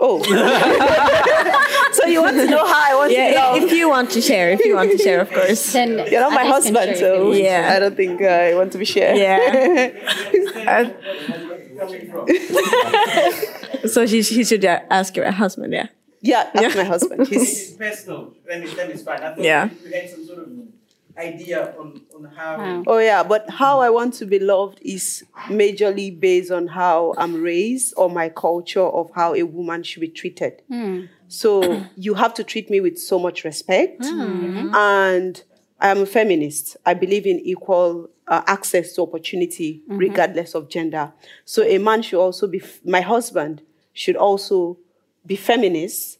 Oh, 0.00 0.22
so 1.92 2.06
you 2.06 2.22
want 2.22 2.36
to 2.36 2.46
know 2.46 2.64
how 2.64 2.92
I 2.92 2.94
want 2.94 3.10
to 3.10 3.16
be 3.16 3.20
Yeah, 3.20 3.46
loved? 3.48 3.64
if, 3.64 3.64
if 3.64 3.72
you 3.78 3.88
want 3.88 4.10
to 4.12 4.20
share, 4.20 4.50
if 4.50 4.64
you 4.64 4.76
want 4.76 4.92
to 4.92 4.98
share, 4.98 5.20
of 5.22 5.30
course. 5.30 5.72
Then 5.78 5.90
You're 6.12 6.20
not 6.20 6.32
my 6.32 6.44
husband, 6.44 6.90
share 6.96 7.16
so. 7.18 7.32
Yeah. 7.32 7.72
I 7.74 7.78
don't 7.80 7.96
think 7.96 8.22
uh, 8.22 8.26
I 8.26 8.54
want 8.54 8.70
to 8.72 8.78
be 8.78 8.84
shared. 8.84 9.16
Yeah. 9.18 9.90
so 13.88 14.06
she, 14.06 14.22
she 14.22 14.44
should 14.44 14.64
uh, 14.64 14.80
ask 14.90 15.16
your 15.16 15.30
husband, 15.30 15.72
yeah. 15.72 15.86
yeah, 16.20 16.50
that's 16.54 16.76
my 16.76 16.84
husband. 16.84 17.28
He's 17.28 17.72
personal. 17.76 18.34
Then, 18.46 18.62
it's- 18.62 18.76
then 18.76 18.90
it's 18.90 19.02
fine. 19.02 19.22
I 19.22 19.34
thought 19.34 19.44
Yeah. 19.44 19.68
you 19.84 19.92
had 19.92 20.10
some 20.10 20.26
sort 20.26 20.38
of 20.40 20.48
idea 21.16 21.74
on, 21.78 22.00
on 22.14 22.24
how. 22.36 22.84
Oh 22.86 22.98
yeah, 22.98 23.22
but 23.24 23.48
how 23.50 23.80
I 23.80 23.90
want 23.90 24.14
to 24.14 24.26
be 24.26 24.38
loved 24.38 24.78
is 24.82 25.24
majorly 25.48 26.18
based 26.18 26.52
on 26.52 26.68
how 26.68 27.14
I'm 27.18 27.42
raised 27.42 27.94
or 27.96 28.08
my 28.08 28.28
culture 28.28 28.84
of 28.86 29.10
how 29.14 29.34
a 29.34 29.42
woman 29.42 29.82
should 29.82 30.00
be 30.00 30.08
treated. 30.08 30.62
So 31.28 31.84
you 31.96 32.14
have 32.14 32.34
to 32.34 32.44
treat 32.44 32.70
me 32.70 32.80
with 32.80 32.98
so 32.98 33.18
much 33.18 33.44
respect. 33.44 34.04
And 34.04 35.42
I 35.80 35.88
am 35.90 35.98
a 36.02 36.06
feminist. 36.06 36.76
I 36.86 36.94
believe 36.94 37.26
in 37.26 37.40
equal 37.40 38.10
uh, 38.28 38.42
access 38.46 38.94
to 38.94 39.02
opportunity, 39.02 39.82
mm-hmm. 39.84 39.98
regardless 39.98 40.54
of 40.54 40.68
gender. 40.68 41.12
So 41.44 41.62
a 41.62 41.78
man 41.78 42.02
should 42.02 42.20
also 42.20 42.46
be, 42.46 42.60
f- 42.60 42.80
my 42.84 43.00
husband 43.00 43.62
should 43.92 44.16
also 44.16 44.78
be 45.26 45.36
feminist. 45.36 46.18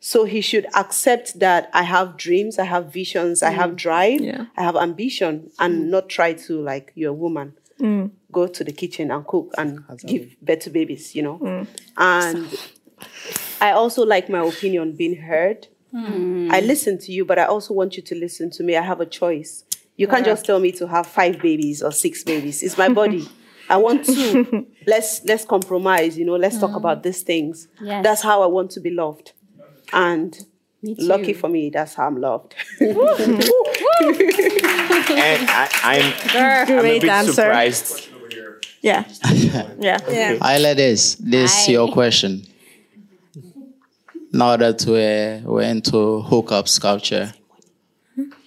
So 0.00 0.24
he 0.24 0.40
should 0.40 0.66
accept 0.76 1.40
that 1.40 1.68
I 1.74 1.82
have 1.82 2.16
dreams, 2.16 2.58
I 2.58 2.64
have 2.64 2.92
visions, 2.92 3.42
I 3.42 3.50
have 3.50 3.70
mm. 3.70 3.76
drive, 3.76 4.20
I 4.56 4.62
have 4.62 4.76
ambition, 4.76 5.50
and 5.58 5.74
mm. 5.74 5.86
not 5.88 6.08
try 6.08 6.34
to, 6.34 6.62
like, 6.62 6.92
you're 6.94 7.10
a 7.10 7.14
woman 7.14 7.54
Mm. 7.80 8.10
go 8.32 8.48
to 8.48 8.64
the 8.64 8.72
kitchen 8.72 9.12
and 9.12 9.24
cook 9.24 9.54
and 9.56 9.84
give 10.04 10.34
birth 10.42 10.60
to 10.60 10.70
babies, 10.70 11.14
you 11.14 11.22
know. 11.22 11.38
Mm. 11.38 11.66
And 11.96 12.48
I 13.60 13.70
also 13.70 14.04
like 14.04 14.28
my 14.28 14.40
opinion 14.44 14.96
being 14.96 15.14
heard. 15.14 15.68
I 15.94 16.60
listen 16.60 16.98
to 16.98 17.12
you, 17.12 17.24
but 17.24 17.38
I 17.38 17.44
also 17.44 17.72
want 17.72 17.96
you 17.96 18.02
to 18.02 18.14
listen 18.14 18.50
to 18.50 18.64
me. 18.64 18.76
I 18.76 18.82
have 18.82 19.00
a 19.00 19.06
choice. 19.06 19.64
You 19.98 20.06
can't 20.06 20.24
just 20.24 20.46
tell 20.46 20.58
me 20.60 20.72
to 20.72 20.86
have 20.88 21.06
five 21.06 21.38
babies 21.40 21.82
or 21.82 21.92
six 21.92 22.24
babies. 22.24 22.62
It's 22.62 22.78
my 22.78 22.88
body. 22.88 23.28
I 23.68 23.76
want 23.76 24.04
to. 24.06 24.66
let's 24.86 25.22
let's 25.24 25.44
compromise. 25.44 26.16
You 26.16 26.24
know. 26.24 26.36
Let's 26.36 26.58
talk 26.58 26.74
about 26.74 27.02
these 27.02 27.22
things. 27.22 27.68
Yes. 27.82 28.02
That's 28.04 28.22
how 28.22 28.42
I 28.42 28.46
want 28.46 28.70
to 28.72 28.80
be 28.80 28.90
loved. 28.90 29.32
And 29.92 30.38
lucky 30.82 31.32
for 31.34 31.48
me, 31.48 31.68
that's 31.70 31.94
how 31.94 32.06
I'm 32.06 32.20
loved. 32.20 32.54
And 35.10 35.48
I, 35.50 35.68
I'm, 35.82 36.12
I'm 36.36 36.78
a 36.78 36.80
Great 36.80 37.02
bit 37.02 37.10
answer. 37.10 37.32
surprised. 37.32 38.08
Yeah. 38.82 39.04
Yeah. 39.80 39.98
Yeah. 40.08 40.38
I 40.40 40.58
like 40.58 40.76
this. 40.76 41.14
This 41.16 41.66
Hi. 41.66 41.72
your 41.72 41.90
question. 41.92 42.42
Now 44.32 44.56
that 44.56 44.84
we're, 44.86 45.40
we're 45.44 45.62
into 45.62 46.22
hookups 46.28 46.80
culture, 46.80 47.32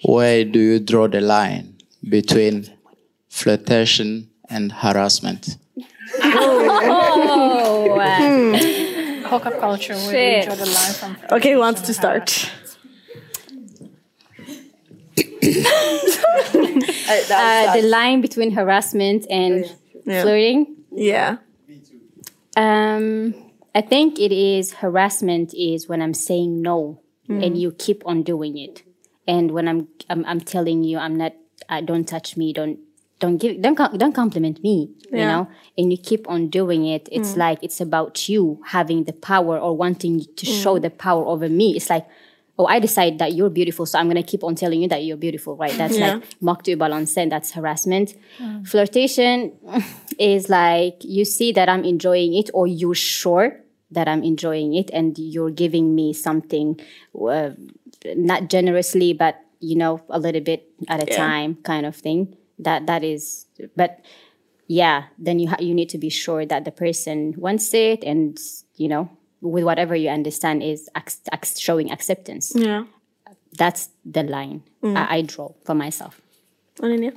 where 0.03 0.45
do 0.45 0.59
you 0.59 0.80
draw 0.80 1.07
the 1.07 1.22
line 1.22 1.76
between 2.07 2.69
flirtation 3.30 4.30
and 4.49 4.72
harassment? 4.72 5.57
Oh, 6.24 7.97
uh, 7.99 8.57
Hookup 9.30 9.59
culture, 9.59 9.95
where 9.95 10.11
do 10.11 10.38
you 10.38 10.43
draw 10.45 10.55
the 10.55 10.65
line 10.65 10.93
from? 10.93 11.17
Okay, 11.32 11.53
who 11.53 11.59
wants 11.59 11.82
to 11.82 11.93
start? 11.93 12.51
uh, 15.43 15.49
the 17.76 17.82
line 17.84 18.22
between 18.22 18.51
harassment 18.51 19.26
and 19.30 19.65
Yeah. 20.05 20.22
flirting. 20.24 20.76
Yeah. 20.91 21.38
Um, 22.57 23.34
I 23.74 23.82
think 23.82 24.19
it 24.19 24.32
is 24.32 24.74
harassment 24.74 25.53
is 25.53 25.88
when 25.88 26.01
I'm 26.01 26.13
saying 26.13 26.61
no 26.61 27.01
and 27.30 27.57
you 27.57 27.72
keep 27.72 28.03
on 28.05 28.24
doing 28.24 28.57
it, 28.57 28.84
and 29.34 29.45
when 29.55 29.65
I'm 29.71 29.79
I'm, 30.11 30.21
I'm 30.32 30.41
telling 30.55 30.79
you 30.89 30.95
I'm 31.05 31.15
not. 31.23 31.34
Uh, 31.69 31.82
don't 31.89 32.07
touch 32.13 32.29
me. 32.41 32.47
Don't 32.59 32.77
don't 33.21 33.38
give 33.41 33.53
don't 33.65 33.77
don't 34.01 34.15
compliment 34.23 34.57
me. 34.69 34.77
You 35.21 35.25
know, 35.32 35.43
and 35.77 35.86
you 35.91 35.97
keep 36.09 36.23
on 36.34 36.41
doing 36.59 36.82
it. 36.95 37.03
It's 37.17 37.32
like 37.43 37.59
it's 37.67 37.79
about 37.88 38.13
you 38.32 38.43
having 38.75 38.99
the 39.09 39.13
power 39.32 39.55
or 39.65 39.71
wanting 39.84 40.15
to 40.39 40.45
show 40.61 40.75
the 40.86 40.89
power 41.05 41.23
over 41.34 41.47
me. 41.49 41.67
It's 41.79 41.89
like. 41.95 42.05
Oh, 42.59 42.67
I 42.75 42.79
decide 42.88 43.17
that 43.21 43.32
you're 43.38 43.49
beautiful, 43.49 43.86
so 43.89 43.97
I'm 43.97 44.07
gonna 44.11 44.27
keep 44.32 44.43
on 44.43 44.53
telling 44.55 44.82
you 44.84 44.89
that 44.93 45.01
you're 45.05 45.17
beautiful, 45.27 45.53
right? 45.63 45.75
That's 45.82 45.97
Yeah. 45.97 46.05
like 46.05 46.23
mock 46.47 46.59
to 46.67 46.75
balance, 46.84 47.11
and 47.21 47.32
that's 47.34 47.49
harassment. 47.57 48.07
Flirtation 48.71 49.53
is 50.19 50.49
like 50.49 50.97
you 51.17 51.25
see 51.25 51.49
that 51.57 51.67
I'm 51.73 51.84
enjoying 51.93 52.32
it, 52.41 52.47
or 52.53 52.67
you're 52.67 52.93
sure 53.17 53.47
that 53.89 54.07
I'm 54.11 54.21
enjoying 54.32 54.75
it, 54.82 54.88
and 54.93 55.17
you're 55.17 55.49
giving 55.63 55.95
me 55.95 56.13
something, 56.13 56.67
uh, 57.17 57.51
not 58.16 58.49
generously, 58.49 59.14
but 59.14 59.39
you 59.60 59.76
know, 59.76 60.02
a 60.10 60.18
little 60.20 60.41
bit 60.41 60.68
at 60.88 61.02
a 61.04 61.06
Yeah. 61.12 61.18
time, 61.18 61.56
kind 61.64 61.86
of 61.86 61.95
thing. 61.95 62.36
That 62.60 62.86
that 62.88 63.04
is, 63.04 63.45
but 63.76 63.99
yeah, 64.68 65.06
then 65.18 65.39
you 65.39 65.49
ha- 65.49 65.60
you 65.60 65.74
need 65.74 65.89
to 65.89 65.97
be 65.97 66.10
sure 66.10 66.45
that 66.45 66.66
the 66.66 66.72
person 66.72 67.34
wants 67.38 67.74
it, 67.74 68.04
and 68.04 68.38
you 68.76 68.88
know, 68.88 69.10
with 69.41 69.64
whatever 69.64 69.95
you 69.95 70.10
understand 70.10 70.64
is 70.64 70.89
ac- 70.95 71.20
ac- 71.34 71.60
showing 71.60 71.91
acceptance. 71.91 72.54
Yeah. 72.56 72.86
That's 73.58 73.89
the 74.06 74.24
line 74.24 74.64
I, 74.84 75.18
I 75.18 75.22
draw 75.24 75.52
for 75.66 75.76
myself. 75.76 76.22
Ananya? 76.80 77.14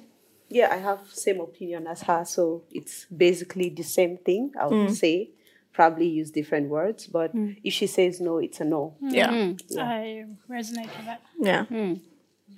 Yeah, 0.51 0.69
I 0.73 0.77
have 0.79 1.01
same 1.13 1.41
opinion 1.41 1.87
as 1.87 2.03
her, 2.03 2.25
so 2.25 2.63
it's 2.73 3.07
basically 3.07 3.69
the 3.71 3.83
same 3.85 4.19
thing. 4.19 4.53
I 4.61 4.67
would 4.67 4.89
Mm. 4.91 4.95
say, 4.95 5.31
probably 5.75 6.07
use 6.09 6.31
different 6.31 6.71
words, 6.71 7.07
but 7.07 7.33
if 7.63 7.75
she 7.75 7.87
says 7.87 8.19
no, 8.21 8.39
it's 8.39 8.61
a 8.61 8.65
no. 8.65 8.95
Yeah. 9.03 9.53
I 9.79 10.25
resonate 10.49 10.89
with 10.97 11.05
that. 11.11 11.21
Yeah. 11.39 11.67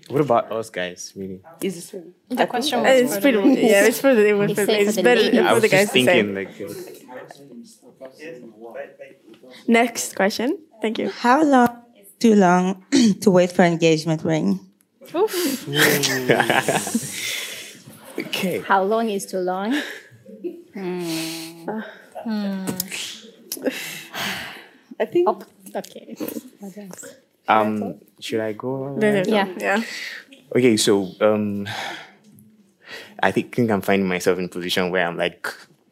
What 0.09 0.21
about 0.21 0.53
us 0.53 0.71
guys, 0.71 1.13
really? 1.17 1.41
It's 1.61 1.75
the 1.77 1.81
same. 1.83 2.15
The 2.29 2.47
question 2.47 2.79
Uh, 2.79 2.83
was 2.83 3.01
It's 3.01 3.15
for 3.17 3.21
pretty, 3.23 3.39
the 3.39 3.45
ladies. 3.45 3.65
yeah, 3.71 3.85
it's 3.87 4.01
for 4.01 4.15
the, 4.15 4.29
it's, 4.29 4.51
It's 4.53 4.61
for, 4.67 4.71
it's 4.71 4.91
for 4.91 4.97
the 4.97 5.03
better 5.03 5.21
ladies. 5.23 5.41
I 5.41 5.49
for 5.49 5.55
was 5.55 5.63
the 5.63 5.69
guys 5.69 5.81
just 5.87 5.95
to 5.95 6.05
say. 6.05 6.23
thinking, 6.23 6.35
like, 6.37 6.61
uh, 6.61 6.67
Next 9.67 10.15
question. 10.15 10.59
Thank 10.83 10.99
you. 11.01 11.09
How 11.11 11.43
long 11.43 11.83
is 11.99 12.07
too 12.21 12.35
long 12.37 12.85
to 13.23 13.31
wait 13.31 13.51
for 13.53 13.63
engagement 13.65 14.23
ring? 14.23 14.61
Oof. 15.15 15.67
okay. 18.19 18.59
How 18.61 18.83
long 18.85 19.09
is 19.11 19.27
too 19.27 19.39
long? 19.39 19.75
I 25.01 25.05
think. 25.05 25.29
Okay. 25.75 26.17
Um, 27.47 28.01
should 28.19 28.41
I 28.41 28.53
go? 28.53 28.99
Yeah. 29.01 29.49
Yeah. 29.59 29.83
Okay, 30.55 30.77
so 30.77 31.13
um, 31.21 31.69
I 33.23 33.31
think, 33.31 33.55
think 33.55 33.71
I'm 33.71 33.81
finding 33.81 34.09
myself 34.09 34.39
in 34.39 34.47
a 34.47 34.49
position 34.49 34.91
where 34.91 35.07
I'm 35.07 35.17
like 35.17 35.47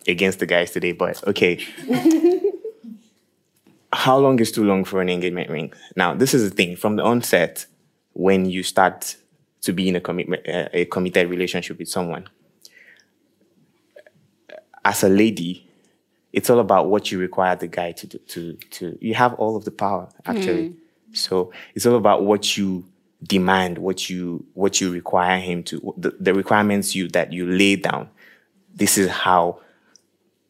against 0.08 0.40
the 0.40 0.46
guys 0.46 0.72
today, 0.72 0.92
but 0.92 1.22
okay. 1.28 1.64
How 3.92 4.18
long 4.18 4.40
is 4.40 4.50
too 4.50 4.64
long 4.64 4.84
for 4.84 5.00
an 5.00 5.08
engagement 5.08 5.48
ring? 5.50 5.72
Now, 5.94 6.14
this 6.14 6.34
is 6.34 6.50
the 6.50 6.54
thing 6.54 6.74
from 6.74 6.96
the 6.96 7.04
onset 7.04 7.66
when 8.12 8.46
you 8.46 8.64
start 8.64 9.14
to 9.62 9.72
be 9.72 9.88
in 9.88 9.94
a 9.94 10.00
commitment, 10.00 10.48
uh, 10.48 10.68
a 10.72 10.84
committed 10.86 11.30
relationship 11.30 11.78
with 11.78 11.88
someone. 11.88 12.26
As 14.84 15.04
a 15.04 15.08
lady, 15.08 15.63
it's 16.34 16.50
all 16.50 16.58
about 16.58 16.90
what 16.90 17.12
you 17.12 17.18
require 17.18 17.54
the 17.54 17.68
guy 17.68 17.92
to 17.92 18.06
do. 18.06 18.18
To 18.18 18.54
to 18.70 18.98
you 19.00 19.14
have 19.14 19.34
all 19.34 19.56
of 19.56 19.64
the 19.64 19.70
power 19.70 20.08
actually. 20.26 20.70
Mm. 20.70 20.76
So 21.12 21.52
it's 21.74 21.86
all 21.86 21.96
about 21.96 22.24
what 22.24 22.56
you 22.56 22.84
demand, 23.22 23.78
what 23.78 24.10
you 24.10 24.44
what 24.54 24.80
you 24.80 24.92
require 24.92 25.38
him 25.38 25.62
to 25.64 25.94
the, 25.96 26.10
the 26.18 26.34
requirements 26.34 26.94
you 26.94 27.08
that 27.08 27.32
you 27.32 27.46
lay 27.46 27.76
down. 27.76 28.08
This 28.74 28.98
is 28.98 29.08
how 29.08 29.60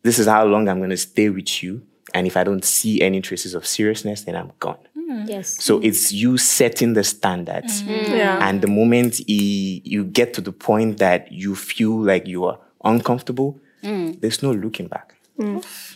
this 0.02 0.18
is 0.18 0.26
how 0.26 0.44
long 0.44 0.68
I'm 0.68 0.80
gonna 0.80 0.96
stay 0.96 1.28
with 1.28 1.62
you. 1.62 1.82
And 2.14 2.26
if 2.26 2.36
I 2.36 2.44
don't 2.44 2.64
see 2.64 3.02
any 3.02 3.20
traces 3.20 3.54
of 3.54 3.66
seriousness, 3.66 4.22
then 4.22 4.36
I'm 4.36 4.52
gone. 4.60 4.78
Mm. 4.96 5.28
Yes. 5.28 5.62
So 5.62 5.80
it's 5.80 6.12
you 6.12 6.38
setting 6.38 6.94
the 6.94 7.04
standards. 7.04 7.82
Mm. 7.82 8.08
Yeah. 8.08 8.48
And 8.48 8.62
the 8.62 8.68
moment 8.68 9.16
he, 9.26 9.82
you 9.84 10.04
get 10.04 10.32
to 10.34 10.40
the 10.40 10.52
point 10.52 10.98
that 10.98 11.32
you 11.32 11.56
feel 11.56 11.98
like 11.98 12.26
you 12.28 12.44
are 12.44 12.58
uncomfortable, 12.84 13.58
there's 13.82 14.42
no 14.42 14.52
looking 14.52 14.86
back. 14.86 15.14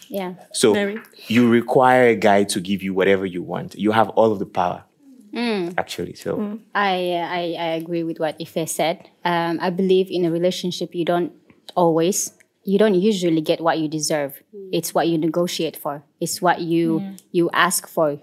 Yeah. 0.09 0.35
So 0.53 0.73
Very. 0.73 0.99
you 1.29 1.49
require 1.49 2.09
a 2.09 2.17
guy 2.17 2.45
to 2.45 2.61
give 2.61 2.83
you 2.83 2.95
whatever 2.95 3.25
you 3.27 3.43
want. 3.43 3.75
You 3.79 3.93
have 3.93 4.09
all 4.11 4.33
of 4.33 4.39
the 4.39 4.47
power, 4.47 4.85
Mm. 5.33 5.75
actually. 5.77 6.15
So 6.15 6.59
I, 6.75 7.13
uh, 7.13 7.27
I 7.29 7.43
I 7.59 7.69
agree 7.77 8.03
with 8.03 8.19
what 8.19 8.37
Ife 8.41 8.69
said. 8.69 9.09
Um, 9.25 9.59
I 9.61 9.71
believe 9.71 10.09
in 10.11 10.25
a 10.25 10.31
relationship, 10.31 10.95
you 10.95 11.05
don't 11.05 11.33
always, 11.77 12.33
you 12.65 12.79
don't 12.79 12.95
usually 12.95 13.41
get 13.43 13.61
what 13.61 13.79
you 13.79 13.89
deserve. 13.89 14.43
It's 14.73 14.95
what 14.95 15.07
you 15.09 15.19
negotiate 15.19 15.77
for. 15.77 16.03
It's 16.21 16.41
what 16.43 16.61
you 16.61 17.03
you 17.31 17.51
ask 17.53 17.87
for, 17.87 18.19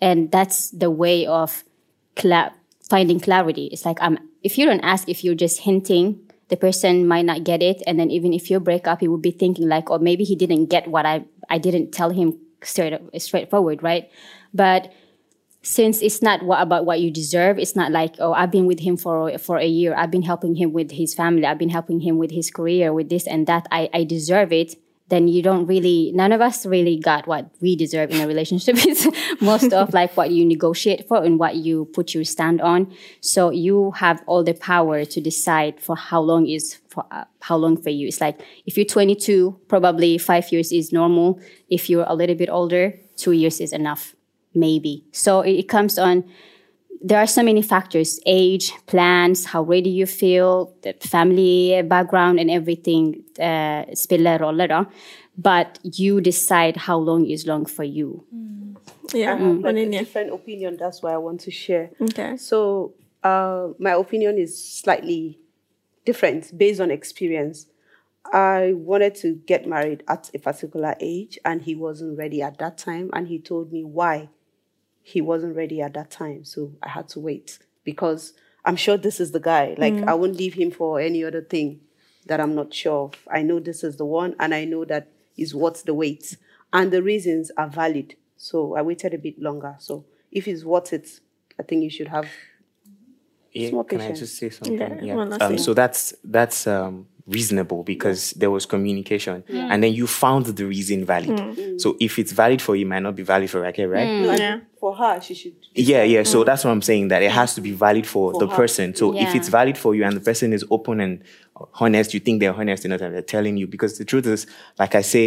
and 0.00 0.30
that's 0.32 0.70
the 0.70 0.90
way 0.90 1.26
of 1.26 1.62
cla- 2.16 2.52
finding 2.88 3.20
clarity. 3.20 3.68
It's 3.72 3.84
like 3.84 4.00
um, 4.02 4.18
if 4.42 4.56
you 4.58 4.64
don't 4.66 4.80
ask, 4.80 5.08
if 5.08 5.22
you're 5.24 5.34
just 5.36 5.60
hinting, 5.60 6.18
the 6.50 6.56
person 6.56 7.06
might 7.06 7.24
not 7.24 7.44
get 7.44 7.62
it, 7.62 7.82
and 7.86 7.98
then 7.98 8.10
even 8.10 8.32
if 8.32 8.50
you 8.50 8.60
break 8.60 8.86
up, 8.86 9.00
he 9.00 9.08
would 9.08 9.22
be 9.22 9.30
thinking 9.30 9.68
like, 9.68 9.90
oh, 9.90 9.98
maybe 9.98 10.24
he 10.24 10.36
didn't 10.36 10.66
get 10.66 10.88
what 10.88 11.06
I 11.06 11.24
I 11.48 11.58
didn't 11.58 11.92
tell 11.92 12.10
him 12.10 12.38
straight 12.62 13.00
straightforward, 13.18 13.82
right? 13.82 14.10
But 14.52 14.92
since 15.62 16.00
it's 16.00 16.22
not 16.22 16.42
what, 16.42 16.62
about 16.62 16.86
what 16.86 17.00
you 17.00 17.10
deserve, 17.10 17.58
it's 17.58 17.76
not 17.76 17.92
like 17.92 18.16
oh 18.18 18.32
I've 18.32 18.50
been 18.50 18.66
with 18.66 18.80
him 18.80 18.96
for 18.96 19.38
for 19.38 19.58
a 19.58 19.66
year. 19.66 19.94
I've 19.94 20.10
been 20.10 20.22
helping 20.22 20.56
him 20.56 20.72
with 20.72 20.90
his 20.90 21.14
family. 21.14 21.46
I've 21.46 21.58
been 21.58 21.70
helping 21.70 22.00
him 22.00 22.18
with 22.18 22.30
his 22.32 22.50
career, 22.50 22.92
with 22.92 23.08
this 23.08 23.26
and 23.26 23.46
that. 23.46 23.66
I 23.70 23.88
I 23.94 24.04
deserve 24.04 24.52
it. 24.52 24.74
Then 25.10 25.28
you 25.28 25.42
don't 25.42 25.66
really. 25.66 26.12
None 26.14 26.32
of 26.32 26.40
us 26.40 26.64
really 26.64 26.96
got 26.98 27.26
what 27.26 27.50
we 27.60 27.76
deserve 27.76 28.10
in 28.10 28.20
a 28.20 28.26
relationship. 28.26 28.76
It's 28.86 29.06
most 29.40 29.72
of 29.72 29.92
like 29.92 30.16
what 30.16 30.30
you 30.30 30.44
negotiate 30.44 31.06
for 31.08 31.22
and 31.22 31.38
what 31.38 31.56
you 31.56 31.86
put 31.92 32.14
your 32.14 32.24
stand 32.24 32.60
on. 32.60 32.94
So 33.20 33.50
you 33.50 33.90
have 33.92 34.22
all 34.26 34.42
the 34.44 34.54
power 34.54 35.04
to 35.04 35.20
decide 35.20 35.80
for 35.80 35.96
how 35.96 36.20
long 36.20 36.46
is 36.46 36.78
for 36.88 37.04
uh, 37.10 37.24
how 37.40 37.56
long 37.56 37.76
for 37.76 37.90
you. 37.90 38.08
It's 38.08 38.20
like 38.20 38.40
if 38.66 38.76
you're 38.76 38.86
22, 38.86 39.60
probably 39.68 40.16
five 40.16 40.50
years 40.52 40.72
is 40.72 40.92
normal. 40.92 41.40
If 41.68 41.90
you're 41.90 42.06
a 42.08 42.14
little 42.14 42.36
bit 42.36 42.48
older, 42.48 42.94
two 43.16 43.32
years 43.32 43.60
is 43.60 43.72
enough 43.72 44.14
maybe. 44.54 45.04
So 45.12 45.40
it 45.40 45.68
comes 45.68 45.98
on. 45.98 46.24
There 47.02 47.18
are 47.18 47.26
so 47.26 47.42
many 47.42 47.62
factors: 47.62 48.20
age, 48.26 48.72
plans, 48.86 49.46
how 49.46 49.62
ready 49.62 49.90
you 49.90 50.06
feel, 50.06 50.74
the 50.82 50.92
family 51.00 51.82
background, 51.82 52.38
and 52.38 52.50
everything. 52.50 53.24
Uh, 53.38 53.86
spelar 53.94 54.38
roller, 54.38 54.68
då. 54.68 54.86
but 55.40 55.78
you 55.82 56.20
decide 56.20 56.76
how 56.76 56.98
long 56.98 57.26
is 57.26 57.46
long 57.46 57.64
for 57.64 57.84
you. 57.84 58.24
Yeah, 59.12 59.34
I 59.34 59.38
have 59.38 59.60
like 59.60 59.76
a 59.76 59.90
different 59.90 60.32
opinion. 60.32 60.76
That's 60.76 61.02
why 61.02 61.12
I 61.14 61.16
want 61.16 61.40
to 61.42 61.50
share. 61.50 61.90
Okay. 62.00 62.36
So 62.36 62.92
uh, 63.24 63.68
my 63.78 63.92
opinion 63.92 64.38
is 64.38 64.62
slightly 64.62 65.38
different 66.04 66.56
based 66.56 66.80
on 66.80 66.90
experience. 66.90 67.66
I 68.32 68.74
wanted 68.74 69.14
to 69.16 69.34
get 69.46 69.66
married 69.66 70.04
at 70.06 70.30
a 70.34 70.38
particular 70.38 70.94
age, 71.00 71.38
and 71.44 71.62
he 71.62 71.74
wasn't 71.74 72.18
ready 72.18 72.42
at 72.42 72.58
that 72.58 72.76
time, 72.76 73.10
and 73.12 73.26
he 73.26 73.38
told 73.38 73.72
me 73.72 73.82
why 73.82 74.28
he 75.10 75.20
wasn't 75.20 75.56
ready 75.56 75.80
at 75.82 75.94
that 75.94 76.10
time. 76.10 76.44
So 76.44 76.72
I 76.82 76.88
had 76.88 77.08
to 77.10 77.20
wait 77.20 77.58
because 77.84 78.32
I'm 78.64 78.76
sure 78.76 78.96
this 78.96 79.20
is 79.20 79.32
the 79.32 79.40
guy. 79.40 79.74
Like 79.78 79.94
Mm. 79.94 80.08
I 80.08 80.14
won't 80.14 80.36
leave 80.36 80.54
him 80.54 80.70
for 80.70 81.00
any 81.00 81.24
other 81.24 81.42
thing 81.42 81.80
that 82.26 82.40
I'm 82.40 82.54
not 82.54 82.72
sure 82.74 83.04
of. 83.06 83.14
I 83.30 83.42
know 83.42 83.58
this 83.60 83.82
is 83.82 83.96
the 83.96 84.04
one, 84.04 84.34
and 84.38 84.54
I 84.54 84.64
know 84.64 84.84
that 84.84 85.08
is 85.36 85.54
worth 85.54 85.84
the 85.84 85.94
wait, 85.94 86.36
and 86.72 86.90
the 86.92 87.02
reasons 87.02 87.50
are 87.56 87.68
valid. 87.68 88.14
So 88.36 88.76
I 88.76 88.82
waited 88.82 89.14
a 89.14 89.18
bit 89.18 89.38
longer. 89.40 89.76
So 89.78 90.04
if 90.30 90.46
it's 90.46 90.64
worth 90.64 90.92
it, 90.92 91.20
I 91.58 91.62
think 91.62 91.82
you 91.82 91.90
should 91.90 92.08
have. 92.08 92.28
Yeah, 93.52 93.70
Small 93.70 93.84
can 93.84 94.00
I 94.00 94.12
just 94.12 94.36
say 94.36 94.50
something? 94.50 94.78
Yeah, 94.78 95.16
Yeah. 95.16 95.36
um, 95.40 95.58
so 95.58 95.74
that's 95.74 96.14
that's 96.22 96.66
um, 96.66 97.08
reasonable 97.30 97.82
because 97.84 98.32
there 98.32 98.50
was 98.50 98.66
communication, 98.66 99.44
Yeah. 99.48 99.68
and 99.70 99.82
then 99.82 99.92
you 99.92 100.06
found 100.06 100.46
the 100.46 100.66
reason 100.66 101.04
valid. 101.04 101.30
Mm. 101.30 101.80
So 101.80 101.96
if 102.00 102.18
it's 102.18 102.32
valid 102.32 102.60
for 102.60 102.74
you, 102.76 102.84
it 102.86 102.88
might 102.88 103.04
not 103.08 103.14
be 103.16 103.22
valid 103.22 103.48
for 103.50 103.60
Raquel, 103.60 103.86
right? 103.88 104.08
No, 104.22 104.30
I 104.32 104.36
think 104.36 104.62
For 104.80 104.94
her, 104.96 105.20
she 105.20 105.34
should. 105.34 105.54
Yeah, 105.74 106.02
yeah. 106.04 106.22
So 106.24 106.42
Mm. 106.42 106.46
that's 106.46 106.64
what 106.64 106.70
I'm 106.72 106.82
saying. 106.82 107.08
That 107.08 107.22
it 107.22 107.30
has 107.30 107.54
to 107.54 107.60
be 107.60 107.70
valid 107.72 108.06
for, 108.06 108.32
For 108.32 108.40
the 108.40 108.48
her. 108.48 108.56
person. 108.56 108.94
So 108.94 109.16
if 109.16 109.34
it's 109.34 109.48
valid 109.48 109.76
for 109.78 109.94
you 109.94 110.04
and 110.04 110.16
the 110.16 110.20
person 110.30 110.52
is 110.52 110.64
open 110.70 111.00
and 111.00 111.22
honest, 111.84 112.14
you 112.14 112.20
think 112.20 112.40
they're 112.40 112.54
honest 112.54 112.84
enough 112.84 113.00
and 113.02 113.14
they're 113.14 113.22
telling 113.36 113.56
you. 113.58 113.66
Because 113.66 113.98
the 113.98 114.04
truth 114.04 114.26
is, 114.26 114.46
like 114.78 114.94
I 114.94 115.02
say, 115.02 115.24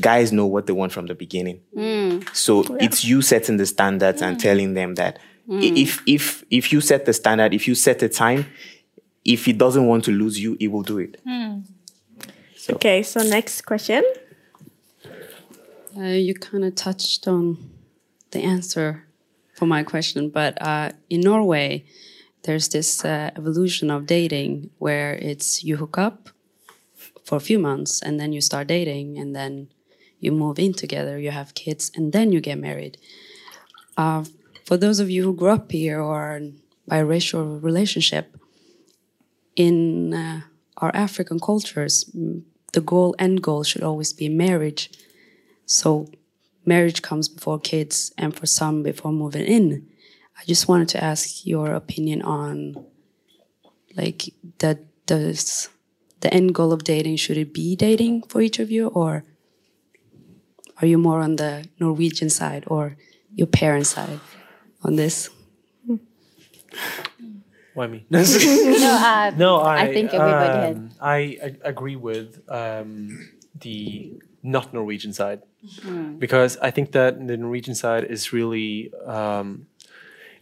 guys 0.00 0.32
know 0.32 0.46
what 0.46 0.66
they 0.66 0.72
want 0.72 0.92
from 0.92 1.06
the 1.06 1.14
beginning. 1.14 1.60
So 2.32 2.62
it's 2.80 3.04
you 3.04 3.22
setting 3.22 3.56
the 3.56 3.66
standards 3.66 4.22
and 4.22 4.38
telling 4.38 4.74
them 4.74 4.94
that 4.96 5.18
Mm. 5.48 5.76
if 5.80 6.02
if 6.06 6.44
if 6.50 6.72
you 6.72 6.80
set 6.80 7.04
the 7.06 7.12
standard, 7.12 7.54
if 7.54 7.68
you 7.68 7.74
set 7.76 8.00
the 8.00 8.08
time, 8.08 8.46
if 9.26 9.44
he 9.44 9.52
doesn't 9.52 9.86
want 9.86 10.04
to 10.04 10.12
lose 10.12 10.38
you, 10.40 10.56
he 10.60 10.68
will 10.68 10.82
do 10.82 10.98
it. 10.98 11.20
Okay, 12.70 13.02
so 13.02 13.20
next 13.22 13.62
question. 13.62 14.02
Uh, 15.96 16.02
you 16.02 16.34
kind 16.34 16.64
of 16.64 16.74
touched 16.74 17.26
on 17.26 17.70
the 18.30 18.40
answer 18.40 19.04
for 19.54 19.66
my 19.66 19.82
question, 19.82 20.30
but 20.30 20.60
uh, 20.62 20.92
in 21.10 21.20
Norway, 21.20 21.84
there's 22.44 22.68
this 22.68 23.04
uh, 23.04 23.30
evolution 23.36 23.90
of 23.90 24.06
dating 24.06 24.70
where 24.78 25.14
it's 25.14 25.64
you 25.64 25.76
hook 25.76 25.98
up 25.98 26.28
for 27.24 27.36
a 27.36 27.40
few 27.40 27.58
months 27.58 28.00
and 28.00 28.20
then 28.20 28.32
you 28.32 28.40
start 28.40 28.68
dating 28.68 29.18
and 29.18 29.34
then 29.34 29.68
you 30.20 30.30
move 30.30 30.58
in 30.58 30.72
together, 30.72 31.18
you 31.18 31.30
have 31.30 31.54
kids, 31.54 31.90
and 31.96 32.12
then 32.12 32.30
you 32.30 32.40
get 32.40 32.58
married. 32.58 32.98
Uh, 33.96 34.24
for 34.64 34.76
those 34.76 35.00
of 35.00 35.10
you 35.10 35.24
who 35.24 35.34
grew 35.34 35.50
up 35.50 35.72
here 35.72 36.00
or 36.00 36.14
are 36.14 36.36
in 36.36 36.60
biracial 36.88 37.60
relationship, 37.62 38.36
in 39.56 40.14
uh, 40.14 40.40
our 40.76 40.94
African 40.94 41.40
cultures, 41.40 42.04
mm, 42.16 42.42
the 42.72 42.80
goal 42.80 43.14
end 43.18 43.42
goal 43.42 43.64
should 43.64 43.82
always 43.82 44.12
be 44.12 44.28
marriage. 44.28 44.90
So 45.64 46.08
marriage 46.64 47.02
comes 47.02 47.28
before 47.28 47.58
kids 47.58 48.12
and 48.18 48.34
for 48.36 48.46
some 48.46 48.82
before 48.82 49.12
moving 49.12 49.46
in. 49.46 49.88
I 50.38 50.44
just 50.44 50.68
wanted 50.68 50.88
to 50.90 51.02
ask 51.02 51.46
your 51.46 51.72
opinion 51.72 52.22
on 52.22 52.84
like 53.96 54.34
that 54.58 54.80
does 55.06 55.70
the 56.20 56.32
end 56.32 56.54
goal 56.54 56.72
of 56.72 56.84
dating 56.84 57.16
should 57.16 57.38
it 57.38 57.54
be 57.54 57.74
dating 57.74 58.22
for 58.22 58.42
each 58.42 58.58
of 58.58 58.70
you 58.70 58.88
or 58.88 59.24
are 60.80 60.86
you 60.86 60.98
more 60.98 61.20
on 61.20 61.36
the 61.36 61.66
Norwegian 61.80 62.28
side 62.28 62.64
or 62.66 62.96
your 63.34 63.46
parents' 63.46 63.90
side 63.90 64.20
on 64.82 64.96
this? 64.96 65.30
Why 67.76 67.86
me? 67.86 68.06
No, 68.10 68.18
uh, 68.20 69.32
no, 69.36 69.56
I, 69.60 69.82
I 69.84 69.92
think 69.92 70.12
everybody 70.14 70.58
had- 70.66 70.76
um, 70.76 70.90
I, 71.00 71.18
I 71.46 71.48
agree 71.72 71.96
with 71.96 72.40
um, 72.48 73.28
the 73.60 74.14
not 74.42 74.72
Norwegian 74.72 75.12
side 75.12 75.42
Mm. 75.82 76.20
because 76.20 76.56
I 76.62 76.70
think 76.70 76.92
that 76.92 77.18
the 77.26 77.36
Norwegian 77.36 77.74
side 77.74 78.04
is 78.04 78.32
really 78.32 78.92
um, 79.04 79.66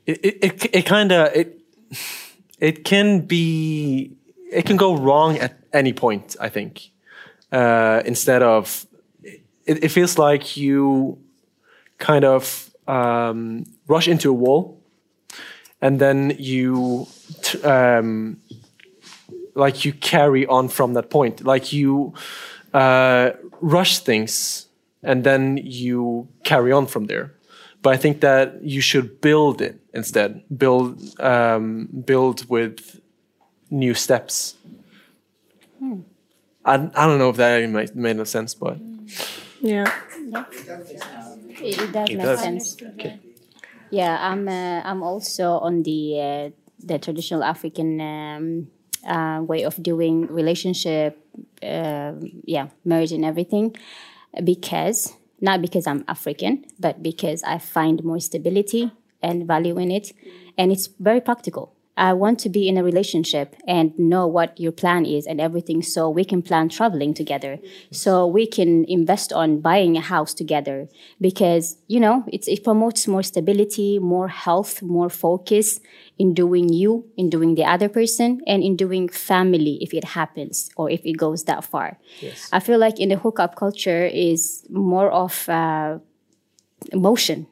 it 0.04 0.18
it, 0.22 0.34
it, 0.44 0.54
it 0.78 0.84
kind 0.86 1.10
of 1.12 1.32
it 1.34 1.48
it 2.60 2.84
can 2.84 3.20
be 3.26 4.12
it 4.52 4.66
can 4.66 4.76
go 4.76 4.94
wrong 4.96 5.38
at 5.38 5.52
any 5.72 5.92
point. 5.94 6.36
I 6.38 6.50
think 6.50 6.90
uh, 7.52 8.02
instead 8.04 8.42
of 8.42 8.84
it, 9.22 9.84
it 9.84 9.88
feels 9.88 10.18
like 10.18 10.58
you 10.58 11.16
kind 11.98 12.24
of 12.24 12.70
um, 12.86 13.64
rush 13.88 14.06
into 14.08 14.28
a 14.28 14.34
wall 14.34 14.78
and 15.80 15.98
then 16.00 16.36
you 16.38 17.06
t- 17.06 17.13
um, 17.64 18.38
like 19.54 19.84
you 19.84 19.92
carry 19.92 20.46
on 20.46 20.68
from 20.68 20.94
that 20.94 21.10
point 21.10 21.44
like 21.44 21.72
you 21.72 22.12
uh, 22.72 23.30
rush 23.60 23.98
things 24.00 24.66
and 25.02 25.24
then 25.24 25.58
you 25.62 26.28
carry 26.44 26.72
on 26.72 26.86
from 26.86 27.06
there 27.06 27.32
but 27.82 27.92
i 27.92 27.96
think 27.96 28.20
that 28.20 28.62
you 28.62 28.80
should 28.80 29.20
build 29.20 29.60
it 29.60 29.78
instead 29.92 30.42
build 30.56 30.98
um, 31.20 31.88
build 32.04 32.48
with 32.48 33.00
new 33.70 33.94
steps 33.94 34.56
I, 36.64 36.74
I 36.94 37.06
don't 37.06 37.18
know 37.18 37.28
if 37.28 37.36
that 37.36 37.68
made, 37.68 37.94
made 37.94 38.16
no 38.16 38.24
sense 38.24 38.54
but 38.54 38.78
Yeah. 39.60 39.90
It, 41.60 41.80
it 41.80 41.92
does 41.92 42.10
It 42.10 42.16
make 42.16 42.22
does. 42.26 42.40
sense. 42.40 42.76
Yeah, 43.90 44.18
I'm. 44.20 44.48
Uh, 44.48 44.82
I'm 44.84 45.02
also 45.02 45.52
on 45.60 45.82
the 45.82 46.20
uh, 46.20 46.50
the 46.86 46.98
traditional 46.98 47.42
African 47.42 48.00
um, 48.00 48.68
uh, 49.06 49.42
way 49.42 49.64
of 49.64 49.82
doing 49.82 50.26
relationship. 50.26 51.20
Uh, 51.62 52.12
yeah, 52.44 52.68
marriage 52.84 53.12
and 53.12 53.24
everything, 53.24 53.74
because 54.44 55.14
not 55.40 55.60
because 55.60 55.86
I'm 55.86 56.04
African, 56.08 56.64
but 56.78 57.02
because 57.02 57.42
I 57.42 57.58
find 57.58 58.04
more 58.04 58.20
stability 58.20 58.92
and 59.22 59.46
value 59.46 59.78
in 59.78 59.90
it, 59.90 60.12
and 60.56 60.70
it's 60.70 60.88
very 61.00 61.20
practical. 61.20 61.73
I 61.96 62.12
want 62.12 62.40
to 62.40 62.48
be 62.48 62.68
in 62.68 62.76
a 62.76 62.82
relationship 62.82 63.54
and 63.68 63.96
know 63.96 64.26
what 64.26 64.58
your 64.58 64.72
plan 64.72 65.06
is 65.06 65.26
and 65.26 65.40
everything 65.40 65.80
so 65.80 66.10
we 66.10 66.24
can 66.24 66.42
plan 66.42 66.68
traveling 66.68 67.14
together. 67.14 67.58
So 67.92 68.26
we 68.26 68.46
can 68.46 68.84
invest 68.86 69.32
on 69.32 69.60
buying 69.60 69.96
a 69.96 70.00
house 70.00 70.34
together 70.34 70.88
because, 71.20 71.76
you 71.86 72.00
know, 72.00 72.24
it's, 72.26 72.48
it 72.48 72.64
promotes 72.64 73.06
more 73.06 73.22
stability, 73.22 74.00
more 74.00 74.26
health, 74.26 74.82
more 74.82 75.08
focus 75.08 75.78
in 76.18 76.34
doing 76.34 76.72
you, 76.72 77.06
in 77.16 77.30
doing 77.30 77.54
the 77.54 77.64
other 77.64 77.88
person, 77.88 78.40
and 78.44 78.62
in 78.64 78.74
doing 78.74 79.08
family 79.08 79.78
if 79.80 79.94
it 79.94 80.04
happens 80.04 80.70
or 80.76 80.90
if 80.90 81.00
it 81.04 81.16
goes 81.16 81.44
that 81.44 81.64
far. 81.64 81.98
Yes. 82.20 82.48
I 82.52 82.58
feel 82.58 82.78
like 82.78 82.98
in 82.98 83.10
the 83.10 83.16
hookup 83.16 83.54
culture 83.54 84.04
is 84.06 84.66
more 84.68 85.10
of 85.12 85.48
uh, 85.48 85.98
emotion, 86.90 87.46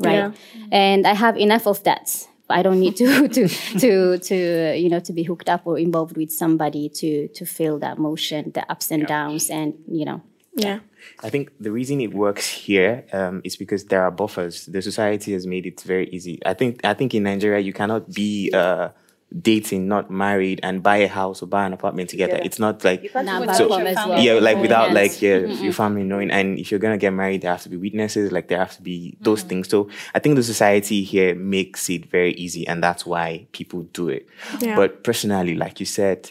right? 0.00 0.14
Yeah. 0.14 0.32
And 0.72 1.06
I 1.06 1.14
have 1.14 1.36
enough 1.36 1.68
of 1.68 1.84
that. 1.84 2.26
I 2.50 2.62
don't 2.62 2.80
need 2.80 2.96
to 2.96 3.28
to 3.36 3.48
to 3.48 4.18
to 4.18 4.70
uh, 4.70 4.72
you 4.72 4.88
know 4.88 5.00
to 5.00 5.12
be 5.12 5.22
hooked 5.22 5.48
up 5.48 5.62
or 5.66 5.78
involved 5.78 6.16
with 6.16 6.30
somebody 6.30 6.88
to 7.00 7.28
to 7.28 7.44
feel 7.46 7.78
that 7.78 7.96
emotion, 7.98 8.52
the 8.52 8.70
ups 8.70 8.90
and 8.90 9.06
downs, 9.06 9.50
and 9.50 9.74
you 9.88 10.04
know. 10.04 10.22
Yeah. 10.56 10.78
I 11.20 11.30
think 11.30 11.50
the 11.58 11.72
reason 11.72 12.00
it 12.00 12.14
works 12.14 12.46
here 12.48 13.04
um, 13.12 13.40
is 13.42 13.56
because 13.56 13.86
there 13.86 14.02
are 14.02 14.12
buffers. 14.12 14.66
The 14.66 14.80
society 14.82 15.32
has 15.32 15.48
made 15.48 15.66
it 15.66 15.80
very 15.80 16.08
easy. 16.10 16.40
I 16.46 16.54
think 16.54 16.84
I 16.84 16.94
think 16.94 17.12
in 17.12 17.24
Nigeria 17.24 17.58
you 17.58 17.72
cannot 17.72 18.12
be 18.12 18.52
uh, 18.54 18.90
dating, 19.40 19.88
not 19.88 20.10
married, 20.10 20.60
and 20.62 20.82
buy 20.82 20.98
a 20.98 21.08
house 21.08 21.42
or 21.42 21.46
buy 21.46 21.66
an 21.66 21.72
apartment 21.72 22.08
together. 22.10 22.36
Yeah. 22.36 22.44
It's 22.44 22.58
not 22.60 22.84
like 22.84 23.02
You 23.02 23.10
can't 23.10 23.26
Not 23.26 23.36
even 23.42 23.46
buy 23.48 23.58
touch 23.58 23.68
one 23.68 23.78
your 23.80 23.88
as 23.88 23.96
well. 23.96 24.20
yeah, 24.20 24.32
like 24.34 24.58
without 24.58 24.92
Yes. 24.92 24.94
like 24.94 25.22
yeah, 25.22 25.38
your 25.62 25.72
family 25.72 26.04
knowing. 26.04 26.30
And 26.30 26.58
if 26.58 26.70
you're 26.70 26.78
gonna 26.80 26.98
get 26.98 27.12
married, 27.12 27.42
there 27.42 27.50
have 27.50 27.62
to 27.62 27.68
be 27.68 27.76
witnesses. 27.76 28.30
Like 28.30 28.46
there 28.48 28.58
have 28.58 28.76
to 28.76 28.82
be 28.82 29.16
those 29.20 29.42
things. 29.42 29.68
So 29.68 29.88
I 30.14 30.20
think 30.20 30.36
the 30.36 30.42
society 30.44 31.02
here 31.02 31.34
makes 31.34 31.90
it 31.90 32.06
very 32.10 32.32
easy, 32.34 32.66
and 32.68 32.82
that's 32.82 33.04
why 33.04 33.46
people 33.52 33.82
do 33.92 34.08
it. 34.08 34.28
Yeah. 34.60 34.76
But 34.76 35.02
personally, 35.02 35.54
like 35.56 35.80
you 35.80 35.86
said, 35.86 36.30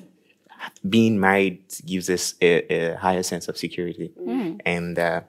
being 0.88 1.19
married 1.19 1.61
gives 1.85 2.09
us 2.09 2.35
a, 2.41 2.73
a 2.73 2.95
higher 2.97 3.23
sense 3.23 3.47
of 3.49 3.57
security, 3.57 4.11
Mm. 4.19 4.61
and 4.65 4.97
uh, 4.97 5.21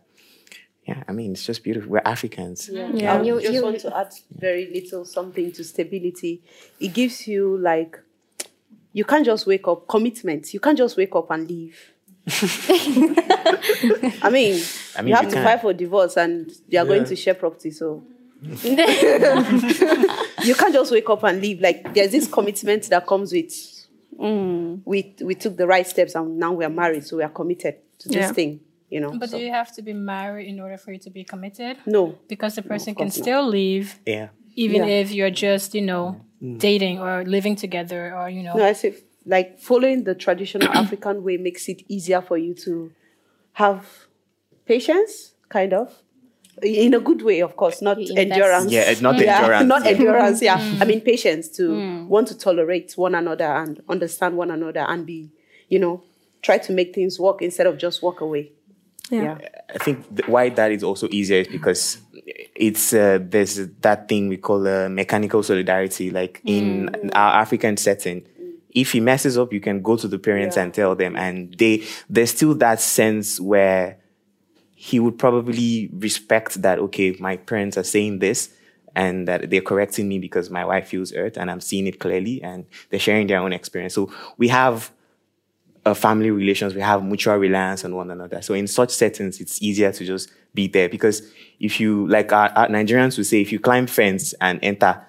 yeah, 0.86 1.02
I 1.08 1.12
mean 1.12 1.32
it's 1.32 1.44
just 1.44 1.64
beautiful. 1.64 1.92
We're 1.92 2.02
Africans. 2.04 2.70
I 2.70 3.22
you, 3.22 3.40
just 3.40 3.62
want 3.62 3.80
to 3.80 3.96
add 3.96 4.12
very 4.30 4.70
little 4.72 5.04
something 5.04 5.50
to 5.52 5.64
stability. 5.64 6.42
It 6.78 6.92
gives 6.92 7.26
you 7.26 7.56
like 7.58 7.98
you 8.92 9.04
can't 9.04 9.24
just 9.24 9.46
wake 9.46 9.66
up 9.66 9.88
commitment. 9.88 10.52
You 10.52 10.60
can't 10.60 10.76
just 10.76 10.96
wake 10.96 11.14
up 11.16 11.30
and 11.30 11.48
leave. 11.48 11.92
I 12.28 14.30
mean, 14.30 14.62
I 14.96 15.02
mean, 15.02 15.08
you 15.08 15.14
have 15.14 15.24
you 15.24 15.30
to 15.30 15.36
can. 15.36 15.44
fight 15.44 15.60
for 15.60 15.72
divorce 15.72 16.16
and 16.16 16.50
they 16.68 16.78
are 16.78 16.86
going 16.86 17.04
to 17.04 17.16
share 17.16 17.34
property. 17.34 17.70
So 17.70 18.04
you 18.42 18.76
can't 20.54 20.72
just 20.72 20.92
wake 20.92 21.08
up 21.08 21.22
and 21.24 21.40
leave. 21.40 21.60
Like 21.60 21.94
there's 21.94 22.12
this 22.12 22.28
commitment 22.28 22.88
that 22.90 23.06
comes 23.06 23.32
with 23.32 23.52
mm. 24.18 24.80
we 24.84 25.14
we 25.22 25.34
took 25.34 25.56
the 25.56 25.66
right 25.66 25.86
steps 25.86 26.14
and 26.14 26.38
now 26.38 26.52
we 26.52 26.64
are 26.64 26.70
married, 26.70 27.06
so 27.06 27.16
we 27.16 27.22
are 27.22 27.30
committed 27.30 27.76
to 28.00 28.08
this 28.08 28.16
Yeah. 28.16 28.32
thing. 28.32 28.60
You 28.94 29.00
know. 29.02 29.12
But 29.22 29.30
so- 29.30 29.36
do 29.38 29.42
you 29.46 29.50
have 29.60 29.70
to 29.76 29.82
be 29.82 29.92
married 30.14 30.46
in 30.52 30.56
order 30.64 30.78
for 30.82 30.90
you 30.94 31.00
to 31.06 31.10
be 31.18 31.22
committed? 31.32 31.74
No. 31.96 32.02
Because 32.32 32.52
the 32.58 32.62
person 32.72 32.90
of 32.92 32.96
can 33.00 33.06
course 33.08 33.18
not. 33.18 33.24
still 33.24 33.44
leave, 33.58 33.86
Yeah. 34.14 34.28
even 34.64 34.80
Yeah. 34.84 35.00
if 35.02 35.06
you're 35.16 35.36
just, 35.48 35.68
you 35.78 35.84
know, 35.90 36.04
Mm. 36.42 36.58
dating 36.66 36.96
or 37.04 37.14
living 37.36 37.56
together 37.64 38.02
or, 38.18 38.24
you 38.36 38.42
know. 38.46 38.54
No, 38.60 38.64
I 38.72 38.74
say 38.82 38.90
like 39.36 39.48
following 39.68 39.98
the 40.08 40.14
traditional 40.26 40.68
African 40.82 41.16
way 41.26 41.36
makes 41.48 41.64
it 41.72 41.78
easier 41.94 42.20
for 42.28 42.36
you 42.44 42.52
to 42.66 42.72
have 43.62 43.80
patience, 44.66 45.34
kind 45.48 45.72
of. 45.72 45.88
In 46.62 46.94
a 46.94 47.00
good 47.00 47.22
way, 47.22 47.40
of 47.40 47.56
course, 47.56 47.82
not 47.82 47.98
invest. 47.98 48.16
endurance. 48.16 48.70
Yeah, 48.70 48.94
not 49.00 49.16
endurance, 49.20 49.66
Not 49.74 49.86
endurance, 49.92 50.38
yeah. 50.48 50.58
Mm. 50.58 50.82
I 50.82 50.84
mean 50.84 51.00
patience 51.00 51.48
to 51.58 52.06
want 52.14 52.28
to 52.28 52.38
tolerate 52.38 52.92
one 52.96 53.14
another 53.16 53.44
and 53.62 53.82
understand 53.88 54.36
one 54.36 54.50
another 54.52 54.84
and 54.92 55.04
be, 55.04 55.30
you 55.68 55.80
know, 55.80 55.94
try 56.42 56.58
to 56.58 56.72
make 56.72 56.94
things 56.94 57.18
work 57.18 57.42
instead 57.42 57.66
of 57.66 57.74
just 57.76 58.02
walk 58.06 58.20
away. 58.20 58.52
Yeah. 59.10 59.38
I 59.74 59.78
think 59.78 60.16
th- 60.16 60.28
why 60.28 60.48
that 60.50 60.72
is 60.72 60.82
also 60.82 61.08
easier 61.10 61.40
is 61.40 61.48
because 61.48 61.98
it's 62.54 62.92
uh, 62.94 63.18
there's 63.20 63.56
that 63.80 64.08
thing 64.08 64.28
we 64.28 64.36
call 64.38 64.66
uh, 64.66 64.88
mechanical 64.88 65.42
solidarity. 65.42 66.10
Like 66.10 66.40
in 66.44 67.10
our 67.14 67.40
African 67.40 67.76
setting, 67.76 68.26
if 68.70 68.92
he 68.92 69.00
messes 69.00 69.36
up, 69.36 69.52
you 69.52 69.60
can 69.60 69.82
go 69.82 69.96
to 69.96 70.08
the 70.08 70.18
parents 70.18 70.56
and 70.56 70.72
tell 70.72 70.94
them, 70.94 71.16
and 71.16 71.54
they 71.58 71.84
there's 72.08 72.30
still 72.30 72.54
that 72.56 72.80
sense 72.80 73.38
where 73.40 73.98
he 74.74 74.98
would 74.98 75.18
probably 75.18 75.90
respect 75.92 76.62
that. 76.62 76.78
Okay, 76.78 77.16
my 77.20 77.36
parents 77.36 77.76
are 77.76 77.84
saying 77.84 78.20
this. 78.20 78.50
And 78.96 79.26
that 79.26 79.50
they're 79.50 79.60
correcting 79.60 80.08
me 80.08 80.20
because 80.20 80.50
my 80.50 80.64
wife 80.64 80.86
feels 80.86 81.10
hurt, 81.10 81.36
and 81.36 81.50
I'm 81.50 81.60
seeing 81.60 81.88
it 81.88 81.98
clearly, 81.98 82.40
and 82.40 82.64
they're 82.90 83.00
sharing 83.00 83.26
their 83.26 83.40
own 83.40 83.52
experience. 83.52 83.92
So 83.92 84.12
we 84.38 84.46
have 84.46 84.92
uh, 85.86 85.94
family 85.94 86.30
relations, 86.30 86.74
we 86.74 86.80
have 86.80 87.04
mutual 87.04 87.36
reliance 87.36 87.84
on 87.84 87.94
one 87.94 88.10
another. 88.10 88.40
So 88.42 88.54
in 88.54 88.66
such 88.66 88.90
settings, 88.90 89.40
it's 89.40 89.62
easier 89.62 89.92
to 89.92 90.04
just 90.04 90.30
be 90.54 90.66
there 90.68 90.88
because 90.88 91.30
if 91.60 91.78
you, 91.80 92.06
like 92.08 92.32
our, 92.32 92.48
our 92.50 92.68
Nigerians 92.68 93.16
would 93.16 93.26
say, 93.26 93.40
if 93.40 93.52
you 93.52 93.58
climb 93.58 93.86
fence 93.86 94.32
and 94.40 94.58
enter, 94.62 95.04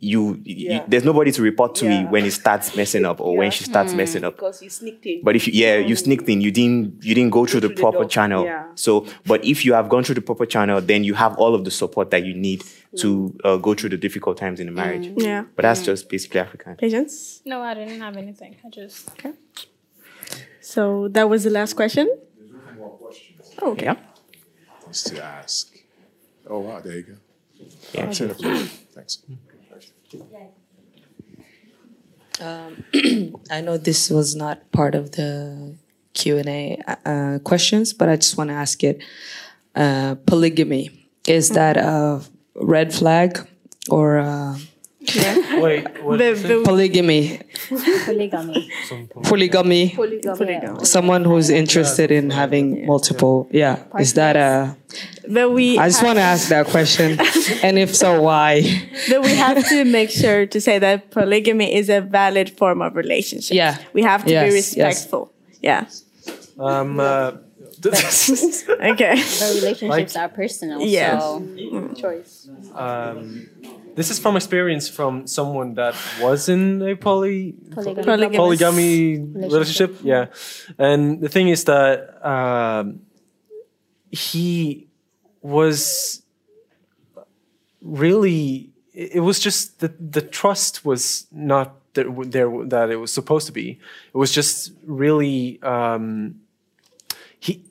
you, 0.00 0.38
you- 0.44 0.82
there's 0.86 1.04
nobody 1.04 1.32
to 1.32 1.40
report 1.40 1.74
to 1.76 1.86
it 1.88 2.10
when 2.10 2.26
it 2.26 2.32
starts 2.32 2.76
messing 2.76 3.06
up 3.06 3.20
or 3.22 3.36
when 3.38 3.50
she 3.50 3.64
starts 3.64 3.94
Mm. 3.94 3.96
messing 3.96 4.24
up. 4.24 4.34
Because 4.36 4.62
you 4.62 4.68
sneaked 4.68 5.06
in. 5.06 5.22
But 5.22 5.34
if 5.36 5.46
you, 5.46 5.52
yeah, 5.54 5.76
you 5.78 5.96
sneaked 5.96 6.28
in, 6.28 6.42
you 6.42 6.50
didn't, 6.50 7.02
you 7.02 7.14
didn't 7.14 7.30
go 7.30 7.46
through 7.46 7.60
the 7.60 7.68
through 7.68 7.76
the 7.76 7.80
proper 7.80 7.98
door, 8.00 8.08
channel. 8.08 8.44
yeah. 8.44 8.66
So, 8.74 9.06
but 9.24 9.42
if 9.44 9.64
you 9.64 9.72
have 9.72 9.88
gone 9.88 10.04
through 10.04 10.16
the 10.16 10.20
proper 10.20 10.44
channel, 10.44 10.80
then 10.82 11.04
you 11.04 11.14
have 11.14 11.36
all 11.38 11.54
of 11.54 11.64
the 11.64 11.70
support 11.70 12.10
that 12.10 12.24
you 12.26 12.34
need 12.34 12.62
to 12.98 13.34
uh, 13.44 13.56
go 13.56 13.72
through 13.74 13.90
the 13.90 13.96
difficult 13.96 14.36
times 14.36 14.60
in 14.60 14.66
the 14.66 14.72
marriage. 14.72 15.10
Yeah. 15.16 15.44
But 15.56 15.62
that's 15.62 15.82
just 15.82 16.08
basically 16.10 16.40
African. 16.40 16.76
Patience. 16.76 17.40
No, 17.46 17.62
I 17.62 17.72
didn't 17.74 18.00
have 18.00 18.16
anything. 18.18 18.56
I 18.64 18.68
just. 18.68 19.08
Okay. 19.12 19.32
So 20.74 21.06
that 21.14 21.30
was 21.30 21.44
the 21.44 21.50
last 21.50 21.74
question. 21.74 22.08
Oh, 23.62 23.70
okay. 23.74 23.84
Yeah. 23.84 23.96
Wants 24.82 25.04
to 25.04 25.22
ask. 25.22 25.70
Oh 26.50 26.58
wow, 26.58 26.80
there 26.80 26.96
you 26.96 27.02
go. 27.02 27.16
Yeah. 27.92 28.10
Turn 28.10 28.30
it. 28.30 28.38
Thanks. 28.92 29.22
Um, 32.40 32.84
I 33.52 33.60
know 33.60 33.78
this 33.78 34.10
was 34.10 34.34
not 34.34 34.68
part 34.72 34.96
of 34.96 35.12
the 35.12 35.76
Q 36.12 36.38
and 36.38 36.48
A 36.48 36.82
uh, 37.06 37.38
questions, 37.44 37.92
but 37.92 38.08
I 38.08 38.16
just 38.16 38.36
want 38.36 38.50
to 38.50 38.54
ask 38.54 38.82
it. 38.82 39.00
Uh, 39.76 40.16
polygamy 40.26 40.90
is 41.28 41.50
that 41.50 41.76
a 41.76 42.20
red 42.56 42.92
flag 42.92 43.46
or 43.88 44.18
Wait, 45.62 46.02
what? 46.02 46.18
polygamy? 46.64 47.40
Polygamy. 48.04 48.70
Polygamy. 49.22 49.90
Polygamy. 49.90 50.84
Someone 50.84 51.24
who's 51.24 51.50
interested 51.50 52.10
in 52.10 52.30
having 52.30 52.86
multiple. 52.86 53.48
Yeah, 53.50 53.82
is 53.98 54.14
that 54.14 54.36
a? 54.36 54.76
But 55.28 55.50
we. 55.50 55.78
I 55.78 55.88
just 55.88 56.02
want 56.02 56.16
to 56.18 56.22
ask 56.22 56.48
that 56.48 56.66
question, 56.66 57.18
and 57.62 57.78
if 57.78 57.94
so, 57.94 58.20
why? 58.22 58.62
But 59.08 59.22
we 59.22 59.34
have 59.34 59.66
to 59.68 59.84
make 59.84 60.10
sure 60.10 60.46
to 60.46 60.60
say 60.60 60.78
that 60.78 61.10
polygamy 61.10 61.74
is 61.74 61.88
a 61.88 62.00
valid 62.00 62.56
form 62.56 62.82
of 62.82 62.94
relationship. 62.96 63.54
Yeah. 63.56 63.78
We 63.92 64.02
have 64.02 64.24
to 64.24 64.30
Yes, 64.30 64.50
be 64.50 64.54
yes. 64.56 64.74
respectful. 64.74 65.32
Yeah. 65.62 65.86
Um, 66.58 67.00
uh, 67.00 67.32
okay. 67.84 69.14
But 69.16 69.52
relationships 69.56 70.16
are 70.16 70.28
personal. 70.28 70.80
Yeah. 70.80 71.18
So. 71.18 71.42
Choice. 71.96 72.48
um, 72.74 73.48
this 73.94 74.10
is 74.10 74.18
from 74.18 74.36
experience 74.36 74.88
from 74.88 75.26
someone 75.26 75.74
that 75.74 75.94
was 76.20 76.48
in 76.48 76.82
a 76.82 76.96
poly 76.96 77.54
Polygamous. 77.70 78.06
Polygamous 78.06 78.36
polygamy 78.36 79.18
relationship. 79.18 79.98
Yeah, 80.02 80.26
and 80.78 81.20
the 81.20 81.28
thing 81.28 81.48
is 81.48 81.64
that 81.64 82.24
um, 82.26 83.00
he 84.10 84.88
was 85.40 86.22
really. 87.80 88.70
It 88.92 89.16
it 89.16 89.20
was 89.20 89.38
just 89.38 89.80
the 89.80 89.88
the 89.88 90.22
trust 90.22 90.84
was 90.84 91.26
not 91.30 91.76
there, 91.94 92.10
there 92.24 92.50
that 92.66 92.90
it 92.90 92.96
was 92.96 93.12
supposed 93.12 93.46
to 93.46 93.52
be. 93.52 93.78
It 94.12 94.16
was 94.16 94.32
just 94.32 94.72
really 94.84 95.62
um, 95.62 96.40
he. 97.38 97.62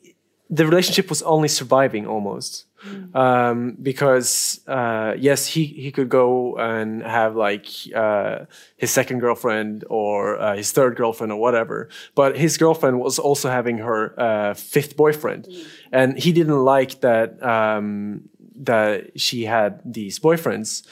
The 0.50 0.66
relationship 0.66 1.10
was 1.10 1.22
only 1.24 1.48
surviving 1.48 2.06
almost 2.06 2.66
um, 3.14 3.78
because 3.82 4.62
uh, 4.68 5.14
yes, 5.18 5.48
he 5.48 5.66
he 5.66 5.92
could 5.92 6.10
go 6.10 6.56
and 6.58 7.02
have 7.04 7.36
like 7.36 7.68
uh, 7.96 8.46
his 8.78 8.92
second 8.92 9.20
girlfriend 9.20 9.84
or 9.90 10.40
uh, 10.40 10.56
his 10.56 10.72
third 10.72 10.96
girlfriend 10.96 11.32
or 11.32 11.40
whatever, 11.40 11.90
but 12.16 12.38
his 12.38 12.58
girlfriend 12.58 13.00
was 13.00 13.20
also 13.20 13.50
having 13.50 13.78
her 13.80 14.20
uh, 14.20 14.54
fifth 14.54 14.98
boyfriend, 14.98 15.48
and 15.92 16.18
he 16.18 16.32
didn't 16.32 16.64
like 16.64 17.02
that 17.02 17.42
um, 17.44 18.30
that 18.56 19.20
she 19.20 19.46
had 19.46 19.80
these 19.86 20.20
boyfriends, 20.20 20.86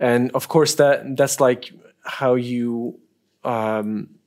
and 0.00 0.30
of 0.32 0.48
course 0.48 0.74
that 0.76 1.16
that's 1.16 1.40
like 1.40 1.72
how 2.04 2.34
you. 2.34 2.98
Um, 3.44 4.17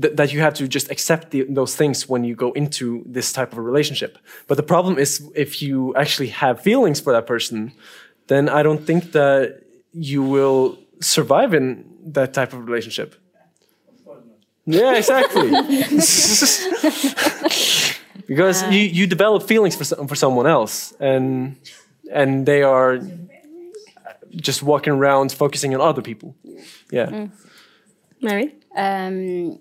th- 0.00 0.16
that 0.16 0.32
you 0.32 0.40
have 0.40 0.54
to 0.54 0.68
just 0.68 0.90
accept 0.90 1.30
the, 1.30 1.44
those 1.48 1.74
things 1.76 2.08
when 2.08 2.24
you 2.24 2.34
go 2.34 2.52
into 2.52 3.02
this 3.06 3.32
type 3.32 3.52
of 3.52 3.58
a 3.58 3.62
relationship. 3.62 4.18
But 4.46 4.56
the 4.56 4.62
problem 4.62 4.98
is 4.98 5.22
if 5.34 5.62
you 5.62 5.94
actually 5.96 6.28
have 6.28 6.60
feelings 6.60 7.00
for 7.00 7.12
that 7.12 7.26
person, 7.26 7.72
then 8.28 8.48
I 8.48 8.62
don't 8.62 8.84
think 8.86 9.12
that 9.12 9.62
you 9.92 10.22
will 10.22 10.78
survive 11.00 11.54
in 11.54 11.84
that 12.12 12.32
type 12.34 12.52
of 12.52 12.66
relationship. 12.66 13.14
Yeah, 14.64 14.94
exactly. 14.96 15.50
because 18.26 18.62
you, 18.70 18.78
you 18.78 19.06
develop 19.06 19.42
feelings 19.42 19.76
for 19.76 19.84
some- 19.84 20.08
for 20.08 20.14
someone 20.14 20.46
else, 20.46 20.92
and 21.00 21.56
and 22.12 22.46
they 22.46 22.62
are 22.62 23.00
just 24.30 24.62
walking 24.62 24.92
around 24.92 25.32
focusing 25.32 25.74
on 25.74 25.80
other 25.80 26.02
people. 26.02 26.34
Yeah. 26.90 27.06
Mm. 27.10 27.30
Mary? 28.20 28.54
Um, 28.76 29.58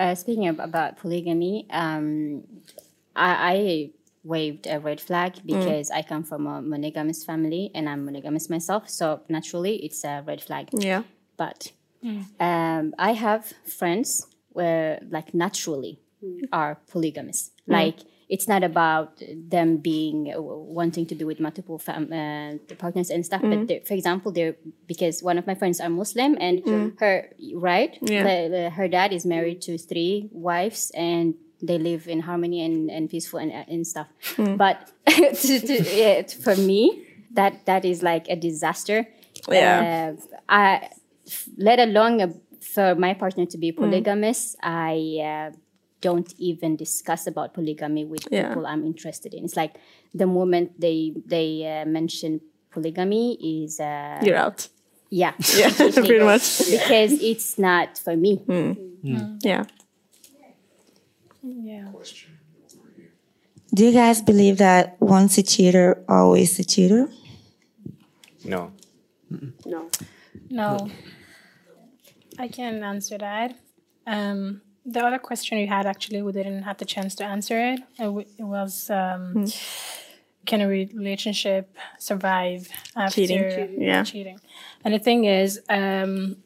uh, 0.00 0.14
speaking 0.14 0.48
of, 0.48 0.58
about 0.58 0.96
polygamy, 0.96 1.66
um, 1.70 2.42
I, 3.14 3.30
I 3.52 3.90
waved 4.24 4.66
a 4.66 4.80
red 4.80 5.00
flag 5.00 5.34
because 5.44 5.90
I 5.90 6.02
come 6.02 6.24
from 6.24 6.46
a 6.46 6.62
monogamous 6.62 7.24
family 7.24 7.70
and 7.74 7.88
I'm 7.88 8.04
monogamous 8.04 8.48
myself. 8.48 8.88
So 8.88 9.20
naturally, 9.28 9.76
it's 9.76 10.04
a 10.04 10.22
red 10.26 10.40
flag. 10.42 10.70
Yeah. 10.72 11.02
But 11.36 11.72
um, 12.40 12.94
I 12.98 13.12
have 13.12 13.52
friends 13.66 14.26
where, 14.50 15.00
like, 15.10 15.34
naturally 15.34 16.00
are 16.52 16.78
polygamous. 16.90 17.50
Mm. 17.68 17.72
Like, 17.72 17.98
it's 18.34 18.46
not 18.46 18.62
about 18.62 19.20
them 19.54 19.76
being 19.78 20.18
uh, 20.32 20.40
wanting 20.80 21.04
to 21.10 21.14
do 21.20 21.26
with 21.26 21.38
multiple 21.40 21.78
fam- 21.86 22.12
uh, 22.12 22.74
partners 22.84 23.10
and 23.10 23.26
stuff. 23.26 23.42
Mm. 23.42 23.66
But 23.66 23.86
for 23.88 23.94
example, 23.94 24.30
they're 24.36 24.54
because 24.86 25.16
one 25.30 25.36
of 25.40 25.46
my 25.50 25.56
friends 25.60 25.80
are 25.80 25.90
Muslim 25.90 26.32
and 26.46 26.62
Mm. 26.64 26.98
her 27.02 27.14
right, 27.68 27.92
Yeah. 28.00 28.22
the- 28.28 28.48
the- 28.54 28.70
her 28.78 28.86
dad 28.88 29.12
is 29.12 29.24
married 29.34 29.60
to 29.66 29.72
three 29.90 30.28
wives 30.32 30.92
and 30.94 31.34
they 31.68 31.76
live 31.90 32.08
in 32.08 32.20
harmony 32.20 32.64
and, 32.64 32.88
and 32.90 33.10
peaceful 33.10 33.38
and, 33.44 33.52
and 33.52 33.84
stuff. 33.86 34.06
Mm. 34.36 34.56
But 34.56 34.76
to, 35.44 35.54
to, 35.68 35.74
yeah, 36.02 36.22
for 36.46 36.56
me, 36.56 37.04
that 37.38 37.66
that 37.66 37.84
is 37.84 37.98
like 38.02 38.24
a 38.30 38.36
disaster. 38.36 38.98
Yeah. 39.50 40.14
Uh, 40.16 40.36
I, 40.48 40.88
let 41.58 41.78
alone 41.78 42.20
uh, 42.20 42.28
for 42.74 42.94
my 42.94 43.12
partner 43.14 43.46
to 43.46 43.58
be 43.58 43.72
polygamous, 43.72 44.56
I 44.62 44.94
uh, 45.30 45.50
don't 46.00 46.32
even 46.38 46.76
discuss 46.76 47.26
about 47.26 47.52
polygamy 47.54 48.04
with 48.04 48.26
Yeah. 48.30 48.48
people 48.48 48.66
I'm 48.66 48.84
interested 48.86 49.34
in. 49.34 49.44
It's 49.44 49.56
like 49.56 49.74
the 50.14 50.26
moment 50.26 50.80
they 50.80 51.12
they 51.26 51.64
uh, 51.82 51.84
mention 51.86 52.40
polygamy 52.70 53.34
is 53.64 53.80
uh, 53.80 54.18
You're 54.22 54.36
out. 54.36 54.68
Yeah, 55.10 55.32
Yeah, 55.56 55.70
completely. 55.70 56.02
pretty 56.08 56.24
much. 56.24 56.58
because 56.70 57.12
it's 57.20 57.58
not 57.58 57.98
for 57.98 58.16
me. 58.16 58.40
Yeah. 59.02 59.26
Yeah. 59.42 59.64
Do 63.72 63.84
you 63.84 63.92
guys 63.92 64.20
believe 64.22 64.58
that 64.58 64.96
once 65.00 65.38
a 65.38 65.42
cheater, 65.42 66.04
always 66.08 66.58
a 66.58 66.64
cheater? 66.64 67.08
No. 68.44 68.72
No. 69.64 69.88
No. 70.50 70.90
I 72.38 72.48
can 72.48 72.82
answer 72.82 73.18
that. 73.18 73.54
Um, 74.06 74.62
the 74.84 75.00
other 75.00 75.18
question 75.18 75.58
you 75.58 75.66
had, 75.66 75.86
actually, 75.86 76.22
we 76.22 76.32
didn't 76.32 76.62
have 76.62 76.78
the 76.78 76.84
chance 76.84 77.14
to 77.16 77.24
answer 77.24 77.72
it. 77.72 77.80
It, 77.98 78.44
was 78.44 78.90
um, 78.90 79.46
can 80.46 80.60
a 80.60 80.68
relationship 80.68 81.76
survive 81.98 82.68
after 82.96 83.14
Cheating. 83.14 83.80
Yeah. 83.80 84.02
cheating? 84.04 84.40
And 84.84 84.94
the 84.94 84.98
thing 84.98 85.24
is, 85.24 85.60
um, 85.68 86.36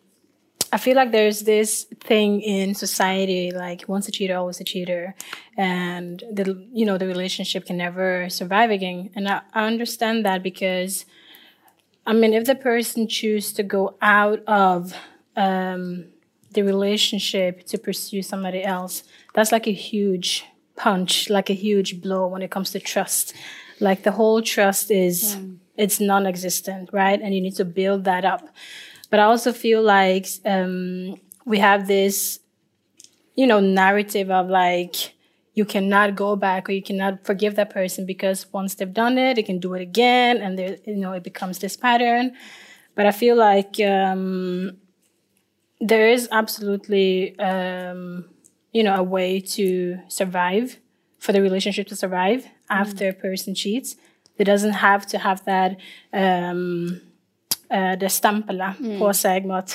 I 0.73 0.79
feel 0.79 0.97
like 0.97 1.13
there's 1.13 1.43
this 1.43 1.85
thing 2.01 2.41
in 2.41 2.75
society 2.75 3.53
like 3.53 3.85
once 3.87 4.09
a 4.09 4.11
cheater, 4.11 4.37
always 4.37 4.61
a 4.61 4.65
cheater, 4.65 5.15
and 5.57 6.21
the 6.33 6.67
you 6.73 6.85
know 6.85 6.99
the 6.99 7.07
relationship 7.07 7.67
can 7.67 7.77
never 7.77 8.29
survive 8.29 8.71
again. 8.71 9.11
And 9.15 9.29
I, 9.29 9.43
I 9.53 9.67
understand 9.67 10.27
that 10.27 10.43
because, 10.43 11.07
I 12.05 12.13
mean, 12.13 12.35
if 12.35 12.47
the 12.47 12.57
person 12.57 13.07
choose 13.07 13.53
to 13.53 13.63
go 13.63 13.97
out 14.03 14.43
of 14.49 14.97
um, 15.37 16.07
the 16.55 16.63
relationship 16.63 17.67
to 17.67 17.79
pursue 17.79 18.23
somebody 18.23 18.63
else, 18.63 19.03
that's 19.35 19.53
like 19.53 19.67
a 19.67 19.73
huge 19.73 20.45
punch, 20.77 21.31
like 21.31 21.51
a 21.51 21.55
huge 21.55 22.01
blow 22.01 22.27
when 22.27 22.43
it 22.43 22.51
comes 22.51 22.71
to 22.71 22.81
trust. 22.81 23.35
Like 23.81 24.03
the 24.03 24.13
whole 24.13 24.43
trust 24.43 24.91
is 24.91 25.37
it's 25.77 26.01
non-existent, 26.01 26.91
right? 26.93 27.21
And 27.21 27.35
you 27.35 27.41
need 27.41 27.57
to 27.57 27.65
build 27.65 28.05
that 28.05 28.25
up. 28.25 28.49
But 29.11 29.21
I 29.21 29.25
also 29.25 29.53
feel 29.53 29.83
like 29.83 30.27
um, 30.45 31.17
we 31.45 31.59
have 31.59 31.87
this, 31.87 32.41
you 33.35 33.47
know, 33.47 33.61
narrative 33.61 34.31
of 34.31 34.49
like 34.49 35.15
you 35.55 35.65
cannot 35.65 36.17
go 36.17 36.35
back 36.37 36.69
or 36.69 36.73
you 36.73 36.83
cannot 36.83 37.25
forgive 37.25 37.55
that 37.57 37.71
person 37.71 38.07
because 38.07 38.53
once 38.53 38.75
they've 38.75 38.93
done 38.93 39.19
it, 39.19 39.35
they 39.35 39.43
can 39.43 39.59
do 39.59 39.75
it 39.75 39.83
again, 39.83 40.39
and 40.39 40.59
there, 40.59 40.77
you 40.85 40.97
know, 40.97 41.13
it 41.13 41.23
becomes 41.23 41.59
this 41.61 41.77
pattern. 41.77 42.33
But 42.97 43.07
I 43.07 43.13
feel 43.13 43.37
like 43.37 43.81
um, 43.81 44.79
there 45.89 46.09
is 46.09 46.29
absolutely, 46.33 47.39
um, 47.39 48.25
you 48.73 48.83
know, 48.83 48.97
a 48.97 49.03
way 49.03 49.41
to 49.41 49.99
survive 50.09 50.79
for 51.19 51.33
the 51.33 51.43
relationship 51.43 51.87
to 51.89 51.97
survive 51.97 52.47
after 52.71 53.09
a 53.09 53.13
person 53.13 53.55
cheats. 53.55 53.97
It 54.39 54.45
doesn't 54.45 54.73
have 54.73 55.07
to 55.07 55.19
have 55.19 55.45
that 55.45 55.77
um, 56.13 57.01
uh, 57.71 57.97
the 57.97 58.09
stämpla 58.09 58.75
på 58.99 59.13
sig 59.13 59.47
med 59.47 59.71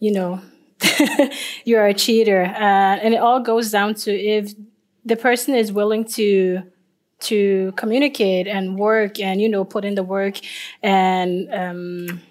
you 0.00 0.10
know, 0.10 0.40
you're 1.64 1.86
a 1.86 1.94
cheater. 1.94 2.42
Uh, 2.42 3.04
and 3.04 3.14
it 3.14 3.20
all 3.20 3.40
goes 3.40 3.70
down 3.70 3.94
to 3.94 4.10
if 4.10 4.54
the 5.04 5.16
person 5.16 5.54
is 5.54 5.72
willing 5.72 6.04
to 6.04 6.62
to 7.20 7.72
communicate 7.76 8.48
and 8.48 8.78
work 8.78 9.20
and 9.20 9.42
you 9.42 9.48
know 9.48 9.62
put 9.62 9.84
in 9.84 9.94
the 9.94 10.02
work 10.02 10.38
and 10.82 11.48
um, 11.52 12.22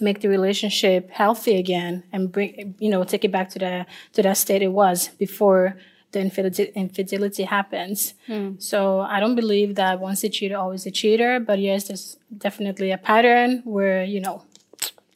make 0.00 0.20
the 0.20 0.28
relationship 0.28 1.10
healthy 1.10 1.56
again 1.56 2.02
and 2.12 2.30
bring 2.32 2.74
you 2.78 2.90
know 2.90 3.04
take 3.04 3.24
it 3.24 3.32
back 3.32 3.48
to 3.50 3.58
the 3.58 3.86
to 4.12 4.22
that 4.22 4.36
state 4.36 4.62
it 4.62 4.72
was 4.72 5.08
before 5.18 5.76
the 6.14 6.20
infidelity, 6.20 6.72
infidelity 6.74 7.42
happens. 7.42 8.14
So 8.58 9.00
I 9.00 9.20
don't 9.20 9.34
believe 9.34 9.74
that 9.74 10.00
once 10.00 10.24
a 10.24 10.28
cheater, 10.28 10.56
always 10.56 10.86
a 10.86 10.90
cheater. 10.90 11.40
But 11.40 11.58
yes, 11.58 11.88
there's 11.88 12.16
definitely 12.36 12.90
a 12.92 12.98
pattern 12.98 13.62
where 13.64 14.04
you 14.04 14.20
know 14.20 14.42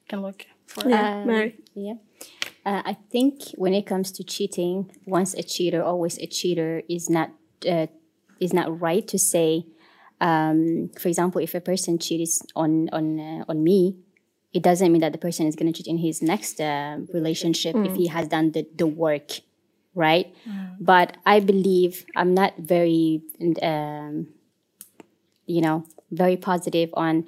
can 0.08 0.22
look 0.22 0.44
for 0.66 0.84
Um, 0.92 1.26
Yeah. 1.74 1.94
Uh, 2.66 2.82
I 2.84 2.96
think 3.10 3.42
when 3.56 3.72
it 3.72 3.86
comes 3.86 4.12
to 4.12 4.24
cheating, 4.24 4.90
once 5.06 5.32
a 5.34 5.42
cheater, 5.42 5.82
always 5.82 6.18
a 6.18 6.26
cheater 6.26 6.82
is 6.88 7.08
not 7.08 7.30
uh, 7.66 7.86
is 8.40 8.52
not 8.52 8.80
right 8.80 9.06
to 9.08 9.18
say. 9.18 9.64
Um, 10.20 10.90
for 10.98 11.08
example, 11.08 11.40
if 11.40 11.54
a 11.54 11.60
person 11.60 11.98
cheats 11.98 12.42
on 12.56 12.90
on 12.92 13.20
uh, 13.20 13.44
on 13.48 13.62
me, 13.62 13.96
it 14.52 14.62
doesn't 14.62 14.90
mean 14.90 15.00
that 15.00 15.12
the 15.12 15.18
person 15.18 15.46
is 15.46 15.54
going 15.56 15.70
to 15.72 15.76
cheat 15.76 15.86
in 15.86 15.98
his 15.98 16.22
next 16.22 16.60
uh, 16.60 16.98
relationship 17.12 17.76
if 17.76 17.92
Mm. 17.92 17.96
he 17.96 18.06
has 18.06 18.28
done 18.28 18.52
the, 18.52 18.66
the 18.76 18.86
work, 18.86 19.40
right? 19.94 20.34
But 20.80 21.16
I 21.26 21.40
believe 21.40 22.06
I'm 22.16 22.34
not 22.34 22.54
very, 22.58 23.22
um, 23.62 24.28
you 25.46 25.60
know, 25.60 25.84
very 26.10 26.36
positive 26.36 26.90
on 26.94 27.26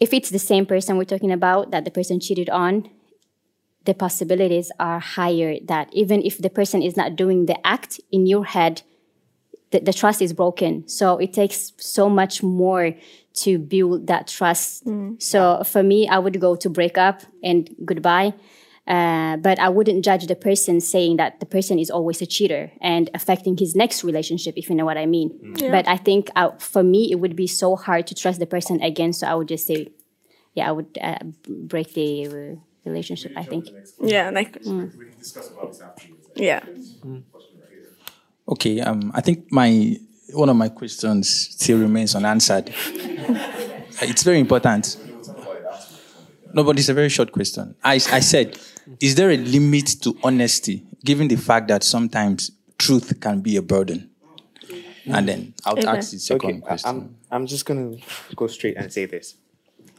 if 0.00 0.12
it's 0.12 0.30
the 0.30 0.38
same 0.38 0.66
person 0.66 0.96
we're 0.98 1.04
talking 1.04 1.32
about 1.32 1.70
that 1.70 1.84
the 1.84 1.90
person 1.90 2.20
cheated 2.20 2.50
on 2.50 2.90
the 3.84 3.94
possibilities 3.94 4.72
are 4.80 4.98
higher 4.98 5.56
that 5.64 5.88
even 5.92 6.22
if 6.22 6.38
the 6.38 6.50
person 6.50 6.82
is 6.82 6.96
not 6.96 7.16
doing 7.16 7.46
the 7.46 7.58
act 7.66 8.00
in 8.10 8.26
your 8.26 8.44
head 8.44 8.82
the, 9.74 9.80
the 9.88 9.92
trust 9.92 10.22
is 10.26 10.32
broken 10.32 10.72
so 10.88 11.06
it 11.18 11.32
takes 11.40 11.58
so 11.78 12.04
much 12.20 12.42
more 12.42 12.86
to 13.42 13.50
build 13.58 14.06
that 14.06 14.22
trust 14.36 14.84
so 15.18 15.38
for 15.72 15.82
me 15.82 15.98
i 16.08 16.18
would 16.24 16.38
go 16.46 16.54
to 16.64 16.68
break 16.78 16.96
up 17.06 17.16
and 17.42 17.60
goodbye 17.90 18.32
uh, 18.86 19.38
but 19.38 19.58
I 19.58 19.70
wouldn't 19.70 20.04
judge 20.04 20.26
the 20.26 20.36
person 20.36 20.78
saying 20.80 21.16
that 21.16 21.40
the 21.40 21.46
person 21.46 21.78
is 21.78 21.90
always 21.90 22.20
a 22.20 22.26
cheater 22.26 22.70
and 22.82 23.08
affecting 23.14 23.56
his 23.56 23.74
next 23.74 24.04
relationship, 24.04 24.54
if 24.58 24.68
you 24.68 24.74
know 24.74 24.84
what 24.84 24.98
I 24.98 25.06
mean. 25.06 25.56
Yeah. 25.56 25.70
But 25.70 25.88
I 25.88 25.96
think 25.96 26.30
uh, 26.36 26.50
for 26.58 26.82
me, 26.82 27.10
it 27.10 27.16
would 27.16 27.34
be 27.34 27.46
so 27.46 27.76
hard 27.76 28.06
to 28.08 28.14
trust 28.14 28.40
the 28.40 28.46
person 28.46 28.82
again. 28.82 29.14
So 29.14 29.26
I 29.26 29.34
would 29.36 29.48
just 29.48 29.66
say, 29.66 29.88
yeah, 30.52 30.68
I 30.68 30.72
would 30.72 30.98
uh, 31.00 31.16
break 31.48 31.94
the 31.94 32.26
uh, 32.26 32.60
relationship, 32.84 33.32
I 33.36 33.44
think. 33.44 33.70
Yeah, 34.02 34.28
like 34.28 34.52
Mm. 34.62 34.92
We 34.98 35.06
can 35.08 35.18
discuss 35.18 35.50
about 35.50 35.72
this 35.72 35.80
afterwards. 35.80 36.28
Yeah. 36.36 36.60
Okay, 38.48 38.80
um, 38.80 39.10
I 39.14 39.20
think 39.20 39.50
my 39.50 39.96
one 40.32 40.48
of 40.48 40.56
my 40.56 40.68
questions 40.68 41.28
still 41.30 41.78
remains 41.78 42.14
unanswered. 42.14 42.70
it's 44.02 44.22
very 44.22 44.38
important. 44.40 44.96
No, 46.52 46.62
but 46.64 46.78
it's 46.78 46.88
a 46.88 46.94
very 46.94 47.08
short 47.08 47.32
question. 47.32 47.74
I, 47.82 47.94
I 47.94 48.20
said, 48.20 48.58
is 49.00 49.14
there 49.16 49.30
a 49.30 49.36
limit 49.36 49.86
to 50.02 50.16
honesty, 50.22 50.84
given 51.04 51.28
the 51.28 51.36
fact 51.36 51.68
that 51.68 51.82
sometimes 51.82 52.50
truth 52.78 53.18
can 53.20 53.40
be 53.40 53.56
a 53.56 53.62
burden? 53.62 54.10
And 55.06 55.28
then 55.28 55.54
I'll 55.64 55.74
Okay. 55.74 55.86
ask 55.86 56.12
the 56.12 56.18
second 56.18 56.48
Okay, 56.50 56.56
I- 56.58 56.60
question. 56.60 56.90
I'm, 56.90 57.16
I'm 57.30 57.46
just 57.46 57.66
going 57.66 57.98
to 57.98 58.36
go 58.36 58.46
straight 58.46 58.76
and 58.76 58.92
say 58.92 59.06
this. 59.06 59.34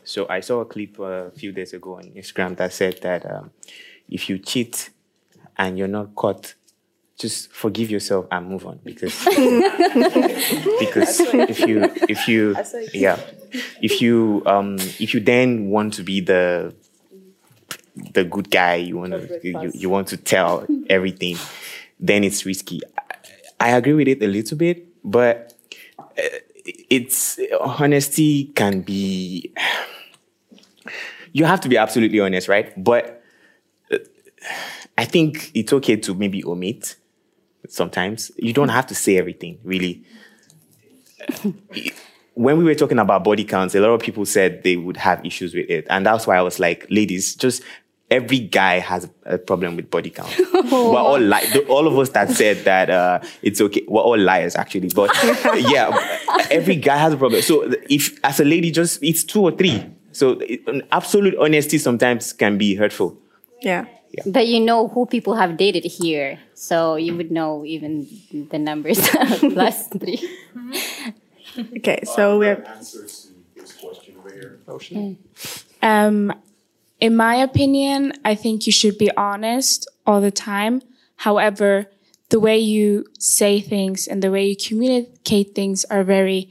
So 0.03 0.27
I 0.30 0.39
saw 0.39 0.61
a 0.61 0.65
clip 0.65 0.99
uh, 0.99 1.03
a 1.03 1.31
few 1.31 1.51
days 1.51 1.73
ago 1.73 1.95
on 1.97 2.03
Instagram 2.11 2.55
that 2.57 2.72
said 2.73 2.99
that 3.01 3.30
um, 3.30 3.51
if 4.09 4.30
you 4.30 4.38
cheat 4.39 4.91
and 5.57 5.77
you're 5.77 5.88
not 5.89 6.15
caught, 6.15 6.55
just 7.17 7.51
forgive 7.51 7.89
yourself 7.89 8.25
and 8.31 8.49
move 8.49 8.65
on 8.65 8.79
because 8.83 9.17
because 10.79 11.19
if 11.21 11.59
you 11.61 11.83
if 12.09 12.27
you 12.27 12.55
I 12.57 12.63
saw 12.63 12.77
it. 12.77 12.93
yeah 12.93 13.19
if 13.81 14.01
you 14.01 14.43
um 14.45 14.75
if 14.99 15.13
you 15.13 15.21
then 15.21 15.69
want 15.69 15.93
to 15.93 16.03
be 16.03 16.19
the 16.19 16.75
the 17.95 18.23
good 18.23 18.49
guy. 18.49 18.75
You 18.75 18.97
want 18.97 19.13
to 19.13 19.39
you, 19.43 19.71
you 19.73 19.89
want 19.89 20.07
to 20.09 20.17
tell 20.17 20.65
everything. 20.89 21.37
Then 21.99 22.23
it's 22.23 22.45
risky. 22.45 22.81
I, 22.97 23.15
I 23.59 23.69
agree 23.71 23.93
with 23.93 24.07
it 24.07 24.21
a 24.21 24.27
little 24.27 24.57
bit, 24.57 24.87
but 25.03 25.53
uh, 25.99 26.21
it's 26.89 27.39
honesty 27.61 28.45
can 28.55 28.81
be. 28.81 29.53
You 31.31 31.45
have 31.45 31.61
to 31.61 31.69
be 31.69 31.77
absolutely 31.77 32.19
honest, 32.19 32.47
right? 32.47 32.71
But 32.81 33.23
uh, 33.91 33.97
I 34.97 35.05
think 35.05 35.51
it's 35.53 35.73
okay 35.73 35.97
to 35.97 36.13
maybe 36.13 36.43
omit 36.45 36.95
sometimes. 37.69 38.31
You 38.37 38.53
don't 38.53 38.69
have 38.69 38.87
to 38.87 38.95
say 38.95 39.17
everything, 39.17 39.59
really. 39.63 40.03
when 42.35 42.57
we 42.57 42.63
were 42.63 42.75
talking 42.75 42.99
about 42.99 43.23
body 43.23 43.43
counts, 43.43 43.75
a 43.75 43.79
lot 43.79 43.91
of 43.91 44.01
people 44.01 44.25
said 44.25 44.63
they 44.63 44.75
would 44.75 44.97
have 44.97 45.25
issues 45.25 45.53
with 45.53 45.69
it. 45.69 45.87
And 45.89 46.05
that's 46.05 46.27
why 46.27 46.37
I 46.37 46.41
was 46.41 46.59
like, 46.59 46.85
ladies, 46.89 47.35
just 47.35 47.63
every 48.11 48.39
guy 48.39 48.79
has 48.79 49.09
a 49.25 49.37
problem 49.37 49.75
with 49.75 49.89
body 49.89 50.09
count. 50.09 50.33
we're 50.53 50.97
all 50.97 51.17
li- 51.17 51.65
all 51.67 51.87
of 51.87 51.97
us 51.97 52.09
that 52.09 52.29
said 52.29 52.57
that 52.65 52.89
uh, 52.89 53.19
it's 53.41 53.61
okay. 53.61 53.83
We're 53.87 54.01
all 54.01 54.17
liars, 54.17 54.55
actually. 54.55 54.89
But 54.89 55.11
yeah, 55.69 56.19
every 56.51 56.75
guy 56.75 56.97
has 56.97 57.13
a 57.13 57.17
problem. 57.17 57.41
So 57.41 57.71
if 57.89 58.19
as 58.23 58.39
a 58.39 58.45
lady, 58.45 58.69
just 58.71 59.01
it's 59.01 59.23
two 59.23 59.41
or 59.41 59.51
three. 59.51 59.89
So 60.11 60.39
it, 60.41 60.61
absolute 60.91 61.35
honesty 61.37 61.77
sometimes 61.77 62.33
can 62.33 62.57
be 62.57 62.75
hurtful. 62.75 63.17
Yeah. 63.61 63.85
But 64.25 64.47
you 64.47 64.59
know 64.59 64.87
who 64.87 65.05
people 65.05 65.35
have 65.35 65.57
dated 65.57 65.85
here, 65.85 66.39
so 66.53 66.95
you 66.95 67.15
would 67.15 67.31
know 67.31 67.65
even 67.65 68.07
the 68.49 68.59
numbers 68.59 68.99
plus 69.39 69.87
three. 69.99 70.19
Okay, 71.77 72.01
so 72.03 72.37
we're. 72.37 72.61
Answers 72.67 73.31
to 73.55 73.61
this 73.61 73.71
question 73.71 74.15
over 74.19 74.29
here. 74.29 74.59
Oh, 74.67 74.77
shit. 74.77 75.15
Um, 75.81 76.33
in 76.99 77.15
my 77.15 77.35
opinion, 77.35 78.11
I 78.25 78.35
think 78.35 78.67
you 78.67 78.73
should 78.73 78.97
be 78.97 79.09
honest 79.15 79.87
all 80.05 80.19
the 80.19 80.31
time. 80.31 80.81
However, 81.17 81.85
the 82.29 82.39
way 82.39 82.57
you 82.57 83.05
say 83.19 83.61
things 83.61 84.07
and 84.07 84.21
the 84.21 84.31
way 84.31 84.47
you 84.47 84.55
communicate 84.55 85.55
things 85.55 85.85
are 85.85 86.03
very 86.03 86.49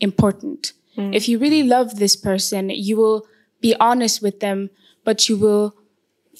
important. 0.00 0.72
Mm. 0.96 1.14
If 1.14 1.28
you 1.28 1.38
really 1.38 1.62
love 1.62 1.96
this 1.96 2.16
person, 2.16 2.70
you 2.70 2.96
will 2.96 3.26
be 3.60 3.74
honest 3.80 4.20
with 4.20 4.40
them, 4.40 4.70
but 5.04 5.28
you 5.28 5.36
will 5.36 5.74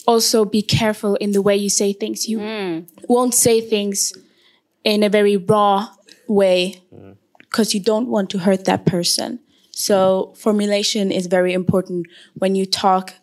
also 0.07 0.45
be 0.45 0.63
careful 0.63 1.17
in 1.17 1.33
the 1.33 1.43
way 1.43 1.57
you 1.57 1.71
say 1.71 1.93
things. 1.93 2.29
You 2.29 2.41
won't 3.09 3.35
say 3.35 3.61
things 3.61 4.13
in 4.85 5.03
a 5.03 5.09
very 5.09 5.37
raw 5.37 5.89
way 6.29 6.83
because 7.39 7.75
you 7.75 7.81
don't 7.81 8.09
want 8.09 8.31
to 8.31 8.39
hurt 8.39 8.65
that 8.65 8.85
person. 8.87 9.41
So 9.71 10.33
formulation 10.37 11.11
is 11.11 11.27
very 11.27 11.53
important 11.53 12.07
when 12.35 12.55
you 12.55 12.67
talk 12.67 13.15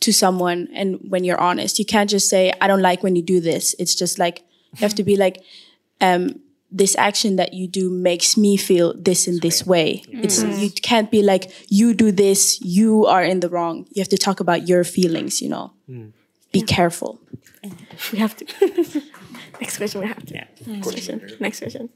to 0.00 0.12
someone 0.12 0.68
and 0.74 0.98
when 1.08 1.22
you're 1.24 1.40
honest. 1.40 1.78
You 1.78 1.84
can't 1.84 2.10
just 2.10 2.28
say, 2.28 2.52
I 2.60 2.66
don't 2.66 2.82
like 2.82 3.02
when 3.02 3.14
you 3.16 3.22
do 3.22 3.40
this. 3.40 3.74
It's 3.78 3.94
just 3.94 4.18
like, 4.18 4.42
you 4.74 4.80
have 4.80 4.94
to 4.96 5.04
be 5.04 5.16
like, 5.16 5.42
um, 6.00 6.40
this 6.72 6.96
action 6.96 7.36
that 7.36 7.52
you 7.52 7.68
do 7.68 7.90
makes 7.90 8.36
me 8.36 8.56
feel 8.56 8.94
this 8.96 9.28
in 9.28 9.38
this 9.40 9.66
way. 9.66 10.02
It's 10.24 10.42
Mm. 10.42 10.58
you 10.62 10.70
can't 10.70 11.10
be 11.10 11.22
like, 11.22 11.50
you 11.68 11.92
do 11.94 12.10
this, 12.10 12.58
you 12.62 13.06
are 13.06 13.22
in 13.24 13.40
the 13.40 13.48
wrong. 13.48 13.86
You 13.92 14.00
have 14.00 14.08
to 14.08 14.16
talk 14.18 14.40
about 14.40 14.66
your 14.68 14.84
feelings, 14.84 15.40
you 15.42 15.48
know. 15.50 15.72
Be 16.52 16.62
careful. 16.62 17.18
We 18.12 18.18
have 18.18 18.34
to. 18.36 18.44
Next 19.60 19.76
question. 19.76 20.00
We 20.00 20.06
have 20.08 20.24
to. 20.26 20.34
Next 20.66 20.90
question. 20.90 21.20
Next 21.40 21.58
question. 21.60 21.88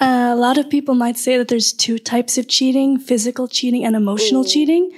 Uh, 0.00 0.32
a 0.32 0.36
lot 0.36 0.56
of 0.56 0.70
people 0.70 0.94
might 0.94 1.18
say 1.18 1.36
that 1.36 1.48
there's 1.48 1.72
two 1.72 1.98
types 1.98 2.38
of 2.38 2.48
cheating 2.48 2.98
physical 2.98 3.46
cheating 3.48 3.84
and 3.84 3.94
emotional 3.94 4.44
cheating. 4.44 4.92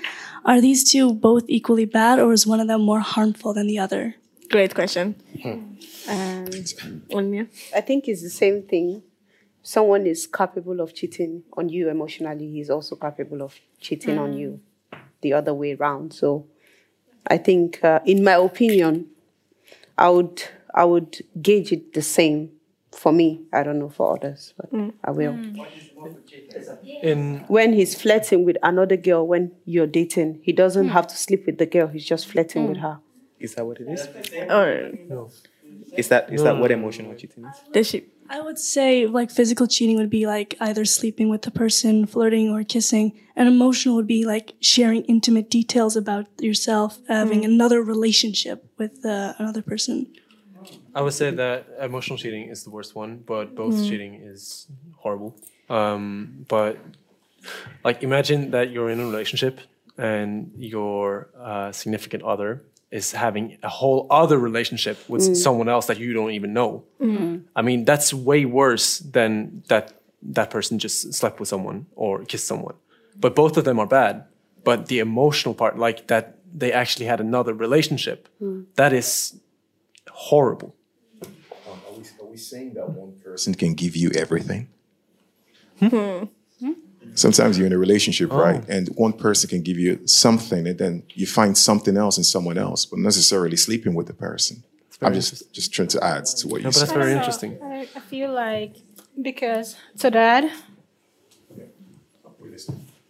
Are 0.45 0.61
these 0.61 0.85
two 0.85 1.13
both 1.13 1.45
equally 1.49 1.85
bad, 1.87 2.19
or 2.19 2.33
is 2.33 2.47
one 2.47 2.61
of 2.61 2.69
them 2.69 2.83
more 2.83 3.01
harmful 3.01 3.53
than 3.55 3.67
the 3.67 3.79
other? 3.79 4.15
Great 4.53 4.75
question. 4.75 5.17
Um, 6.09 6.45
I 7.75 7.81
think 7.81 8.07
it's 8.07 8.23
the 8.23 8.29
same 8.31 8.63
thing. 8.63 9.03
Someone 9.63 10.07
is 10.07 10.27
capable 10.27 10.81
of 10.83 10.95
cheating 10.95 11.43
on 11.57 11.71
you 11.71 11.89
emotionally, 11.89 12.51
he's 12.51 12.69
also 12.69 12.95
capable 12.97 13.41
of 13.43 13.59
cheating 13.81 14.19
on 14.19 14.33
Mm. 14.33 14.39
you 14.39 14.61
the 15.23 15.33
other 15.33 15.55
way 15.55 15.73
around. 15.75 16.13
So 16.13 16.47
I 17.27 17.39
think, 17.39 17.83
uh, 17.83 18.01
in 18.05 18.23
my 18.23 18.35
opinion, 18.35 19.07
I 19.97 20.11
would 20.11 20.43
I 20.75 20.85
would 20.85 21.13
gauge 21.41 21.71
it 21.73 21.93
the 21.95 22.03
same 22.03 22.51
for 22.93 23.13
me. 23.13 23.29
I 23.53 23.63
don't 23.63 23.79
know 23.79 23.89
for 23.91 24.15
others, 24.17 24.53
but 24.59 24.71
Mm. 24.73 24.93
I 25.05 25.11
will. 25.13 25.37
In 27.03 27.45
When 27.49 27.73
he's 27.73 27.95
flirting 27.95 28.45
with 28.45 28.59
another 28.63 28.97
girl 28.99 29.27
when 29.27 29.53
you're 29.65 29.87
dating, 30.01 30.41
he 30.43 30.53
doesn't 30.53 30.89
have 30.89 31.07
to 31.09 31.17
sleep 31.17 31.47
with 31.47 31.57
the 31.59 31.67
girl. 31.67 31.87
He's 31.87 32.05
just 32.05 32.27
flirting 32.27 32.69
with 32.69 32.79
her. 32.79 32.99
Is 33.43 33.55
that 33.55 33.67
what 33.67 33.81
it 33.81 33.89
is? 33.89 34.09
Or 34.49 34.93
no. 35.09 35.31
Is 35.97 36.09
that 36.09 36.33
is 36.33 36.43
that 36.43 36.57
what 36.59 36.71
emotional 36.71 37.15
cheating 37.15 37.45
is? 37.51 37.61
Does 37.73 37.89
she? 37.89 38.05
I 38.31 38.41
would 38.41 38.59
say 38.59 39.07
like 39.07 39.31
physical 39.31 39.67
cheating 39.67 39.97
would 39.97 40.09
be 40.09 40.27
like 40.27 40.55
either 40.61 40.85
sleeping 40.87 41.29
with 41.29 41.43
the 41.43 41.51
person, 41.51 42.07
flirting, 42.07 42.49
or 42.51 42.65
kissing, 42.65 43.13
and 43.37 43.47
emotional 43.49 43.95
would 43.97 44.07
be 44.07 44.25
like 44.25 44.55
sharing 44.61 45.03
intimate 45.05 45.51
details 45.51 45.97
about 45.97 46.27
yourself, 46.41 47.01
having 47.09 47.45
another 47.45 47.83
relationship 47.83 48.65
with 48.79 49.05
uh, 49.05 49.35
another 49.39 49.61
person. 49.61 50.07
I 50.95 51.03
would 51.03 51.13
say 51.13 51.31
that 51.31 51.67
emotional 51.81 52.19
cheating 52.19 52.49
is 52.49 52.65
the 52.65 52.71
worst 52.71 52.95
one, 52.95 53.23
but 53.27 53.55
both 53.55 53.75
Mm. 53.75 53.89
cheating 53.89 54.15
is 54.23 54.67
horrible. 55.03 55.37
Um, 55.69 56.47
but 56.49 56.79
like, 57.85 58.03
imagine 58.03 58.51
that 58.53 58.71
you're 58.71 58.91
in 58.91 59.01
a 59.01 59.05
relationship 59.07 59.61
and 59.99 60.53
your 60.57 61.29
uh, 61.39 61.73
significant 61.73 62.23
other 62.23 62.63
is 62.93 63.13
having 63.13 63.57
a 63.63 63.69
whole 63.69 64.07
other 64.11 64.39
relationship 64.39 64.97
with 65.09 65.23
Mm. 65.23 65.37
someone 65.37 65.69
else 65.69 65.87
that 65.87 65.99
you 65.99 66.13
don't 66.13 66.33
even 66.39 66.53
know. 66.53 66.85
Mm. 67.01 67.43
I 67.57 67.63
mean, 67.63 67.85
that's 67.85 68.13
way 68.13 68.45
worse 68.45 68.99
than 68.99 69.63
that 69.69 69.85
that 70.35 70.51
person 70.51 70.79
just 70.79 71.13
slept 71.15 71.41
with 71.41 71.49
someone 71.49 71.87
or 71.97 72.25
kissed 72.25 72.47
someone. 72.47 72.75
But 73.19 73.35
both 73.35 73.57
of 73.57 73.65
them 73.65 73.79
are 73.81 73.89
bad. 73.89 74.25
But 74.65 74.87
the 74.87 74.99
emotional 75.01 75.55
part, 75.55 75.77
like 75.79 76.07
that 76.07 76.25
they 76.61 76.71
actually 76.73 77.07
had 77.07 77.21
another 77.21 77.55
relationship, 77.55 78.29
Mm. 78.41 78.67
that 78.77 78.93
is 78.93 79.35
horrible. 80.29 80.75
Um, 81.23 81.33
are, 81.89 81.95
we, 81.99 82.05
are 82.21 82.31
we 82.31 82.37
saying 82.37 82.75
that 82.75 82.89
one 82.91 83.13
person 83.25 83.55
can 83.55 83.75
give 83.75 83.97
you 83.97 84.11
everything? 84.15 84.69
Hmm. 85.81 86.25
Sometimes 87.15 87.59
you're 87.59 87.67
in 87.67 87.73
a 87.73 87.79
relationship, 87.79 88.29
Oh. 88.33 88.39
right? 88.41 88.63
And 88.69 88.89
one 88.97 89.13
person 89.13 89.49
can 89.51 89.63
give 89.63 89.79
you 89.79 89.99
something, 90.07 90.67
and 90.67 90.79
then 90.79 91.03
you 91.15 91.27
find 91.27 91.57
something 91.59 91.97
else 91.97 92.17
in 92.19 92.25
someone 92.25 92.59
else, 92.59 92.87
but 92.87 92.99
necessarily 92.99 93.57
sleeping 93.57 93.95
with 93.95 94.07
the 94.07 94.15
person. 94.15 94.63
I'm 95.05 95.15
just 95.15 95.53
just 95.53 95.73
trying 95.75 95.89
to 95.89 96.03
add 96.05 96.25
to 96.27 96.47
what 96.49 96.59
you 96.61 96.65
No, 96.65 96.69
but 96.69 96.75
said. 96.75 96.83
that's 96.83 96.93
very 96.93 97.13
So, 97.13 97.19
interesting. 97.19 97.59
I, 97.63 97.89
I 97.97 98.01
feel 98.01 98.31
like 98.33 98.77
because 99.21 99.77
to 99.99 100.11
that. 100.11 100.45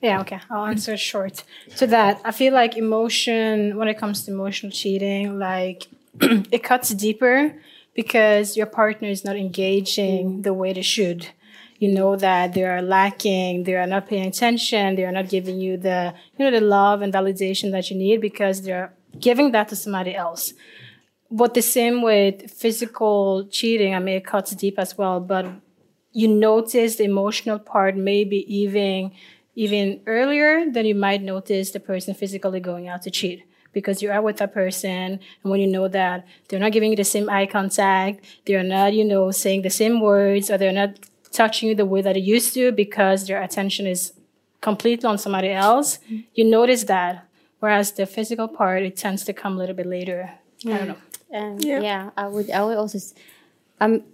Yeah, 0.00 0.20
okay. 0.22 0.40
I'll 0.50 0.66
answer 0.66 0.96
short. 0.96 1.44
To 1.76 1.86
that, 1.86 2.20
I 2.24 2.32
feel 2.32 2.52
like 2.52 2.76
emotion, 2.76 3.76
when 3.76 3.86
it 3.88 3.98
comes 3.98 4.24
to 4.24 4.32
emotional 4.32 4.72
cheating, 4.72 5.38
like 5.38 5.86
it 6.20 6.62
cuts 6.64 6.88
deeper 6.90 7.54
because 7.94 8.56
your 8.56 8.66
partner 8.66 9.08
is 9.08 9.24
not 9.24 9.36
engaging 9.36 10.42
the 10.42 10.52
way 10.54 10.72
they 10.72 10.82
should. 10.82 11.28
You 11.82 11.90
know 11.92 12.14
that 12.14 12.54
they 12.54 12.62
are 12.62 12.80
lacking, 12.80 13.64
they 13.64 13.74
are 13.74 13.88
not 13.88 14.06
paying 14.06 14.28
attention, 14.28 14.94
they 14.94 15.04
are 15.04 15.10
not 15.10 15.28
giving 15.28 15.58
you 15.58 15.76
the, 15.76 16.14
you 16.36 16.44
know, 16.44 16.52
the 16.52 16.64
love 16.64 17.02
and 17.02 17.12
validation 17.12 17.72
that 17.72 17.90
you 17.90 17.96
need 17.96 18.20
because 18.20 18.62
they're 18.62 18.92
giving 19.18 19.50
that 19.50 19.66
to 19.70 19.74
somebody 19.74 20.14
else. 20.14 20.52
But 21.28 21.54
the 21.54 21.60
same 21.60 22.00
with 22.00 22.52
physical 22.52 23.48
cheating, 23.50 23.96
I 23.96 23.98
mean, 23.98 24.18
it 24.18 24.24
cuts 24.24 24.52
deep 24.52 24.78
as 24.78 24.96
well. 24.96 25.18
But 25.18 25.46
you 26.12 26.28
notice 26.28 26.94
the 26.96 27.04
emotional 27.04 27.58
part 27.58 27.96
maybe 27.96 28.38
even 28.46 29.10
even 29.56 30.02
earlier 30.06 30.70
than 30.70 30.86
you 30.86 30.94
might 30.94 31.20
notice 31.20 31.72
the 31.72 31.80
person 31.80 32.14
physically 32.14 32.60
going 32.60 32.86
out 32.86 33.02
to 33.02 33.10
cheat 33.10 33.42
because 33.72 34.02
you 34.02 34.10
are 34.10 34.22
with 34.22 34.36
that 34.36 34.54
person 34.54 35.18
and 35.42 35.50
when 35.50 35.60
you 35.60 35.66
know 35.66 35.88
that 35.88 36.24
they're 36.48 36.60
not 36.60 36.72
giving 36.72 36.90
you 36.90 36.96
the 36.96 37.04
same 37.04 37.28
eye 37.28 37.46
contact 37.46 38.24
they're 38.46 38.62
not 38.62 38.94
you 38.94 39.04
know 39.04 39.30
saying 39.30 39.62
the 39.62 39.70
same 39.70 40.00
words 40.00 40.50
or 40.50 40.56
they're 40.56 40.72
not 40.72 40.98
touching 41.32 41.68
you 41.68 41.74
the 41.74 41.86
way 41.86 42.00
that 42.02 42.16
it 42.16 42.24
used 42.36 42.54
to 42.54 42.72
because 42.72 43.26
their 43.26 43.40
attention 43.42 43.86
is 43.86 44.12
completely 44.60 45.06
on 45.08 45.18
somebody 45.18 45.50
else 45.50 45.98
you 46.34 46.44
notice 46.44 46.84
that 46.84 47.26
whereas 47.60 47.92
the 47.92 48.06
physical 48.06 48.46
part 48.48 48.82
it 48.82 48.96
tends 48.96 49.24
to 49.24 49.32
come 49.32 49.54
a 49.54 49.58
little 49.58 49.74
bit 49.74 49.86
later 49.86 50.18
i 50.66 50.76
don't 50.78 50.88
know 50.88 51.00
Um, 51.34 51.56
yeah. 51.64 52.10
I 52.22 52.28
would. 52.28 52.48
I 52.50 52.60
would 52.66 52.76
also. 52.82 52.98
I'm. 53.80 54.04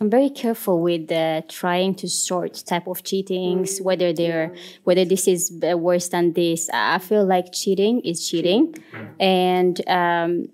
I'm 0.00 0.10
very 0.10 0.28
careful 0.42 0.76
with 0.82 1.06
uh, 1.12 1.42
trying 1.48 1.94
to 2.02 2.08
sort 2.08 2.52
type 2.66 2.88
of 2.88 2.98
cheatings, 3.08 3.80
whether 3.80 4.12
they're 4.12 4.50
whether 4.82 5.04
this 5.06 5.28
is 5.28 5.42
uh, 5.62 5.78
worse 5.78 6.08
than 6.14 6.32
this. 6.32 6.68
I 6.72 6.98
feel 6.98 7.24
like 7.24 7.46
cheating 7.60 8.00
is 8.02 8.18
cheating, 8.28 8.74
and 9.20 9.74
um, 9.86 10.48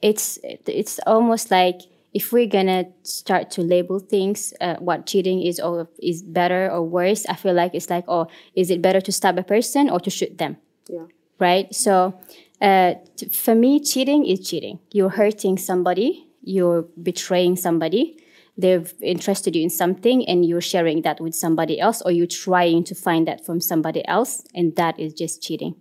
it's 0.00 0.38
it's 0.80 0.98
almost 1.06 1.50
like 1.50 1.78
if 2.12 2.32
we're 2.32 2.46
gonna 2.48 2.86
start 3.02 3.50
to 3.52 3.62
label 3.62 3.98
things, 4.00 4.52
uh, 4.60 4.76
what 4.76 5.06
cheating 5.06 5.42
is 5.42 5.60
or 5.60 5.88
is 6.02 6.22
better 6.22 6.70
or 6.70 6.82
worse. 6.82 7.24
I 7.26 7.34
feel 7.34 7.54
like 7.54 7.74
it's 7.74 7.90
like, 7.90 8.04
oh, 8.08 8.26
is 8.54 8.70
it 8.70 8.82
better 8.82 9.00
to 9.00 9.12
stab 9.12 9.38
a 9.38 9.42
person 9.42 9.88
or 9.88 10.00
to 10.00 10.10
shoot 10.10 10.38
them? 10.38 10.56
Yeah. 10.88 11.06
right? 11.38 11.72
So 11.74 12.18
uh, 12.60 12.94
t- 13.16 13.28
for 13.28 13.54
me, 13.54 13.80
cheating 13.80 14.26
is 14.26 14.40
cheating. 14.48 14.80
You're 14.90 15.10
hurting 15.10 15.56
somebody, 15.58 16.26
you're 16.42 16.82
betraying 17.02 17.56
somebody. 17.56 18.16
They've 18.58 18.92
interested 19.00 19.56
you 19.56 19.62
in 19.62 19.70
something 19.70 20.28
and 20.28 20.44
you're 20.44 20.60
sharing 20.60 21.02
that 21.02 21.20
with 21.20 21.34
somebody 21.34 21.80
else, 21.80 22.02
or 22.02 22.10
you're 22.10 22.26
trying 22.26 22.84
to 22.84 22.94
find 22.94 23.26
that 23.26 23.46
from 23.46 23.60
somebody 23.60 24.06
else, 24.06 24.42
and 24.54 24.76
that 24.76 24.98
is 25.00 25.14
just 25.14 25.42
cheating. 25.42 25.76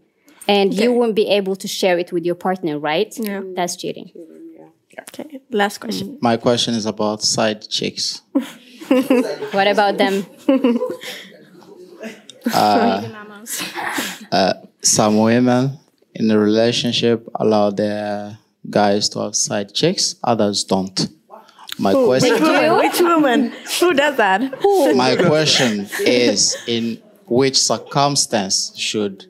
And 0.48 0.74
you 0.74 0.94
won't 0.94 1.16
be 1.16 1.28
able 1.28 1.56
to 1.58 1.68
share 1.68 2.00
it 2.00 2.12
with 2.14 2.24
your 2.26 2.36
partner, 2.36 2.80
right? 2.80 3.14
Yeah. 3.18 3.42
That's 3.56 3.76
cheating. 3.76 4.12
Okay, 4.98 5.42
last 5.52 5.80
question. 5.80 6.18
My 6.22 6.38
question 6.38 6.74
is 6.74 6.86
about 6.86 7.22
side 7.22 7.68
chicks. 7.70 8.22
what 9.52 9.68
about 9.68 9.98
them? 9.98 10.26
Uh, 12.54 13.04
uh, 14.32 14.54
some 14.82 15.20
women 15.20 15.78
in 16.16 16.32
a 16.32 16.40
relationship 16.40 17.28
allow 17.36 17.70
their 17.70 18.38
guys 18.70 19.10
to 19.10 19.20
have 19.20 19.36
side 19.36 19.74
chicks, 19.74 20.16
others 20.24 20.64
don't. 20.64 21.10
My 21.78 21.92
Who? 21.92 22.06
question 22.08 22.34
Which 22.34 22.42
woman? 22.42 22.78
Which 22.78 23.00
woman? 23.02 23.54
Who 23.80 23.94
does 23.94 24.18
that? 24.18 24.42
Who? 24.62 24.96
My 24.96 25.16
question 25.16 25.90
is 26.00 26.58
in 26.68 27.02
which 27.26 27.58
circumstance 27.58 28.74
should 28.78 29.26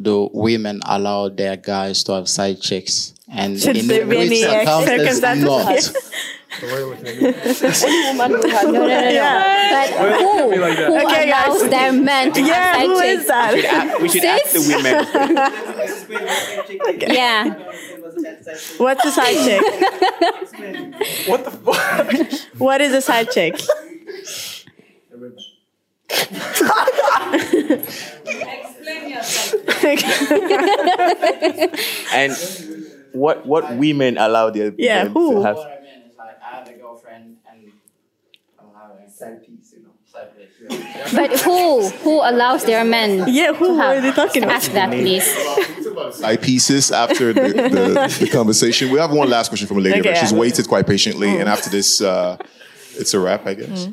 do 0.00 0.30
women 0.32 0.80
allow 0.84 1.28
their 1.28 1.56
guys 1.56 2.02
to 2.04 2.12
have 2.12 2.28
side 2.28 2.60
chicks? 2.60 3.11
And 3.34 3.58
Should 3.58 3.78
in 3.78 3.86
there 3.86 4.04
be 4.06 4.14
which 4.16 4.26
any, 4.26 4.42
circumstance 4.42 5.40
circumstances? 5.40 5.42
not? 5.42 5.66
no, 6.62 6.68
no, 6.68 6.92
no, 6.92 6.98
no. 8.76 8.86
But 9.72 9.88
who, 10.20 10.52
who 10.52 10.64
Okay, 11.06 11.24
guys. 11.30 11.48
allows 11.48 11.62
their 11.70 11.92
men 11.94 12.30
to 12.34 12.40
Yeah, 12.42 12.54
have 12.54 12.76
side 12.76 12.86
who 12.86 12.94
chicks? 13.00 13.20
is 13.22 13.26
that? 13.28 13.50
We 13.54 13.60
should, 13.62 13.72
a- 13.72 13.98
we 14.02 14.08
should 14.08 14.24
ask 14.24 14.52
the 14.52 14.60
women. 17.00 17.14
Yeah. 17.14 17.42
What's 18.76 19.04
a 19.06 19.10
side 19.10 19.38
chick? 19.46 19.62
What 21.28 21.44
the 21.46 21.50
fuck? 21.50 22.12
What 22.58 22.80
is 22.82 22.92
a 22.92 23.00
side 23.00 23.30
chick? 23.30 23.54
Explain 27.72 29.08
yourself. 29.10 29.62
and 32.12 32.32
what 33.12 33.46
what 33.46 33.70
women 33.72 34.18
allow 34.18 34.50
their 34.50 34.72
Yeah, 34.76 35.04
them 35.04 35.12
who? 35.12 35.36
to 35.36 35.42
have 35.42 35.58
I 35.58 36.56
have 36.56 36.68
a 36.68 36.74
girlfriend 36.78 37.36
and 37.50 37.72
I'm 38.60 38.66
having 38.74 39.08
side 39.10 39.46
piece, 39.46 39.74
you 39.76 39.82
know, 39.84 39.94
side 40.04 40.28
But 41.14 41.40
who 41.40 41.88
who 42.04 42.20
allows 42.22 42.64
their 42.64 42.84
men? 42.84 43.24
Yeah, 43.28 43.52
who 43.52 43.66
to 43.68 43.74
have, 43.80 43.96
are 43.98 44.00
they 44.00 44.12
talking 44.12 44.44
about? 44.44 44.56
Ask 44.56 44.72
that, 44.72 44.90
please. 44.90 45.26
Eyepieces 46.22 46.92
after 46.92 47.32
the, 47.32 47.40
the, 47.52 48.16
the 48.20 48.28
conversation. 48.30 48.90
We 48.90 48.98
have 48.98 49.12
one 49.12 49.28
last 49.28 49.48
question 49.48 49.66
from 49.66 49.78
a 49.78 49.80
lady. 49.80 50.00
Okay, 50.00 50.10
but 50.10 50.16
She's 50.18 50.32
yeah. 50.32 50.38
waited 50.38 50.68
quite 50.68 50.86
patiently, 50.86 51.28
Mm. 51.28 51.40
and 51.40 51.48
after 51.48 51.68
this, 51.70 52.00
uh, 52.00 52.36
it's 52.96 53.12
a 53.14 53.18
wrap, 53.18 53.46
I 53.46 53.54
guess. 53.54 53.88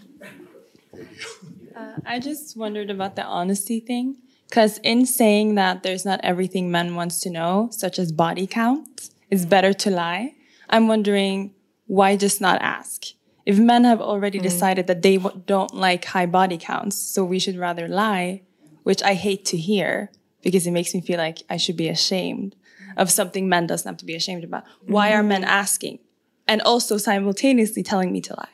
Uh, 1.76 1.94
I 2.06 2.20
just 2.20 2.56
wondered 2.58 2.90
about 2.90 3.16
the 3.16 3.24
honesty 3.24 3.80
thing. 3.80 4.18
Because 4.49 4.80
in 4.80 5.05
saying 5.05 5.55
that 5.55 5.84
there's 5.84 6.05
not 6.05 6.19
everything 6.23 6.71
men 6.71 6.95
wants 6.95 7.19
to 7.21 7.30
know, 7.30 7.69
such 7.71 7.99
as 7.99 8.11
body 8.11 8.47
count, 8.47 9.09
it's 9.30 9.45
better 9.45 9.73
to 9.73 9.91
lie. 9.91 10.34
I'm 10.69 10.88
wondering 10.88 11.53
why 11.85 12.15
just 12.17 12.41
not 12.41 12.61
ask? 12.61 13.05
If 13.45 13.57
men 13.57 13.84
have 13.84 14.01
already 14.01 14.38
decided 14.39 14.85
that 14.88 15.01
they 15.01 15.17
w- 15.17 15.41
don't 15.45 15.73
like 15.73 16.05
high 16.05 16.27
body 16.27 16.57
counts, 16.57 16.97
so 16.97 17.23
we 17.23 17.39
should 17.39 17.57
rather 17.57 17.88
lie, 17.88 18.43
which 18.84 19.01
I 19.01 19.13
hate 19.15 19.45
to 19.45 19.57
hear 19.57 20.11
because 20.41 20.67
it 20.67 20.71
makes 20.71 20.93
me 20.93 21.01
feel 21.01 21.17
like 21.17 21.43
I 21.49 21.57
should 21.57 21.77
be 21.77 21.88
ashamed 21.88 22.55
of 22.97 23.09
something 23.11 23.49
men 23.49 23.67
doesn't 23.67 23.88
have 23.88 23.97
to 23.97 24.05
be 24.05 24.15
ashamed 24.15 24.43
about. 24.43 24.63
Why 24.85 25.13
are 25.13 25.23
men 25.23 25.43
asking? 25.43 25.99
And 26.47 26.61
also 26.61 26.97
simultaneously 26.97 27.84
telling 27.84 28.11
me 28.11 28.21
to 28.21 28.35
lie. 28.35 28.49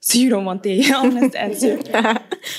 So 0.00 0.18
you 0.18 0.28
don't 0.28 0.44
want 0.44 0.62
the 0.62 0.92
honest 0.94 1.34
answer. 1.34 1.80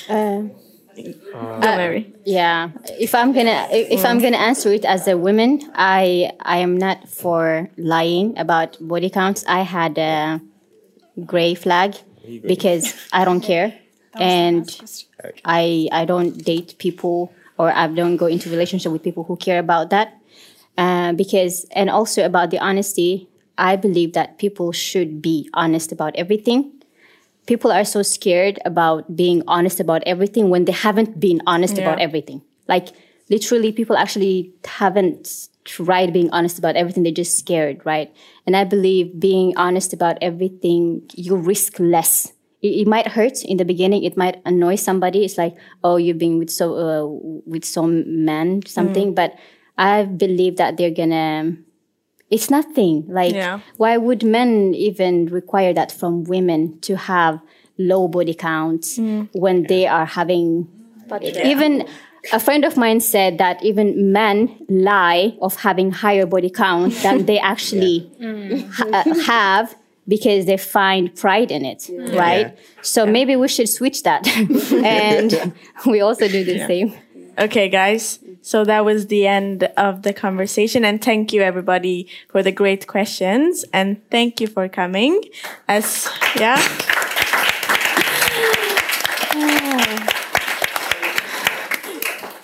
Uh, 0.10 0.50
Don't 0.96 1.62
worry. 1.62 2.14
Yeah, 2.26 2.70
if 2.98 3.14
I'm 3.14 3.34
gonna 3.34 3.68
if 3.72 4.02
Mm. 4.02 4.06
I'm 4.10 4.20
gonna 4.20 4.38
answer 4.38 4.72
it 4.74 4.86
as 4.86 5.08
a 5.08 5.18
woman, 5.18 5.62
I 5.76 6.32
I 6.42 6.58
am 6.58 6.78
not 6.78 7.08
for 7.10 7.70
lying 7.78 8.38
about 8.38 8.78
body 8.80 9.10
counts. 9.10 9.44
I 9.48 9.62
had 9.62 9.98
a 9.98 10.42
gray 11.26 11.56
flag 11.56 11.96
because 12.44 12.96
I 13.14 13.26
don't 13.26 13.42
care, 13.42 13.74
and 14.20 14.66
I 15.46 15.88
I 15.92 16.06
don't 16.06 16.38
date 16.44 16.76
people 16.80 17.32
or 17.58 17.72
I 17.72 17.88
don't 17.88 18.18
go 18.18 18.26
into 18.26 18.50
relationship 18.50 18.92
with 18.92 19.04
people 19.04 19.24
who 19.24 19.36
care 19.38 19.60
about 19.60 19.90
that. 19.92 20.18
Uh, 20.78 21.14
because 21.14 21.66
and 21.72 21.90
also 21.90 22.26
about 22.26 22.52
the 22.52 22.60
honesty, 22.60 23.30
I 23.58 23.78
believe 23.78 24.14
that 24.14 24.38
people 24.38 24.72
should 24.74 25.22
be 25.22 25.50
honest 25.54 25.92
about 25.92 26.16
everything 26.18 26.75
people 27.46 27.72
are 27.72 27.86
so 27.86 28.02
scared 28.02 28.60
about 28.66 29.16
being 29.16 29.44
honest 29.48 29.80
about 29.80 30.02
everything 30.06 30.50
when 30.50 30.66
they 30.66 30.72
haven't 30.74 31.20
been 31.20 31.42
honest 31.46 31.76
Yeah. 31.78 31.84
about 31.84 32.00
everything. 32.02 32.42
Like 32.68 32.90
literally, 33.30 33.72
people 33.72 33.96
actually 33.98 34.54
haven't 34.66 35.48
tried 35.66 36.14
being 36.14 36.30
honest 36.32 36.58
about 36.60 36.76
everything. 36.76 37.04
They're 37.04 37.12
just 37.24 37.38
scared, 37.38 37.82
right? 37.86 38.14
And 38.46 38.56
I 38.56 38.64
believe 38.64 39.20
being 39.20 39.54
honest 39.58 39.94
about 39.94 40.18
everything, 40.22 41.02
you 41.16 41.36
risk 41.36 41.80
less. 41.80 42.34
It, 42.62 42.82
it 42.82 42.88
might 42.88 43.08
hurt 43.10 43.44
in 43.44 43.58
the 43.58 43.66
beginning. 43.66 44.04
It 44.04 44.16
might 44.18 44.42
annoy 44.46 44.76
somebody. 44.76 45.26
It's 45.26 45.38
like, 45.38 45.56
oh, 45.84 45.98
you've 45.98 46.18
been 46.20 46.38
with 46.40 46.50
so 46.50 46.76
uh, 46.78 47.06
with 47.46 47.66
some 47.66 48.26
man 48.26 48.62
something, 48.66 49.12
Mm. 49.12 49.16
but 49.16 49.34
I 49.78 50.04
believe 50.06 50.58
that 50.58 50.78
they're 50.78 50.94
gonna. 50.94 51.58
It's 52.30 52.50
nothing. 52.50 53.06
Like, 53.08 53.34
Yeah. 53.34 53.60
why 53.78 53.98
would 53.98 54.24
men 54.24 54.74
even 54.76 55.28
require 55.28 55.74
that 55.74 55.92
from 55.92 56.24
women 56.24 56.80
to 56.82 56.96
have 56.98 57.40
low 57.78 58.08
body 58.08 58.34
counts 58.34 58.98
when 59.34 59.64
they 59.64 59.86
are 59.86 60.06
having 60.06 60.68
even 61.44 61.86
a 62.34 62.40
friend 62.40 62.66
of 62.66 62.76
mine 62.78 63.00
said 63.00 63.38
that 63.38 63.64
even 63.64 64.12
men 64.12 64.50
lie 64.70 65.36
of 65.42 65.56
having 65.58 65.92
higher 65.92 66.26
body 66.26 66.50
count 66.50 66.94
than 67.04 67.26
they 67.26 67.38
actually 67.38 68.10
ha- 68.72 68.90
uh, 69.06 69.20
have 69.26 69.76
because 70.08 70.46
they 70.46 70.58
find 70.58 71.14
pride 71.16 71.52
in 71.52 71.64
it 71.66 71.90
right? 72.14 72.58
So 72.82 73.06
maybe 73.06 73.36
we 73.36 73.48
should 73.48 73.70
switch 73.70 74.02
that. 74.04 74.26
And 74.84 75.54
we 75.86 76.02
also 76.02 76.28
do 76.28 76.44
the 76.44 76.56
Yeah. 76.58 76.68
same 76.68 76.94
Okay, 77.38 77.68
guys. 77.68 78.20
So 78.42 78.64
that 78.64 78.86
was 78.86 79.08
the 79.08 79.28
end 79.28 79.64
of 79.76 80.04
the 80.04 80.14
conversation. 80.14 80.86
And 80.86 81.04
thank 81.04 81.34
you, 81.34 81.42
everybody, 81.42 82.08
for 82.30 82.42
the 82.42 82.52
great 82.52 82.88
questions. 82.88 83.66
And 83.74 84.02
thank 84.10 84.40
you 84.40 84.48
for 84.48 84.70
coming. 84.70 85.22
As, 85.68 86.10
yeah. 86.38 86.56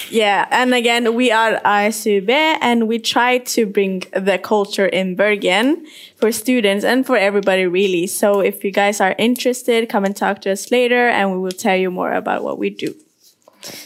Yeah, 0.09 0.45
and 0.51 0.73
again, 0.73 1.15
we 1.15 1.31
are 1.31 1.61
ASUB 1.61 2.29
and 2.29 2.89
we 2.89 2.99
try 2.99 3.37
to 3.37 3.65
bring 3.65 4.03
the 4.11 4.37
culture 4.37 4.85
in 4.85 5.15
Bergen 5.15 5.85
for 6.17 6.33
students 6.33 6.83
and 6.83 7.05
for 7.05 7.15
everybody 7.15 7.65
really. 7.65 8.07
So 8.07 8.41
if 8.41 8.65
you 8.65 8.71
guys 8.71 8.99
are 8.99 9.15
interested, 9.17 9.87
come 9.87 10.03
and 10.03 10.13
talk 10.13 10.41
to 10.41 10.51
us 10.51 10.69
later 10.69 11.07
and 11.07 11.31
we 11.31 11.37
will 11.37 11.51
tell 11.51 11.77
you 11.77 11.89
more 11.91 12.11
about 12.11 12.43
what 12.43 12.59
we 12.59 12.69
do. 12.71 12.93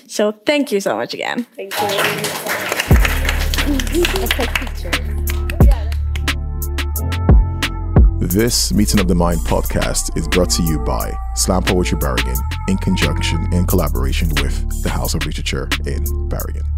So 0.07 0.31
thank 0.31 0.71
you 0.71 0.79
so 0.79 0.95
much 0.95 1.13
again. 1.13 1.45
Thank 1.55 1.73
you. 1.81 1.87
This 8.27 8.73
Meeting 8.73 8.99
of 8.99 9.07
the 9.07 9.15
Mind 9.15 9.39
podcast 9.41 10.17
is 10.17 10.27
brought 10.27 10.49
to 10.51 10.63
you 10.63 10.79
by 10.79 11.13
Slam 11.35 11.63
Poetry 11.63 11.97
Bergen 11.97 12.35
in 12.67 12.77
conjunction 12.77 13.47
and 13.53 13.67
collaboration 13.67 14.29
with 14.41 14.83
the 14.83 14.89
House 14.89 15.13
of 15.13 15.25
Literature 15.25 15.69
in 15.85 16.03
Bergen. 16.27 16.74